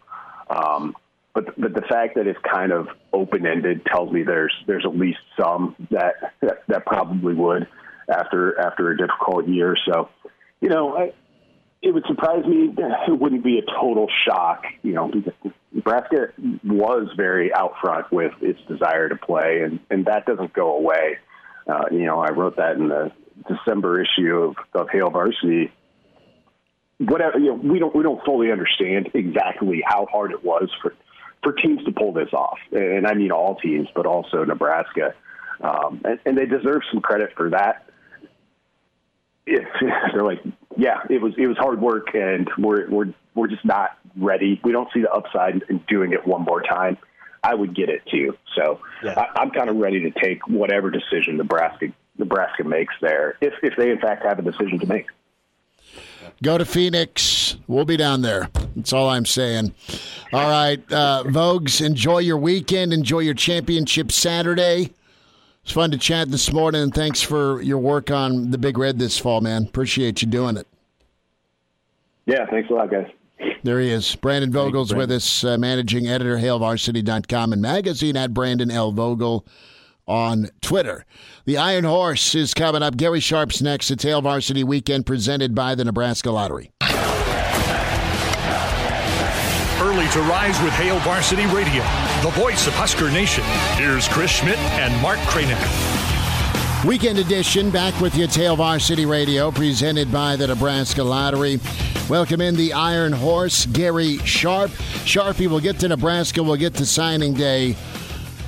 Um, 0.49 0.97
but 1.35 1.61
but 1.61 1.75
the 1.75 1.83
fact 1.83 2.15
that 2.17 2.27
it's 2.27 2.39
kind 2.51 2.73
of 2.73 2.89
open 3.13 3.47
ended 3.47 3.85
tells 3.87 4.13
me 4.13 4.23
there's 4.23 4.55
there's 4.67 4.85
at 4.85 4.97
least 4.97 5.19
some 5.39 5.77
that, 5.91 6.35
that 6.41 6.63
that 6.69 6.87
probably 6.87 7.35
would 7.35 7.67
after 8.09 8.59
after 8.59 8.91
a 8.91 8.97
difficult 8.97 9.47
year. 9.47 9.77
So, 9.87 10.09
you 10.61 10.69
know, 10.69 10.97
I, 10.97 11.13
it 11.81 11.93
would 11.93 12.05
surprise 12.07 12.45
me. 12.45 12.75
It 12.77 13.19
wouldn't 13.19 13.45
be 13.45 13.59
a 13.59 13.81
total 13.81 14.09
shock. 14.27 14.65
You 14.83 14.95
know, 14.95 15.13
Nebraska 15.73 16.33
was 16.65 17.09
very 17.17 17.53
out 17.55 17.75
front 17.81 18.11
with 18.11 18.33
its 18.41 18.61
desire 18.69 19.09
to 19.09 19.17
play, 19.17 19.63
and 19.63 19.81
and 19.91 20.07
that 20.07 20.27
doesn't 20.27 20.53
go 20.53 20.77
away. 20.77 21.19
Uh, 21.67 21.85
you 21.91 22.07
know, 22.07 22.19
I 22.21 22.31
wrote 22.31 22.57
that 22.57 22.77
in 22.77 22.89
the 22.89 23.13
December 23.47 24.03
issue 24.03 24.37
of, 24.37 24.57
of 24.75 24.89
Hail 24.91 25.11
Varsity 25.11 25.71
whatever 26.99 27.39
you 27.39 27.47
know, 27.47 27.55
we 27.55 27.79
don't 27.79 27.95
we 27.95 28.03
don't 28.03 28.25
fully 28.25 28.51
understand 28.51 29.11
exactly 29.15 29.83
how 29.87 30.07
hard 30.07 30.33
it 30.33 30.45
was 30.45 30.69
for 30.83 30.95
for 31.43 31.53
teams 31.53 31.85
to 31.85 31.93
pull 31.93 32.13
this 32.13 32.33
off, 32.33 32.59
and 32.73 33.07
I 33.07 33.15
mean 33.15 33.31
all 33.31 33.55
teams, 33.57 33.89
but 33.95 34.07
also 34.07 34.45
Nebraska, 34.45 35.15
um, 35.61 36.01
and, 36.05 36.19
and 36.27 36.37
they 36.37 36.47
deserve 36.47 36.83
some 36.91 37.01
credit 37.01 37.31
for 37.37 37.51
that. 37.51 37.88
If 39.49 39.67
they're 40.13 40.25
like, 40.25 40.41
yeah, 40.77 41.01
it 41.09 41.21
was 41.21 41.33
it 41.37 41.47
was 41.47 41.57
hard 41.57 41.81
work, 41.81 42.15
and 42.15 42.49
we're 42.59 42.89
we're 42.91 43.15
we're 43.35 43.49
just 43.49 43.65
not 43.65 43.97
ready. 44.17 44.61
We 44.63 44.73
don't 44.73 44.89
see 44.93 45.01
the 45.01 45.11
upside 45.11 45.63
in 45.69 45.79
doing 45.89 46.13
it 46.13 46.27
one 46.27 46.43
more 46.43 46.63
time. 46.63 46.99
I 47.43 47.55
would 47.55 47.75
get 47.75 47.89
it 47.89 48.03
too. 48.11 48.37
So 48.57 48.81
yeah. 49.03 49.15
I, 49.17 49.41
I'm 49.41 49.51
kind 49.51 49.71
of 49.71 49.77
ready 49.77 50.01
to 50.01 50.21
take 50.21 50.47
whatever 50.49 50.91
decision 50.91 51.37
Nebraska 51.37 51.87
Nebraska 52.19 52.65
makes 52.65 52.95
there, 53.01 53.37
if 53.41 53.55
if 53.63 53.75
they 53.77 53.91
in 53.91 54.01
fact 54.01 54.25
have 54.25 54.39
a 54.39 54.43
decision 54.43 54.79
to 54.81 54.87
make. 54.87 55.07
Go 56.43 56.59
to 56.59 56.65
Phoenix. 56.65 57.57
We'll 57.67 57.85
be 57.85 57.97
down 57.97 58.23
there. 58.23 58.49
That's 58.77 58.93
all 58.93 59.09
I'm 59.09 59.25
saying. 59.25 59.75
All 60.33 60.49
right, 60.49 60.81
uh, 60.93 61.25
Vogues, 61.27 61.85
enjoy 61.85 62.19
your 62.19 62.37
weekend. 62.37 62.93
Enjoy 62.93 63.21
your 63.21 63.35
championship 63.35 64.13
Saturday. 64.13 64.93
It's 65.69 65.75
fun 65.75 65.91
to 65.91 65.99
chat 65.99 66.31
this 66.31 66.51
morning, 66.51 66.81
and 66.81 66.95
thanks 66.95 67.21
for 67.21 67.61
your 67.61 67.77
work 67.77 68.11
on 68.11 68.53
the 68.53 68.57
Big 68.57 68.79
Red 68.79 68.99
this 68.99 69.19
fall, 69.19 69.43
man. 69.43 69.65
Appreciate 69.65 70.23
you 70.23 70.29
doing 70.29 70.57
it. 70.57 70.67
Yeah, 72.25 72.47
thanks 72.47 72.71
a 72.71 72.73
lot, 72.73 72.91
guys. 72.91 73.07
There 73.65 73.79
he 73.79 73.91
is. 73.91 74.17
Brandon 74.17 74.51
Vogel's 74.51 74.95
with 74.95 75.11
us, 75.13 75.45
uh, 75.45 75.59
managing 75.59 76.09
editor, 76.09 76.39
HailVarsity.com, 76.39 77.53
and 77.53 77.61
magazine 77.61 78.17
at 78.17 78.33
Brandon 78.33 78.71
L. 78.71 78.93
Vogel 78.93 79.45
on 80.07 80.49
Twitter. 80.63 81.05
The 81.45 81.59
Iron 81.59 81.85
Horse 81.85 82.35
is 82.35 82.55
coming 82.55 82.83
up. 82.83 82.97
Gary 82.97 83.21
Sharp's 83.21 83.61
next. 83.61 83.91
It's 83.91 84.05
Hail 84.05 84.23
Varsity 84.23 84.65
Weekend 84.65 85.05
presented 85.05 85.55
by 85.55 85.75
the 85.75 85.85
Nebraska 85.85 86.31
Lottery. 86.31 86.73
Early 89.79 90.09
to 90.09 90.21
rise 90.23 90.59
with 90.63 90.73
Hail 90.73 90.99
Varsity 91.01 91.45
Radio, 91.55 91.85
the 92.23 92.31
voice 92.31 92.67
of 92.67 92.75
Husker 92.75 93.13
Nation. 93.13 93.45
Here's 93.77 94.09
Chris 94.09 94.33
Schmidt 94.33 94.59
and 94.59 95.01
Mark 95.01 95.19
Kranak. 95.21 96.85
Weekend 96.85 97.17
edition 97.19 97.71
back 97.71 97.99
with 98.01 98.17
you 98.17 98.25
at 98.25 98.35
Hail 98.35 98.57
Varsity 98.57 99.07
Radio, 99.07 99.53
presented 99.53 100.11
by 100.11 100.35
the 100.35 100.49
Nebraska 100.49 101.05
Lottery. 101.05 101.61
Welcome 102.09 102.41
in 102.41 102.57
the 102.57 102.73
Iron 102.73 103.13
Horse, 103.13 103.67
Gary 103.67 104.19
Sharp. 104.19 104.73
Sharpie 105.05 105.49
we'll 105.49 105.61
get 105.61 105.79
to 105.79 105.89
Nebraska, 105.89 106.43
we'll 106.43 106.57
get 106.57 106.75
to 106.75 106.87
signing 106.87 107.35
day. 107.35 107.77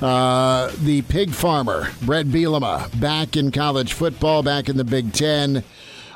Uh, 0.01 0.69
the 0.79 1.03
pig 1.03 1.29
farmer, 1.29 1.87
Brett 2.01 2.25
Bielema, 2.25 2.99
back 2.99 3.37
in 3.37 3.51
college 3.51 3.93
football, 3.93 4.43
back 4.43 4.67
in 4.67 4.75
the 4.75 4.83
Big 4.83 5.13
Ten. 5.13 5.63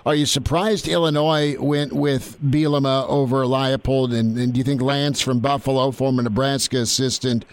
Are 0.05 0.13
you 0.13 0.27
surprised 0.27 0.87
Illinois 0.87 1.57
went 1.59 1.91
with 1.91 2.39
Bielema 2.39 3.09
over 3.09 3.37
Leipold? 3.43 4.15
And, 4.15 4.37
and 4.37 4.53
do 4.53 4.59
you 4.59 4.63
think 4.63 4.79
Lance 4.79 5.19
from 5.19 5.39
Buffalo, 5.39 5.89
former 5.89 6.21
Nebraska 6.21 6.77
assistant, 6.77 7.43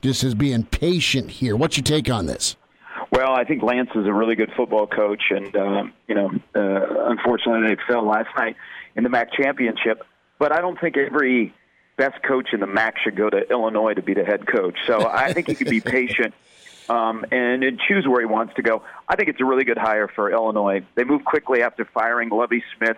just 0.00 0.24
is 0.24 0.34
being 0.34 0.64
patient 0.64 1.30
here? 1.30 1.54
What's 1.54 1.76
your 1.76 1.84
take 1.84 2.10
on 2.10 2.26
this? 2.26 2.56
Well, 3.12 3.32
I 3.36 3.44
think 3.44 3.62
Lance 3.62 3.90
is 3.94 4.04
a 4.06 4.12
really 4.12 4.34
good 4.34 4.50
football 4.56 4.88
coach, 4.88 5.22
and 5.30 5.54
um, 5.54 5.92
you 6.08 6.16
know, 6.16 6.30
uh, 6.56 7.10
unfortunately, 7.10 7.68
they 7.68 7.80
fell 7.86 8.04
last 8.04 8.30
night 8.36 8.56
in 8.96 9.04
the 9.04 9.10
MAC 9.10 9.32
championship. 9.34 10.04
But 10.40 10.50
I 10.50 10.60
don't 10.60 10.80
think 10.80 10.96
every 10.96 11.54
best 11.96 12.20
coach 12.24 12.48
in 12.52 12.58
the 12.58 12.66
MAC 12.66 12.98
should 12.98 13.14
go 13.14 13.30
to 13.30 13.48
Illinois 13.48 13.94
to 13.94 14.02
be 14.02 14.14
the 14.14 14.24
head 14.24 14.48
coach. 14.48 14.76
So 14.88 15.08
I 15.08 15.32
think 15.32 15.46
he 15.46 15.54
could 15.54 15.70
be 15.70 15.80
patient 15.98 16.34
um, 16.88 17.24
and, 17.30 17.62
and 17.62 17.80
choose 17.88 18.06
where 18.06 18.20
he 18.20 18.26
wants 18.26 18.54
to 18.54 18.62
go. 18.62 18.82
I 19.08 19.16
think 19.16 19.28
it's 19.28 19.40
a 19.40 19.44
really 19.44 19.64
good 19.64 19.78
hire 19.78 20.08
for 20.08 20.30
Illinois. 20.30 20.84
They 20.94 21.04
move 21.04 21.24
quickly 21.24 21.62
after 21.62 21.84
firing 21.84 22.28
Lovie 22.30 22.62
Smith. 22.76 22.96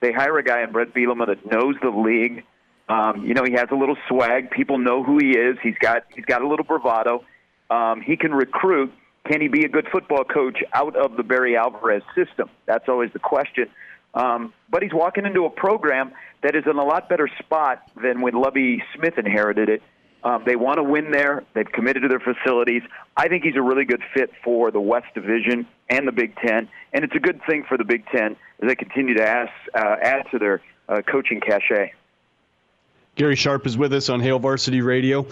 They 0.00 0.12
hire 0.12 0.36
a 0.38 0.42
guy 0.42 0.62
in 0.62 0.72
Brett 0.72 0.92
Bielema 0.94 1.26
that 1.26 1.50
knows 1.50 1.76
the 1.80 1.90
league. 1.90 2.44
Um, 2.88 3.24
you 3.24 3.34
know, 3.34 3.44
he 3.44 3.52
has 3.52 3.68
a 3.70 3.76
little 3.76 3.96
swag. 4.08 4.50
People 4.50 4.78
know 4.78 5.02
who 5.02 5.18
he 5.18 5.30
is. 5.30 5.56
He's 5.62 5.78
got 5.80 6.04
he's 6.14 6.24
got 6.24 6.42
a 6.42 6.48
little 6.48 6.64
bravado. 6.64 7.24
Um, 7.70 8.02
he 8.02 8.16
can 8.16 8.32
recruit. 8.32 8.92
Can 9.24 9.40
he 9.40 9.48
be 9.48 9.64
a 9.64 9.68
good 9.68 9.86
football 9.90 10.24
coach 10.24 10.58
out 10.74 10.96
of 10.96 11.16
the 11.16 11.22
Barry 11.22 11.56
Alvarez 11.56 12.02
system? 12.14 12.50
That's 12.66 12.88
always 12.88 13.12
the 13.12 13.20
question. 13.20 13.68
Um, 14.14 14.52
but 14.68 14.82
he's 14.82 14.92
walking 14.92 15.24
into 15.24 15.46
a 15.46 15.50
program 15.50 16.12
that 16.42 16.54
is 16.56 16.64
in 16.66 16.76
a 16.76 16.84
lot 16.84 17.08
better 17.08 17.28
spot 17.38 17.82
than 18.02 18.20
when 18.20 18.34
Lovie 18.34 18.82
Smith 18.94 19.16
inherited 19.16 19.68
it. 19.68 19.82
Um, 20.24 20.44
they 20.46 20.56
want 20.56 20.76
to 20.76 20.84
win 20.84 21.10
there. 21.10 21.44
They've 21.54 21.70
committed 21.70 22.02
to 22.02 22.08
their 22.08 22.20
facilities. 22.20 22.82
I 23.16 23.28
think 23.28 23.42
he's 23.44 23.56
a 23.56 23.62
really 23.62 23.84
good 23.84 24.02
fit 24.14 24.30
for 24.44 24.70
the 24.70 24.80
West 24.80 25.06
Division 25.14 25.66
and 25.90 26.06
the 26.06 26.12
Big 26.12 26.36
Ten, 26.36 26.68
and 26.92 27.04
it's 27.04 27.14
a 27.14 27.20
good 27.20 27.40
thing 27.44 27.64
for 27.68 27.76
the 27.76 27.84
Big 27.84 28.06
Ten 28.06 28.36
as 28.62 28.68
they 28.68 28.76
continue 28.76 29.14
to 29.14 29.28
ask, 29.28 29.52
uh, 29.74 29.96
add 30.00 30.26
to 30.30 30.38
their 30.38 30.60
uh, 30.88 31.02
coaching 31.02 31.40
cachet. 31.40 31.92
Gary 33.16 33.36
Sharp 33.36 33.66
is 33.66 33.76
with 33.76 33.92
us 33.92 34.08
on 34.08 34.20
Hail 34.20 34.38
Varsity 34.38 34.80
Radio. 34.80 35.26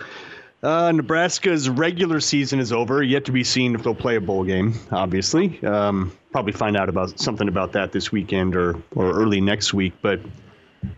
Uh, 0.62 0.92
Nebraska's 0.92 1.70
regular 1.70 2.20
season 2.20 2.60
is 2.60 2.72
over. 2.72 3.02
Yet 3.02 3.24
to 3.26 3.32
be 3.32 3.44
seen 3.44 3.74
if 3.74 3.82
they'll 3.82 3.94
play 3.94 4.16
a 4.16 4.20
bowl 4.20 4.44
game. 4.44 4.74
Obviously, 4.90 5.62
um, 5.64 6.12
probably 6.32 6.52
find 6.52 6.76
out 6.76 6.90
about 6.90 7.18
something 7.18 7.48
about 7.48 7.72
that 7.72 7.92
this 7.92 8.12
weekend 8.12 8.54
or 8.54 8.76
or 8.94 9.10
early 9.12 9.40
next 9.40 9.72
week. 9.72 9.94
But 10.02 10.20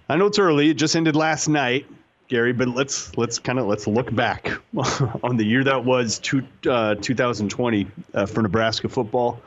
I 0.09 0.17
know 0.17 0.27
it's 0.27 0.41
early. 0.41 0.71
It 0.71 0.75
just 0.75 0.97
ended 0.97 1.15
last 1.15 1.47
night, 1.47 1.87
Gary. 2.33 2.55
But 2.55 2.69
let's 2.69 3.17
let's 3.19 3.39
kind 3.39 3.59
of 3.59 3.67
let's 3.67 3.87
look 3.87 4.13
back 4.15 4.51
on 5.23 5.37
the 5.37 5.45
year 5.45 5.63
that 5.65 5.85
was 5.85 6.19
two, 6.19 6.43
uh, 6.67 6.95
2020 6.95 7.87
uh, 8.15 8.27
for 8.27 8.43
Nebraska 8.43 8.89
football. 8.89 9.41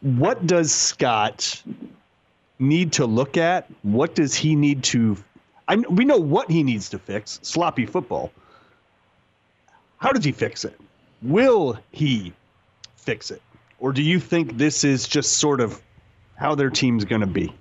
What 0.00 0.46
does 0.46 0.72
Scott 0.72 1.60
need 2.60 2.92
to 2.92 3.06
look 3.06 3.36
at? 3.36 3.68
What 3.82 4.14
does 4.14 4.32
he 4.32 4.54
need 4.54 4.84
to? 4.84 5.16
I, 5.66 5.74
we 5.76 6.04
know 6.04 6.18
what 6.18 6.48
he 6.48 6.62
needs 6.62 6.88
to 6.90 7.00
fix: 7.00 7.40
sloppy 7.42 7.84
football. 7.84 8.30
How 9.98 10.12
does 10.12 10.24
he 10.24 10.30
fix 10.30 10.64
it? 10.64 10.78
Will 11.20 11.80
he 11.90 12.32
fix 12.96 13.32
it? 13.32 13.42
Or 13.80 13.92
do 13.92 14.02
you 14.02 14.20
think 14.20 14.56
this 14.56 14.84
is 14.84 15.08
just 15.08 15.38
sort 15.38 15.60
of 15.60 15.82
how 16.36 16.54
their 16.54 16.70
team's 16.70 17.04
going 17.04 17.22
to 17.22 17.26
be? 17.26 17.52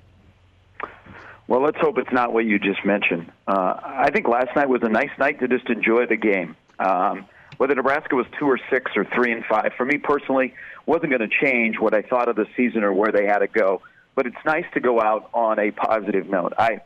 Well, 1.48 1.62
let's 1.62 1.78
hope 1.80 1.98
it's 1.98 2.12
not 2.12 2.34
what 2.34 2.46
you 2.46 2.58
just 2.58 2.84
mentioned. 2.84 3.32
Uh, 3.48 3.76
I 3.84 4.10
think 4.12 4.28
last 4.28 4.56
night 4.56 4.68
was 4.68 4.82
a 4.84 4.90
nice 4.90 5.12
night 5.20 5.40
to 5.42 5.48
just 5.48 5.70
enjoy 5.70 6.08
the 6.08 6.16
game. 6.16 6.56
Um, 6.80 7.28
whether 7.58 7.76
Nebraska 7.76 8.16
was 8.16 8.26
two 8.40 8.46
or 8.46 8.60
six 8.70 8.92
or 8.96 9.06
three 9.06 9.32
and 9.32 9.46
five, 9.46 9.74
for 9.78 9.86
me 9.86 9.98
personally, 9.98 10.54
wasn't 10.86 11.12
going 11.12 11.28
to 11.28 11.36
change 11.42 11.80
what 11.80 11.94
I 11.94 12.02
thought 12.02 12.28
of 12.30 12.36
the 12.36 12.48
season 12.58 12.84
or 12.84 12.94
where 12.94 13.12
they 13.12 13.26
had 13.26 13.40
to 13.40 13.48
go. 13.48 13.82
But 14.16 14.28
it's 14.28 14.38
nice 14.46 14.66
to 14.74 14.80
go 14.80 15.02
out 15.02 15.30
on 15.34 15.60
a 15.60 15.72
positive 15.72 16.28
note. 16.28 16.54
I 16.58 16.82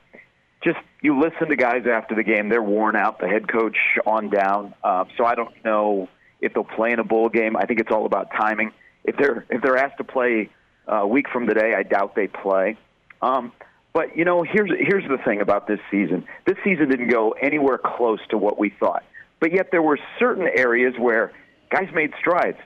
just 0.64 0.80
you 1.01 1.20
listen 1.20 1.47
to 1.49 1.55
guys 1.55 1.86
after 1.89 2.16
the 2.16 2.24
game; 2.24 2.49
they're 2.49 2.62
worn 2.62 2.95
out. 2.95 3.20
The 3.20 3.28
head 3.28 3.47
coach 3.47 3.78
on 4.05 4.30
down. 4.30 4.74
Uh, 4.84 5.05
so 5.18 5.26
I 5.26 5.36
don't 5.36 5.53
know 5.64 6.10
if 6.41 6.53
they'll 6.53 6.64
play 6.64 6.91
in 6.91 6.99
a 6.99 7.03
bowl 7.03 7.30
game. 7.30 7.55
I 7.55 7.66
think 7.66 7.80
it's 7.80 7.91
all 7.91 8.05
about 8.05 8.32
timing. 8.32 8.72
If 9.03 9.16
they're 9.18 9.45
if 9.49 9.62
they're 9.62 9.78
asked 9.78 9.97
to 9.97 10.03
play 10.03 10.49
uh, 10.88 10.97
a 10.97 11.07
week 11.07 11.30
from 11.30 11.47
today, 11.47 11.74
I 11.76 11.84
doubt 11.84 12.16
they 12.16 12.28
play. 12.28 12.78
Um, 13.22 13.51
but 13.94 14.18
you 14.18 14.26
know, 14.26 14.44
here's 14.44 14.72
here's 14.80 15.08
the 15.08 15.18
thing 15.24 15.42
about 15.42 15.68
this 15.68 15.80
season. 15.90 16.26
This 16.46 16.58
season 16.64 16.90
didn't 16.90 17.10
go 17.10 17.32
anywhere 17.32 17.78
close 17.78 18.20
to 18.30 18.38
what 18.38 18.60
we 18.60 18.70
thought. 18.70 19.04
But 19.40 19.54
yet 19.54 19.72
there 19.72 19.82
were 19.82 19.98
certain 20.20 20.48
areas 20.54 20.94
where 20.98 21.32
guys 21.70 21.88
made 21.94 22.12
strides. 22.20 22.58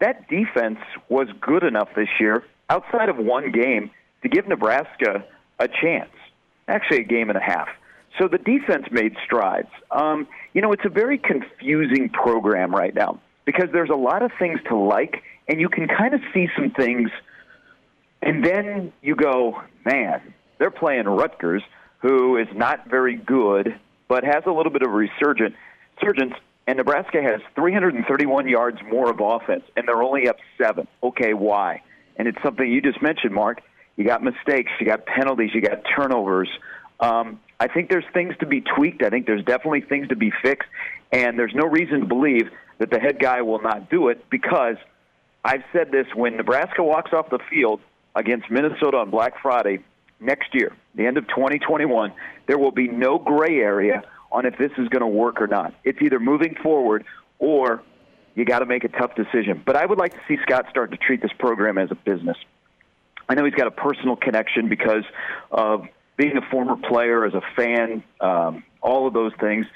That 0.00 0.28
defense 0.28 0.78
was 1.08 1.28
good 1.40 1.62
enough 1.62 1.88
this 1.94 2.08
year, 2.18 2.44
outside 2.68 3.08
of 3.08 3.18
one 3.18 3.52
game, 3.52 3.90
to 4.22 4.28
give 4.28 4.48
Nebraska 4.48 5.24
a 5.58 5.68
chance 5.68 6.10
actually 6.68 6.98
a 6.98 7.04
game 7.04 7.28
and 7.28 7.36
a 7.36 7.42
half. 7.42 7.68
So 8.18 8.28
the 8.28 8.38
defense 8.38 8.86
made 8.90 9.16
strides. 9.24 9.68
Um, 9.90 10.26
you 10.52 10.60
know, 10.60 10.72
it's 10.72 10.84
a 10.84 10.90
very 10.90 11.18
confusing 11.18 12.10
program 12.10 12.74
right 12.74 12.94
now 12.94 13.20
because 13.44 13.68
there's 13.72 13.90
a 13.90 13.96
lot 13.96 14.22
of 14.22 14.30
things 14.38 14.60
to 14.68 14.76
like, 14.76 15.22
and 15.48 15.60
you 15.60 15.68
can 15.68 15.88
kind 15.88 16.14
of 16.14 16.20
see 16.34 16.48
some 16.56 16.70
things, 16.70 17.10
and 18.20 18.44
then 18.44 18.92
you 19.02 19.16
go, 19.16 19.62
man, 19.84 20.34
they're 20.62 20.70
playing 20.70 21.06
Rutgers, 21.06 21.64
who 22.02 22.36
is 22.36 22.46
not 22.54 22.88
very 22.88 23.16
good, 23.16 23.80
but 24.06 24.22
has 24.22 24.44
a 24.46 24.52
little 24.52 24.70
bit 24.70 24.82
of 24.82 24.90
a 24.90 24.94
resurgence. 24.94 25.56
And 26.68 26.76
Nebraska 26.76 27.20
has 27.20 27.40
331 27.56 28.46
yards 28.48 28.78
more 28.88 29.10
of 29.10 29.18
offense, 29.20 29.64
and 29.76 29.88
they're 29.88 30.00
only 30.00 30.28
up 30.28 30.36
seven. 30.56 30.86
Okay, 31.02 31.34
why? 31.34 31.82
And 32.16 32.28
it's 32.28 32.38
something 32.44 32.70
you 32.70 32.80
just 32.80 33.02
mentioned, 33.02 33.34
Mark. 33.34 33.60
You 33.96 34.04
got 34.04 34.22
mistakes, 34.22 34.70
you 34.78 34.86
got 34.86 35.04
penalties, 35.04 35.50
you 35.52 35.62
got 35.62 35.82
turnovers. 35.96 36.48
Um, 37.00 37.40
I 37.58 37.66
think 37.66 37.90
there's 37.90 38.04
things 38.14 38.34
to 38.38 38.46
be 38.46 38.60
tweaked. 38.60 39.02
I 39.02 39.10
think 39.10 39.26
there's 39.26 39.44
definitely 39.44 39.80
things 39.80 40.08
to 40.10 40.16
be 40.16 40.30
fixed, 40.42 40.68
and 41.10 41.36
there's 41.36 41.54
no 41.56 41.66
reason 41.66 42.00
to 42.00 42.06
believe 42.06 42.48
that 42.78 42.90
the 42.90 43.00
head 43.00 43.18
guy 43.18 43.42
will 43.42 43.60
not 43.60 43.90
do 43.90 44.10
it 44.10 44.30
because 44.30 44.76
I've 45.44 45.64
said 45.72 45.90
this 45.90 46.06
when 46.14 46.36
Nebraska 46.36 46.84
walks 46.84 47.12
off 47.12 47.30
the 47.30 47.40
field 47.50 47.80
against 48.14 48.48
Minnesota 48.48 48.98
on 48.98 49.10
Black 49.10 49.42
Friday 49.42 49.80
next 50.22 50.54
year, 50.54 50.72
the 50.94 51.06
end 51.06 51.16
of 51.16 51.26
2021, 51.28 52.12
there 52.46 52.58
will 52.58 52.70
be 52.70 52.88
no 52.88 53.18
gray 53.18 53.58
area 53.58 54.02
on 54.30 54.46
if 54.46 54.56
this 54.58 54.70
is 54.78 54.88
going 54.88 55.00
to 55.00 55.06
work 55.06 55.40
or 55.40 55.46
not. 55.46 55.74
It's 55.84 55.98
either 56.00 56.18
moving 56.18 56.54
forward 56.62 57.04
or 57.38 57.82
you 58.34 58.44
got 58.44 58.60
to 58.60 58.66
make 58.66 58.84
a 58.84 58.88
tough 58.88 59.14
decision. 59.14 59.62
But 59.64 59.76
I 59.76 59.84
would 59.84 59.98
like 59.98 60.12
to 60.12 60.20
see 60.26 60.36
Scott 60.42 60.66
start 60.70 60.90
to 60.92 60.96
treat 60.96 61.20
this 61.20 61.32
program 61.38 61.76
as 61.76 61.90
a 61.90 61.94
business. 61.94 62.36
I 63.28 63.34
know 63.34 63.44
he's 63.44 63.54
got 63.54 63.66
a 63.66 63.72
personal 63.72 64.16
connection 64.16 64.68
because 64.68 65.04
of 65.50 65.86
being 66.16 66.36
a 66.36 66.50
former 66.50 66.76
player, 66.76 67.24
as 67.24 67.34
a 67.34 67.42
fan, 67.56 68.02
um, 68.20 68.64
all 68.80 69.06
of 69.06 69.14
those 69.14 69.32
things, 69.40 69.66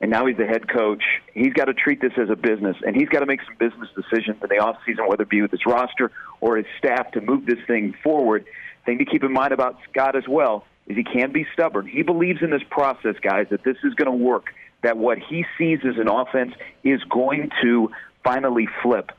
and 0.00 0.10
now 0.10 0.26
he's 0.26 0.36
the 0.36 0.46
head 0.46 0.68
coach. 0.68 1.02
He's 1.32 1.52
got 1.52 1.66
to 1.66 1.74
treat 1.74 2.00
this 2.00 2.12
as 2.16 2.28
a 2.30 2.36
business, 2.36 2.76
and 2.84 2.96
he's 2.96 3.08
got 3.08 3.20
to 3.20 3.26
make 3.26 3.40
some 3.44 3.56
business 3.58 3.88
decisions 3.94 4.38
in 4.42 4.48
the 4.48 4.56
offseason, 4.56 5.08
whether 5.08 5.22
it 5.22 5.28
be 5.28 5.42
with 5.42 5.50
his 5.50 5.64
roster 5.66 6.10
or 6.40 6.56
his 6.56 6.66
staff, 6.78 7.12
to 7.12 7.20
move 7.20 7.46
this 7.46 7.58
thing 7.66 7.94
forward. 8.02 8.44
Thing 8.84 8.98
to 8.98 9.04
keep 9.04 9.22
in 9.22 9.32
mind 9.32 9.52
about 9.52 9.78
Scott 9.90 10.16
as 10.16 10.24
well 10.28 10.64
is 10.86 10.96
he 10.96 11.04
can 11.04 11.32
be 11.32 11.46
stubborn. 11.52 11.86
He 11.86 12.02
believes 12.02 12.42
in 12.42 12.50
this 12.50 12.62
process, 12.70 13.14
guys, 13.22 13.46
that 13.50 13.62
this 13.64 13.76
is 13.84 13.94
going 13.94 14.10
to 14.10 14.24
work, 14.24 14.46
that 14.82 14.96
what 14.96 15.18
he 15.18 15.44
sees 15.56 15.78
as 15.84 15.96
an 15.98 16.08
offense 16.08 16.54
is 16.82 17.02
going 17.04 17.50
to 17.62 17.90
finally 18.24 18.68
flip. 18.82 19.12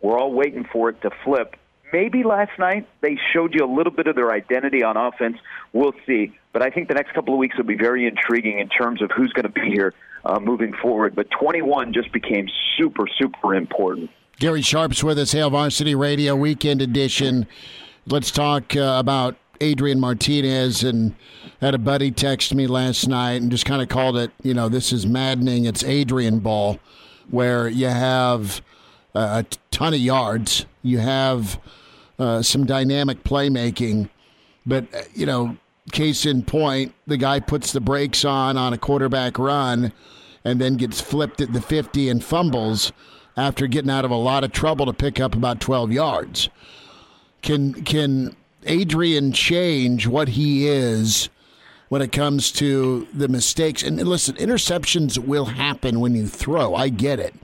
We're 0.00 0.18
all 0.18 0.32
waiting 0.32 0.64
for 0.72 0.90
it 0.90 1.02
to 1.02 1.10
flip. 1.24 1.56
Maybe 1.92 2.22
last 2.22 2.56
night 2.58 2.86
they 3.00 3.18
showed 3.32 3.54
you 3.54 3.64
a 3.64 3.72
little 3.72 3.92
bit 3.92 4.06
of 4.06 4.14
their 4.14 4.30
identity 4.30 4.82
on 4.82 4.96
offense. 4.96 5.38
We'll 5.72 5.94
see. 6.06 6.38
But 6.52 6.62
I 6.62 6.70
think 6.70 6.88
the 6.88 6.94
next 6.94 7.14
couple 7.14 7.34
of 7.34 7.38
weeks 7.38 7.56
will 7.56 7.64
be 7.64 7.76
very 7.76 8.06
intriguing 8.06 8.58
in 8.58 8.68
terms 8.68 9.02
of 9.02 9.10
who's 9.10 9.32
going 9.32 9.44
to 9.44 9.60
be 9.60 9.70
here 9.72 9.94
uh, 10.24 10.38
moving 10.38 10.74
forward. 10.74 11.16
But 11.16 11.28
21 11.30 11.94
just 11.94 12.12
became 12.12 12.48
super, 12.76 13.06
super 13.18 13.54
important. 13.54 14.10
Gary 14.38 14.62
Sharp's 14.62 15.02
with 15.02 15.18
us, 15.18 15.32
Hail 15.32 15.50
Varsity 15.50 15.94
Radio 15.94 16.36
Weekend 16.36 16.80
Edition. 16.82 17.46
Let's 18.10 18.30
talk 18.30 18.74
uh, 18.74 18.96
about 18.98 19.36
Adrian 19.60 20.00
Martinez 20.00 20.82
and 20.82 21.14
had 21.60 21.74
a 21.74 21.78
buddy 21.78 22.10
text 22.10 22.54
me 22.54 22.66
last 22.66 23.06
night 23.06 23.42
and 23.42 23.50
just 23.50 23.66
kind 23.66 23.82
of 23.82 23.88
called 23.90 24.16
it, 24.16 24.30
you 24.42 24.54
know, 24.54 24.70
this 24.70 24.94
is 24.94 25.06
maddening. 25.06 25.66
It's 25.66 25.84
Adrian 25.84 26.38
ball, 26.38 26.78
where 27.28 27.68
you 27.68 27.88
have 27.88 28.62
a 29.14 29.44
ton 29.70 29.92
of 29.92 30.00
yards, 30.00 30.64
you 30.82 30.98
have 30.98 31.60
uh, 32.18 32.40
some 32.40 32.64
dynamic 32.64 33.24
playmaking, 33.24 34.08
but 34.64 34.86
uh, 34.94 35.02
you 35.14 35.26
know, 35.26 35.58
case 35.92 36.24
in 36.24 36.44
point, 36.44 36.94
the 37.06 37.18
guy 37.18 37.40
puts 37.40 37.72
the 37.72 37.80
brakes 37.80 38.24
on 38.24 38.56
on 38.56 38.72
a 38.72 38.78
quarterback 38.78 39.38
run, 39.38 39.92
and 40.44 40.58
then 40.58 40.78
gets 40.78 40.98
flipped 41.00 41.42
at 41.42 41.52
the 41.52 41.60
fifty 41.60 42.08
and 42.08 42.24
fumbles 42.24 42.90
after 43.36 43.66
getting 43.66 43.90
out 43.90 44.06
of 44.06 44.10
a 44.10 44.16
lot 44.16 44.44
of 44.44 44.52
trouble 44.52 44.86
to 44.86 44.94
pick 44.94 45.20
up 45.20 45.34
about 45.34 45.60
twelve 45.60 45.92
yards. 45.92 46.48
Can 47.42 47.84
can 47.84 48.36
Adrian 48.64 49.32
change 49.32 50.06
what 50.06 50.28
he 50.28 50.66
is 50.68 51.28
when 51.88 52.02
it 52.02 52.12
comes 52.12 52.52
to 52.52 53.06
the 53.14 53.28
mistakes. 53.28 53.82
And 53.82 53.96
listen, 54.06 54.36
interceptions 54.36 55.18
will 55.18 55.46
happen 55.46 56.00
when 56.00 56.14
you 56.14 56.26
throw. 56.26 56.74
I 56.74 56.88
get 56.88 57.18
it. 57.18 57.34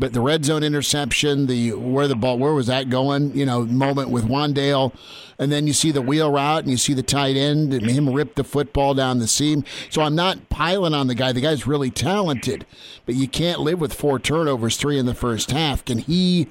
But 0.00 0.12
the 0.12 0.20
red 0.20 0.44
zone 0.44 0.62
interception, 0.62 1.46
the 1.46 1.72
where 1.72 2.06
the 2.06 2.14
ball, 2.14 2.38
where 2.38 2.52
was 2.52 2.68
that 2.68 2.88
going? 2.88 3.34
You 3.34 3.44
know, 3.44 3.64
moment 3.64 4.10
with 4.10 4.26
Wan'Dale, 4.26 4.94
and 5.40 5.50
then 5.50 5.66
you 5.66 5.72
see 5.72 5.90
the 5.90 6.02
wheel 6.02 6.30
route 6.30 6.62
and 6.62 6.70
you 6.70 6.76
see 6.76 6.94
the 6.94 7.02
tight 7.02 7.36
end 7.36 7.74
and 7.74 7.90
him 7.90 8.08
rip 8.08 8.36
the 8.36 8.44
football 8.44 8.94
down 8.94 9.18
the 9.18 9.26
seam. 9.26 9.64
So 9.90 10.02
I'm 10.02 10.14
not 10.14 10.50
piling 10.50 10.94
on 10.94 11.08
the 11.08 11.16
guy. 11.16 11.32
The 11.32 11.40
guy's 11.40 11.66
really 11.66 11.90
talented, 11.90 12.64
but 13.06 13.16
you 13.16 13.26
can't 13.26 13.60
live 13.60 13.80
with 13.80 13.92
four 13.92 14.20
turnovers, 14.20 14.76
three 14.76 14.98
in 14.98 15.06
the 15.06 15.14
first 15.14 15.50
half. 15.50 15.84
Can 15.84 15.98
he 15.98 16.46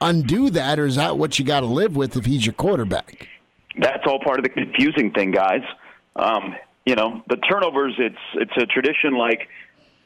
undo 0.00 0.50
that, 0.50 0.78
or 0.78 0.86
is 0.86 0.96
that 0.96 1.18
what 1.18 1.38
you 1.38 1.44
got 1.44 1.60
to 1.60 1.66
live 1.66 1.96
with 1.96 2.16
if 2.16 2.24
he's 2.24 2.44
your 2.46 2.54
quarterback? 2.54 3.28
that's 3.78 4.06
all 4.06 4.18
part 4.18 4.38
of 4.38 4.42
the 4.42 4.48
confusing 4.48 5.12
thing, 5.12 5.30
guys. 5.30 5.62
Um, 6.16 6.56
you 6.84 6.94
know, 6.94 7.22
the 7.28 7.36
turnovers. 7.36 7.94
It's 7.98 8.16
it's 8.34 8.56
a 8.56 8.66
tradition 8.66 9.16
like 9.16 9.48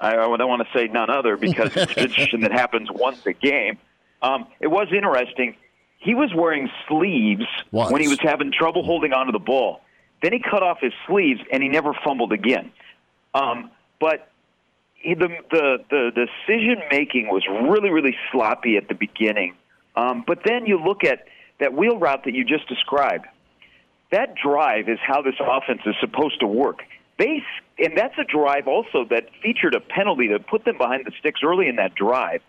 I, 0.00 0.10
I 0.16 0.36
don't 0.36 0.48
want 0.48 0.62
to 0.66 0.78
say 0.78 0.88
none 0.88 1.10
other 1.10 1.36
because 1.36 1.76
it's 1.76 1.92
a 1.92 1.94
tradition 2.06 2.40
that 2.40 2.52
happens 2.52 2.88
once 2.90 3.24
a 3.26 3.32
game. 3.32 3.78
Um, 4.20 4.46
it 4.60 4.68
was 4.68 4.88
interesting. 4.92 5.56
He 5.98 6.14
was 6.14 6.32
wearing 6.34 6.68
sleeves 6.88 7.46
was. 7.70 7.90
when 7.90 8.02
he 8.02 8.08
was 8.08 8.18
having 8.20 8.52
trouble 8.52 8.84
holding 8.84 9.12
onto 9.12 9.32
the 9.32 9.38
ball. 9.38 9.80
Then 10.22 10.32
he 10.32 10.40
cut 10.40 10.62
off 10.62 10.78
his 10.80 10.92
sleeves 11.06 11.40
and 11.52 11.62
he 11.62 11.68
never 11.68 11.92
fumbled 12.04 12.32
again. 12.32 12.72
Um, 13.34 13.70
but 14.00 14.30
he, 14.94 15.14
the 15.14 15.28
the 15.50 15.78
the 15.90 16.10
decision 16.14 16.82
making 16.90 17.28
was 17.28 17.46
really 17.48 17.90
really 17.90 18.16
sloppy 18.30 18.76
at 18.76 18.88
the 18.88 18.94
beginning. 18.94 19.54
Um, 19.96 20.24
but 20.26 20.40
then 20.44 20.66
you 20.66 20.82
look 20.82 21.04
at 21.04 21.26
that 21.60 21.74
wheel 21.74 21.98
route 21.98 22.24
that 22.24 22.34
you 22.34 22.44
just 22.44 22.68
described 22.68 23.26
that 24.12 24.34
drive 24.36 24.88
is 24.88 24.98
how 25.04 25.22
this 25.22 25.34
offense 25.40 25.80
is 25.86 25.94
supposed 26.00 26.38
to 26.40 26.46
work. 26.46 26.82
They 27.18 27.42
and 27.78 27.96
that's 27.96 28.14
a 28.18 28.24
drive 28.24 28.68
also 28.68 29.04
that 29.10 29.28
featured 29.42 29.74
a 29.74 29.80
penalty 29.80 30.28
that 30.28 30.46
put 30.46 30.64
them 30.64 30.78
behind 30.78 31.04
the 31.06 31.12
sticks 31.18 31.40
early 31.42 31.66
in 31.66 31.76
that 31.76 31.94
drive. 31.94 32.42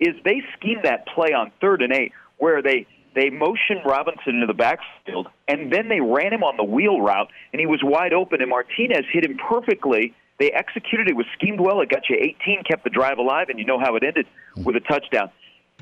Is 0.00 0.14
they 0.24 0.42
schemed 0.56 0.84
that 0.84 1.06
play 1.08 1.32
on 1.32 1.52
third 1.60 1.82
and 1.82 1.92
eight 1.92 2.12
where 2.38 2.62
they 2.62 2.86
they 3.14 3.30
motioned 3.30 3.80
Robinson 3.84 4.36
into 4.36 4.46
the 4.46 4.54
backfield 4.54 5.28
and 5.48 5.72
then 5.72 5.88
they 5.88 6.00
ran 6.00 6.32
him 6.32 6.44
on 6.44 6.56
the 6.56 6.64
wheel 6.64 7.00
route 7.00 7.30
and 7.52 7.58
he 7.58 7.66
was 7.66 7.80
wide 7.82 8.12
open 8.12 8.40
and 8.40 8.50
Martinez 8.50 9.04
hit 9.12 9.24
him 9.24 9.36
perfectly. 9.36 10.14
They 10.38 10.52
executed 10.52 11.08
it 11.08 11.16
was 11.16 11.26
schemed 11.34 11.58
well. 11.58 11.80
It 11.80 11.88
got 11.88 12.08
you 12.08 12.16
18, 12.16 12.62
kept 12.62 12.84
the 12.84 12.90
drive 12.90 13.18
alive, 13.18 13.48
and 13.48 13.58
you 13.58 13.64
know 13.64 13.80
how 13.80 13.96
it 13.96 14.04
ended 14.04 14.28
with 14.54 14.76
a 14.76 14.80
touchdown. 14.80 15.30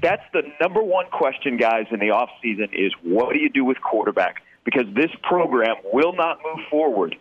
That's 0.02 0.22
the 0.32 0.42
number 0.60 0.82
one 0.82 1.06
question, 1.10 1.56
guys, 1.56 1.86
in 1.90 2.00
the 2.00 2.10
off 2.10 2.30
season 2.42 2.68
is 2.72 2.92
what 3.02 3.32
do 3.32 3.40
you 3.40 3.48
do 3.48 3.64
with 3.64 3.80
quarterback? 3.80 4.42
because 4.66 4.84
this 4.94 5.10
program 5.22 5.76
will 5.92 6.12
not 6.12 6.38
move 6.44 6.66
forward 6.68 7.16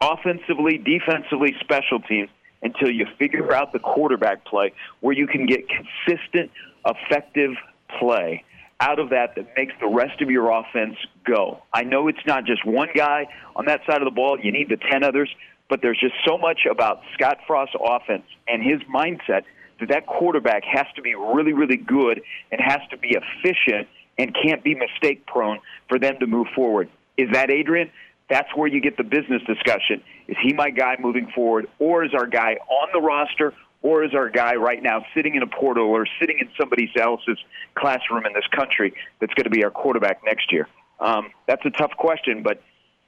offensively, 0.00 0.78
defensively, 0.78 1.56
special 1.58 1.98
teams 1.98 2.28
until 2.62 2.90
you 2.90 3.06
figure 3.18 3.52
out 3.52 3.72
the 3.72 3.78
quarterback 3.80 4.44
play 4.44 4.72
where 5.00 5.16
you 5.16 5.26
can 5.26 5.46
get 5.46 5.64
consistent, 5.68 6.52
effective 6.86 7.52
play 7.98 8.44
out 8.80 9.00
of 9.00 9.10
that 9.10 9.34
that 9.34 9.48
makes 9.56 9.72
the 9.80 9.88
rest 9.88 10.20
of 10.20 10.30
your 10.30 10.50
offense 10.50 10.94
go. 11.24 11.60
I 11.72 11.82
know 11.82 12.06
it's 12.06 12.24
not 12.26 12.44
just 12.44 12.64
one 12.64 12.90
guy 12.94 13.26
on 13.56 13.64
that 13.64 13.80
side 13.86 14.00
of 14.00 14.04
the 14.04 14.14
ball, 14.14 14.38
you 14.40 14.52
need 14.52 14.68
the 14.68 14.76
10 14.76 15.02
others, 15.02 15.34
but 15.68 15.80
there's 15.82 15.98
just 15.98 16.14
so 16.24 16.38
much 16.38 16.60
about 16.70 17.00
Scott 17.14 17.38
Frost's 17.46 17.74
offense 17.82 18.24
and 18.46 18.62
his 18.62 18.80
mindset 18.82 19.42
that 19.80 19.88
that 19.88 20.06
quarterback 20.06 20.64
has 20.64 20.86
to 20.96 21.02
be 21.02 21.14
really, 21.14 21.52
really 21.52 21.76
good 21.76 22.20
and 22.50 22.60
has 22.60 22.80
to 22.90 22.96
be 22.96 23.16
efficient 23.16 23.88
and 24.18 24.34
can't 24.34 24.62
be 24.64 24.74
mistake 24.74 25.26
prone 25.26 25.58
for 25.88 25.98
them 25.98 26.18
to 26.20 26.26
move 26.26 26.48
forward. 26.54 26.88
Is 27.16 27.28
that 27.32 27.50
Adrian? 27.50 27.90
That's 28.28 28.48
where 28.54 28.68
you 28.68 28.80
get 28.80 28.96
the 28.96 29.04
business 29.04 29.42
discussion. 29.46 30.02
Is 30.26 30.36
he 30.42 30.52
my 30.52 30.70
guy 30.70 30.96
moving 31.00 31.30
forward, 31.34 31.68
or 31.78 32.04
is 32.04 32.12
our 32.14 32.26
guy 32.26 32.58
on 32.68 32.88
the 32.92 33.00
roster, 33.00 33.54
or 33.80 34.04
is 34.04 34.14
our 34.14 34.28
guy 34.28 34.54
right 34.56 34.82
now 34.82 35.04
sitting 35.14 35.34
in 35.34 35.42
a 35.42 35.46
portal 35.46 35.86
or 35.86 36.06
sitting 36.20 36.38
in 36.40 36.48
somebody 36.60 36.90
else's 36.98 37.38
classroom 37.74 38.26
in 38.26 38.32
this 38.34 38.46
country 38.54 38.92
that's 39.20 39.32
going 39.34 39.44
to 39.44 39.50
be 39.50 39.64
our 39.64 39.70
quarterback 39.70 40.20
next 40.24 40.52
year? 40.52 40.68
Um, 41.00 41.30
that's 41.46 41.64
a 41.64 41.70
tough 41.70 41.92
question, 41.96 42.42
but 42.42 42.60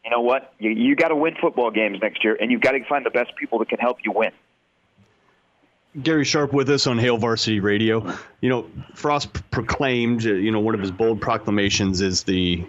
you 0.04 0.10
know 0.10 0.20
what? 0.20 0.54
You, 0.58 0.70
you 0.70 0.96
got 0.96 1.08
to 1.08 1.16
win 1.16 1.34
football 1.40 1.70
games 1.70 1.98
next 2.00 2.24
year, 2.24 2.36
and 2.40 2.50
you've 2.50 2.62
got 2.62 2.72
to 2.72 2.84
find 2.88 3.04
the 3.04 3.10
best 3.10 3.32
people 3.36 3.58
that 3.58 3.68
can 3.68 3.78
help 3.78 3.98
you 4.04 4.12
win. 4.12 4.30
Gary 6.00 6.24
Sharp 6.24 6.52
with 6.52 6.70
us 6.70 6.86
on 6.86 6.98
Hail 6.98 7.16
Varsity 7.16 7.58
Radio. 7.58 8.14
You 8.40 8.48
know, 8.48 8.70
Frost 8.94 9.50
proclaimed, 9.50 10.24
uh, 10.24 10.34
you 10.34 10.52
know, 10.52 10.60
one 10.60 10.74
of 10.74 10.80
his 10.80 10.92
bold 10.92 11.20
proclamations 11.20 12.00
is 12.00 12.22
the, 12.22 12.64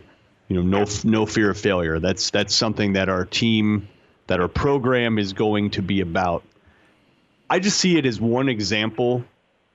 you 0.48 0.56
know, 0.56 0.64
no 0.64 0.86
no 1.04 1.26
fear 1.28 1.52
of 1.52 1.58
failure. 1.60 2.00
That's 2.00 2.32
that's 2.32 2.56
something 2.56 2.94
that 2.94 3.10
our 3.10 3.26
team, 3.26 3.88
that 4.26 4.40
our 4.40 4.48
program 4.48 5.20
is 5.20 5.34
going 5.34 5.72
to 5.72 5.84
be 5.84 6.02
about. 6.02 6.44
I 7.48 7.60
just 7.60 7.78
see 7.80 7.98
it 7.98 8.08
as 8.08 8.20
one 8.20 8.50
example 8.50 9.24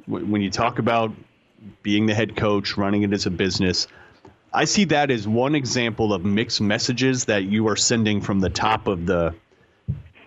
when 0.06 0.42
you 0.42 0.50
talk 0.50 0.80
about 0.80 1.12
being 1.82 2.06
the 2.06 2.14
head 2.14 2.36
coach, 2.36 2.76
running 2.76 3.02
it 3.02 3.12
as 3.12 3.26
a 3.26 3.30
business. 3.30 3.86
I 4.52 4.64
see 4.64 4.84
that 4.86 5.10
as 5.10 5.28
one 5.28 5.54
example 5.54 6.12
of 6.12 6.24
mixed 6.24 6.60
messages 6.60 7.26
that 7.26 7.44
you 7.44 7.68
are 7.68 7.76
sending 7.76 8.20
from 8.22 8.40
the 8.40 8.50
top 8.50 8.88
of 8.88 9.06
the, 9.06 9.34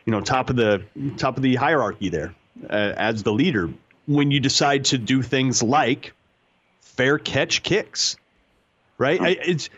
you 0.06 0.12
know, 0.12 0.22
top 0.22 0.50
of 0.50 0.56
the 0.56 0.84
top 1.18 1.36
of 1.36 1.44
the 1.44 1.56
hierarchy 1.56 2.08
there 2.08 2.34
uh, 2.68 2.94
as 2.98 3.23
the 3.23 3.31
leader 3.31 3.69
when 4.07 4.31
you 4.31 4.40
decide 4.40 4.86
to 4.86 4.98
do 4.98 5.22
things 5.22 5.61
like 5.61 6.14
fair 6.81 7.19
catch 7.19 7.64
kicks, 7.64 8.18
right? 8.98 9.22
I, 9.22 9.30
it's 9.30 9.69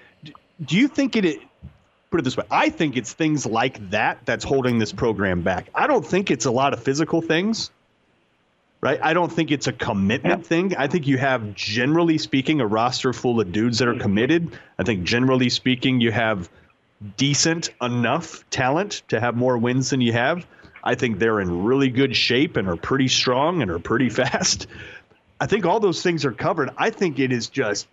do 0.64 0.78
you 0.78 0.88
think 0.88 1.16
it, 1.16 1.26
it? 1.26 1.40
Put 2.10 2.20
it 2.20 2.24
this 2.24 2.38
way: 2.38 2.46
I 2.50 2.70
think 2.70 2.98
it's 2.98 3.14
things 3.14 3.46
like 3.46 3.92
that 3.92 4.26
that's 4.26 4.44
holding 4.44 4.80
this 4.80 4.92
program 4.92 5.42
back. 5.42 5.70
I 5.76 5.88
don't 5.88 6.06
think 6.06 6.32
it's 6.32 6.46
a 6.46 6.52
lot 6.52 6.74
of 6.74 6.84
physical 6.84 7.22
things, 7.22 7.72
right? 8.82 9.00
I 9.02 9.14
don't 9.14 9.32
think 9.32 9.52
it's 9.52 9.68
a 9.68 9.74
commitment 9.74 10.46
thing. 10.46 10.76
I 10.76 10.88
think 10.88 11.08
you 11.08 11.18
have, 11.18 11.54
generally 11.54 12.18
speaking, 12.18 12.60
a 12.60 12.68
roster 12.68 13.14
full 13.14 13.40
of 13.40 13.52
dudes 13.52 13.80
that 13.80 13.88
are 13.88 13.98
committed. 13.98 14.58
I 14.78 14.84
think, 14.84 15.04
generally 15.04 15.50
speaking, 15.50 16.02
you 16.02 16.12
have 16.12 16.50
decent 17.18 17.70
enough 17.82 18.50
talent 18.50 19.04
to 19.10 19.20
have 19.20 19.36
more 19.36 19.58
wins 19.58 19.90
than 19.90 20.02
you 20.02 20.14
have. 20.14 20.46
I 20.84 20.96
think 20.96 21.20
they're 21.20 21.40
in 21.40 21.64
really 21.64 21.90
good 21.90 22.16
shape 22.16 22.58
and 22.58 22.68
are 22.68 22.76
pretty 22.76 23.08
strong 23.08 23.62
and 23.62 23.72
are 23.72 23.80
pretty 23.80 24.10
fast. 24.22 24.68
I 25.40 25.48
think 25.48 25.66
all 25.66 25.80
those 25.80 26.02
things 26.04 26.26
are 26.26 26.32
covered. 26.32 26.70
I 26.78 26.90
think 26.90 27.20
it 27.20 27.32
is 27.32 27.50
just 27.50 27.88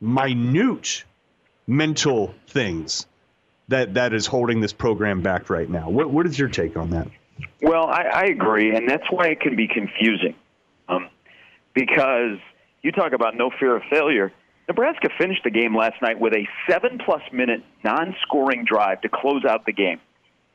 minute 0.00 1.04
mental 1.66 2.34
things 2.48 3.06
that 3.68 3.94
that 3.94 4.12
is 4.12 4.26
holding 4.26 4.60
this 4.60 4.72
program 4.72 5.22
back 5.22 5.48
right 5.48 5.68
now. 5.68 5.88
What 5.88 6.10
what 6.10 6.26
is 6.26 6.38
your 6.38 6.48
take 6.48 6.76
on 6.76 6.90
that? 6.90 7.08
Well, 7.60 7.86
I, 7.86 8.02
I 8.02 8.22
agree, 8.24 8.74
and 8.74 8.88
that's 8.88 9.10
why 9.10 9.28
it 9.28 9.40
can 9.40 9.56
be 9.56 9.66
confusing, 9.68 10.34
um, 10.88 11.08
because 11.74 12.38
you 12.82 12.92
talk 12.92 13.12
about 13.12 13.36
no 13.36 13.50
fear 13.58 13.76
of 13.76 13.82
failure. 13.90 14.32
Nebraska 14.68 15.08
finished 15.18 15.42
the 15.44 15.50
game 15.50 15.76
last 15.76 16.00
night 16.02 16.20
with 16.20 16.34
a 16.34 16.46
seven-plus 16.68 17.22
minute 17.32 17.62
non-scoring 17.82 18.64
drive 18.64 19.00
to 19.02 19.08
close 19.08 19.44
out 19.44 19.66
the 19.66 19.72
game. 19.72 20.00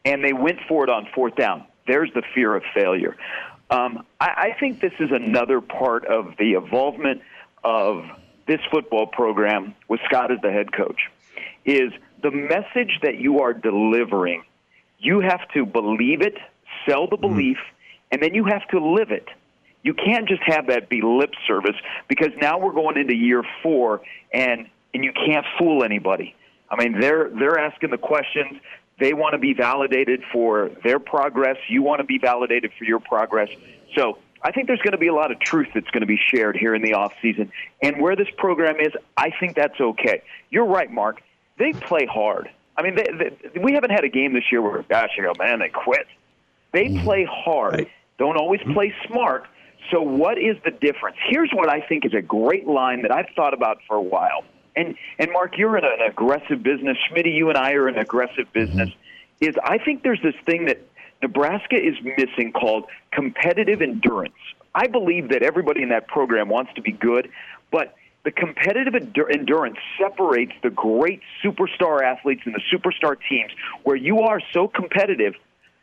And 0.08 0.24
they 0.24 0.34
went 0.34 0.60
for 0.68 0.84
it 0.86 0.90
on 0.90 1.08
fourth 1.14 1.36
down. 1.36 1.66
There's 1.86 2.12
the 2.14 2.24
fear 2.34 2.56
of 2.56 2.64
failure. 2.74 3.16
Um, 3.70 4.06
I, 4.20 4.54
I 4.56 4.60
think 4.60 4.80
this 4.80 4.94
is 5.00 5.12
another 5.12 5.60
part 5.60 6.06
of 6.06 6.36
the 6.40 6.54
involvement 6.54 7.22
of 7.64 8.06
this 8.48 8.62
football 8.72 9.08
program 9.08 9.76
with 9.90 10.00
Scott 10.06 10.32
as 10.32 10.40
the 10.42 10.52
head 10.52 10.72
coach. 10.72 11.00
Is 11.66 11.92
the 12.24 12.32
message 12.32 13.00
that 13.04 13.18
you 13.18 13.42
are 13.42 13.54
delivering? 13.54 14.44
You 15.00 15.20
have 15.20 15.46
to 15.54 15.66
believe 15.66 16.22
it, 16.22 16.36
sell 16.88 17.08
the 17.08 17.18
belief, 17.18 17.58
and 18.10 18.24
then 18.24 18.34
you 18.34 18.46
have 18.46 18.66
to 18.70 18.80
live 18.80 19.12
it. 19.12 19.28
You 19.84 19.94
can't 19.94 20.28
just 20.28 20.42
have 20.44 20.68
that 20.68 20.90
be 20.90 21.02
lip 21.02 21.32
service 21.46 21.76
because 22.08 22.32
now 22.42 22.58
we're 22.58 22.74
going 22.74 22.98
into 22.98 23.14
year 23.14 23.44
four 23.62 24.02
and 24.34 24.68
and 24.94 25.04
you 25.04 25.12
can't 25.12 25.46
fool 25.60 25.84
anybody. 25.84 26.34
I 26.70 26.82
mean, 26.82 27.00
they're 27.00 27.30
they're 27.30 27.60
asking 27.60 27.92
the 27.92 27.98
questions. 27.98 28.60
They 29.00 29.14
want 29.14 29.34
to 29.34 29.38
be 29.38 29.54
validated 29.54 30.24
for 30.32 30.72
their 30.84 31.00
progress. 31.00 31.58
You 31.68 31.84
want 31.84 32.00
to 32.00 32.04
be 32.04 32.18
validated 32.18 32.72
for 32.78 32.84
your 32.84 33.00
progress. 33.00 33.50
So 33.96 34.18
I 34.42 34.52
think 34.52 34.68
there's 34.68 34.82
going 34.82 34.94
to 34.94 34.98
be 34.98 35.08
a 35.08 35.14
lot 35.14 35.32
of 35.32 35.40
truth 35.40 35.68
that's 35.74 35.90
going 35.92 36.02
to 36.02 36.08
be 36.08 36.20
shared 36.34 36.58
here 36.58 36.74
in 36.74 36.82
the 36.82 36.94
off 36.94 37.14
season. 37.22 37.52
And 37.82 38.02
where 38.02 38.16
this 38.16 38.28
program 38.38 38.80
is, 38.80 38.94
I 39.16 39.32
think 39.40 39.56
that's 39.56 39.80
okay. 39.80 40.22
You're 40.50 40.66
right, 40.66 40.92
Mark. 40.92 41.22
They 41.58 41.74
play 41.74 42.06
hard. 42.06 42.50
I 42.76 42.84
mean, 42.84 42.96
they, 42.96 43.04
they, 43.04 43.60
we 43.60 43.74
haven't 43.74 43.90
had 43.90 44.04
a 44.04 44.10
game 44.10 44.34
this 44.34 44.44
year 44.52 44.62
where, 44.62 44.84
gosh, 44.84 45.10
you 45.18 45.24
go, 45.24 45.34
man, 45.38 45.60
they 45.60 45.70
quit. 45.70 46.08
They 46.72 46.86
mm-hmm. 46.86 47.04
play 47.04 47.28
hard. 47.30 47.88
Don't 48.20 48.38
always 48.38 48.62
mm-hmm. 48.62 48.74
play 48.74 48.94
smart. 49.08 49.46
So, 49.92 50.02
what 50.02 50.38
is 50.38 50.58
the 50.66 50.72
difference? 50.72 51.18
Here's 51.30 51.50
what 51.52 51.70
I 51.70 51.82
think 51.82 52.06
is 52.06 52.14
a 52.14 52.22
great 52.22 52.68
line 52.68 53.04
that 53.04 53.12
I've 53.12 53.30
thought 53.36 53.54
about 53.54 53.78
for 53.88 53.96
a 53.96 54.02
while. 54.02 54.44
And 54.78 54.96
and 55.18 55.32
Mark, 55.34 55.58
you're 55.58 55.76
in 55.78 55.84
an 55.84 56.08
aggressive 56.08 56.62
business. 56.62 56.98
Schmitty, 57.10 57.34
you 57.36 57.50
and 57.50 57.58
I 57.58 57.74
are 57.74 57.90
in 57.90 57.96
an 57.96 58.02
aggressive 58.02 58.54
business. 58.54 58.90
Is 59.42 59.56
I 59.64 59.80
think 59.80 60.04
there's 60.04 60.22
this 60.22 60.36
thing 60.46 60.66
that 60.66 60.80
Nebraska 61.22 61.76
is 61.76 61.96
missing 62.04 62.52
called 62.52 62.86
competitive 63.12 63.82
endurance. 63.82 64.36
I 64.76 64.86
believe 64.88 65.30
that 65.30 65.42
everybody 65.42 65.82
in 65.82 65.90
that 65.90 66.08
program 66.08 66.48
wants 66.48 66.72
to 66.76 66.82
be 66.82 66.92
good, 66.92 67.30
but 67.72 67.96
the 68.24 68.32
competitive 68.32 68.94
endur- 68.94 69.34
endurance 69.34 69.78
separates 70.00 70.52
the 70.62 70.70
great 70.70 71.22
superstar 71.44 72.04
athletes 72.04 72.42
and 72.46 72.54
the 72.54 72.62
superstar 72.72 73.16
teams 73.28 73.52
where 73.84 73.96
you 73.96 74.20
are 74.20 74.40
so 74.54 74.68
competitive, 74.68 75.34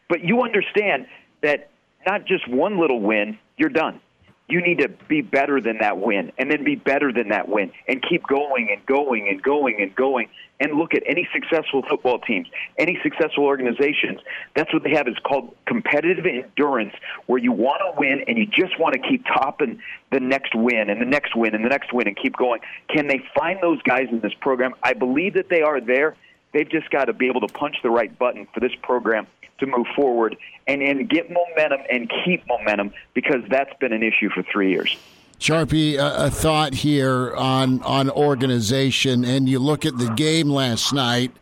but 0.09 0.23
you 0.23 0.43
understand 0.43 1.07
that 1.43 1.71
not 2.07 2.27
just 2.27 2.47
one 2.47 2.79
little 2.79 3.01
win, 3.01 3.39
you're 3.57 3.71
done. 3.71 4.01
You 4.47 4.61
need 4.61 4.79
to 4.81 4.89
be 5.09 5.23
better 5.23 5.61
than 5.61 5.79
that 5.79 5.99
win, 5.99 6.31
and 6.37 6.51
then 6.51 6.65
be 6.65 6.77
better 6.77 7.13
than 7.13 7.29
that 7.31 7.49
win, 7.49 7.73
and 7.89 8.03
keep 8.03 8.27
going 8.27 8.69
and 8.71 8.85
going 8.85 9.29
and 9.29 9.43
going 9.43 9.81
and 9.81 9.95
going. 9.95 10.29
And 10.61 10.75
look 10.79 10.95
at 10.95 11.03
any 11.05 11.29
successful 11.33 11.83
football 11.89 12.21
teams, 12.21 12.47
any 12.79 12.97
successful 13.03 13.45
organizations. 13.45 14.21
That's 14.55 14.73
what 14.73 14.85
they 14.85 14.93
have 14.93 15.09
is 15.09 15.17
called 15.27 15.57
competitive 15.67 16.27
endurance, 16.27 16.95
where 17.27 17.41
you 17.41 17.51
want 17.51 17.81
to 17.81 17.99
win 17.99 18.23
and 18.29 18.39
you 18.39 18.47
just 18.47 18.79
want 18.79 18.95
to 18.95 19.01
keep 19.01 19.25
topping 19.27 19.81
the 20.13 20.21
next 20.21 20.55
win 20.55 20.91
and 20.91 21.01
the 21.01 21.07
next 21.07 21.35
win 21.35 21.57
and 21.57 21.65
the 21.65 21.69
next 21.69 21.93
win 21.93 22.07
and 22.07 22.17
keep 22.17 22.37
going. 22.37 22.61
Can 22.89 23.09
they 23.09 23.21
find 23.37 23.59
those 23.61 23.83
guys 23.83 24.07
in 24.13 24.21
this 24.21 24.33
program? 24.41 24.75
I 24.83 24.93
believe 24.93 25.35
that 25.35 25.49
they 25.49 25.63
are 25.63 25.81
there. 25.81 26.17
They've 26.55 26.71
just 26.71 26.89
got 26.89 27.07
to 27.07 27.13
be 27.13 27.27
able 27.27 27.41
to 27.41 27.53
punch 27.53 27.77
the 27.83 27.91
right 27.91 28.17
button 28.17 28.47
for 28.55 28.61
this 28.61 28.73
program 28.81 29.27
to 29.59 29.67
move 29.67 29.87
forward 29.95 30.37
and, 30.67 30.81
and 30.83 31.09
get 31.11 31.31
momentum 31.31 31.81
and 31.91 32.11
keep 32.25 32.47
momentum 32.47 32.93
because 33.13 33.43
that's 33.51 33.77
been 33.81 33.93
an 33.93 34.03
issue 34.03 34.31
for 34.31 34.43
three 34.45 34.71
years. 34.71 34.97
Sharpie, 35.41 35.97
a, 35.97 36.27
a 36.27 36.31
thought 36.31 36.75
here 36.75 37.35
on 37.35 37.83
on 37.83 38.09
organization, 38.09 39.25
and 39.25 39.49
you 39.49 39.59
look 39.59 39.85
at 39.85 39.99
the 39.99 40.11
game 40.11 40.49
last 40.49 40.93
night, 40.93 41.33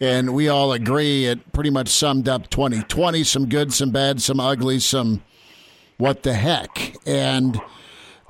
and 0.00 0.32
we 0.32 0.48
all 0.48 0.72
agree 0.72 1.26
it 1.26 1.52
pretty 1.52 1.70
much 1.70 1.88
summed 1.88 2.28
up 2.28 2.48
2020. 2.48 3.24
Some 3.24 3.48
good, 3.48 3.72
some 3.72 3.90
bad, 3.90 4.22
some 4.22 4.38
ugly, 4.38 4.78
some 4.78 5.22
what 5.96 6.22
the 6.22 6.34
heck, 6.34 6.94
and 7.06 7.60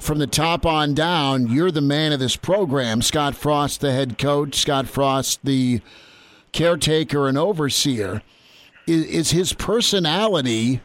from 0.01 0.19
the 0.19 0.27
top 0.27 0.65
on 0.65 0.95
down, 0.95 1.49
you're 1.49 1.71
the 1.71 1.81
man 1.81 2.13
of 2.13 2.21
this 2.21 2.37
program. 2.37 3.03
Scott 3.03 3.35
Frost, 3.35 3.81
the 3.81 3.93
head 3.93 4.19
coach, 4.19 4.57
Scott 4.57 4.87
Frost, 4.87 5.45
the 5.45 5.81
caretaker 6.53 7.29
and 7.29 7.37
overseer. 7.37 8.23
Is, 8.87 9.05
is 9.07 9.31
his 9.33 9.53
personality 9.53 10.81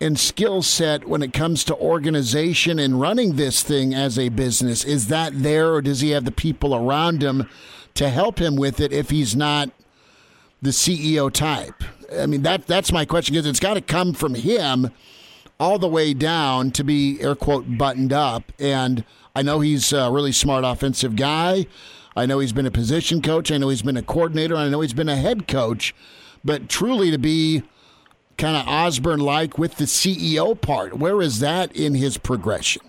and 0.00 0.18
skill 0.18 0.62
set 0.62 1.08
when 1.08 1.22
it 1.22 1.32
comes 1.32 1.64
to 1.64 1.76
organization 1.76 2.78
and 2.78 3.00
running 3.00 3.36
this 3.36 3.62
thing 3.62 3.94
as 3.94 4.18
a 4.18 4.28
business? 4.28 4.84
Is 4.84 5.08
that 5.08 5.42
there, 5.42 5.72
or 5.74 5.82
does 5.82 6.00
he 6.00 6.10
have 6.10 6.24
the 6.24 6.30
people 6.30 6.74
around 6.74 7.22
him 7.22 7.48
to 7.94 8.10
help 8.10 8.38
him 8.38 8.54
with 8.54 8.80
it 8.80 8.92
if 8.92 9.10
he's 9.10 9.34
not 9.34 9.70
the 10.62 10.70
CEO 10.70 11.32
type? 11.32 11.82
I 12.16 12.26
mean, 12.26 12.42
that 12.42 12.66
that's 12.66 12.92
my 12.92 13.04
question 13.04 13.34
because 13.34 13.46
it's 13.46 13.60
got 13.60 13.74
to 13.74 13.80
come 13.80 14.14
from 14.14 14.34
him 14.34 14.90
all 15.60 15.78
the 15.78 15.88
way 15.88 16.14
down 16.14 16.70
to 16.72 16.84
be 16.84 17.20
air 17.20 17.34
quote 17.34 17.76
buttoned 17.78 18.12
up. 18.12 18.52
And 18.58 19.04
I 19.34 19.42
know 19.42 19.60
he's 19.60 19.92
a 19.92 20.10
really 20.10 20.32
smart 20.32 20.64
offensive 20.64 21.16
guy. 21.16 21.66
I 22.16 22.26
know 22.26 22.38
he's 22.38 22.52
been 22.52 22.66
a 22.66 22.70
position 22.70 23.22
coach. 23.22 23.50
I 23.50 23.58
know 23.58 23.68
he's 23.68 23.82
been 23.82 23.96
a 23.96 24.02
coordinator. 24.02 24.56
I 24.56 24.68
know 24.68 24.80
he's 24.80 24.92
been 24.92 25.08
a 25.08 25.16
head 25.16 25.46
coach. 25.46 25.94
But 26.44 26.68
truly 26.68 27.10
to 27.10 27.18
be 27.18 27.62
kind 28.36 28.56
of 28.56 28.66
Osborne 28.66 29.20
like 29.20 29.58
with 29.58 29.76
the 29.76 29.84
CEO 29.84 30.58
part, 30.60 30.96
where 30.98 31.20
is 31.20 31.40
that 31.40 31.74
in 31.76 31.94
his 31.94 32.18
progression? 32.18 32.82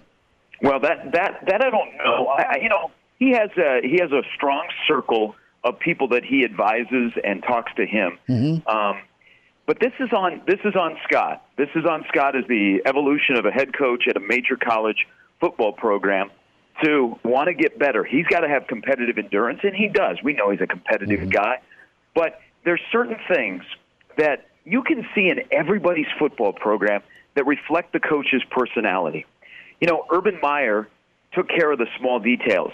Well, 0.62 0.80
that 0.82 1.12
that 1.14 1.46
that 1.48 1.62
I 1.64 1.70
don't 1.70 1.96
know. 1.98 2.28
I, 2.28 2.58
you 2.62 2.70
know, 2.70 2.92
he 3.18 3.32
has 3.32 3.50
a 3.58 3.80
he 3.82 3.98
has 4.02 4.12
a 4.12 4.22
strong 4.36 4.68
circle 4.88 5.36
of 5.64 5.80
people 5.80 6.08
that 6.10 6.24
he 6.24 6.44
advises 6.44 7.12
and 7.24 7.44
talks 7.44 7.72
to 7.76 7.86
him. 7.86 8.18
Um, 8.68 9.02
but 9.70 9.80
this 9.80 9.94
is 10.00 10.12
on 10.12 10.42
this 10.48 10.58
is 10.66 10.76
on 10.76 10.98
Scott. 11.08 11.46
This 11.56 11.70
is 11.76 11.86
on 11.86 12.04
Scott 12.08 12.36
as 12.36 12.44
the 12.48 12.82
evolution 12.88 13.36
of 13.36 13.46
a 13.46 13.52
head 13.52 13.72
coach 13.72 14.06
at 14.10 14.18
a 14.18 14.20
major 14.20 14.58
college 14.58 15.06
football 15.40 15.74
program 15.74 16.32
to 16.84 17.20
want 17.24 17.50
to 17.50 17.54
get 17.54 17.78
better. 17.78 18.04
He's 18.04 18.26
got 18.26 18.40
to 18.40 18.50
have 18.50 18.66
competitive 18.66 19.20
endurance, 19.20 19.60
and 19.62 19.76
he 19.76 19.88
does. 19.88 20.18
We 20.24 20.34
know 20.34 20.50
he's 20.50 20.60
a 20.60 20.66
competitive 20.66 21.20
mm-hmm. 21.20 21.30
guy, 21.30 21.62
but 22.16 22.42
there's 22.66 22.82
certain 22.92 23.18
things 23.32 23.62
that 24.18 24.48
you 24.66 24.82
can 24.82 25.06
see 25.14 25.30
in 25.30 25.42
everybody's 25.52 26.08
football 26.18 26.52
program 26.52 27.04
that 27.36 27.46
reflect 27.46 27.94
the 27.94 28.00
coach's 28.00 28.42
personality. 28.50 29.28
You 29.80 29.88
know, 29.88 30.04
Urban 30.12 30.40
Meyer 30.42 30.88
took 31.34 31.48
care 31.48 31.72
of 31.72 31.78
the 31.78 31.86
small 32.00 32.20
details. 32.20 32.72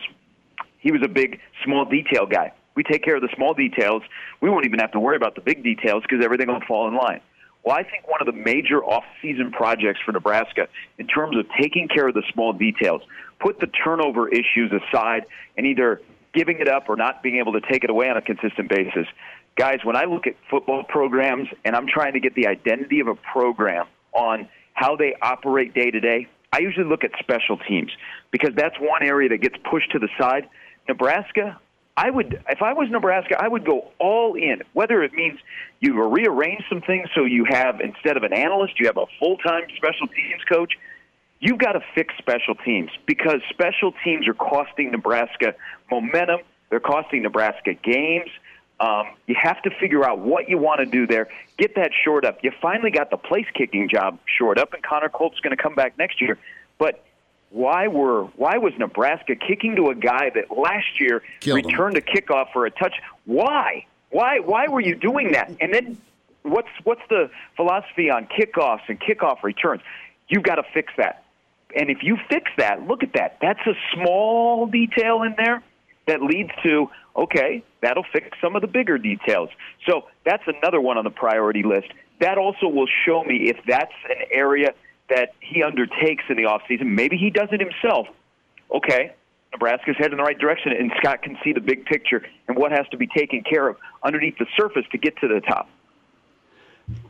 He 0.80 0.94
was 0.94 1.02
a 1.04 1.10
big 1.10 1.42
small 1.62 1.84
detail 1.84 2.26
guy. 2.26 2.54
We 2.76 2.84
take 2.84 3.04
care 3.04 3.16
of 3.16 3.22
the 3.22 3.30
small 3.36 3.54
details. 3.54 4.04
We 4.42 4.50
won't 4.50 4.66
even 4.66 4.80
have 4.80 4.92
to 4.92 5.00
worry 5.00 5.16
about 5.16 5.36
the 5.36 5.42
big 5.42 5.64
details 5.64 6.04
because 6.04 6.24
everything 6.24 6.48
will 6.48 6.62
fall 6.68 6.88
in 6.88 6.96
line. 6.96 7.22
Well, 7.64 7.76
I 7.76 7.84
think 7.84 8.08
one 8.08 8.22
of 8.22 8.28
the 8.28 8.40
major 8.40 8.84
off-season 8.84 9.52
projects 9.52 10.00
for 10.06 10.12
Nebraska 10.12 10.68
in 11.00 11.08
terms 11.08 11.36
of 11.36 11.46
taking 11.60 11.88
care 11.88 12.08
of 12.08 12.14
the 12.14 12.22
small 12.32 12.54
details, 12.54 13.02
put 13.40 13.60
the 13.60 13.68
turnover 13.68 14.30
issues 14.30 14.72
aside 14.72 15.26
and 15.58 15.66
either 15.66 16.02
giving 16.34 16.60
it 16.60 16.68
up 16.68 16.90
or 16.90 16.96
not 16.96 17.24
being 17.24 17.38
able 17.38 17.54
to 17.54 17.62
take 17.62 17.84
it 17.84 17.90
away 17.90 18.08
on 18.08 18.18
a 18.18 18.22
consistent 18.22 18.70
basis. 18.70 19.08
Guys, 19.58 19.80
when 19.84 19.96
I 19.96 20.04
look 20.04 20.28
at 20.28 20.36
football 20.50 20.84
programs 20.84 21.48
and 21.64 21.76
I'm 21.76 21.88
trying 21.88 22.14
to 22.14 22.20
get 22.20 22.36
the 22.36 22.48
identity 22.48 23.00
of 23.00 23.08
a 23.08 23.16
program 23.16 23.88
on 24.12 24.48
how 24.74 24.96
they 24.96 25.16
operate 25.22 25.74
day 25.74 25.90
to 25.90 26.00
day, 26.00 26.28
I 26.52 26.60
usually 26.60 26.86
look 26.86 27.04
at 27.04 27.12
special 27.20 27.58
teams 27.58 27.92
because 28.32 28.52
that's 28.56 28.76
one 28.80 29.02
area 29.02 29.30
that 29.30 29.38
gets 29.38 29.56
pushed 29.70 29.92
to 29.94 30.00
the 30.00 30.10
side. 30.20 30.48
Nebraska, 30.88 31.60
I 31.98 32.10
would, 32.10 32.44
if 32.50 32.62
I 32.62 32.74
was 32.74 32.90
Nebraska, 32.90 33.42
I 33.42 33.48
would 33.48 33.66
go 33.66 33.92
all 34.00 34.36
in. 34.36 34.62
Whether 34.74 35.02
it 35.04 35.14
means 35.14 35.40
you 35.80 36.02
rearrange 36.04 36.64
some 36.68 36.82
things 36.82 37.08
so 37.16 37.24
you 37.24 37.46
have 37.50 37.80
instead 37.80 38.18
of 38.18 38.24
an 38.24 38.34
analyst, 38.34 38.80
you 38.80 38.88
have 38.88 38.98
a 38.98 39.06
full-time 39.18 39.64
special 39.78 40.08
teams 40.08 40.44
coach. 40.50 40.74
You've 41.40 41.58
got 41.58 41.74
to 41.74 41.82
fix 41.94 42.14
special 42.18 42.56
teams 42.56 42.90
because 43.06 43.42
special 43.50 43.94
teams 44.04 44.28
are 44.28 44.34
costing 44.34 44.92
Nebraska 44.92 45.56
momentum. 45.90 46.42
They're 46.70 46.82
costing 46.82 47.24
Nebraska 47.24 47.74
games. 47.74 48.30
Um, 48.78 49.06
you 49.26 49.36
have 49.42 49.62
to 49.62 49.70
figure 49.80 50.04
out 50.04 50.20
what 50.20 50.50
you 50.50 50.58
want 50.58 50.80
to 50.80 50.86
do 50.86 51.08
there. 51.08 51.30
Get 51.58 51.76
that 51.76 51.92
short 52.04 52.26
up. 52.26 52.40
You 52.44 52.52
finally 52.62 52.92
got 52.92 53.10
the 53.10 53.18
place 53.18 53.46
kicking 53.54 53.88
job 53.88 54.20
short 54.38 54.58
up, 54.58 54.74
and 54.74 54.84
Connor 54.84 55.08
Culp's 55.08 55.40
going 55.40 55.56
to 55.56 55.62
come 55.62 55.76
back 55.76 55.98
next 55.98 56.20
year. 56.20 56.38
But 56.78 57.05
why 57.56 57.88
were 57.88 58.26
why 58.36 58.58
was 58.58 58.74
Nebraska 58.78 59.34
kicking 59.34 59.78
to 59.78 59.90
a 59.90 59.96
guy 59.96 60.30
that 60.36 60.52
last 60.52 61.00
year 61.00 61.24
Killed 61.40 61.60
him. 61.60 61.68
returned 61.68 61.96
a 61.96 62.02
kickoff 62.02 62.52
for 62.52 62.66
a 62.66 62.72
touch? 62.72 62.96
Why? 63.24 63.86
Why? 64.10 64.40
Why 64.40 64.68
were 64.68 64.82
you 64.82 64.94
doing 64.94 65.32
that? 65.32 65.50
And 65.62 65.74
then 65.74 65.98
what's 66.44 66.68
what's 66.84 67.02
the 67.10 67.30
philosophy 67.56 68.10
on 68.10 68.28
kickoffs 68.28 68.82
and 68.90 69.00
kickoff 69.00 69.42
returns? 69.42 69.82
You've 70.28 70.44
got 70.44 70.56
to 70.56 70.64
fix 70.74 70.92
that. 70.98 71.24
And 71.74 71.90
if 71.90 72.04
you 72.04 72.18
fix 72.30 72.52
that, 72.58 72.86
look 72.88 73.04
at 73.04 73.14
that. 73.14 73.38
That's 73.42 73.66
a 73.66 73.74
small 73.94 74.68
detail 74.68 75.24
in 75.24 75.36
there 75.38 75.64
that 76.08 76.22
leads 76.22 76.52
to 76.64 76.90
okay, 77.16 77.64
that'll 77.82 78.06
fix 78.12 78.38
some 78.42 78.58
of 78.58 78.64
the 78.64 78.68
bigger 78.68 78.98
details. 78.98 79.50
So 79.88 80.08
that's 80.26 80.44
another 80.46 80.82
one 80.82 80.98
on 80.98 81.06
the 81.06 81.10
priority 81.10 81.64
list. 81.64 81.88
That 82.20 82.38
also 82.38 82.68
will 82.68 82.90
show 83.06 83.24
me 83.24 83.50
if 83.50 83.58
that's 83.66 83.94
an 84.10 84.28
area 84.30 84.74
that 85.10 85.34
he 85.40 85.64
undertakes 85.64 86.24
in 86.30 86.38
the 86.38 86.44
offseason. 86.44 86.88
Maybe 86.88 87.18
he 87.18 87.30
does 87.30 87.50
it 87.52 87.60
himself. 87.60 88.08
Okay, 88.74 89.14
Nebraska's 89.52 89.96
headed 89.98 90.14
in 90.14 90.18
the 90.18 90.24
right 90.24 90.38
direction, 90.38 90.72
and 90.72 90.92
Scott 90.98 91.22
can 91.22 91.38
see 91.44 91.54
the 91.54 91.62
big 91.62 91.86
picture 91.86 92.24
and 92.48 92.58
what 92.58 92.72
has 92.72 92.88
to 92.90 92.98
be 92.98 93.08
taken 93.08 93.42
care 93.42 93.68
of 93.68 93.78
underneath 94.04 94.38
the 94.38 94.48
surface 94.58 94.86
to 94.92 94.98
get 94.98 95.16
to 95.18 95.28
the 95.28 95.42
top. 95.42 95.70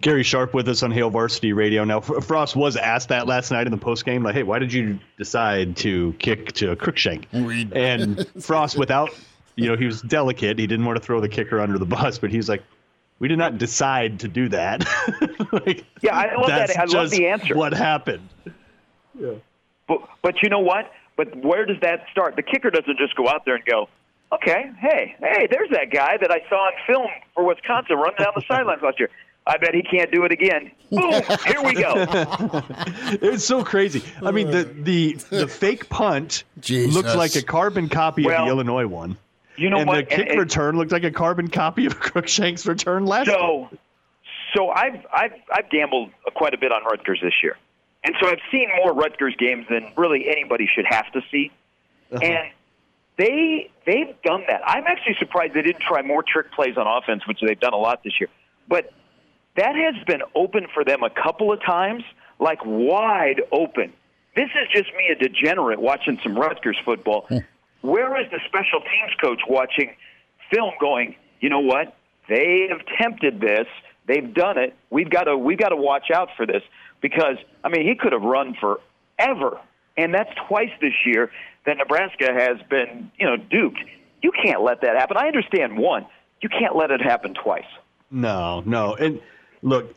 Gary 0.02 0.24
Sharp 0.24 0.54
with 0.54 0.70
us 0.70 0.84
on 0.84 0.92
Hail 0.92 1.10
Varsity 1.10 1.52
Radio. 1.52 1.84
Now, 1.84 2.00
Frost 2.00 2.56
was 2.56 2.78
asked 2.78 3.10
that 3.10 3.28
last 3.28 3.52
night 3.52 3.68
in 3.68 3.72
the 3.72 3.78
post 3.78 4.06
game, 4.06 4.24
like, 4.24 4.36
"Hey, 4.36 4.44
why 4.44 4.60
did 4.60 4.72
you 4.72 5.00
decide 5.18 5.76
to 5.78 6.14
kick 6.20 6.54
to 6.54 6.76
Cruickshank?" 6.78 7.26
And 7.76 8.26
Frost, 8.44 8.78
without, 8.78 9.10
you 9.56 9.68
know, 9.68 9.76
he 9.76 9.86
was 9.86 10.02
delicate. 10.02 10.60
He 10.60 10.68
didn't 10.68 10.86
want 10.86 10.98
to 10.98 11.04
throw 11.04 11.20
the 11.20 11.28
kicker 11.28 11.60
under 11.60 11.78
the 11.78 11.86
bus, 11.86 12.20
but 12.20 12.32
he's 12.32 12.48
like, 12.48 12.64
"We 13.20 13.28
did 13.28 13.38
not 13.38 13.58
decide 13.58 14.20
to 14.22 14.28
do 14.28 14.50
that." 14.50 14.86
like, 15.52 15.86
yeah, 16.02 16.18
I 16.18 16.36
love 16.36 16.48
that. 16.48 16.68
that's 16.68 16.78
I 16.78 16.98
love 16.98 17.10
the 17.10 17.28
answer. 17.28 17.56
What 17.56 17.74
happened? 17.74 18.28
Yeah. 19.18 19.34
But 19.88 20.08
but 20.22 20.42
you 20.42 20.50
know 20.50 20.60
what? 20.60 20.92
But 21.16 21.36
where 21.44 21.66
does 21.66 21.78
that 21.82 22.06
start? 22.12 22.36
The 22.36 22.44
kicker 22.44 22.70
doesn't 22.70 22.98
just 22.98 23.16
go 23.16 23.30
out 23.30 23.46
there 23.46 23.56
and 23.56 23.66
go, 23.66 23.88
okay, 24.34 24.72
hey, 24.80 25.16
hey, 25.20 25.48
there's 25.50 25.70
that 25.72 25.92
guy 25.92 26.18
that 26.18 26.32
I 26.32 26.42
saw 26.50 26.56
on 26.56 26.74
film 26.86 27.08
for 27.34 27.46
Wisconsin 27.46 27.98
running 27.98 28.18
down 28.18 28.34
the 28.36 28.42
sidelines 28.48 28.82
last 28.82 29.00
year. 29.00 29.10
I 29.48 29.58
bet 29.58 29.76
he 29.76 29.84
can't 29.84 30.12
do 30.12 30.24
it 30.24 30.32
again. 30.32 30.72
Boom! 30.90 31.22
Here 31.46 31.62
we 31.62 31.74
go. 31.76 31.94
it's 33.22 33.46
so 33.46 33.64
crazy. 33.64 34.02
I 34.24 34.32
mean, 34.32 34.50
the 34.50 34.64
the 34.64 35.14
the 35.30 35.48
fake 35.48 35.88
punt 35.88 36.46
Jesus. 36.60 36.96
looks 36.96 37.14
like 37.14 37.36
a 37.36 37.44
carbon 37.44 37.88
copy 37.88 38.26
of 38.26 38.32
the 38.32 38.48
Illinois 38.48 38.88
one. 38.88 39.18
You 39.58 39.70
know 39.70 39.78
and 39.78 39.88
what? 39.88 40.10
the 40.10 40.16
kick 40.16 40.30
And- 40.30 40.40
return 40.40 40.78
looked 40.78 40.92
like 40.92 41.04
a 41.04 41.12
carbon 41.12 41.50
copy 41.50 41.86
of 41.86 42.00
Cruickshank's 42.00 42.66
return 42.66 43.06
last 43.06 43.28
year. 43.28 43.38
So, 43.38 43.70
so 44.54 44.70
I've 44.70 45.06
I've 45.14 45.34
I've 45.54 45.70
gambled 45.70 46.12
quite 46.34 46.54
a 46.54 46.58
bit 46.58 46.72
on 46.72 46.84
Rutgers 46.84 47.20
this 47.22 47.34
year, 47.44 47.58
and 48.04 48.16
so 48.22 48.28
I've 48.28 48.40
seen 48.52 48.70
more 48.84 48.94
Rutgers 48.94 49.36
games 49.38 49.66
than 49.70 49.92
really 49.98 50.28
anybody 50.30 50.70
should 50.74 50.86
have 50.88 51.12
to 51.14 51.22
see, 51.32 51.52
uh-huh. 52.12 52.24
and 52.24 52.52
they 53.18 53.70
they've 53.86 54.16
done 54.24 54.44
that. 54.48 54.62
I'm 54.66 54.86
actually 54.86 55.16
surprised 55.20 55.54
they 55.54 55.62
didn't 55.62 55.82
try 55.82 56.02
more 56.02 56.24
trick 56.24 56.52
plays 56.52 56.78
on 56.78 56.88
offense, 56.88 57.28
which 57.28 57.40
they've 57.42 57.60
done 57.60 57.74
a 57.74 57.78
lot 57.78 58.04
this 58.04 58.20
year, 58.20 58.30
but 58.68 58.94
that 59.56 59.76
has 59.76 60.04
been 60.06 60.22
open 60.36 60.68
for 60.74 60.84
them 60.84 61.04
a 61.04 61.10
couple 61.10 61.52
of 61.52 61.62
times, 61.64 62.04
like 62.40 62.60
wide 62.66 63.42
open. 63.52 63.94
This 64.36 64.50
is 64.50 64.68
just 64.74 64.94
me, 64.98 65.08
a 65.10 65.16
degenerate, 65.16 65.80
watching 65.80 66.20
some 66.22 66.38
Rutgers 66.38 66.78
football. 66.84 67.26
Hmm. 67.30 67.38
Where 67.86 68.20
is 68.20 68.30
the 68.32 68.40
special 68.48 68.80
teams 68.82 69.14
coach 69.22 69.42
watching 69.48 69.96
film 70.52 70.74
going, 70.80 71.16
you 71.40 71.50
know 71.50 71.60
what? 71.60 71.96
They 72.28 72.68
have 72.70 72.82
tempted 73.00 73.40
this. 73.40 73.68
They've 74.08 74.34
done 74.34 74.58
it. 74.58 74.76
We've 74.90 75.10
got 75.10 75.24
to 75.24 75.38
we've 75.38 75.58
got 75.58 75.70
to 75.70 75.76
watch 75.76 76.12
out 76.14 76.30
for 76.38 76.46
this 76.46 76.64
because 77.02 77.38
I 77.64 77.70
mean 77.70 77.88
he 77.88 77.96
could 77.96 78.14
have 78.14 78.22
run 78.22 78.56
forever, 78.60 79.60
and 79.98 80.14
that's 80.14 80.30
twice 80.48 80.72
this 80.82 80.94
year 81.06 81.32
that 81.66 81.78
Nebraska 81.78 82.32
has 82.32 82.58
been 82.70 83.12
you 83.20 83.26
know 83.26 83.38
duped. 83.38 83.80
You 84.22 84.32
can't 84.32 84.62
let 84.62 84.82
that 84.82 84.96
happen. 84.96 85.18
I 85.18 85.28
understand 85.28 85.78
one. 85.78 86.06
You 86.42 86.50
can't 86.50 86.76
let 86.76 86.92
it 86.92 87.02
happen 87.02 87.34
twice. 87.34 87.66
No, 88.12 88.64
no. 88.66 88.96
And 88.96 89.22
look, 89.62 89.94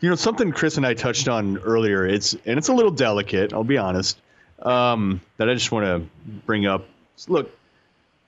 you 0.00 0.08
know 0.08 0.16
something 0.16 0.52
Chris 0.52 0.76
and 0.76 0.86
I 0.86 0.94
touched 0.94 1.28
on 1.28 1.58
earlier. 1.58 2.04
It's 2.04 2.34
and 2.44 2.58
it's 2.58 2.68
a 2.68 2.74
little 2.74 2.90
delicate. 2.90 3.52
I'll 3.52 3.64
be 3.64 3.78
honest. 3.78 4.20
Um, 4.60 5.20
that 5.38 5.48
I 5.48 5.54
just 5.54 5.72
want 5.72 5.86
to 5.86 6.08
bring 6.46 6.66
up. 6.66 6.84
Look, 7.28 7.50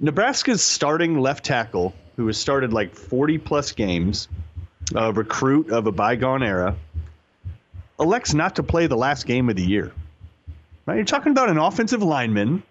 Nebraska's 0.00 0.62
starting 0.62 1.18
left 1.18 1.44
tackle, 1.44 1.94
who 2.16 2.26
has 2.26 2.36
started 2.38 2.72
like 2.72 2.94
40 2.94 3.38
plus 3.38 3.72
games, 3.72 4.28
a 4.94 5.12
recruit 5.12 5.70
of 5.70 5.86
a 5.86 5.92
bygone 5.92 6.42
era, 6.42 6.76
elects 7.98 8.34
not 8.34 8.56
to 8.56 8.62
play 8.62 8.86
the 8.86 8.96
last 8.96 9.26
game 9.26 9.48
of 9.48 9.56
the 9.56 9.64
year. 9.64 9.92
Right? 10.86 10.96
You're 10.96 11.04
talking 11.04 11.32
about 11.32 11.48
an 11.48 11.58
offensive 11.58 12.02
lineman. 12.02 12.62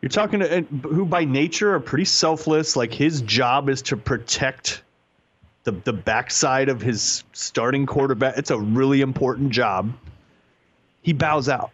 You're 0.00 0.08
talking 0.08 0.40
to 0.40 0.58
uh, 0.58 0.62
who 0.62 1.04
by 1.04 1.24
nature 1.24 1.74
are 1.74 1.80
pretty 1.80 2.06
selfless. 2.06 2.74
Like 2.74 2.94
his 2.94 3.20
job 3.22 3.68
is 3.68 3.82
to 3.82 3.96
protect 3.96 4.82
the 5.64 5.72
the 5.72 5.92
backside 5.92 6.70
of 6.70 6.80
his 6.80 7.22
starting 7.32 7.84
quarterback. 7.84 8.38
It's 8.38 8.50
a 8.50 8.58
really 8.58 9.02
important 9.02 9.50
job. 9.50 9.92
He 11.02 11.12
bows 11.12 11.48
out. 11.48 11.72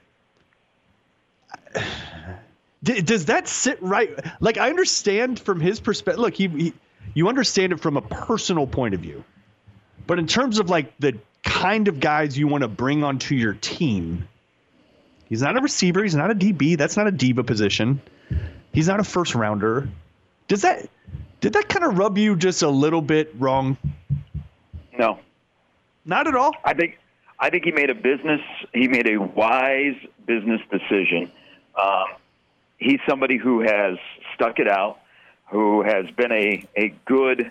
D- 2.86 3.02
does 3.02 3.24
that 3.24 3.48
sit 3.48 3.82
right? 3.82 4.08
Like 4.40 4.58
I 4.58 4.70
understand 4.70 5.40
from 5.40 5.60
his 5.60 5.80
perspective. 5.80 6.20
Look, 6.20 6.34
he, 6.34 6.46
he 6.46 6.72
you 7.14 7.28
understand 7.28 7.72
it 7.72 7.80
from 7.80 7.96
a 7.96 8.00
personal 8.00 8.66
point 8.66 8.94
of 8.94 9.00
view, 9.00 9.24
but 10.06 10.20
in 10.20 10.28
terms 10.28 10.60
of 10.60 10.70
like 10.70 10.96
the 10.98 11.18
kind 11.42 11.88
of 11.88 11.98
guys 11.98 12.38
you 12.38 12.46
want 12.46 12.62
to 12.62 12.68
bring 12.68 13.02
onto 13.02 13.34
your 13.34 13.54
team, 13.54 14.28
he's 15.28 15.42
not 15.42 15.56
a 15.56 15.60
receiver. 15.60 16.04
He's 16.04 16.14
not 16.14 16.30
a 16.30 16.34
DB. 16.34 16.78
That's 16.78 16.96
not 16.96 17.08
a 17.08 17.10
diva 17.10 17.42
position. 17.42 18.00
He's 18.72 18.86
not 18.86 19.00
a 19.00 19.04
first 19.04 19.34
rounder. 19.34 19.88
Does 20.46 20.62
that 20.62 20.88
did 21.40 21.54
that 21.54 21.68
kind 21.68 21.84
of 21.84 21.98
rub 21.98 22.16
you 22.18 22.36
just 22.36 22.62
a 22.62 22.68
little 22.68 23.02
bit 23.02 23.34
wrong? 23.36 23.76
No, 24.96 25.18
not 26.04 26.28
at 26.28 26.36
all. 26.36 26.52
I 26.64 26.74
think 26.74 27.00
I 27.40 27.50
think 27.50 27.64
he 27.64 27.72
made 27.72 27.90
a 27.90 27.96
business. 27.96 28.42
He 28.72 28.86
made 28.86 29.08
a 29.08 29.16
wise 29.16 29.96
business 30.24 30.60
decision. 30.70 31.32
Um, 31.74 32.04
he's 32.78 33.00
somebody 33.08 33.36
who 33.36 33.60
has 33.60 33.98
stuck 34.34 34.58
it 34.58 34.68
out, 34.68 34.98
who 35.50 35.82
has 35.82 36.10
been 36.16 36.32
a 36.32 36.66
a 36.76 36.94
good 37.04 37.50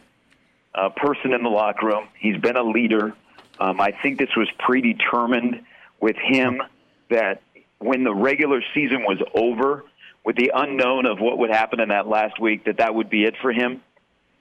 uh, 0.73 0.89
person 0.89 1.33
in 1.33 1.43
the 1.43 1.49
locker 1.49 1.87
room. 1.87 2.07
He's 2.19 2.37
been 2.37 2.57
a 2.57 2.63
leader. 2.63 3.13
Um, 3.59 3.79
I 3.79 3.91
think 3.91 4.19
this 4.19 4.35
was 4.35 4.49
predetermined 4.59 5.63
with 5.99 6.17
him 6.17 6.61
that 7.09 7.41
when 7.79 8.03
the 8.03 8.13
regular 8.13 8.61
season 8.73 9.03
was 9.03 9.17
over, 9.33 9.85
with 10.25 10.35
the 10.35 10.51
unknown 10.53 11.05
of 11.05 11.19
what 11.19 11.37
would 11.37 11.51
happen 11.51 11.79
in 11.79 11.89
that 11.89 12.07
last 12.07 12.39
week, 12.39 12.65
that 12.65 12.77
that 12.77 12.95
would 12.95 13.09
be 13.09 13.23
it 13.23 13.35
for 13.41 13.53
him. 13.53 13.81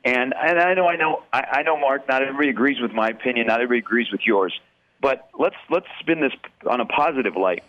And 0.05 0.35
and 0.35 0.59
I 0.59 0.74
know 0.74 0.89
I 0.89 0.97
know 0.97 1.23
I, 1.32 1.40
I 1.52 1.62
know 1.62 1.78
Mark. 1.78 2.09
Not 2.09 2.23
everybody 2.23 2.48
agrees 2.48 2.81
with 2.81 2.93
my 2.93 3.09
opinion. 3.09 3.47
Not 3.47 3.61
everybody 3.61 3.78
agrees 3.78 4.11
with 4.11 4.23
yours. 4.27 4.59
But 5.01 5.28
let's 5.39 5.56
let's 5.70 5.86
spin 6.01 6.20
this 6.20 6.32
on 6.69 6.81
a 6.81 6.86
positive 6.86 7.36
light. 7.36 7.62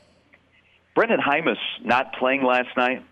Brendan 0.95 1.19
Jaimes 1.19 1.57
not 1.83 2.13
playing 2.13 2.43
last 2.43 2.69
night 2.77 3.03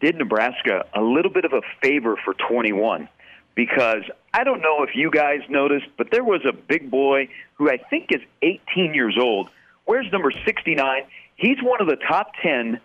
did 0.00 0.16
Nebraska 0.16 0.86
a 0.94 1.00
little 1.02 1.30
bit 1.30 1.44
of 1.44 1.52
a 1.52 1.60
favor 1.82 2.16
for 2.24 2.34
21 2.34 3.08
because 3.54 4.02
I 4.32 4.44
don't 4.44 4.62
know 4.62 4.82
if 4.82 4.96
you 4.96 5.10
guys 5.10 5.40
noticed, 5.48 5.86
but 5.98 6.10
there 6.10 6.24
was 6.24 6.40
a 6.48 6.52
big 6.52 6.90
boy 6.90 7.28
who 7.54 7.70
I 7.70 7.76
think 7.76 8.08
is 8.10 8.22
18 8.40 8.94
years 8.94 9.16
old. 9.20 9.50
Where's 9.84 10.10
number 10.10 10.32
69? 10.44 11.02
He's 11.36 11.58
one 11.62 11.82
of 11.82 11.86
the 11.86 11.96
top 11.96 12.32
10 12.42 12.80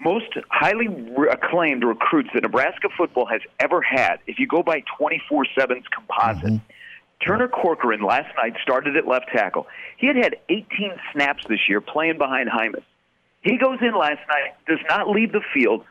most 0.00 0.36
highly 0.50 0.88
acclaimed 1.30 1.84
recruits 1.84 2.28
that 2.34 2.42
Nebraska 2.42 2.88
football 2.96 3.26
has 3.26 3.40
ever 3.58 3.80
had. 3.80 4.16
If 4.26 4.38
you 4.38 4.46
go 4.46 4.62
by 4.62 4.82
24 4.98 5.46
7's 5.56 5.86
composite, 5.88 6.44
mm-hmm. 6.44 7.24
Turner 7.24 7.48
Corcoran 7.48 8.02
last 8.02 8.34
night 8.36 8.54
started 8.62 8.96
at 8.96 9.06
left 9.06 9.28
tackle. 9.32 9.66
He 9.96 10.08
had 10.08 10.16
had 10.16 10.36
18 10.48 10.66
snaps 11.12 11.44
this 11.48 11.60
year 11.68 11.80
playing 11.80 12.18
behind 12.18 12.50
Jaimes. 12.50 12.82
He 13.42 13.58
goes 13.58 13.78
in 13.80 13.94
last 13.94 14.20
night, 14.28 14.54
does 14.66 14.78
not 14.88 15.08
leave 15.08 15.32
the 15.32 15.42
field. 15.52 15.84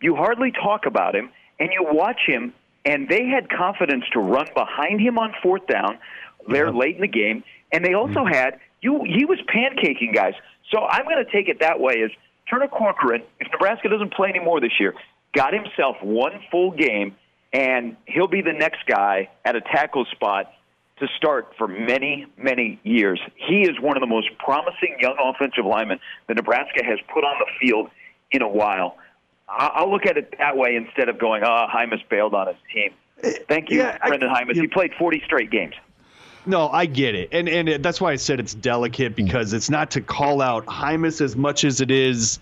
You 0.00 0.16
hardly 0.16 0.52
talk 0.52 0.86
about 0.86 1.14
him, 1.14 1.30
and 1.58 1.70
you 1.72 1.86
watch 1.90 2.20
him, 2.26 2.52
and 2.84 3.08
they 3.08 3.26
had 3.26 3.48
confidence 3.48 4.04
to 4.12 4.20
run 4.20 4.46
behind 4.54 5.00
him 5.00 5.18
on 5.18 5.32
fourth 5.42 5.66
down 5.66 5.98
there 6.48 6.72
late 6.72 6.96
in 6.96 7.00
the 7.00 7.08
game, 7.08 7.42
and 7.72 7.84
they 7.84 7.94
also 7.94 8.20
mm-hmm. 8.20 8.34
had 8.34 8.60
you. 8.80 9.02
He 9.04 9.24
was 9.24 9.38
pancaking 9.48 10.14
guys. 10.14 10.34
So 10.72 10.82
I'm 10.82 11.04
going 11.04 11.24
to 11.24 11.30
take 11.30 11.48
it 11.48 11.60
that 11.60 11.80
way: 11.80 11.94
is 11.94 12.10
Turner 12.50 12.68
Corcoran, 12.68 13.22
if 13.40 13.50
Nebraska 13.52 13.88
doesn't 13.88 14.12
play 14.12 14.28
anymore 14.28 14.60
this 14.60 14.78
year, 14.78 14.94
got 15.34 15.52
himself 15.52 15.96
one 16.02 16.32
full 16.50 16.72
game, 16.72 17.16
and 17.52 17.96
he'll 18.06 18.28
be 18.28 18.42
the 18.42 18.52
next 18.52 18.86
guy 18.86 19.28
at 19.44 19.56
a 19.56 19.60
tackle 19.60 20.04
spot 20.12 20.52
to 20.98 21.06
start 21.16 21.52
for 21.58 21.68
many, 21.68 22.26
many 22.38 22.78
years. 22.82 23.20
He 23.36 23.62
is 23.62 23.78
one 23.80 23.96
of 23.96 24.00
the 24.00 24.06
most 24.06 24.28
promising 24.38 24.96
young 25.00 25.16
offensive 25.22 25.66
linemen 25.66 26.00
that 26.26 26.34
Nebraska 26.36 26.84
has 26.84 26.98
put 27.12 27.22
on 27.24 27.34
the 27.38 27.46
field 27.60 27.90
in 28.30 28.42
a 28.42 28.48
while. 28.48 28.96
I- 29.48 29.72
I'll 29.74 29.90
look 29.90 30.06
at 30.06 30.16
it 30.16 30.34
that 30.38 30.56
way 30.56 30.74
instead 30.74 31.08
of 31.08 31.18
going, 31.18 31.42
oh, 31.44 31.66
Jaimes 31.72 32.02
bailed 32.08 32.34
on 32.34 32.48
his 32.48 32.56
team. 32.72 32.90
Eh, 33.22 33.32
Thank 33.48 33.70
you, 33.70 33.78
Yeah, 33.78 33.98
I- 34.00 34.08
Brendan 34.08 34.30
Jaimes. 34.30 34.54
He 34.56 34.66
played 34.66 34.92
40 34.94 35.20
straight 35.24 35.50
games. 35.50 35.74
No, 36.48 36.68
I 36.68 36.86
get 36.86 37.16
it, 37.16 37.30
and 37.32 37.48
and 37.48 37.82
that's 37.84 38.00
why 38.00 38.12
I 38.12 38.16
said 38.16 38.38
it's 38.38 38.54
delicate 38.54 39.16
because 39.16 39.52
it's 39.52 39.68
not 39.68 39.90
to 39.92 40.00
call 40.00 40.40
out 40.40 40.64
Jaimes 40.66 41.20
as 41.20 41.34
much 41.34 41.64
as 41.64 41.80
it 41.80 41.90
is. 41.90 42.38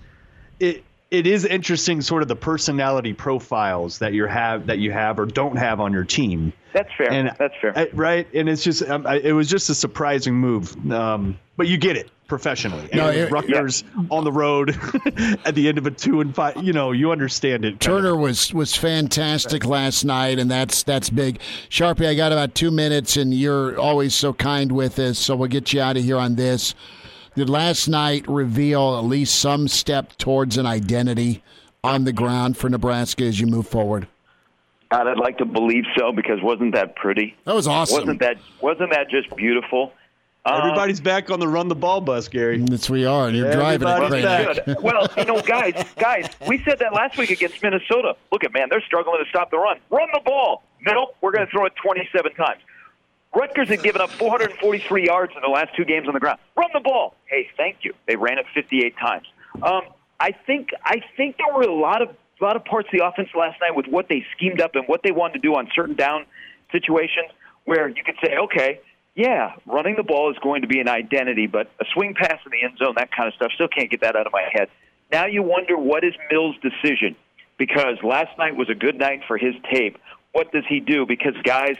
It 0.60 0.84
it 1.10 1.26
is 1.26 1.44
interesting, 1.44 2.00
sort 2.00 2.22
of 2.22 2.28
the 2.28 2.36
personality 2.36 3.12
profiles 3.12 3.98
that 3.98 4.12
you 4.14 4.26
have 4.26 4.66
that 4.66 4.78
you 4.78 4.90
have 4.92 5.18
or 5.18 5.26
don't 5.26 5.56
have 5.56 5.80
on 5.80 5.92
your 5.92 6.04
team. 6.04 6.52
That's 6.72 6.90
fair. 6.98 7.10
And 7.12 7.30
That's 7.38 7.54
fair. 7.60 7.72
I- 7.78 7.90
right? 7.92 8.26
And 8.34 8.48
it's 8.48 8.64
just 8.64 8.82
um, 8.88 9.06
I, 9.06 9.16
it 9.18 9.32
was 9.32 9.48
just 9.48 9.70
a 9.70 9.74
surprising 9.74 10.34
move, 10.34 10.74
um, 10.90 11.38
but 11.56 11.68
you 11.68 11.76
get 11.78 11.96
it 11.96 12.10
professionally. 12.26 12.88
No, 12.92 13.08
and 13.10 13.16
it- 13.18 13.30
Rutgers 13.30 13.84
on 14.10 14.24
the 14.24 14.32
road 14.32 14.70
at 15.44 15.54
the 15.54 15.68
end 15.68 15.78
of 15.78 15.86
a 15.86 15.92
two 15.92 16.20
and 16.20 16.34
five. 16.34 16.56
You 16.64 16.72
know, 16.72 16.90
you 16.90 17.12
understand 17.12 17.64
it. 17.64 17.78
Turner 17.78 18.16
was 18.16 18.52
was 18.52 18.74
fantastic 18.74 19.64
last 19.64 20.04
night, 20.04 20.40
and 20.40 20.50
that's 20.50 20.82
that's 20.82 21.10
big. 21.10 21.38
Sharpie, 21.70 22.08
I 22.08 22.14
got 22.14 22.32
about 22.32 22.56
two 22.56 22.72
minutes, 22.72 23.16
and 23.16 23.32
you're 23.32 23.78
always 23.78 24.14
so 24.14 24.32
kind 24.32 24.72
with 24.72 24.98
us, 24.98 25.18
so 25.18 25.36
we'll 25.36 25.48
get 25.48 25.72
you 25.72 25.80
out 25.80 25.96
of 25.96 26.02
here 26.02 26.18
on 26.18 26.34
this. 26.34 26.74
Did 27.36 27.50
last 27.50 27.88
night 27.88 28.28
reveal 28.28 28.96
at 28.96 29.04
least 29.04 29.38
some 29.40 29.66
step 29.68 30.16
towards 30.18 30.56
an 30.56 30.66
identity 30.66 31.42
on 31.82 32.04
the 32.04 32.12
ground 32.12 32.56
for 32.56 32.68
Nebraska 32.70 33.24
as 33.24 33.40
you 33.40 33.46
move 33.46 33.66
forward? 33.66 34.06
God, 34.90 35.08
I'd 35.08 35.18
like 35.18 35.38
to 35.38 35.44
believe 35.44 35.84
so 35.98 36.12
because 36.12 36.40
wasn't 36.42 36.74
that 36.74 36.94
pretty? 36.94 37.34
That 37.44 37.54
was 37.54 37.66
awesome. 37.66 37.98
Wasn't 37.98 38.20
that 38.20 38.36
wasn't 38.60 38.90
that 38.90 39.10
just 39.10 39.34
beautiful? 39.34 39.92
Um, 40.46 40.60
Everybody's 40.60 41.00
back 41.00 41.30
on 41.30 41.40
the 41.40 41.48
run 41.48 41.68
the 41.68 41.74
ball 41.74 42.00
bus, 42.02 42.28
Gary. 42.28 42.62
Yes, 42.70 42.90
we 42.90 43.06
are, 43.06 43.28
and 43.28 43.36
you're 43.36 43.50
driving 43.50 43.88
it, 43.88 43.90
Everybody's 43.90 44.24
Crane. 44.24 44.54
back. 44.56 44.64
Good. 44.66 44.76
Well, 44.82 45.08
you 45.16 45.24
know, 45.24 45.40
guys, 45.40 45.84
guys, 45.96 46.28
we 46.46 46.62
said 46.64 46.78
that 46.80 46.92
last 46.92 47.16
week 47.16 47.30
against 47.30 47.62
Minnesota. 47.62 48.14
Look 48.30 48.44
at 48.44 48.52
man, 48.52 48.68
they're 48.70 48.82
struggling 48.82 49.24
to 49.24 49.28
stop 49.30 49.50
the 49.50 49.58
run. 49.58 49.78
Run 49.90 50.08
the 50.12 50.20
ball. 50.24 50.62
No, 50.86 51.08
we're 51.22 51.32
going 51.32 51.46
to 51.46 51.50
throw 51.50 51.64
it 51.64 51.72
27 51.82 52.34
times. 52.34 52.60
Rutgers 53.34 53.68
had 53.68 53.82
given 53.82 54.00
up 54.00 54.10
443 54.10 55.06
yards 55.06 55.32
in 55.34 55.42
the 55.42 55.48
last 55.48 55.74
two 55.76 55.84
games 55.84 56.06
on 56.06 56.14
the 56.14 56.20
ground. 56.20 56.38
Run 56.56 56.68
the 56.72 56.80
ball. 56.80 57.14
Hey, 57.26 57.48
thank 57.56 57.78
you. 57.82 57.92
They 58.06 58.16
ran 58.16 58.38
it 58.38 58.46
58 58.54 58.96
times. 58.96 59.26
Um, 59.62 59.82
I 60.20 60.32
think 60.46 60.70
I 60.84 61.02
think 61.16 61.36
there 61.36 61.52
were 61.54 61.62
a 61.62 61.74
lot 61.74 62.02
of 62.02 62.08
a 62.40 62.44
lot 62.44 62.56
of 62.56 62.64
parts 62.64 62.88
of 62.92 62.98
the 62.98 63.04
offense 63.04 63.28
last 63.34 63.60
night 63.60 63.74
with 63.74 63.86
what 63.86 64.08
they 64.08 64.24
schemed 64.36 64.60
up 64.60 64.74
and 64.74 64.84
what 64.86 65.02
they 65.02 65.12
wanted 65.12 65.34
to 65.34 65.38
do 65.40 65.54
on 65.54 65.68
certain 65.74 65.94
down 65.94 66.26
situations 66.72 67.30
where 67.64 67.88
you 67.88 68.02
could 68.04 68.16
say, 68.22 68.36
okay, 68.36 68.80
yeah, 69.14 69.52
running 69.66 69.94
the 69.96 70.02
ball 70.02 70.30
is 70.30 70.36
going 70.42 70.62
to 70.62 70.68
be 70.68 70.80
an 70.80 70.88
identity, 70.88 71.46
but 71.46 71.70
a 71.80 71.84
swing 71.92 72.14
pass 72.14 72.38
in 72.44 72.50
the 72.50 72.64
end 72.64 72.76
zone, 72.78 72.94
that 72.96 73.10
kind 73.12 73.28
of 73.28 73.34
stuff, 73.34 73.52
still 73.54 73.68
can't 73.68 73.90
get 73.90 74.00
that 74.00 74.16
out 74.16 74.26
of 74.26 74.32
my 74.32 74.42
head. 74.52 74.68
Now 75.12 75.26
you 75.26 75.42
wonder 75.42 75.76
what 75.76 76.04
is 76.04 76.14
Mills' 76.30 76.56
decision 76.60 77.14
because 77.56 77.96
last 78.02 78.36
night 78.38 78.56
was 78.56 78.68
a 78.68 78.74
good 78.74 78.98
night 78.98 79.20
for 79.26 79.38
his 79.38 79.54
tape. 79.72 79.96
What 80.32 80.52
does 80.52 80.64
he 80.68 80.80
do? 80.80 81.06
Because 81.06 81.34
guys 81.44 81.76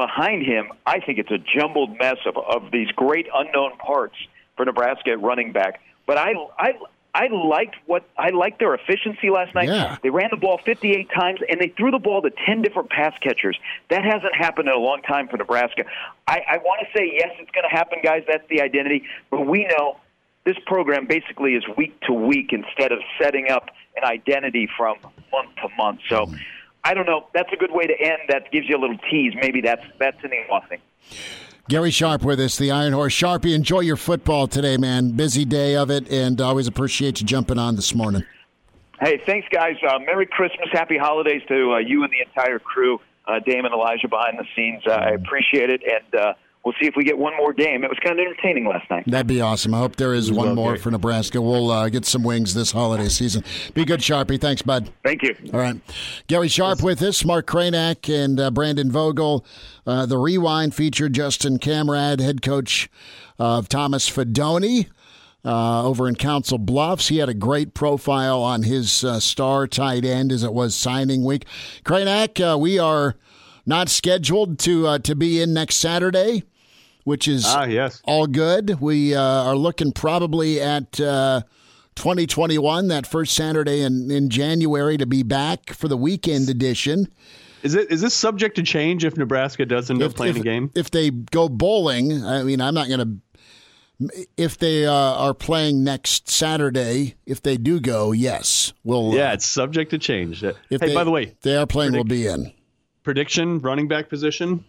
behind 0.00 0.46
him, 0.46 0.72
I 0.86 1.00
think 1.00 1.18
it's 1.18 1.30
a 1.30 1.36
jumbled 1.38 1.98
mess 1.98 2.16
of, 2.24 2.38
of 2.38 2.70
these 2.72 2.88
great 2.92 3.26
unknown 3.34 3.76
parts 3.76 4.16
for 4.56 4.64
Nebraska 4.64 5.10
at 5.10 5.20
running 5.20 5.52
back. 5.52 5.82
But 6.06 6.16
I, 6.16 6.32
I, 6.58 6.72
I 7.12 7.28
liked 7.28 7.76
what 7.84 8.08
I 8.16 8.30
liked 8.30 8.60
their 8.60 8.74
efficiency 8.74 9.28
last 9.28 9.54
night. 9.54 9.68
Yeah. 9.68 9.98
They 10.02 10.08
ran 10.08 10.28
the 10.30 10.38
ball 10.38 10.58
58 10.64 11.10
times 11.10 11.40
and 11.46 11.60
they 11.60 11.68
threw 11.76 11.90
the 11.90 11.98
ball 11.98 12.22
to 12.22 12.30
10 12.46 12.62
different 12.62 12.88
pass 12.88 13.12
catchers. 13.22 13.58
That 13.90 14.04
hasn't 14.04 14.34
happened 14.34 14.68
in 14.68 14.74
a 14.74 14.78
long 14.78 15.02
time 15.02 15.28
for 15.28 15.36
Nebraska. 15.36 15.84
I, 16.26 16.40
I 16.48 16.56
want 16.58 16.80
to 16.86 16.98
say 16.98 17.10
yes, 17.12 17.28
it's 17.38 17.50
going 17.50 17.68
to 17.68 17.76
happen, 17.76 17.98
guys. 18.02 18.22
That's 18.26 18.48
the 18.48 18.62
identity. 18.62 19.04
But 19.30 19.46
we 19.46 19.66
know 19.66 19.98
this 20.44 20.56
program 20.66 21.06
basically 21.06 21.52
is 21.54 21.64
week 21.76 22.00
to 22.06 22.14
week 22.14 22.54
instead 22.54 22.90
of 22.90 23.00
setting 23.20 23.50
up 23.50 23.68
an 23.96 24.04
identity 24.04 24.66
from 24.78 24.96
month 25.30 25.54
to 25.56 25.68
month. 25.76 26.00
So. 26.08 26.24
Mm-hmm. 26.24 26.36
I 26.84 26.94
don't 26.94 27.06
know. 27.06 27.26
That's 27.34 27.52
a 27.52 27.56
good 27.56 27.72
way 27.72 27.86
to 27.86 28.00
end. 28.00 28.18
That 28.28 28.50
gives 28.50 28.68
you 28.68 28.76
a 28.76 28.80
little 28.80 28.98
tease. 29.10 29.34
Maybe 29.40 29.60
that's 29.60 29.84
that's 29.98 30.22
an 30.24 30.30
offing. 30.50 30.80
Gary 31.68 31.90
Sharp 31.90 32.22
with 32.22 32.40
us, 32.40 32.58
the 32.58 32.70
Iron 32.70 32.92
Horse. 32.92 33.14
Sharpie, 33.14 33.54
enjoy 33.54 33.80
your 33.80 33.96
football 33.96 34.48
today, 34.48 34.76
man. 34.76 35.12
Busy 35.12 35.44
day 35.44 35.76
of 35.76 35.90
it, 35.90 36.10
and 36.10 36.40
always 36.40 36.66
appreciate 36.66 37.20
you 37.20 37.26
jumping 37.26 37.58
on 37.58 37.76
this 37.76 37.94
morning. 37.94 38.24
Hey, 39.00 39.22
thanks, 39.24 39.46
guys. 39.50 39.76
Uh, 39.86 39.98
Merry 40.00 40.26
Christmas, 40.26 40.68
Happy 40.72 40.98
Holidays 40.98 41.42
to 41.48 41.74
uh, 41.74 41.78
you 41.78 42.02
and 42.02 42.12
the 42.12 42.20
entire 42.26 42.58
crew. 42.58 43.00
Uh, 43.26 43.38
Damon, 43.38 43.72
Elijah 43.72 44.08
behind 44.08 44.38
the 44.38 44.44
scenes. 44.56 44.82
Uh, 44.86 44.90
I 44.90 45.10
appreciate 45.10 45.70
it, 45.70 45.82
and 45.82 46.20
uh, 46.20 46.34
we'll 46.64 46.74
see 46.80 46.86
if 46.86 46.94
we 46.96 47.04
get 47.04 47.18
one 47.18 47.36
more 47.36 47.52
game. 47.52 47.84
It 47.84 47.90
was 47.90 47.98
kind 48.02 48.18
of 48.18 48.26
entertaining 48.26 48.66
last 48.66 48.88
night. 48.90 49.04
That'd 49.06 49.26
be 49.26 49.40
awesome. 49.40 49.74
I 49.74 49.78
hope 49.78 49.96
there 49.96 50.14
is 50.14 50.30
one 50.30 50.54
more 50.54 50.76
for 50.76 50.90
Nebraska. 50.90 51.40
We'll 51.40 51.70
uh, 51.70 51.88
get 51.88 52.04
some 52.04 52.22
wings 52.22 52.54
this 52.54 52.72
holiday 52.72 53.08
season. 53.08 53.44
Be 53.74 53.84
good, 53.84 54.00
Sharpie. 54.00 54.40
Thanks, 54.40 54.62
bud. 54.62 54.90
Thank 55.04 55.22
you. 55.22 55.34
All 55.52 55.60
right. 55.60 55.80
Gary 56.26 56.48
Sharp 56.48 56.82
with 56.82 57.02
us, 57.02 57.24
Mark 57.24 57.46
Kranak 57.46 58.12
and 58.12 58.38
uh, 58.38 58.50
Brandon 58.50 58.90
Vogel. 58.90 59.44
Uh, 59.86 60.06
the 60.06 60.18
Rewind 60.18 60.74
featured 60.74 61.14
Justin 61.14 61.58
Kamrad, 61.58 62.20
head 62.20 62.42
coach 62.42 62.90
of 63.38 63.68
Thomas 63.68 64.08
Fidone 64.10 64.88
uh, 65.44 65.84
over 65.84 66.08
in 66.08 66.14
Council 66.14 66.58
Bluffs. 66.58 67.08
He 67.08 67.18
had 67.18 67.28
a 67.28 67.34
great 67.34 67.74
profile 67.74 68.42
on 68.42 68.64
his 68.64 69.02
uh, 69.02 69.20
star 69.20 69.66
tight 69.66 70.04
end 70.04 70.32
as 70.32 70.44
it 70.44 70.52
was 70.52 70.74
signing 70.74 71.24
week. 71.24 71.46
Kranak, 71.84 72.40
uh, 72.40 72.58
we 72.58 72.78
are 72.78 73.16
not 73.70 73.88
scheduled 73.88 74.58
to 74.58 74.86
uh, 74.86 74.98
to 74.98 75.14
be 75.14 75.40
in 75.40 75.54
next 75.54 75.76
Saturday, 75.76 76.42
which 77.04 77.26
is 77.26 77.46
Ah, 77.46 77.64
yes. 77.64 78.02
all 78.04 78.26
good. 78.26 78.78
We 78.80 79.14
uh, 79.14 79.22
are 79.22 79.56
looking 79.56 79.92
probably 79.92 80.60
at 80.60 81.00
uh, 81.00 81.42
2021, 81.94 82.88
that 82.88 83.06
first 83.06 83.34
Saturday 83.34 83.80
in, 83.82 84.10
in 84.10 84.28
January, 84.28 84.96
to 84.98 85.06
be 85.06 85.22
back 85.22 85.70
for 85.70 85.88
the 85.88 85.96
weekend 85.96 86.48
edition. 86.50 87.06
Is 87.62 87.74
it 87.74 87.90
is 87.90 88.00
this 88.00 88.14
subject 88.14 88.56
to 88.56 88.62
change 88.62 89.04
if 89.04 89.16
Nebraska 89.16 89.66
does 89.66 89.90
end 89.90 90.02
up 90.02 90.14
playing 90.14 90.36
if, 90.36 90.40
a 90.40 90.44
game? 90.44 90.70
if 90.74 90.90
they 90.90 91.10
go 91.10 91.48
bowling, 91.48 92.24
I 92.24 92.42
mean, 92.42 92.60
I'm 92.60 92.74
not 92.74 92.88
going 92.88 93.00
to. 93.00 93.18
If 94.38 94.56
they 94.56 94.86
uh, 94.86 94.92
are 94.94 95.34
playing 95.34 95.84
next 95.84 96.30
Saturday, 96.30 97.16
if 97.26 97.42
they 97.42 97.58
do 97.58 97.78
go, 97.80 98.12
yes, 98.12 98.72
we'll. 98.82 99.10
uh, 99.10 99.14
Yeah, 99.14 99.34
it's 99.34 99.44
subject 99.44 99.90
to 99.90 99.98
change. 99.98 100.42
Uh, 100.42 100.54
if 100.70 100.80
hey, 100.80 100.88
they, 100.88 100.94
by 100.94 101.04
the 101.04 101.10
way, 101.10 101.36
they 101.42 101.54
are 101.54 101.66
playing, 101.66 101.92
we'll 101.92 102.04
be 102.04 102.26
in. 102.26 102.50
Prediction 103.02 103.60
running 103.60 103.88
back 103.88 104.08
position. 104.08 104.64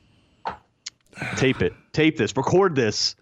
Tape 1.36 1.62
it. 1.62 1.74
Tape 1.91 2.18
this. 2.18 2.36
Record 2.36 2.76
this. 2.76 3.16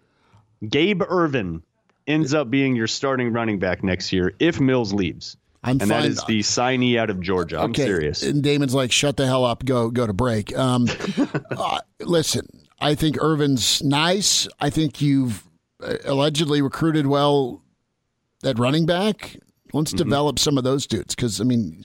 Gabe 0.68 1.02
Ervin 1.02 1.62
ends 2.06 2.34
up 2.34 2.50
being 2.50 2.76
your 2.76 2.86
starting 2.86 3.32
running 3.32 3.58
back 3.58 3.82
next 3.82 4.12
year 4.12 4.34
if 4.38 4.60
Mills 4.60 4.92
leaves. 4.92 5.36
I'm 5.62 5.80
and 5.80 5.90
that 5.90 6.02
fine. 6.02 6.10
is 6.10 6.24
the 6.24 6.40
signee 6.40 6.98
out 6.98 7.10
of 7.10 7.20
Georgia. 7.20 7.58
I'm 7.58 7.70
okay. 7.70 7.84
serious. 7.84 8.22
And 8.22 8.42
Damon's 8.42 8.74
like, 8.74 8.92
shut 8.92 9.16
the 9.16 9.26
hell 9.26 9.44
up, 9.44 9.64
go 9.64 9.90
go 9.90 10.06
to 10.06 10.12
break. 10.12 10.56
Um, 10.56 10.88
uh, 11.50 11.80
listen, 12.00 12.46
I 12.80 12.94
think 12.94 13.20
Ervin's 13.20 13.82
nice. 13.82 14.48
I 14.58 14.70
think 14.70 15.02
you've 15.02 15.44
uh, 15.82 15.96
allegedly 16.06 16.62
recruited 16.62 17.06
well 17.06 17.62
at 18.42 18.58
running 18.58 18.86
back. 18.86 19.36
Let's 19.72 19.92
develop 19.92 20.38
some 20.38 20.58
of 20.58 20.64
those 20.64 20.86
dudes 20.86 21.14
because 21.14 21.40
I 21.40 21.44
mean, 21.44 21.84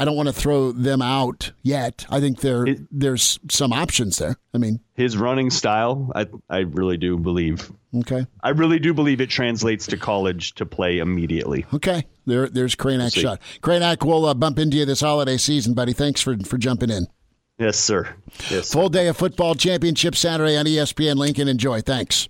I 0.00 0.04
don't 0.04 0.16
want 0.16 0.28
to 0.28 0.32
throw 0.32 0.72
them 0.72 1.00
out 1.00 1.52
yet. 1.62 2.04
I 2.10 2.20
think 2.20 2.40
there 2.40 2.66
there's 2.90 3.38
some 3.50 3.72
options 3.72 4.18
there. 4.18 4.36
I 4.52 4.58
mean, 4.58 4.80
His 4.94 5.16
running 5.16 5.50
style, 5.50 6.10
I 6.14 6.26
I 6.50 6.58
really 6.58 6.96
do 6.96 7.16
believe. 7.16 7.70
okay, 7.98 8.26
I 8.42 8.50
really 8.50 8.78
do 8.78 8.92
believe 8.92 9.20
it 9.20 9.30
translates 9.30 9.86
to 9.88 9.96
college 9.96 10.54
to 10.56 10.66
play 10.66 10.98
immediately. 10.98 11.64
okay. 11.72 12.06
There 12.26 12.48
there's 12.48 12.74
see. 13.12 13.20
shot. 13.20 13.40
Kranak, 13.62 14.04
we'll 14.04 14.24
uh, 14.26 14.34
bump 14.34 14.58
into 14.58 14.76
you 14.78 14.84
this 14.86 15.00
holiday 15.00 15.36
season, 15.36 15.74
buddy. 15.74 15.92
Thanks 15.92 16.20
for 16.20 16.36
for 16.38 16.58
jumping 16.58 16.90
in. 16.90 17.06
Yes, 17.58 17.78
sir. 17.78 18.08
Yes. 18.50 18.72
Full 18.72 18.88
day 18.88 19.06
of 19.06 19.16
football 19.16 19.54
championship 19.54 20.16
Saturday 20.16 20.56
on 20.56 20.66
ESPN 20.66 21.16
Lincoln. 21.16 21.46
Enjoy. 21.46 21.80
Thanks. 21.82 22.28